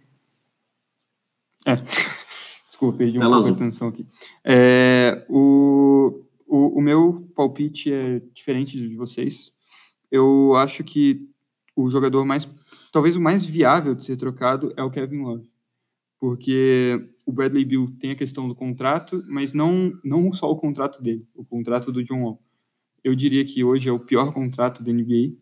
É. 1.67 1.75
Desculpa, 2.67 2.99
perdi 2.99 3.19
um 3.19 3.23
pouco 3.23 3.49
atenção 3.49 3.89
aqui. 3.89 4.07
É, 4.45 5.27
o, 5.29 6.25
o, 6.47 6.79
o 6.79 6.81
meu 6.81 7.29
palpite 7.35 7.93
é 7.93 8.21
diferente 8.33 8.79
de 8.79 8.97
vocês. 8.97 9.53
Eu 10.11 10.55
acho 10.57 10.85
que 10.85 11.29
o 11.75 11.89
jogador 11.89 12.25
mais, 12.25 12.49
talvez 12.93 13.17
o 13.17 13.21
mais 13.21 13.45
viável 13.45 13.95
de 13.95 14.05
ser 14.05 14.17
trocado 14.17 14.73
é 14.77 14.83
o 14.83 14.91
Kevin 14.91 15.23
Love, 15.23 15.51
porque 16.19 17.09
o 17.27 17.33
Bradley 17.33 17.65
Bill 17.65 17.95
tem 17.99 18.11
a 18.11 18.17
questão 18.17 18.47
do 18.47 18.55
contrato, 18.55 19.23
mas 19.27 19.53
não 19.53 19.93
não 20.05 20.33
só 20.33 20.51
o 20.51 20.57
contrato 20.57 21.03
dele, 21.03 21.27
o 21.35 21.45
contrato 21.45 21.91
do 21.91 22.05
John 22.05 22.23
Wall. 22.23 22.43
Eu 23.03 23.15
diria 23.15 23.45
que 23.45 23.65
hoje 23.65 23.89
é 23.89 23.93
o 23.93 24.01
pior 24.01 24.33
contrato 24.33 24.83
da 24.83 24.93
NBA 24.93 25.35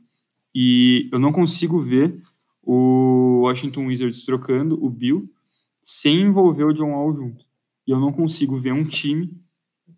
e 0.54 1.08
eu 1.12 1.18
não 1.18 1.32
consigo 1.32 1.78
ver 1.78 2.20
o 2.62 3.42
Washington 3.42 3.86
Wizards 3.86 4.24
trocando 4.24 4.82
o 4.82 4.88
Bill 4.88 5.30
sem 5.82 6.22
envolver 6.22 6.64
o 6.64 6.72
John 6.72 6.92
Wall 6.92 7.14
junto. 7.14 7.44
E 7.86 7.90
eu 7.90 7.98
não 7.98 8.12
consigo 8.12 8.56
ver 8.56 8.72
um 8.72 8.84
time 8.84 9.40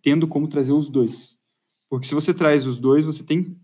tendo 0.01 0.27
como 0.27 0.49
trazer 0.49 0.73
os 0.73 0.89
dois. 0.89 1.37
Porque 1.89 2.07
se 2.07 2.15
você 2.15 2.33
traz 2.33 2.67
os 2.67 2.79
dois, 2.79 3.05
você 3.05 3.25
tem 3.25 3.57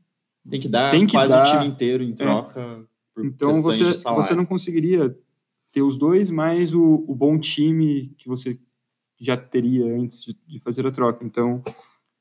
tem 0.49 0.61
que 0.61 0.69
dar 0.69 0.91
tem 0.91 1.07
que 1.07 1.13
quase 1.13 1.33
dar, 1.33 1.43
o 1.43 1.51
time 1.51 1.67
inteiro 1.67 2.03
em 2.03 2.15
troca. 2.15 2.61
É. 2.61 3.27
então 3.27 3.53
você, 3.63 3.85
você 3.85 4.35
não 4.35 4.47
conseguiria 4.47 5.17
ter 5.73 5.83
os 5.83 5.97
dois, 5.97 6.31
mais 6.31 6.73
o, 6.75 7.05
o 7.07 7.15
bom 7.15 7.39
time 7.39 8.15
que 8.17 8.29
você 8.29 8.59
já 9.21 9.37
teria 9.37 9.85
antes 9.85 10.23
de, 10.23 10.37
de, 10.47 10.61
fazer 10.61 10.87
a 10.87 10.91
troca. 10.91 11.25
Então, 11.25 11.63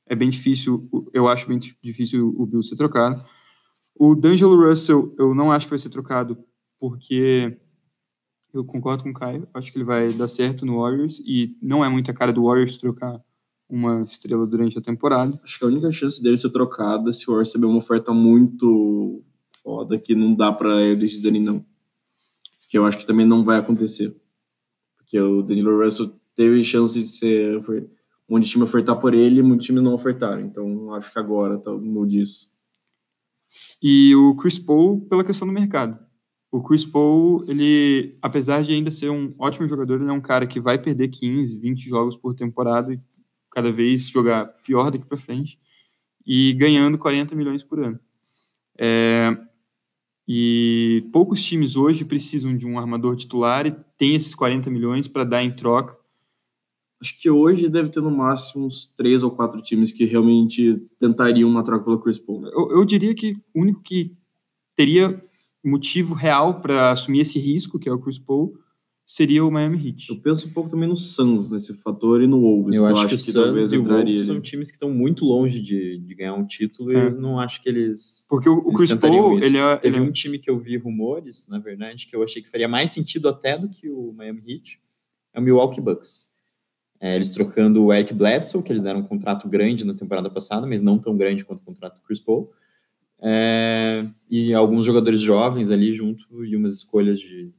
é 0.10 0.16
bem 0.16 0.30
difícil, 0.30 0.90
eu 1.14 1.28
acho 1.28 1.48
bem 1.48 1.58
difícil 1.82 2.34
o 2.38 2.46
Bill 2.46 2.64
ser 2.64 2.76
trocado. 2.76 3.24
O 3.96 4.16
D'Angelo 4.16 4.68
Russell, 4.68 5.14
eu 5.18 5.34
não 5.34 5.52
acho 5.52 5.66
que 5.66 5.72
vai 5.72 5.80
ser 5.80 5.90
trocado, 5.90 6.38
porque 6.80 7.58
eu 8.54 8.64
concordo 8.64 9.04
com 9.04 9.10
o 9.10 9.14
Caio, 9.14 9.48
acho 9.54 9.72
que 9.72 9.78
ele 9.78 9.86
vai 9.86 10.14
dar 10.14 10.28
certo 10.28 10.66
no 10.66 10.80
Warriors, 10.80 11.20
e 11.26 11.58
não 11.62 11.84
é 11.84 11.90
muita 11.90 12.14
cara 12.14 12.32
do 12.32 12.44
Warriors 12.44 12.78
trocar 12.78 13.22
uma 13.70 14.02
estrela 14.04 14.48
durante 14.48 14.78
a 14.78 14.82
temporada. 14.82 15.40
Acho 15.44 15.60
que 15.60 15.66
a 15.66 15.68
única 15.68 15.92
chance 15.92 16.22
dele 16.22 16.38
ser 16.38 16.52
trocada 16.52 17.12
se 17.12 17.26
o 17.26 17.34
Warriors 17.34 17.50
receber 17.50 17.66
uma 17.66 17.80
oferta 17.80 18.14
muito 18.14 19.24
foda 19.62 19.98
que 19.98 20.16
não 20.16 20.34
dá 20.34 20.52
para 20.52 20.82
eles 20.82 21.12
dizerem 21.12 21.42
não. 21.42 21.66
Que 22.70 22.78
eu 22.78 22.86
acho 22.86 22.98
que 22.98 23.06
também 23.06 23.26
não 23.26 23.44
vai 23.44 23.60
acontecer. 23.60 24.16
Porque 24.98 25.20
o 25.20 25.42
Danilo 25.42 25.84
Russell 25.84 26.12
teve 26.36 26.64
chance 26.64 27.00
de 27.00 27.08
ser 27.08 27.60
um 28.30 28.40
de 28.40 28.50
time 28.50 28.64
ofertar 28.64 29.00
por 29.00 29.14
ele 29.14 29.42
muitos 29.42 29.66
times 29.66 29.82
não 29.82 29.94
ofertaram. 29.94 30.42
Então 30.42 30.94
acho 30.94 31.12
que 31.12 31.20
agora 31.20 31.58
tá 31.58 31.72
no 31.72 32.06
disso. 32.06 32.50
E 33.82 34.14
o 34.16 34.36
Chris 34.36 34.60
Paul 34.60 35.02
pela 35.02 35.24
questão 35.24 35.48
do 35.48 35.54
mercado. 35.54 35.98
O 36.52 36.64
Chris 36.64 36.86
Paul, 36.86 37.44
ele, 37.48 38.18
apesar 38.22 38.64
de 38.64 38.72
ainda 38.72 38.90
ser 38.90 39.10
um 39.10 39.34
ótimo 39.38 39.68
jogador, 39.68 40.02
ele 40.02 40.10
é 40.10 40.14
um 40.14 40.22
cara 40.22 40.48
que 40.48 40.60
vai 40.60 40.78
perder 40.78 41.10
15, 41.10 41.58
20 41.58 41.90
jogos 41.90 42.16
por 42.16 42.34
temporada 42.34 42.94
e 42.94 43.00
cada 43.52 43.72
vez 43.72 44.08
jogar 44.08 44.46
pior 44.64 44.90
daqui 44.92 45.06
para 45.06 45.18
frente 45.18 45.60
e 46.26 46.54
ganhando 46.54 46.98
40 46.98 47.36
milhões 47.36 47.64
por 47.64 47.80
ano. 47.80 48.00
É, 48.78 49.36
e 50.28 51.08
poucos 51.12 51.42
times 51.42 51.76
hoje 51.76 52.04
precisam 52.04 52.56
de 52.56 52.68
um 52.68 52.78
armador 52.78 53.16
titular 53.16 53.66
e 53.66 53.72
tem 53.98 54.14
esses 54.14 54.36
40 54.36 54.70
milhões 54.70 55.08
para 55.08 55.24
dar 55.24 55.44
em 55.44 55.56
troca. 55.56 55.97
Acho 57.02 57.22
que 57.22 57.30
hoje 57.30 57.70
deve 57.70 57.90
ter 57.90 58.02
no 58.02 58.10
máximo 58.10 58.66
uns 58.66 58.88
três 58.96 59.22
ou 59.22 59.32
quatro 59.32 59.62
times 59.62 59.92
que 59.92 60.06
realmente 60.06 60.82
tentariam 61.00 61.50
uma 61.50 61.64
troca 61.64 61.86
pelo 61.86 62.00
Chris 62.00 62.18
Paul. 62.18 62.48
Eu, 62.48 62.72
eu 62.72 62.86
diria 62.86 63.14
que 63.14 63.38
o 63.54 63.62
único 63.62 63.82
que 63.84 64.16
teria 64.76 65.22
motivo 65.64 66.14
real 66.14 66.60
para 66.62 66.92
assumir 66.92 67.22
esse 67.22 67.40
risco, 67.40 67.78
que 67.78 67.90
é 67.90 67.92
o 67.92 68.00
Chris 68.00 68.18
Paul, 68.18 68.58
seria 69.08 69.46
o 69.46 69.50
Miami 69.50 69.88
Heat. 69.88 70.10
Eu 70.10 70.20
penso 70.20 70.48
um 70.48 70.52
pouco 70.52 70.70
também 70.70 70.90
no 70.90 70.96
Suns 70.96 71.50
nesse 71.50 71.74
fator 71.82 72.22
e 72.22 72.28
no 72.28 72.42
Wolves. 72.42 72.76
Eu, 72.76 72.84
eu 72.84 72.90
acho, 72.90 73.06
acho, 73.06 73.08
que, 73.10 73.16
o 73.16 73.20
Suns 73.20 73.72
e 73.72 73.78
o 73.78 73.84
Wolves 73.84 74.26
são 74.26 74.42
times 74.42 74.70
que 74.70 74.76
estão 74.76 74.90
muito 74.90 75.24
longe 75.24 75.62
de, 75.62 75.98
de 75.98 76.16
ganhar 76.16 76.34
um 76.34 76.46
título 76.46 76.92
é. 76.92 76.96
e 76.96 77.08
eu 77.08 77.22
não 77.22 77.40
acho 77.40 77.62
que 77.64 77.70
eles 77.70 78.26
Porque 78.28 78.50
o, 78.50 78.58
o 78.58 78.74
Chris 78.74 78.94
Paul, 78.94 79.40
ele 79.40 79.58
é... 79.58 79.78
Teve 79.78 79.96
ele 79.96 80.06
é... 80.06 80.08
um 80.08 80.12
time 80.12 80.38
que 80.38 80.50
eu 80.50 80.60
vi 80.60 80.78
rumores, 80.78 81.48
na 81.48 81.58
verdade, 81.58 82.06
que 82.06 82.16
eu 82.16 82.22
achei 82.22 82.42
que 82.42 82.50
faria 82.50 82.68
mais 82.68 82.92
sentido 82.92 83.30
até 83.30 83.58
do 83.58 83.70
que 83.70 83.90
o 83.90 84.12
Miami 84.12 84.42
Heat, 84.46 84.82
é 85.34 85.40
o 85.40 85.44
Milwaukee 85.44 85.82
Bucks. 85.82 86.27
É, 87.00 87.16
eles 87.16 87.30
trocando 87.30 87.86
o 87.86 87.94
Eric 87.94 88.14
Bledsoe, 88.14 88.64
que 88.64 88.72
eles 88.72 88.82
deram 88.82 89.02
um 89.02 89.04
contrato 89.04 89.48
grande 89.48 89.86
na 89.86 89.94
temporada 89.94 90.30
passada, 90.30 90.66
mas 90.66 90.82
não 90.82 90.98
tão 90.98 91.16
grande 91.16 91.46
quanto 91.46 91.60
o 91.60 91.66
contrato 91.66 91.96
do 91.96 92.02
Chris 92.02 92.20
Paul, 92.20 92.52
é, 93.22 94.06
e 94.30 94.54
alguns 94.54 94.86
jogadores 94.86 95.22
jovens 95.22 95.70
ali 95.70 95.94
junto 95.94 96.46
e 96.46 96.56
umas 96.56 96.78
escolhas 96.78 97.20
de 97.20 97.52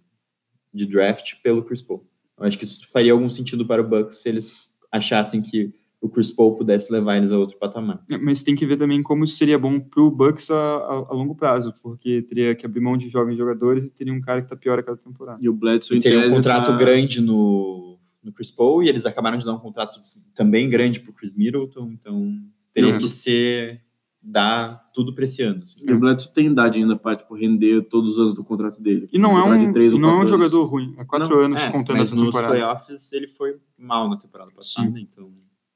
de 0.73 0.86
draft 0.86 1.35
pelo 1.43 1.62
Chris 1.62 1.82
Paul. 1.82 2.05
Eu 2.39 2.47
acho 2.47 2.59
que 2.59 2.65
isso 2.65 2.86
faria 2.93 3.12
algum 3.12 3.31
sentido 3.31 3.66
para 3.66 3.82
o 3.82 3.89
Bucks 3.89 4.23
se 4.23 4.28
eles 4.28 4.69
achassem 4.93 5.43
que 5.43 5.73
o 6.01 6.09
Chris 6.09 6.31
Paul 6.31 6.55
pudesse 6.55 6.93
levar 6.93 7.16
eles 7.16 7.32
a 7.32 7.39
outro 7.39 7.59
patamar. 7.59 8.01
É, 8.09 8.16
mas 8.16 8.43
tem 8.43 8.55
que 8.55 8.65
ver 8.65 8.77
também 8.77 9.02
como 9.02 9.24
isso 9.24 9.36
seria 9.36 9.59
bom 9.59 9.81
para 9.81 10.01
o 10.01 10.10
Bucks 10.10 10.48
a, 10.48 10.55
a, 10.55 10.94
a, 11.10 11.12
longo 11.12 11.35
prazo, 11.35 11.74
porque 11.82 12.23
teria 12.23 12.55
que 12.55 12.65
abrir 12.65 12.81
mão 12.81 12.97
de 12.97 13.09
jovens 13.09 13.36
jogadores 13.36 13.85
e 13.85 13.90
teria 13.90 14.12
um 14.12 14.20
cara 14.20 14.40
que 14.40 14.47
está 14.47 14.55
pior 14.55 14.78
a 14.78 14.82
cada 14.82 14.97
temporada. 14.97 15.39
E 15.43 15.48
o 15.48 15.52
Bledsoe 15.52 15.98
e 15.98 16.01
teria 16.01 16.28
um 16.28 16.31
contrato 16.31 16.66
tá... 16.66 16.77
grande 16.77 17.20
no, 17.20 17.88
no 18.28 18.32
Chris 18.32 18.50
Paul 18.50 18.82
e 18.82 18.88
eles 18.88 19.06
acabaram 19.06 19.38
de 19.38 19.44
dar 19.44 19.55
um 19.55 19.59
contrato 19.59 20.00
também 20.34 20.68
grande 20.68 21.00
para 21.00 21.10
o 21.10 21.14
Chris 21.14 21.34
Middleton, 21.34 21.90
então 21.92 22.38
teria 22.72 22.92
Não, 22.92 22.98
que 22.98 23.09
ser 23.09 23.82
dar 24.22 24.90
tudo 24.92 25.14
para 25.14 25.24
esse 25.24 25.42
ano. 25.42 25.62
Assim. 25.62 25.80
E 25.88 25.92
o 25.92 25.98
Bledsoe 25.98 26.32
tem 26.32 26.46
idade 26.46 26.78
ainda 26.78 26.96
para 26.96 27.16
tipo, 27.16 27.34
render 27.34 27.82
todos 27.82 28.12
os 28.12 28.20
anos 28.20 28.34
do 28.34 28.44
contrato 28.44 28.82
dele. 28.82 29.09
E 29.12 29.18
não 29.18 29.38
é 29.38 29.42
um, 29.42 29.98
não 29.98 30.10
é 30.10 30.24
um 30.24 30.26
jogador 30.26 30.64
ruim. 30.64 30.94
É 30.98 31.05
quatro 31.05 31.34
não, 31.34 31.44
anos 31.44 31.60
é, 31.60 31.70
contando 31.70 31.96
mas 31.96 32.09
essa 32.09 32.16
nos 32.16 32.36
playoffs 32.36 33.12
ele 33.12 33.26
foi 33.26 33.59
mal 33.76 34.09
na 34.09 34.16
temporada 34.16 34.50
passada, 34.50 34.90
Sim. 34.90 35.00
então 35.00 35.32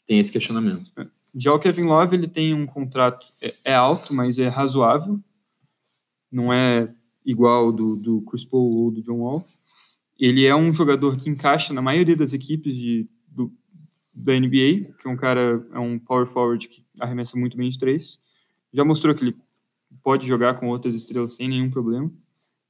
tem 0.06 0.18
esse 0.18 0.30
questionamento. 0.30 0.90
É. 0.96 1.06
Já 1.34 1.54
o 1.54 1.58
Kevin 1.58 1.84
Love 1.84 2.14
ele 2.14 2.28
tem 2.28 2.52
um 2.52 2.66
contrato 2.66 3.26
é, 3.40 3.54
é, 3.64 3.74
alto, 3.74 4.12
mas 4.12 4.38
é 4.38 4.48
razoável. 4.48 5.18
Não 6.30 6.52
é 6.52 6.94
igual 7.24 7.72
do, 7.72 7.96
do 7.96 8.20
Chris 8.22 8.44
Paul 8.44 8.70
ou 8.70 8.90
do 8.90 9.02
John 9.02 9.20
Wall. 9.20 9.46
Ele 10.22 10.46
é 10.46 10.54
um 10.54 10.72
jogador 10.72 11.18
que 11.18 11.28
encaixa 11.28 11.74
na 11.74 11.82
maioria 11.82 12.16
das 12.16 12.32
equipes 12.32 12.76
de, 12.76 13.08
do, 13.26 13.52
da 14.14 14.38
NBA, 14.38 14.94
que 14.98 15.06
é 15.06 15.10
um 15.10 15.16
cara, 15.16 15.66
é 15.72 15.78
um 15.78 15.98
power 15.98 16.26
forward 16.26 16.68
que 16.68 16.84
arremessa 17.00 17.36
muito 17.36 17.56
bem 17.56 17.68
de 17.68 17.78
três 17.78 18.18
já 18.72 18.84
mostrou 18.84 19.14
que 19.14 19.22
ele 19.22 19.36
pode 20.02 20.26
jogar 20.26 20.54
com 20.54 20.68
outras 20.68 20.94
estrelas 20.94 21.34
sem 21.34 21.48
nenhum 21.48 21.70
problema. 21.70 22.10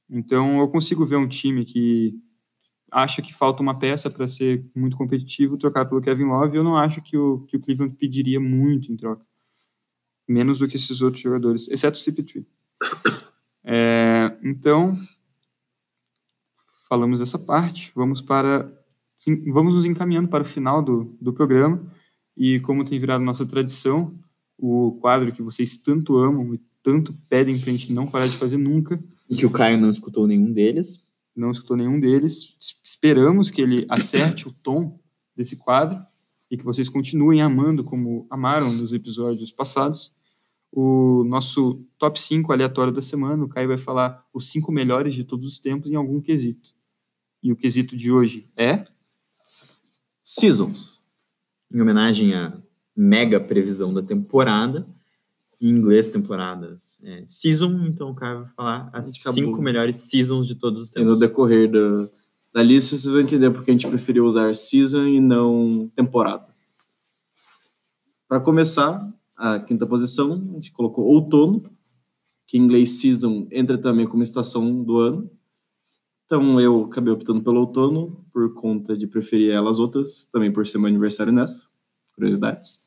Então, 0.09 0.59
eu 0.59 0.67
consigo 0.67 1.05
ver 1.05 1.15
um 1.15 1.27
time 1.27 1.63
que 1.63 2.19
acha 2.91 3.21
que 3.21 3.33
falta 3.33 3.63
uma 3.63 3.79
peça 3.79 4.09
para 4.09 4.27
ser 4.27 4.63
muito 4.75 4.97
competitivo, 4.97 5.57
trocar 5.57 5.85
pelo 5.85 6.01
Kevin 6.01 6.25
Love. 6.25 6.57
Eu 6.57 6.63
não 6.63 6.77
acho 6.77 7.01
que 7.01 7.17
o, 7.17 7.39
que 7.47 7.57
o 7.57 7.59
Cleveland 7.59 7.95
pediria 7.95 8.39
muito 8.39 8.91
em 8.91 8.97
troca. 8.97 9.25
Menos 10.27 10.59
do 10.59 10.67
que 10.67 10.75
esses 10.75 11.01
outros 11.01 11.23
jogadores, 11.23 11.67
exceto 11.69 11.97
o 11.97 12.01
CP3. 12.01 12.45
É, 13.65 14.37
então, 14.43 14.93
falamos 16.93 17.21
essa 17.21 17.39
parte. 17.39 17.91
Vamos 17.95 18.21
para 18.21 18.71
sim, 19.17 19.51
vamos 19.51 19.73
nos 19.73 19.83
encaminhando 19.83 20.27
para 20.27 20.43
o 20.43 20.47
final 20.47 20.79
do, 20.79 21.17
do 21.19 21.33
programa. 21.33 21.81
E 22.37 22.59
como 22.59 22.85
tem 22.85 22.99
virado 22.99 23.23
nossa 23.23 23.47
tradição, 23.47 24.13
o 24.59 24.99
quadro 25.01 25.31
que 25.31 25.41
vocês 25.41 25.75
tanto 25.75 26.17
amam 26.17 26.53
e 26.53 26.61
tanto 26.83 27.11
pedem 27.27 27.57
para 27.59 27.71
a 27.71 27.73
gente 27.73 27.91
não 27.91 28.05
parar 28.05 28.27
de 28.27 28.37
fazer 28.37 28.57
nunca. 28.57 29.03
E 29.27 29.35
que 29.35 29.45
o 29.45 29.49
Caio 29.49 29.81
não 29.81 29.89
escutou 29.89 30.27
nenhum 30.27 30.51
deles. 30.53 31.07
Não 31.35 31.49
escutou 31.49 31.75
nenhum 31.75 31.99
deles. 31.99 32.55
Esperamos 32.83 33.49
que 33.49 33.63
ele 33.63 33.87
acerte 33.89 34.47
o 34.47 34.51
tom 34.51 34.99
desse 35.35 35.57
quadro 35.57 35.99
e 36.51 36.57
que 36.59 36.63
vocês 36.63 36.89
continuem 36.89 37.41
amando 37.41 37.83
como 37.83 38.27
amaram 38.29 38.71
nos 38.71 38.93
episódios 38.93 39.51
passados. 39.51 40.11
O 40.71 41.23
nosso 41.23 41.83
top 41.97 42.21
5 42.21 42.53
aleatório 42.53 42.93
da 42.93 43.01
semana, 43.01 43.43
o 43.43 43.49
Caio 43.49 43.67
vai 43.67 43.79
falar 43.79 44.23
os 44.31 44.51
cinco 44.51 44.71
melhores 44.71 45.15
de 45.15 45.23
todos 45.23 45.47
os 45.47 45.57
tempos 45.57 45.89
em 45.89 45.95
algum 45.95 46.21
quesito. 46.21 46.82
E 47.43 47.51
o 47.51 47.57
quesito 47.57 47.97
de 47.97 48.09
hoje 48.09 48.49
é 48.55 48.87
Seasons. 50.23 51.03
Em 51.69 51.81
homenagem 51.81 52.33
a 52.33 52.57
mega 52.95 53.37
previsão 53.37 53.93
da 53.93 54.01
temporada. 54.01 54.87
Em 55.61 55.67
inglês, 55.67 56.07
temporadas 56.07 56.99
é, 57.03 57.23
season, 57.27 57.85
então 57.85 58.09
o 58.09 58.15
cara 58.15 58.41
vai 58.41 58.49
falar 58.53 58.89
as 58.93 59.11
cinco 59.11 59.61
melhores 59.61 59.97
seasons 59.97 60.47
de 60.47 60.55
todos 60.55 60.81
os 60.81 60.89
tempos. 60.89 61.07
E 61.07 61.11
no 61.11 61.19
decorrer 61.19 61.69
da, 61.69 62.09
da 62.53 62.63
lista, 62.63 62.97
vocês 62.97 63.11
vão 63.11 63.21
entender 63.21 63.51
porque 63.51 63.71
a 63.71 63.73
gente 63.73 63.87
preferiu 63.87 64.25
usar 64.25 64.55
season 64.55 65.05
e 65.05 65.19
não 65.19 65.89
temporada. 65.95 66.45
Para 68.27 68.39
começar, 68.39 69.13
a 69.35 69.59
quinta 69.59 69.85
posição, 69.85 70.33
a 70.33 70.53
gente 70.53 70.71
colocou 70.71 71.05
outono, 71.05 71.69
que 72.47 72.57
em 72.57 72.61
inglês 72.61 73.01
season 73.01 73.47
entra 73.51 73.77
também 73.77 74.07
como 74.07 74.23
estação 74.23 74.83
do 74.83 74.97
ano. 74.97 75.29
Então 76.25 76.59
eu 76.59 76.85
acabei 76.85 77.13
optando 77.13 77.43
pelo 77.43 77.59
outono 77.59 78.25
por 78.31 78.53
conta 78.53 78.97
de 78.97 79.07
preferir 79.07 79.51
elas 79.51 79.79
outras, 79.79 80.25
também 80.31 80.51
por 80.51 80.65
ser 80.65 80.77
meu 80.77 80.87
aniversário 80.87 81.33
nessa. 81.33 81.67
Curiosidades. 82.15 82.81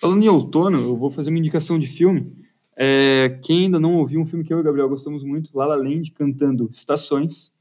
Falando 0.00 0.22
em 0.22 0.28
outono, 0.28 0.78
eu 0.78 0.96
vou 0.96 1.10
fazer 1.10 1.30
uma 1.30 1.38
indicação 1.38 1.78
de 1.78 1.86
filme. 1.86 2.36
É, 2.76 3.38
quem 3.42 3.64
ainda 3.64 3.80
não 3.80 3.96
ouviu 3.96 4.20
um 4.20 4.26
filme 4.26 4.44
que 4.44 4.52
eu 4.52 4.58
e 4.58 4.60
o 4.60 4.64
Gabriel 4.64 4.88
gostamos 4.88 5.24
muito, 5.24 5.56
La 5.56 5.66
La 5.66 5.76
Land 5.76 6.12
cantando 6.12 6.68
Estações. 6.70 7.54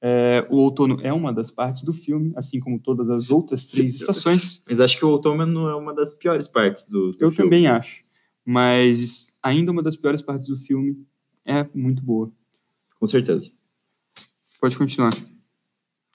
É, 0.00 0.46
o 0.50 0.56
outono 0.56 0.98
é 1.02 1.12
uma 1.12 1.32
das 1.32 1.50
partes 1.50 1.82
do 1.82 1.92
filme, 1.92 2.32
assim 2.36 2.60
como 2.60 2.78
todas 2.78 3.10
as 3.10 3.30
outras 3.30 3.66
três 3.66 3.94
estações. 4.00 4.62
Mas 4.68 4.80
acho 4.80 4.96
que 4.98 5.04
o 5.04 5.08
outono 5.08 5.68
é 5.68 5.74
uma 5.74 5.94
das 5.94 6.12
piores 6.12 6.46
partes 6.46 6.88
do, 6.88 7.12
do 7.12 7.16
eu 7.18 7.30
filme. 7.30 7.32
Eu 7.32 7.36
também 7.36 7.66
acho. 7.66 8.04
Mas 8.44 9.26
ainda 9.42 9.72
uma 9.72 9.82
das 9.82 9.96
piores 9.96 10.22
partes 10.22 10.46
do 10.46 10.56
filme 10.56 11.04
é 11.44 11.66
muito 11.74 12.02
boa. 12.02 12.30
Com 12.98 13.06
certeza. 13.06 13.52
Pode 14.60 14.76
continuar. 14.76 15.12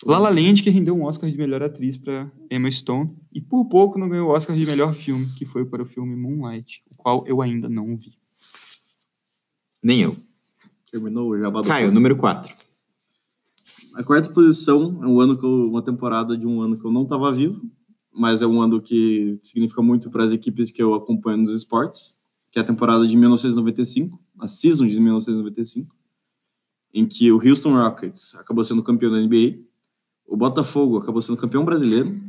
La 0.06 0.20
La 0.20 0.30
Land, 0.30 0.64
que 0.64 0.70
rendeu 0.70 0.96
um 0.96 1.04
Oscar 1.04 1.30
de 1.30 1.38
melhor 1.38 1.64
atriz 1.64 1.98
para 1.98 2.30
Emma 2.52 2.70
Stone, 2.70 3.16
e 3.32 3.40
por 3.40 3.66
pouco 3.66 3.98
não 3.98 4.10
ganhou 4.10 4.30
o 4.30 4.32
Oscar 4.34 4.56
de 4.56 4.66
melhor 4.66 4.94
filme, 4.94 5.26
que 5.38 5.46
foi 5.46 5.66
para 5.66 5.82
o 5.82 5.86
filme 5.86 6.16
Moonlight, 6.16 6.84
o 6.92 6.98
qual 6.98 7.26
eu 7.26 7.42
ainda 7.42 7.70
não 7.70 7.96
vi. 7.96 8.12
Nem 9.82 10.02
eu. 10.02 10.18
Terminou 10.92 11.30
o 11.30 11.40
jabá 11.40 11.62
do 11.62 11.68
Caio, 11.68 11.92
número 11.92 12.18
4. 12.18 12.54
A 13.96 14.04
quarta 14.04 14.30
posição 14.30 15.02
é 15.04 15.08
um 15.08 15.22
ano 15.22 15.38
que 15.38 15.46
eu, 15.46 15.70
uma 15.70 15.82
temporada 15.82 16.38
de 16.38 16.46
um 16.46 16.62
ano 16.62 16.78
que 16.78 16.86
eu 16.86 16.92
não 16.92 17.04
estava 17.04 17.32
vivo, 17.32 17.62
mas 18.12 18.42
é 18.42 18.48
um 18.48 18.62
ano 18.62 18.82
que 18.82 19.40
significa 19.42 19.82
muito 19.82 20.12
para 20.12 20.24
as 20.24 20.34
equipes 20.34 20.70
que 20.70 20.84
eu 20.84 20.94
acompanho 20.94 21.38
nos 21.38 21.56
esportes, 21.56 22.20
que 22.52 22.60
é 22.60 22.62
a 22.62 22.66
temporada 22.66 23.08
de 23.08 23.16
1995, 23.16 24.20
a 24.40 24.48
season 24.48 24.86
de 24.86 25.00
1995. 25.00 25.96
Em 26.94 27.06
que 27.06 27.32
o 27.32 27.42
Houston 27.44 27.74
Rockets 27.74 28.36
acabou 28.36 28.64
sendo 28.64 28.84
campeão 28.84 29.12
da 29.12 29.20
NBA, 29.20 29.60
o 30.28 30.38
Botafogo 30.38 30.98
acabou 30.98 31.22
sendo 31.22 31.38
campeão 31.38 31.66
brasileiro, 31.66 32.22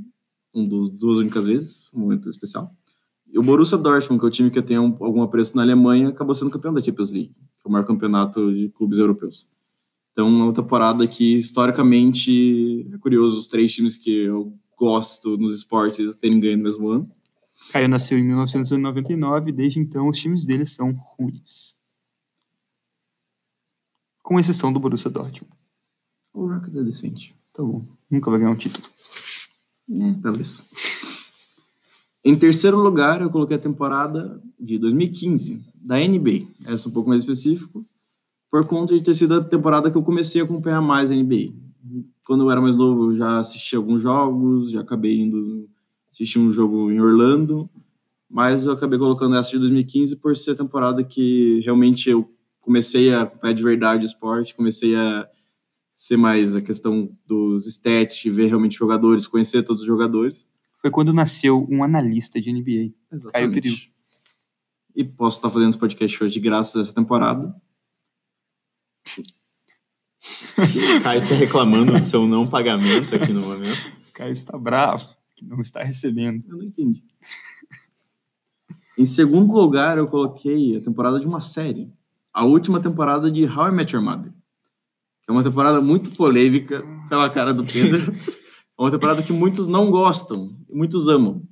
um 0.54 0.66
dos 0.66 0.88
duas 0.88 1.18
únicas 1.18 1.46
vezes, 1.46 1.90
um 1.94 2.00
momento 2.00 2.30
especial. 2.30 2.72
E 3.26 3.38
o 3.38 3.42
Borussia 3.42 3.76
Dortmund, 3.76 4.20
que 4.20 4.26
é 4.26 4.28
o 4.28 4.30
time 4.30 4.50
que 4.50 4.62
tem 4.62 4.78
um, 4.78 4.96
algum 5.00 5.22
apreço 5.22 5.56
na 5.56 5.62
Alemanha, 5.62 6.08
acabou 6.08 6.34
sendo 6.34 6.50
campeão 6.50 6.72
da 6.72 6.82
Champions 6.82 7.10
League, 7.10 7.34
que 7.34 7.66
é 7.66 7.68
o 7.68 7.72
maior 7.72 7.84
campeonato 7.84 8.52
de 8.52 8.68
clubes 8.68 8.98
europeus. 8.98 9.48
Então, 10.12 10.28
uma 10.28 10.54
temporada 10.54 11.06
que, 11.08 11.34
historicamente, 11.34 12.88
é 12.92 12.98
curioso 12.98 13.36
os 13.36 13.48
três 13.48 13.74
times 13.74 13.96
que 13.96 14.10
eu 14.10 14.56
gosto 14.78 15.36
nos 15.36 15.56
esportes 15.56 16.14
terem 16.16 16.38
ganho 16.38 16.56
no 16.56 16.62
mesmo 16.62 16.88
ano. 16.88 17.10
Caio 17.72 17.88
nasceu 17.88 18.18
em 18.18 18.22
1999 18.22 19.50
e 19.50 19.52
desde 19.52 19.80
então 19.80 20.08
os 20.08 20.18
times 20.18 20.44
dele 20.44 20.66
são 20.66 20.92
ruins. 20.92 21.76
Com 24.24 24.40
exceção 24.40 24.72
do 24.72 24.80
Borussia 24.80 25.10
Dortmund. 25.10 25.52
O 26.32 26.46
Rockets 26.46 26.76
é 26.76 26.82
decente. 26.82 27.36
Tá 27.52 27.62
bom. 27.62 27.84
Nunca 28.10 28.30
vai 28.30 28.40
ganhar 28.40 28.52
um 28.52 28.56
título. 28.56 28.86
É, 29.90 30.14
talvez. 30.22 30.64
Em 32.24 32.34
terceiro 32.34 32.78
lugar, 32.78 33.20
eu 33.20 33.28
coloquei 33.28 33.58
a 33.58 33.60
temporada 33.60 34.42
de 34.58 34.78
2015, 34.78 35.62
da 35.74 35.96
NBA. 35.96 36.48
Essa 36.64 36.88
é 36.88 36.90
um 36.90 36.94
pouco 36.94 37.10
mais 37.10 37.20
específico, 37.20 37.84
por 38.50 38.64
conta 38.64 38.94
de 38.94 39.04
ter 39.04 39.14
sido 39.14 39.34
a 39.34 39.44
temporada 39.44 39.90
que 39.90 39.98
eu 39.98 40.02
comecei 40.02 40.40
a 40.40 40.44
acompanhar 40.44 40.80
mais 40.80 41.10
a 41.10 41.14
NBA. 41.14 41.52
Quando 42.26 42.44
eu 42.44 42.50
era 42.50 42.62
mais 42.62 42.76
novo, 42.76 43.10
eu 43.10 43.14
já 43.14 43.40
assisti 43.40 43.76
alguns 43.76 44.00
jogos, 44.00 44.70
já 44.70 44.80
acabei 44.80 45.20
indo 45.20 45.68
assistir 46.10 46.38
um 46.38 46.50
jogo 46.50 46.90
em 46.90 46.98
Orlando, 46.98 47.68
mas 48.30 48.64
eu 48.64 48.72
acabei 48.72 48.98
colocando 48.98 49.36
essa 49.36 49.50
de 49.50 49.58
2015 49.58 50.16
por 50.16 50.34
ser 50.34 50.52
a 50.52 50.56
temporada 50.56 51.04
que 51.04 51.60
realmente 51.60 52.08
eu 52.08 52.26
comecei 52.64 53.12
a 53.12 53.22
acompanhar 53.22 53.54
de 53.54 53.62
verdade 53.62 54.04
o 54.04 54.06
esporte, 54.06 54.54
comecei 54.54 54.96
a 54.96 55.28
ser 55.92 56.16
mais 56.16 56.56
a 56.56 56.62
questão 56.62 57.14
dos 57.26 57.66
stats, 57.66 58.16
de 58.16 58.30
ver 58.30 58.46
realmente 58.46 58.76
jogadores, 58.76 59.26
conhecer 59.26 59.62
todos 59.62 59.82
os 59.82 59.86
jogadores. 59.86 60.48
Foi 60.78 60.90
quando 60.90 61.12
nasceu 61.12 61.66
um 61.70 61.84
analista 61.84 62.40
de 62.40 62.50
NBA. 62.52 62.94
Caio 63.30 63.52
Perigo. 63.52 63.76
E 64.96 65.04
posso 65.04 65.38
estar 65.38 65.50
fazendo 65.50 65.70
esse 65.70 65.78
podcast 65.78 66.24
hoje 66.24 66.40
graças 66.40 66.76
a 66.76 66.80
essa 66.80 66.94
temporada. 66.94 67.54
Caio 71.02 71.18
está 71.18 71.34
reclamando 71.34 71.92
do 71.92 72.04
seu 72.04 72.26
não 72.26 72.46
pagamento 72.46 73.14
aqui 73.14 73.32
no 73.32 73.42
momento. 73.42 73.96
Caio 74.14 74.32
está 74.32 74.56
bravo, 74.56 75.06
que 75.36 75.44
não 75.44 75.60
está 75.60 75.82
recebendo. 75.82 76.44
Eu 76.48 76.58
não 76.58 76.64
entendi. 76.64 77.04
em 78.96 79.04
segundo 79.04 79.52
lugar, 79.52 79.98
eu 79.98 80.06
coloquei 80.06 80.76
a 80.76 80.80
temporada 80.80 81.20
de 81.20 81.26
uma 81.26 81.40
série. 81.40 81.92
A 82.34 82.44
última 82.44 82.80
temporada 82.80 83.30
de 83.30 83.46
How 83.46 83.68
I 83.68 83.70
Met 83.70 83.94
Your 83.94 84.04
Mother. 84.04 84.32
Que 85.22 85.30
é 85.30 85.32
uma 85.32 85.44
temporada 85.44 85.80
muito 85.80 86.10
polêmica, 86.16 86.84
pela 87.08 87.30
cara 87.30 87.54
do 87.54 87.64
Pedro. 87.64 88.12
É 88.76 88.82
uma 88.82 88.90
temporada 88.90 89.22
que 89.22 89.32
muitos 89.32 89.68
não 89.68 89.88
gostam, 89.88 90.48
muitos 90.68 91.06
amam. 91.06 91.46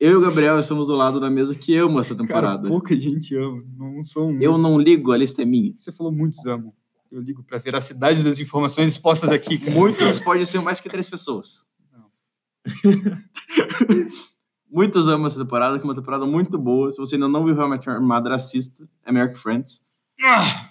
Eu 0.00 0.12
e 0.12 0.16
o 0.16 0.20
Gabriel 0.20 0.58
estamos 0.58 0.88
do 0.88 0.96
lado 0.96 1.20
da 1.20 1.30
mesa 1.30 1.54
que 1.54 1.76
ama 1.76 2.00
essa 2.00 2.16
temporada. 2.16 2.62
Cara, 2.62 2.68
pouca 2.68 2.98
gente 2.98 3.36
ama. 3.36 3.62
Não 3.76 4.02
são 4.02 4.30
muitos. 4.30 4.44
Eu 4.44 4.58
não 4.58 4.80
ligo, 4.80 5.12
a 5.12 5.16
lista 5.16 5.42
é 5.42 5.44
minha. 5.44 5.74
Você 5.78 5.92
falou 5.92 6.10
muitos 6.10 6.44
amam. 6.44 6.72
Eu 7.08 7.20
ligo 7.20 7.44
para 7.44 7.58
a 7.58 7.60
veracidade 7.60 8.24
das 8.24 8.40
informações 8.40 8.92
expostas 8.92 9.30
aqui. 9.30 9.58
Cara. 9.58 9.70
Muitos 9.70 10.18
pode 10.18 10.44
ser 10.44 10.60
mais 10.60 10.80
que 10.80 10.88
três 10.88 11.08
pessoas. 11.08 11.68
muitos 14.68 15.08
amam 15.08 15.26
essa 15.26 15.38
temporada, 15.38 15.78
que 15.78 15.84
é 15.84 15.88
uma 15.88 15.94
temporada 15.94 16.26
muito 16.26 16.58
boa. 16.58 16.90
Se 16.90 16.98
você 16.98 17.14
ainda 17.14 17.28
não 17.28 17.44
viu 17.44 17.54
realmente 17.54 17.88
Mother, 17.88 18.32
assista. 18.32 18.88
É 19.04 19.12
melhor 19.12 19.32
que 19.32 19.38
Friends. 19.38 19.80
Ah, 20.22 20.70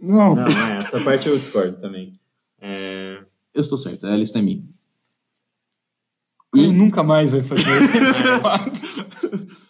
não. 0.00 0.34
Não, 0.34 0.46
é, 0.46 0.78
essa 0.78 1.00
parte 1.00 1.28
eu 1.28 1.36
discordo 1.36 1.76
também. 1.78 2.18
É... 2.60 3.22
Eu 3.52 3.60
estou 3.60 3.76
certo, 3.76 4.06
a 4.06 4.16
lista 4.16 4.38
é 4.38 4.42
minha. 4.42 4.62
E 6.54 6.66
nunca 6.66 7.02
mais 7.02 7.30
vai 7.30 7.42
fazer 7.42 7.62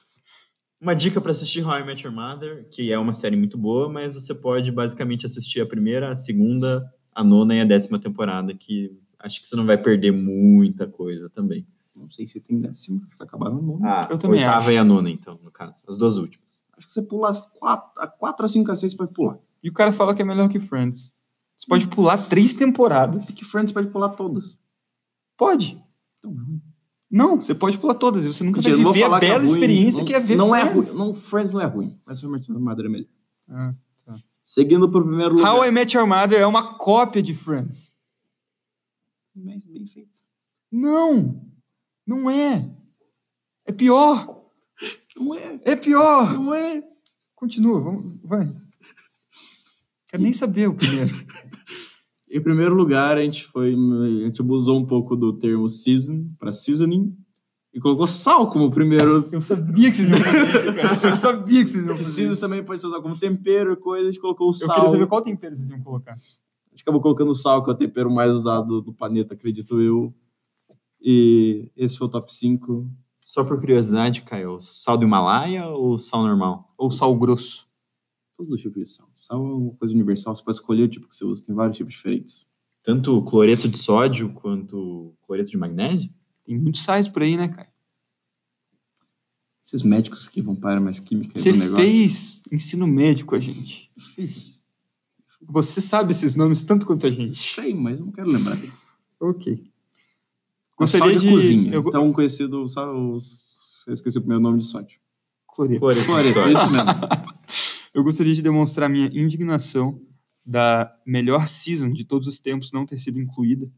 Uma 0.81 0.95
dica 0.95 1.21
para 1.21 1.31
assistir 1.33 1.63
How 1.63 1.81
I 1.81 1.85
Met 1.85 2.07
Your 2.07 2.15
Mother, 2.15 2.67
que 2.71 2.91
é 2.91 2.99
uma 2.99 3.13
série 3.13 3.37
muito 3.37 3.59
boa, 3.59 3.87
mas 3.87 4.15
você 4.15 4.35
pode 4.35 4.73
basicamente 4.73 5.27
assistir 5.27 5.61
a 5.61 5.67
primeira, 5.67 6.11
a 6.11 6.17
segunda, 6.17 6.91
a 7.15 7.23
nona 7.23 7.55
e 7.55 7.61
a 7.61 7.67
décima 7.67 7.99
temporada, 7.99 8.55
que 8.55 8.99
acho 9.19 9.43
que 9.43 9.47
você 9.47 9.55
não 9.57 9.67
vai 9.67 9.77
perder 9.77 10.11
muita 10.11 10.87
coisa 10.87 11.29
também. 11.29 11.67
Não 11.95 12.11
sei 12.11 12.27
se 12.27 12.41
tem 12.41 12.59
décima, 12.59 13.03
acho 13.07 13.17
que 13.19 13.23
acabaram 13.23 13.59
a 13.59 13.63
nona. 13.63 13.87
Ah, 13.87 14.09
eu 14.11 14.19
também 14.19 14.41
oitava 14.41 14.61
acho. 14.61 14.73
e 14.73 14.79
a 14.79 14.85
nona, 14.85 15.11
então, 15.11 15.39
no 15.43 15.51
caso, 15.51 15.85
as 15.87 15.99
duas 15.99 16.17
últimas. 16.17 16.65
Acho 16.81 16.87
que 16.87 16.93
você 16.95 17.03
pula 17.03 17.29
as 17.29 17.43
quatro, 17.43 18.03
a 18.03 18.07
quatro, 18.07 18.47
a 18.47 18.49
cinco, 18.49 18.73
a 18.73 18.77
seis 18.77 18.95
pode 18.95 19.13
pular. 19.13 19.39
E 19.63 19.69
o 19.69 19.73
cara 19.73 19.93
fala 19.93 20.15
que 20.15 20.23
é 20.23 20.25
melhor 20.25 20.49
que 20.49 20.59
Friends. 20.59 21.13
Você 21.59 21.67
pode 21.69 21.87
pular 21.89 22.17
três 22.17 22.55
temporadas. 22.55 23.29
E 23.29 23.35
que 23.35 23.45
Friends 23.45 23.71
pode 23.71 23.89
pular 23.89 24.09
todas. 24.11 24.59
Pode. 25.37 25.79
Então, 26.19 26.35
não, 27.11 27.37
você 27.37 27.55
pode 27.55 27.77
pular 27.77 27.97
todas. 27.97 28.25
Você 28.25 28.43
nunca 28.43 28.63
vai 28.63 28.73
viver 28.73 29.03
a 29.03 29.19
bela 29.19 29.45
é 29.45 29.47
experiência 29.47 30.01
não, 30.01 30.07
que 30.07 30.15
é 30.15 30.21
ver 30.21 30.37
não 30.37 30.49
Friends. 30.49 30.71
É 30.71 30.73
ruim, 30.73 30.99
não, 30.99 31.15
Friends 31.15 31.53
não 31.53 31.61
é 31.61 31.67
ruim, 31.67 32.01
mas 32.07 32.23
How 32.23 32.31
I 32.31 32.33
Met 32.33 32.51
Your 32.51 32.61
Mother 32.61 32.87
é 32.87 32.89
melhor. 32.89 33.09
Ah, 33.47 33.75
tá. 34.07 34.19
Seguindo 34.43 34.91
para 34.91 35.01
o 35.03 35.05
primeiro 35.05 35.35
lugar. 35.35 35.55
How 35.55 35.67
I 35.67 35.71
Met 35.71 35.95
Your 35.95 36.07
Mother 36.07 36.41
é 36.41 36.47
uma 36.47 36.79
cópia 36.79 37.23
de 37.23 37.35
Friends. 37.35 37.95
Mas 39.37 39.67
bem 39.67 39.87
feito. 39.87 40.09
Não, 40.73 41.45
não 42.07 42.31
é. 42.31 42.75
É 43.67 43.73
pior. 43.73 44.40
Não 45.21 45.35
é. 45.35 45.61
É 45.65 45.77
pior. 45.77 46.33
Não 46.35 46.55
é. 46.55 46.83
Continua, 47.35 47.81
vamos, 47.81 48.19
vai. 48.25 48.51
Quero 50.09 50.23
nem 50.23 50.33
saber 50.33 50.69
o 50.69 50.75
primeiro. 50.75 51.15
em 52.31 52.43
primeiro 52.43 52.75
lugar, 52.75 53.17
a 53.17 53.23
gente 53.23 53.45
foi. 53.47 53.75
A 53.75 54.27
gente 54.27 54.41
abusou 54.41 54.79
um 54.79 54.87
pouco 54.87 55.15
do 55.15 55.39
termo 55.39 55.69
season 55.69 56.27
para 56.39 56.53
seasoning 56.53 57.17
e 57.73 57.79
colocou 57.79 58.07
sal 58.07 58.51
como 58.51 58.71
primeiro. 58.71 59.29
Eu 59.31 59.41
sabia 59.41 59.91
que 59.91 59.99
vocês 59.99 60.09
iam 60.11 60.21
fazer 60.21 60.59
isso, 60.59 60.75
cara. 60.75 60.95
Eu 61.09 61.17
sabia 61.17 61.65
que 61.65 61.71
vocês 61.71 61.87
iam 61.87 61.97
fazer 61.97 62.11
Season 62.11 62.33
isso. 62.33 62.41
também 62.41 62.65
pode 62.65 62.81
ser 62.81 62.89
usado 62.89 63.03
como 63.03 63.17
tempero 63.19 63.73
e 63.73 63.77
coisa, 63.77 64.09
a 64.09 64.11
gente 64.11 64.21
colocou 64.21 64.49
o 64.49 64.53
sal. 64.53 64.69
Eu 64.69 64.75
queria 64.75 64.91
saber 64.91 65.07
qual 65.07 65.23
tempero 65.23 65.55
vocês 65.55 65.71
iam 65.71 65.83
colocar. 65.83 66.13
A 66.13 66.71
gente 66.71 66.83
acabou 66.83 67.01
colocando 67.01 67.31
o 67.31 67.35
sal, 67.35 67.63
que 67.63 67.71
é 67.71 67.73
o 67.73 67.77
tempero 67.77 68.11
mais 68.11 68.35
usado 68.35 68.81
do 68.81 68.93
planeta, 68.93 69.35
acredito 69.35 69.81
eu. 69.81 70.13
E 71.01 71.71
esse 71.77 71.97
foi 71.97 72.07
o 72.09 72.11
top 72.11 72.33
5. 72.35 72.91
Só 73.31 73.45
por 73.45 73.61
curiosidade, 73.61 74.23
Caio, 74.23 74.61
sal 74.61 74.99
do 74.99 75.05
Himalaia 75.05 75.69
ou 75.69 76.01
sal 76.01 76.25
normal? 76.25 76.75
Ou 76.77 76.91
sal 76.91 77.17
grosso? 77.17 77.65
todos 78.37 78.51
os 78.53 78.61
tipos 78.61 78.83
de 78.83 78.89
sal. 78.89 79.09
Sal 79.15 79.47
é 79.47 79.55
uma 79.55 79.75
coisa 79.75 79.95
universal, 79.95 80.35
você 80.35 80.43
pode 80.43 80.59
escolher 80.59 80.83
o 80.83 80.89
tipo 80.89 81.07
que 81.07 81.15
você 81.15 81.25
usa, 81.25 81.45
tem 81.45 81.55
vários 81.55 81.77
tipos 81.77 81.93
diferentes. 81.93 82.49
Tanto 82.83 83.23
cloreto 83.23 83.69
de 83.69 83.79
sódio 83.79 84.33
quanto 84.33 85.15
cloreto 85.23 85.49
de 85.49 85.57
magnésio? 85.57 86.13
Tem 86.45 86.59
muitos 86.59 86.83
sais 86.83 87.07
por 87.07 87.23
aí, 87.23 87.37
né, 87.37 87.47
cara? 87.47 87.73
Esses 89.63 89.85
médicos 89.85 90.27
que 90.27 90.43
vão 90.43 90.57
para 90.57 90.81
mais 90.81 90.99
química 90.99 91.39
Você 91.39 91.53
do 91.53 91.59
negócio. 91.59 91.87
fez 91.87 92.43
ensino 92.51 92.85
médico 92.85 93.37
a 93.37 93.39
gente. 93.39 93.93
Fiz. 94.17 94.67
Você 95.41 95.81
sabe 95.81 96.11
esses 96.11 96.35
nomes 96.35 96.65
tanto 96.65 96.85
quanto 96.85 97.07
a 97.07 97.11
gente. 97.11 97.39
Sei, 97.39 97.75
mas 97.75 98.01
não 98.01 98.11
quero 98.11 98.29
lembrar 98.29 98.57
deles. 98.57 98.89
Ok. 99.21 99.70
Gostaria 100.81 101.13
sal 101.13 101.21
de, 101.21 101.27
de 101.27 101.33
cozinha. 101.33 101.75
Eu... 101.75 101.85
Então, 101.87 102.11
conhecido, 102.13 102.67
sal, 102.67 102.95
eu 103.87 103.95
esqueci 103.95 104.17
o 104.17 104.21
primeiro 104.23 104.43
nome 104.43 104.61
de 104.61 104.65
sódio. 104.65 104.99
Cloreto. 105.47 105.81
Cloreto, 105.81 106.07
Cloreto 106.07 106.39
esse 106.49 106.71
mesmo. 106.71 106.91
eu 107.93 108.03
gostaria 108.03 108.35
de 108.35 108.41
demonstrar 108.41 108.89
minha 108.89 109.07
indignação 109.07 110.01
da 110.45 110.91
melhor 111.07 111.47
season 111.47 111.93
de 111.93 112.05
todos 112.05 112.27
os 112.27 112.39
tempos 112.39 112.73
não 112.73 112.87
ter 112.87 112.99
sido 112.99 113.21
incluída 113.21 113.71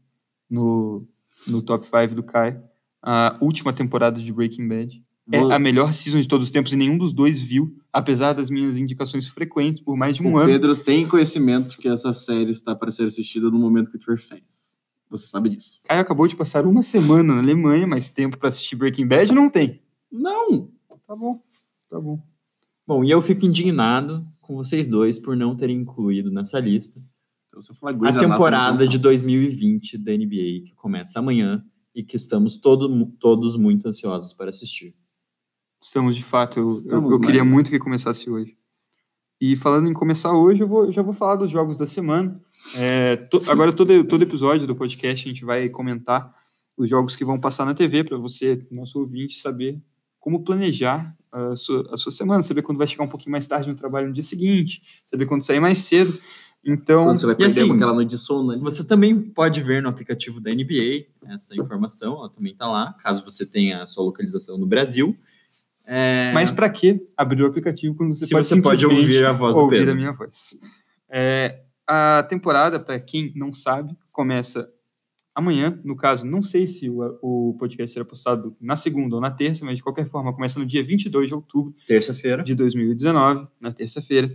no, 0.49 1.05
no 1.47 1.61
top 1.61 1.85
5 1.85 2.15
do 2.15 2.23
Kai. 2.23 2.57
A 3.01 3.37
última 3.41 3.73
temporada 3.73 4.21
de 4.21 4.31
Breaking 4.31 4.67
Bad. 4.67 5.03
É 5.31 5.39
a 5.39 5.59
melhor 5.59 5.93
season 5.93 6.19
de 6.19 6.27
todos 6.27 6.47
os 6.47 6.51
tempos 6.51 6.73
e 6.73 6.75
nenhum 6.75 6.97
dos 6.97 7.13
dois 7.13 7.41
viu, 7.41 7.77
apesar 7.93 8.33
das 8.33 8.49
minhas 8.49 8.77
indicações 8.77 9.25
frequentes 9.27 9.81
por 9.81 9.95
mais 9.95 10.17
de 10.17 10.23
um 10.23 10.33
o 10.33 10.37
ano. 10.37 10.47
Pedro 10.47 10.75
tem 10.77 11.07
conhecimento 11.07 11.77
que 11.77 11.87
essa 11.87 12.13
série 12.13 12.51
está 12.51 12.75
para 12.75 12.91
ser 12.91 13.05
assistida 13.05 13.49
no 13.49 13.57
momento 13.57 13.89
que 13.89 13.97
tiver 13.97 14.19
férias. 14.19 14.62
Você 15.17 15.27
sabe 15.27 15.49
disso. 15.49 15.79
Caio 15.83 16.01
acabou 16.01 16.27
de 16.27 16.35
passar 16.35 16.65
uma 16.65 16.81
semana 16.81 17.35
na 17.35 17.41
Alemanha, 17.41 17.85
mas 17.85 18.09
tempo 18.09 18.37
para 18.37 18.49
assistir 18.49 18.75
Breaking 18.75 19.07
Bad 19.07 19.31
não 19.33 19.49
tem. 19.49 19.81
Não! 20.11 20.69
Tá 21.07 21.15
bom, 21.15 21.41
tá 21.89 21.99
bom. 21.99 22.19
Bom, 22.85 23.03
e 23.03 23.11
eu 23.11 23.21
fico 23.21 23.45
indignado 23.45 24.25
com 24.41 24.55
vocês 24.55 24.87
dois 24.87 25.19
por 25.19 25.35
não 25.35 25.55
terem 25.55 25.77
incluído 25.77 26.31
nessa 26.31 26.59
lista 26.59 26.99
então, 27.53 27.61
você 27.61 27.73
fala 27.75 27.95
a 28.09 28.17
temporada 28.17 28.87
de 28.87 28.97
2020 28.97 29.99
da 29.99 30.11
NBA, 30.11 30.65
que 30.65 30.73
começa 30.75 31.19
amanhã 31.19 31.63
e 31.93 32.01
que 32.01 32.15
estamos 32.15 32.57
todo, 32.57 33.05
todos 33.19 33.55
muito 33.55 33.87
ansiosos 33.87 34.33
para 34.33 34.49
assistir. 34.49 34.95
Estamos, 35.79 36.15
de 36.15 36.23
fato. 36.23 36.59
Eu, 36.59 36.71
eu, 36.89 37.11
eu 37.11 37.19
queria 37.19 37.45
muito 37.45 37.69
que 37.69 37.77
começasse 37.77 38.27
hoje. 38.27 38.57
E 39.39 39.55
falando 39.55 39.89
em 39.89 39.93
começar 39.93 40.33
hoje, 40.33 40.61
eu, 40.61 40.67
vou, 40.67 40.91
já 40.91 41.01
vou 41.01 41.13
falar 41.13 41.35
dos 41.35 41.51
jogos 41.51 41.77
da 41.77 41.85
semana. 41.85 42.39
É, 42.77 43.17
to, 43.17 43.43
agora, 43.47 43.73
todo, 43.73 44.03
todo 44.05 44.23
episódio 44.23 44.65
do 44.65 44.75
podcast, 44.75 45.27
a 45.27 45.31
gente 45.31 45.43
vai 45.43 45.67
comentar 45.69 46.33
os 46.77 46.89
jogos 46.89 47.15
que 47.15 47.25
vão 47.25 47.39
passar 47.39 47.65
na 47.65 47.73
TV, 47.73 48.03
para 48.03 48.17
você, 48.17 48.65
nosso 48.71 48.99
ouvinte, 48.99 49.39
saber 49.39 49.79
como 50.19 50.43
planejar 50.43 51.15
a 51.31 51.55
sua, 51.55 51.93
a 51.93 51.97
sua 51.97 52.11
semana, 52.11 52.43
saber 52.43 52.61
quando 52.61 52.77
vai 52.77 52.87
chegar 52.87 53.03
um 53.03 53.09
pouquinho 53.09 53.31
mais 53.31 53.45
tarde 53.45 53.69
no 53.69 53.75
trabalho 53.75 54.07
no 54.07 54.13
dia 54.13 54.23
seguinte, 54.23 54.81
saber 55.05 55.25
quando 55.25 55.43
sair 55.43 55.59
mais 55.59 55.79
cedo. 55.79 56.13
Então, 56.65 57.05
Quando 57.05 57.19
você 57.19 57.25
vai 57.25 57.35
perder 57.35 57.51
assim, 57.51 57.67
com 57.67 57.73
aquela 57.73 57.93
noite 57.93 58.11
de 58.11 58.17
sono 58.17 58.51
ali. 58.51 58.61
Você 58.61 58.85
também 58.85 59.19
pode 59.19 59.61
ver 59.61 59.81
no 59.81 59.89
aplicativo 59.89 60.39
da 60.39 60.49
NBA 60.49 61.07
essa 61.25 61.53
informação, 61.59 62.19
ela 62.19 62.29
também 62.29 62.53
está 62.53 62.67
lá, 62.67 62.93
caso 62.93 63.25
você 63.25 63.45
tenha 63.45 63.83
a 63.83 63.87
sua 63.87 64.05
localização 64.05 64.57
no 64.57 64.65
Brasil. 64.65 65.17
É, 65.85 66.31
mas 66.33 66.49
para 66.49 66.69
que 66.69 67.05
abrir 67.17 67.43
o 67.43 67.47
aplicativo 67.47 67.95
quando 67.95 68.15
você 68.15 68.25
se 68.25 68.33
pode 68.33 68.47
você 68.47 68.61
pode 68.61 68.85
ouvir 68.85 69.25
a 69.25 69.33
voz 69.33 69.53
do 69.53 69.61
ouvir 69.61 69.79
Pedro. 69.79 69.91
a 69.91 69.95
minha 69.95 70.13
voz? 70.13 70.57
É, 71.09 71.61
a 71.85 72.23
temporada, 72.23 72.79
para 72.79 72.99
quem 72.99 73.33
não 73.35 73.53
sabe, 73.53 73.95
começa 74.11 74.69
amanhã. 75.35 75.79
No 75.83 75.95
caso, 75.95 76.25
não 76.25 76.41
sei 76.41 76.67
se 76.67 76.89
o, 76.89 77.01
o 77.21 77.57
podcast 77.59 77.91
será 77.91 78.05
postado 78.05 78.55
na 78.61 78.75
segunda 78.75 79.15
ou 79.15 79.21
na 79.21 79.31
terça, 79.31 79.65
mas 79.65 79.77
de 79.77 79.83
qualquer 79.83 80.07
forma, 80.07 80.33
começa 80.33 80.59
no 80.59 80.65
dia 80.65 80.83
22 80.83 81.27
de 81.27 81.35
outubro 81.35 81.75
Terça-feira. 81.85 82.43
de 82.43 82.55
2019, 82.55 83.47
na 83.59 83.71
terça-feira. 83.71 84.31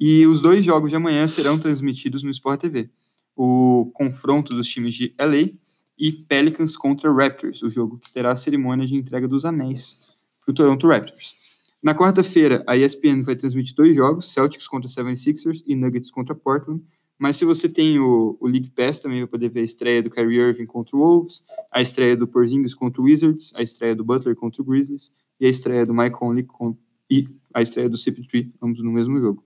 E 0.00 0.26
os 0.26 0.40
dois 0.40 0.64
jogos 0.64 0.90
de 0.90 0.96
amanhã 0.96 1.26
serão 1.28 1.58
transmitidos 1.58 2.22
no 2.22 2.30
Sport 2.30 2.60
TV. 2.60 2.88
O 3.36 3.90
confronto 3.94 4.54
dos 4.54 4.68
times 4.68 4.94
de 4.94 5.14
LA 5.18 5.50
e 5.98 6.12
Pelicans 6.12 6.76
contra 6.76 7.12
Raptors, 7.12 7.62
o 7.62 7.68
jogo 7.68 7.98
que 7.98 8.12
terá 8.12 8.30
a 8.30 8.36
cerimônia 8.36 8.86
de 8.86 8.94
entrega 8.94 9.26
dos 9.26 9.44
anéis 9.44 10.17
para 10.48 10.52
o 10.52 10.54
Toronto 10.54 10.88
Raptors. 10.88 11.36
Na 11.82 11.94
quarta-feira, 11.94 12.64
a 12.66 12.76
ESPN 12.76 13.22
vai 13.22 13.36
transmitir 13.36 13.74
dois 13.74 13.94
jogos, 13.94 14.32
Celtics 14.32 14.66
contra 14.66 14.88
76ers 14.88 15.62
e 15.66 15.76
Nuggets 15.76 16.10
contra 16.10 16.34
Portland. 16.34 16.82
Mas 17.18 17.36
se 17.36 17.44
você 17.44 17.68
tem 17.68 17.98
o, 17.98 18.36
o 18.40 18.46
League 18.46 18.70
Pass, 18.70 18.98
também 18.98 19.18
vai 19.18 19.26
poder 19.26 19.48
ver 19.48 19.60
a 19.60 19.64
estreia 19.64 20.02
do 20.02 20.10
Kyrie 20.10 20.38
Irving 20.38 20.66
contra 20.66 20.96
o 20.96 21.00
Wolves, 21.00 21.42
a 21.70 21.82
estreia 21.82 22.16
do 22.16 22.26
Porzingis 22.26 22.74
contra 22.74 23.02
o 23.02 23.04
Wizards, 23.04 23.52
a 23.56 23.62
estreia 23.62 23.94
do 23.94 24.04
Butler 24.04 24.34
contra 24.36 24.62
o 24.62 24.64
Grizzlies 24.64 25.12
e 25.40 25.46
a 25.46 25.48
estreia 25.48 25.84
do 25.84 25.92
Mike 25.92 26.16
Conley 26.16 26.44
con- 26.44 26.76
e 27.10 27.28
a 27.52 27.60
estreia 27.60 27.88
do 27.88 27.96
CP3, 27.96 28.50
ambos 28.62 28.82
no 28.82 28.92
mesmo 28.92 29.18
jogo. 29.18 29.44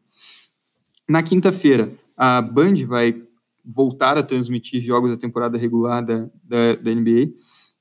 Na 1.08 1.22
quinta-feira, 1.22 1.90
a 2.16 2.40
Band 2.42 2.84
vai 2.86 3.22
voltar 3.64 4.18
a 4.18 4.22
transmitir 4.22 4.80
jogos 4.82 5.10
da 5.10 5.16
temporada 5.16 5.56
regular 5.56 6.04
da, 6.04 6.28
da, 6.44 6.74
da 6.76 6.90
NBA. 6.94 7.32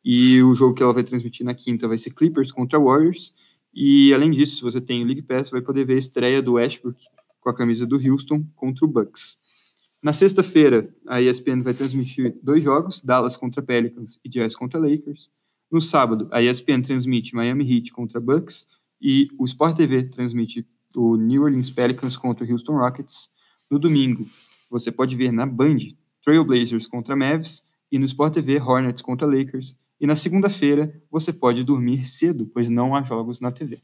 E 0.03 0.41
o 0.41 0.55
jogo 0.55 0.73
que 0.73 0.81
ela 0.81 0.93
vai 0.93 1.03
transmitir 1.03 1.45
na 1.45 1.53
quinta 1.53 1.87
vai 1.87 1.97
ser 1.97 2.11
Clippers 2.11 2.51
contra 2.51 2.79
Warriors. 2.79 3.33
E 3.73 4.13
além 4.13 4.31
disso, 4.31 4.57
se 4.57 4.61
você 4.61 4.81
tem 4.81 5.03
o 5.03 5.05
League 5.05 5.21
Pass, 5.21 5.49
vai 5.49 5.61
poder 5.61 5.85
ver 5.85 5.95
a 5.95 5.99
estreia 5.99 6.41
do 6.41 6.53
Westbrook 6.53 6.99
com 7.39 7.49
a 7.49 7.55
camisa 7.55 7.85
do 7.85 7.95
Houston 7.97 8.43
contra 8.55 8.85
o 8.85 8.87
Bucks. 8.87 9.39
Na 10.01 10.13
sexta-feira, 10.13 10.91
a 11.07 11.21
ESPN 11.21 11.61
vai 11.61 11.73
transmitir 11.73 12.35
dois 12.41 12.63
jogos, 12.63 13.01
Dallas 13.01 13.37
contra 13.37 13.61
Pelicans 13.61 14.19
e 14.25 14.29
Jazz 14.29 14.55
contra 14.55 14.79
Lakers. 14.79 15.29
No 15.71 15.79
sábado, 15.79 16.27
a 16.31 16.41
ESPN 16.41 16.81
transmite 16.81 17.35
Miami 17.35 17.63
Heat 17.71 17.91
contra 17.91 18.19
Bucks 18.19 18.67
e 18.99 19.27
o 19.37 19.45
Sport 19.45 19.77
TV 19.77 20.03
transmite 20.03 20.67
o 20.95 21.15
New 21.15 21.43
Orleans 21.43 21.69
Pelicans 21.69 22.17
contra 22.17 22.45
o 22.45 22.51
Houston 22.51 22.73
Rockets. 22.73 23.29
No 23.69 23.79
domingo, 23.79 24.27
você 24.69 24.91
pode 24.91 25.15
ver 25.15 25.31
na 25.31 25.45
Band 25.45 25.77
Trailblazers 26.23 26.87
contra 26.87 27.15
Mavs 27.15 27.63
e 27.91 27.99
no 27.99 28.05
Sport 28.05 28.33
TV 28.33 28.59
Hornets 28.59 29.01
contra 29.01 29.27
Lakers. 29.27 29.77
E 30.01 30.07
na 30.07 30.15
segunda-feira, 30.15 30.99
você 31.11 31.31
pode 31.31 31.63
dormir 31.63 32.07
cedo, 32.07 32.47
pois 32.47 32.67
não 32.69 32.95
há 32.95 33.03
jogos 33.03 33.39
na 33.39 33.51
TV. 33.51 33.77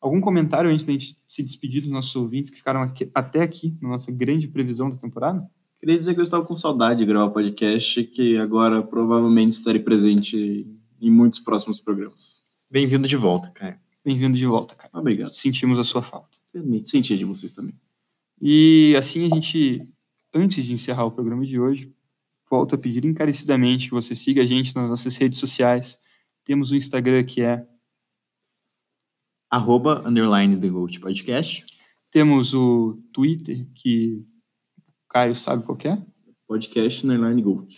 Algum 0.00 0.20
comentário 0.20 0.68
antes 0.68 0.84
da 0.84 0.92
gente 0.92 1.16
se 1.28 1.44
despedir 1.44 1.82
dos 1.82 1.90
nossos 1.92 2.16
ouvintes 2.16 2.50
que 2.50 2.56
ficaram 2.56 2.82
aqui- 2.82 3.08
até 3.14 3.40
aqui 3.40 3.78
na 3.80 3.90
nossa 3.90 4.10
grande 4.10 4.48
previsão 4.48 4.90
da 4.90 4.96
temporada? 4.96 5.48
Queria 5.78 5.96
dizer 5.96 6.14
que 6.14 6.18
eu 6.20 6.24
estava 6.24 6.44
com 6.44 6.56
saudade 6.56 6.98
de 6.98 7.06
gravar 7.06 7.30
podcast, 7.30 8.02
que 8.04 8.36
agora 8.36 8.82
provavelmente 8.82 9.52
estarei 9.52 9.80
presente 9.80 10.66
em 11.00 11.10
muitos 11.10 11.38
próximos 11.38 11.80
programas. 11.80 12.42
Bem-vindo 12.68 13.06
de 13.06 13.16
volta, 13.16 13.48
cara. 13.50 13.80
Bem-vindo 14.04 14.36
de 14.36 14.44
volta, 14.46 14.74
cara. 14.74 14.90
Obrigado. 14.94 15.32
Sentimos 15.34 15.78
a 15.78 15.84
sua 15.84 16.02
falta. 16.02 16.36
Senti 16.84 17.16
de 17.16 17.24
vocês 17.24 17.52
também. 17.52 17.74
E 18.42 18.94
assim 18.98 19.26
a 19.26 19.34
gente, 19.36 19.86
antes 20.34 20.64
de 20.64 20.72
encerrar 20.72 21.04
o 21.04 21.12
programa 21.12 21.46
de 21.46 21.60
hoje, 21.60 21.94
volto 22.50 22.74
a 22.74 22.78
pedir 22.78 23.04
encarecidamente 23.04 23.86
que 23.86 23.94
você 23.94 24.16
siga 24.16 24.42
a 24.42 24.46
gente 24.46 24.74
nas 24.74 24.90
nossas 24.90 25.16
redes 25.16 25.38
sociais. 25.38 25.96
Temos 26.44 26.72
o 26.72 26.76
Instagram 26.76 27.22
que 27.22 27.42
é, 27.42 27.64
Arroba, 29.48 30.06
underline, 30.06 30.56
The 30.58 30.68
Gold 30.68 31.00
Podcast. 31.00 31.64
temos 32.10 32.54
o 32.54 33.00
Twitter 33.12 33.68
que 33.74 34.24
o 34.78 35.08
Caio 35.08 35.36
sabe 35.36 35.64
qual 35.64 35.76
que 35.76 35.88
é. 35.88 35.98
Podcast 36.46 37.04
Underline 37.04 37.42
Gold. 37.42 37.76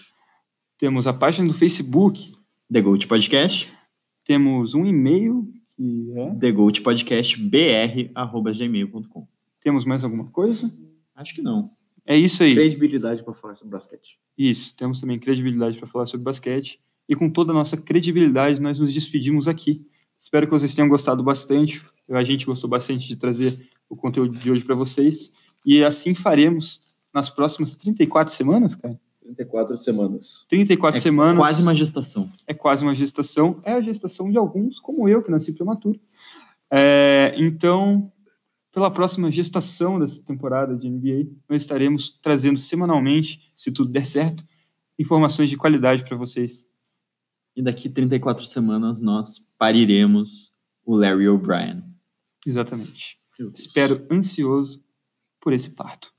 Temos 0.78 1.06
a 1.06 1.12
página 1.12 1.48
do 1.48 1.54
Facebook, 1.54 2.32
The 2.70 2.80
Gold 2.80 3.06
Podcast. 3.06 3.76
temos 4.24 4.74
um 4.74 4.84
e-mail 4.86 5.50
que 5.76 6.12
é. 6.16 6.34
The 6.34 6.52
Gold 6.52 6.80
Podcast 6.80 7.38
BR, 7.38 8.10
arroba 8.14 8.52
gmail.com. 8.52 9.28
Temos 9.60 9.84
mais 9.84 10.04
alguma 10.04 10.30
coisa? 10.30 10.70
Acho 11.14 11.34
que 11.34 11.42
não. 11.42 11.70
É 12.06 12.16
isso 12.16 12.42
aí. 12.42 12.54
Credibilidade 12.54 13.22
para 13.22 13.34
falar 13.34 13.56
sobre 13.56 13.72
basquete. 13.72 14.18
Isso, 14.36 14.74
temos 14.76 15.00
também 15.00 15.18
credibilidade 15.18 15.78
para 15.78 15.86
falar 15.86 16.06
sobre 16.06 16.24
basquete. 16.24 16.80
E 17.08 17.14
com 17.14 17.28
toda 17.30 17.52
a 17.52 17.54
nossa 17.54 17.76
credibilidade, 17.76 18.60
nós 18.60 18.78
nos 18.78 18.92
despedimos 18.92 19.48
aqui. 19.48 19.86
Espero 20.18 20.46
que 20.46 20.52
vocês 20.52 20.74
tenham 20.74 20.88
gostado 20.88 21.22
bastante. 21.22 21.82
A 22.10 22.24
gente 22.24 22.46
gostou 22.46 22.68
bastante 22.68 23.06
de 23.06 23.16
trazer 23.16 23.68
o 23.88 23.96
conteúdo 23.96 24.36
de 24.36 24.50
hoje 24.50 24.64
para 24.64 24.74
vocês. 24.74 25.32
E 25.64 25.84
assim 25.84 26.14
faremos 26.14 26.80
nas 27.12 27.28
próximas 27.28 27.74
34 27.74 28.32
semanas, 28.32 28.74
cara. 28.74 28.98
34 29.22 29.78
semanas. 29.78 30.46
34 30.48 30.98
É 30.98 31.00
semanas. 31.00 31.38
Quase 31.38 31.62
uma 31.62 31.74
gestação. 31.74 32.30
É 32.46 32.54
quase 32.54 32.82
uma 32.82 32.94
gestação. 32.94 33.60
É 33.62 33.72
a 33.72 33.80
gestação 33.80 34.30
de 34.30 34.36
alguns, 34.36 34.78
como 34.78 35.08
eu, 35.08 35.22
que 35.22 35.30
nasci 35.30 35.52
prematuro. 35.52 36.00
É, 36.70 37.34
então, 37.36 38.10
pela 38.72 38.90
próxima 38.90 39.30
gestação 39.30 39.98
dessa 39.98 40.22
temporada 40.22 40.74
de 40.74 40.88
NBA, 40.88 41.30
nós 41.48 41.62
estaremos 41.62 42.18
trazendo 42.22 42.58
semanalmente, 42.58 43.52
se 43.54 43.70
tudo 43.70 43.92
der 43.92 44.06
certo, 44.06 44.42
informações 44.98 45.50
de 45.50 45.56
qualidade 45.56 46.04
para 46.04 46.16
vocês. 46.16 46.66
E 47.54 47.62
daqui 47.62 47.90
34 47.90 48.44
semanas 48.46 49.00
nós 49.00 49.52
pariremos 49.58 50.54
o 50.84 50.96
Larry 50.96 51.28
O'Brien. 51.28 51.84
Exatamente. 52.46 53.20
Espero 53.54 54.06
ansioso 54.10 54.82
por 55.38 55.52
esse 55.52 55.70
parto. 55.70 56.11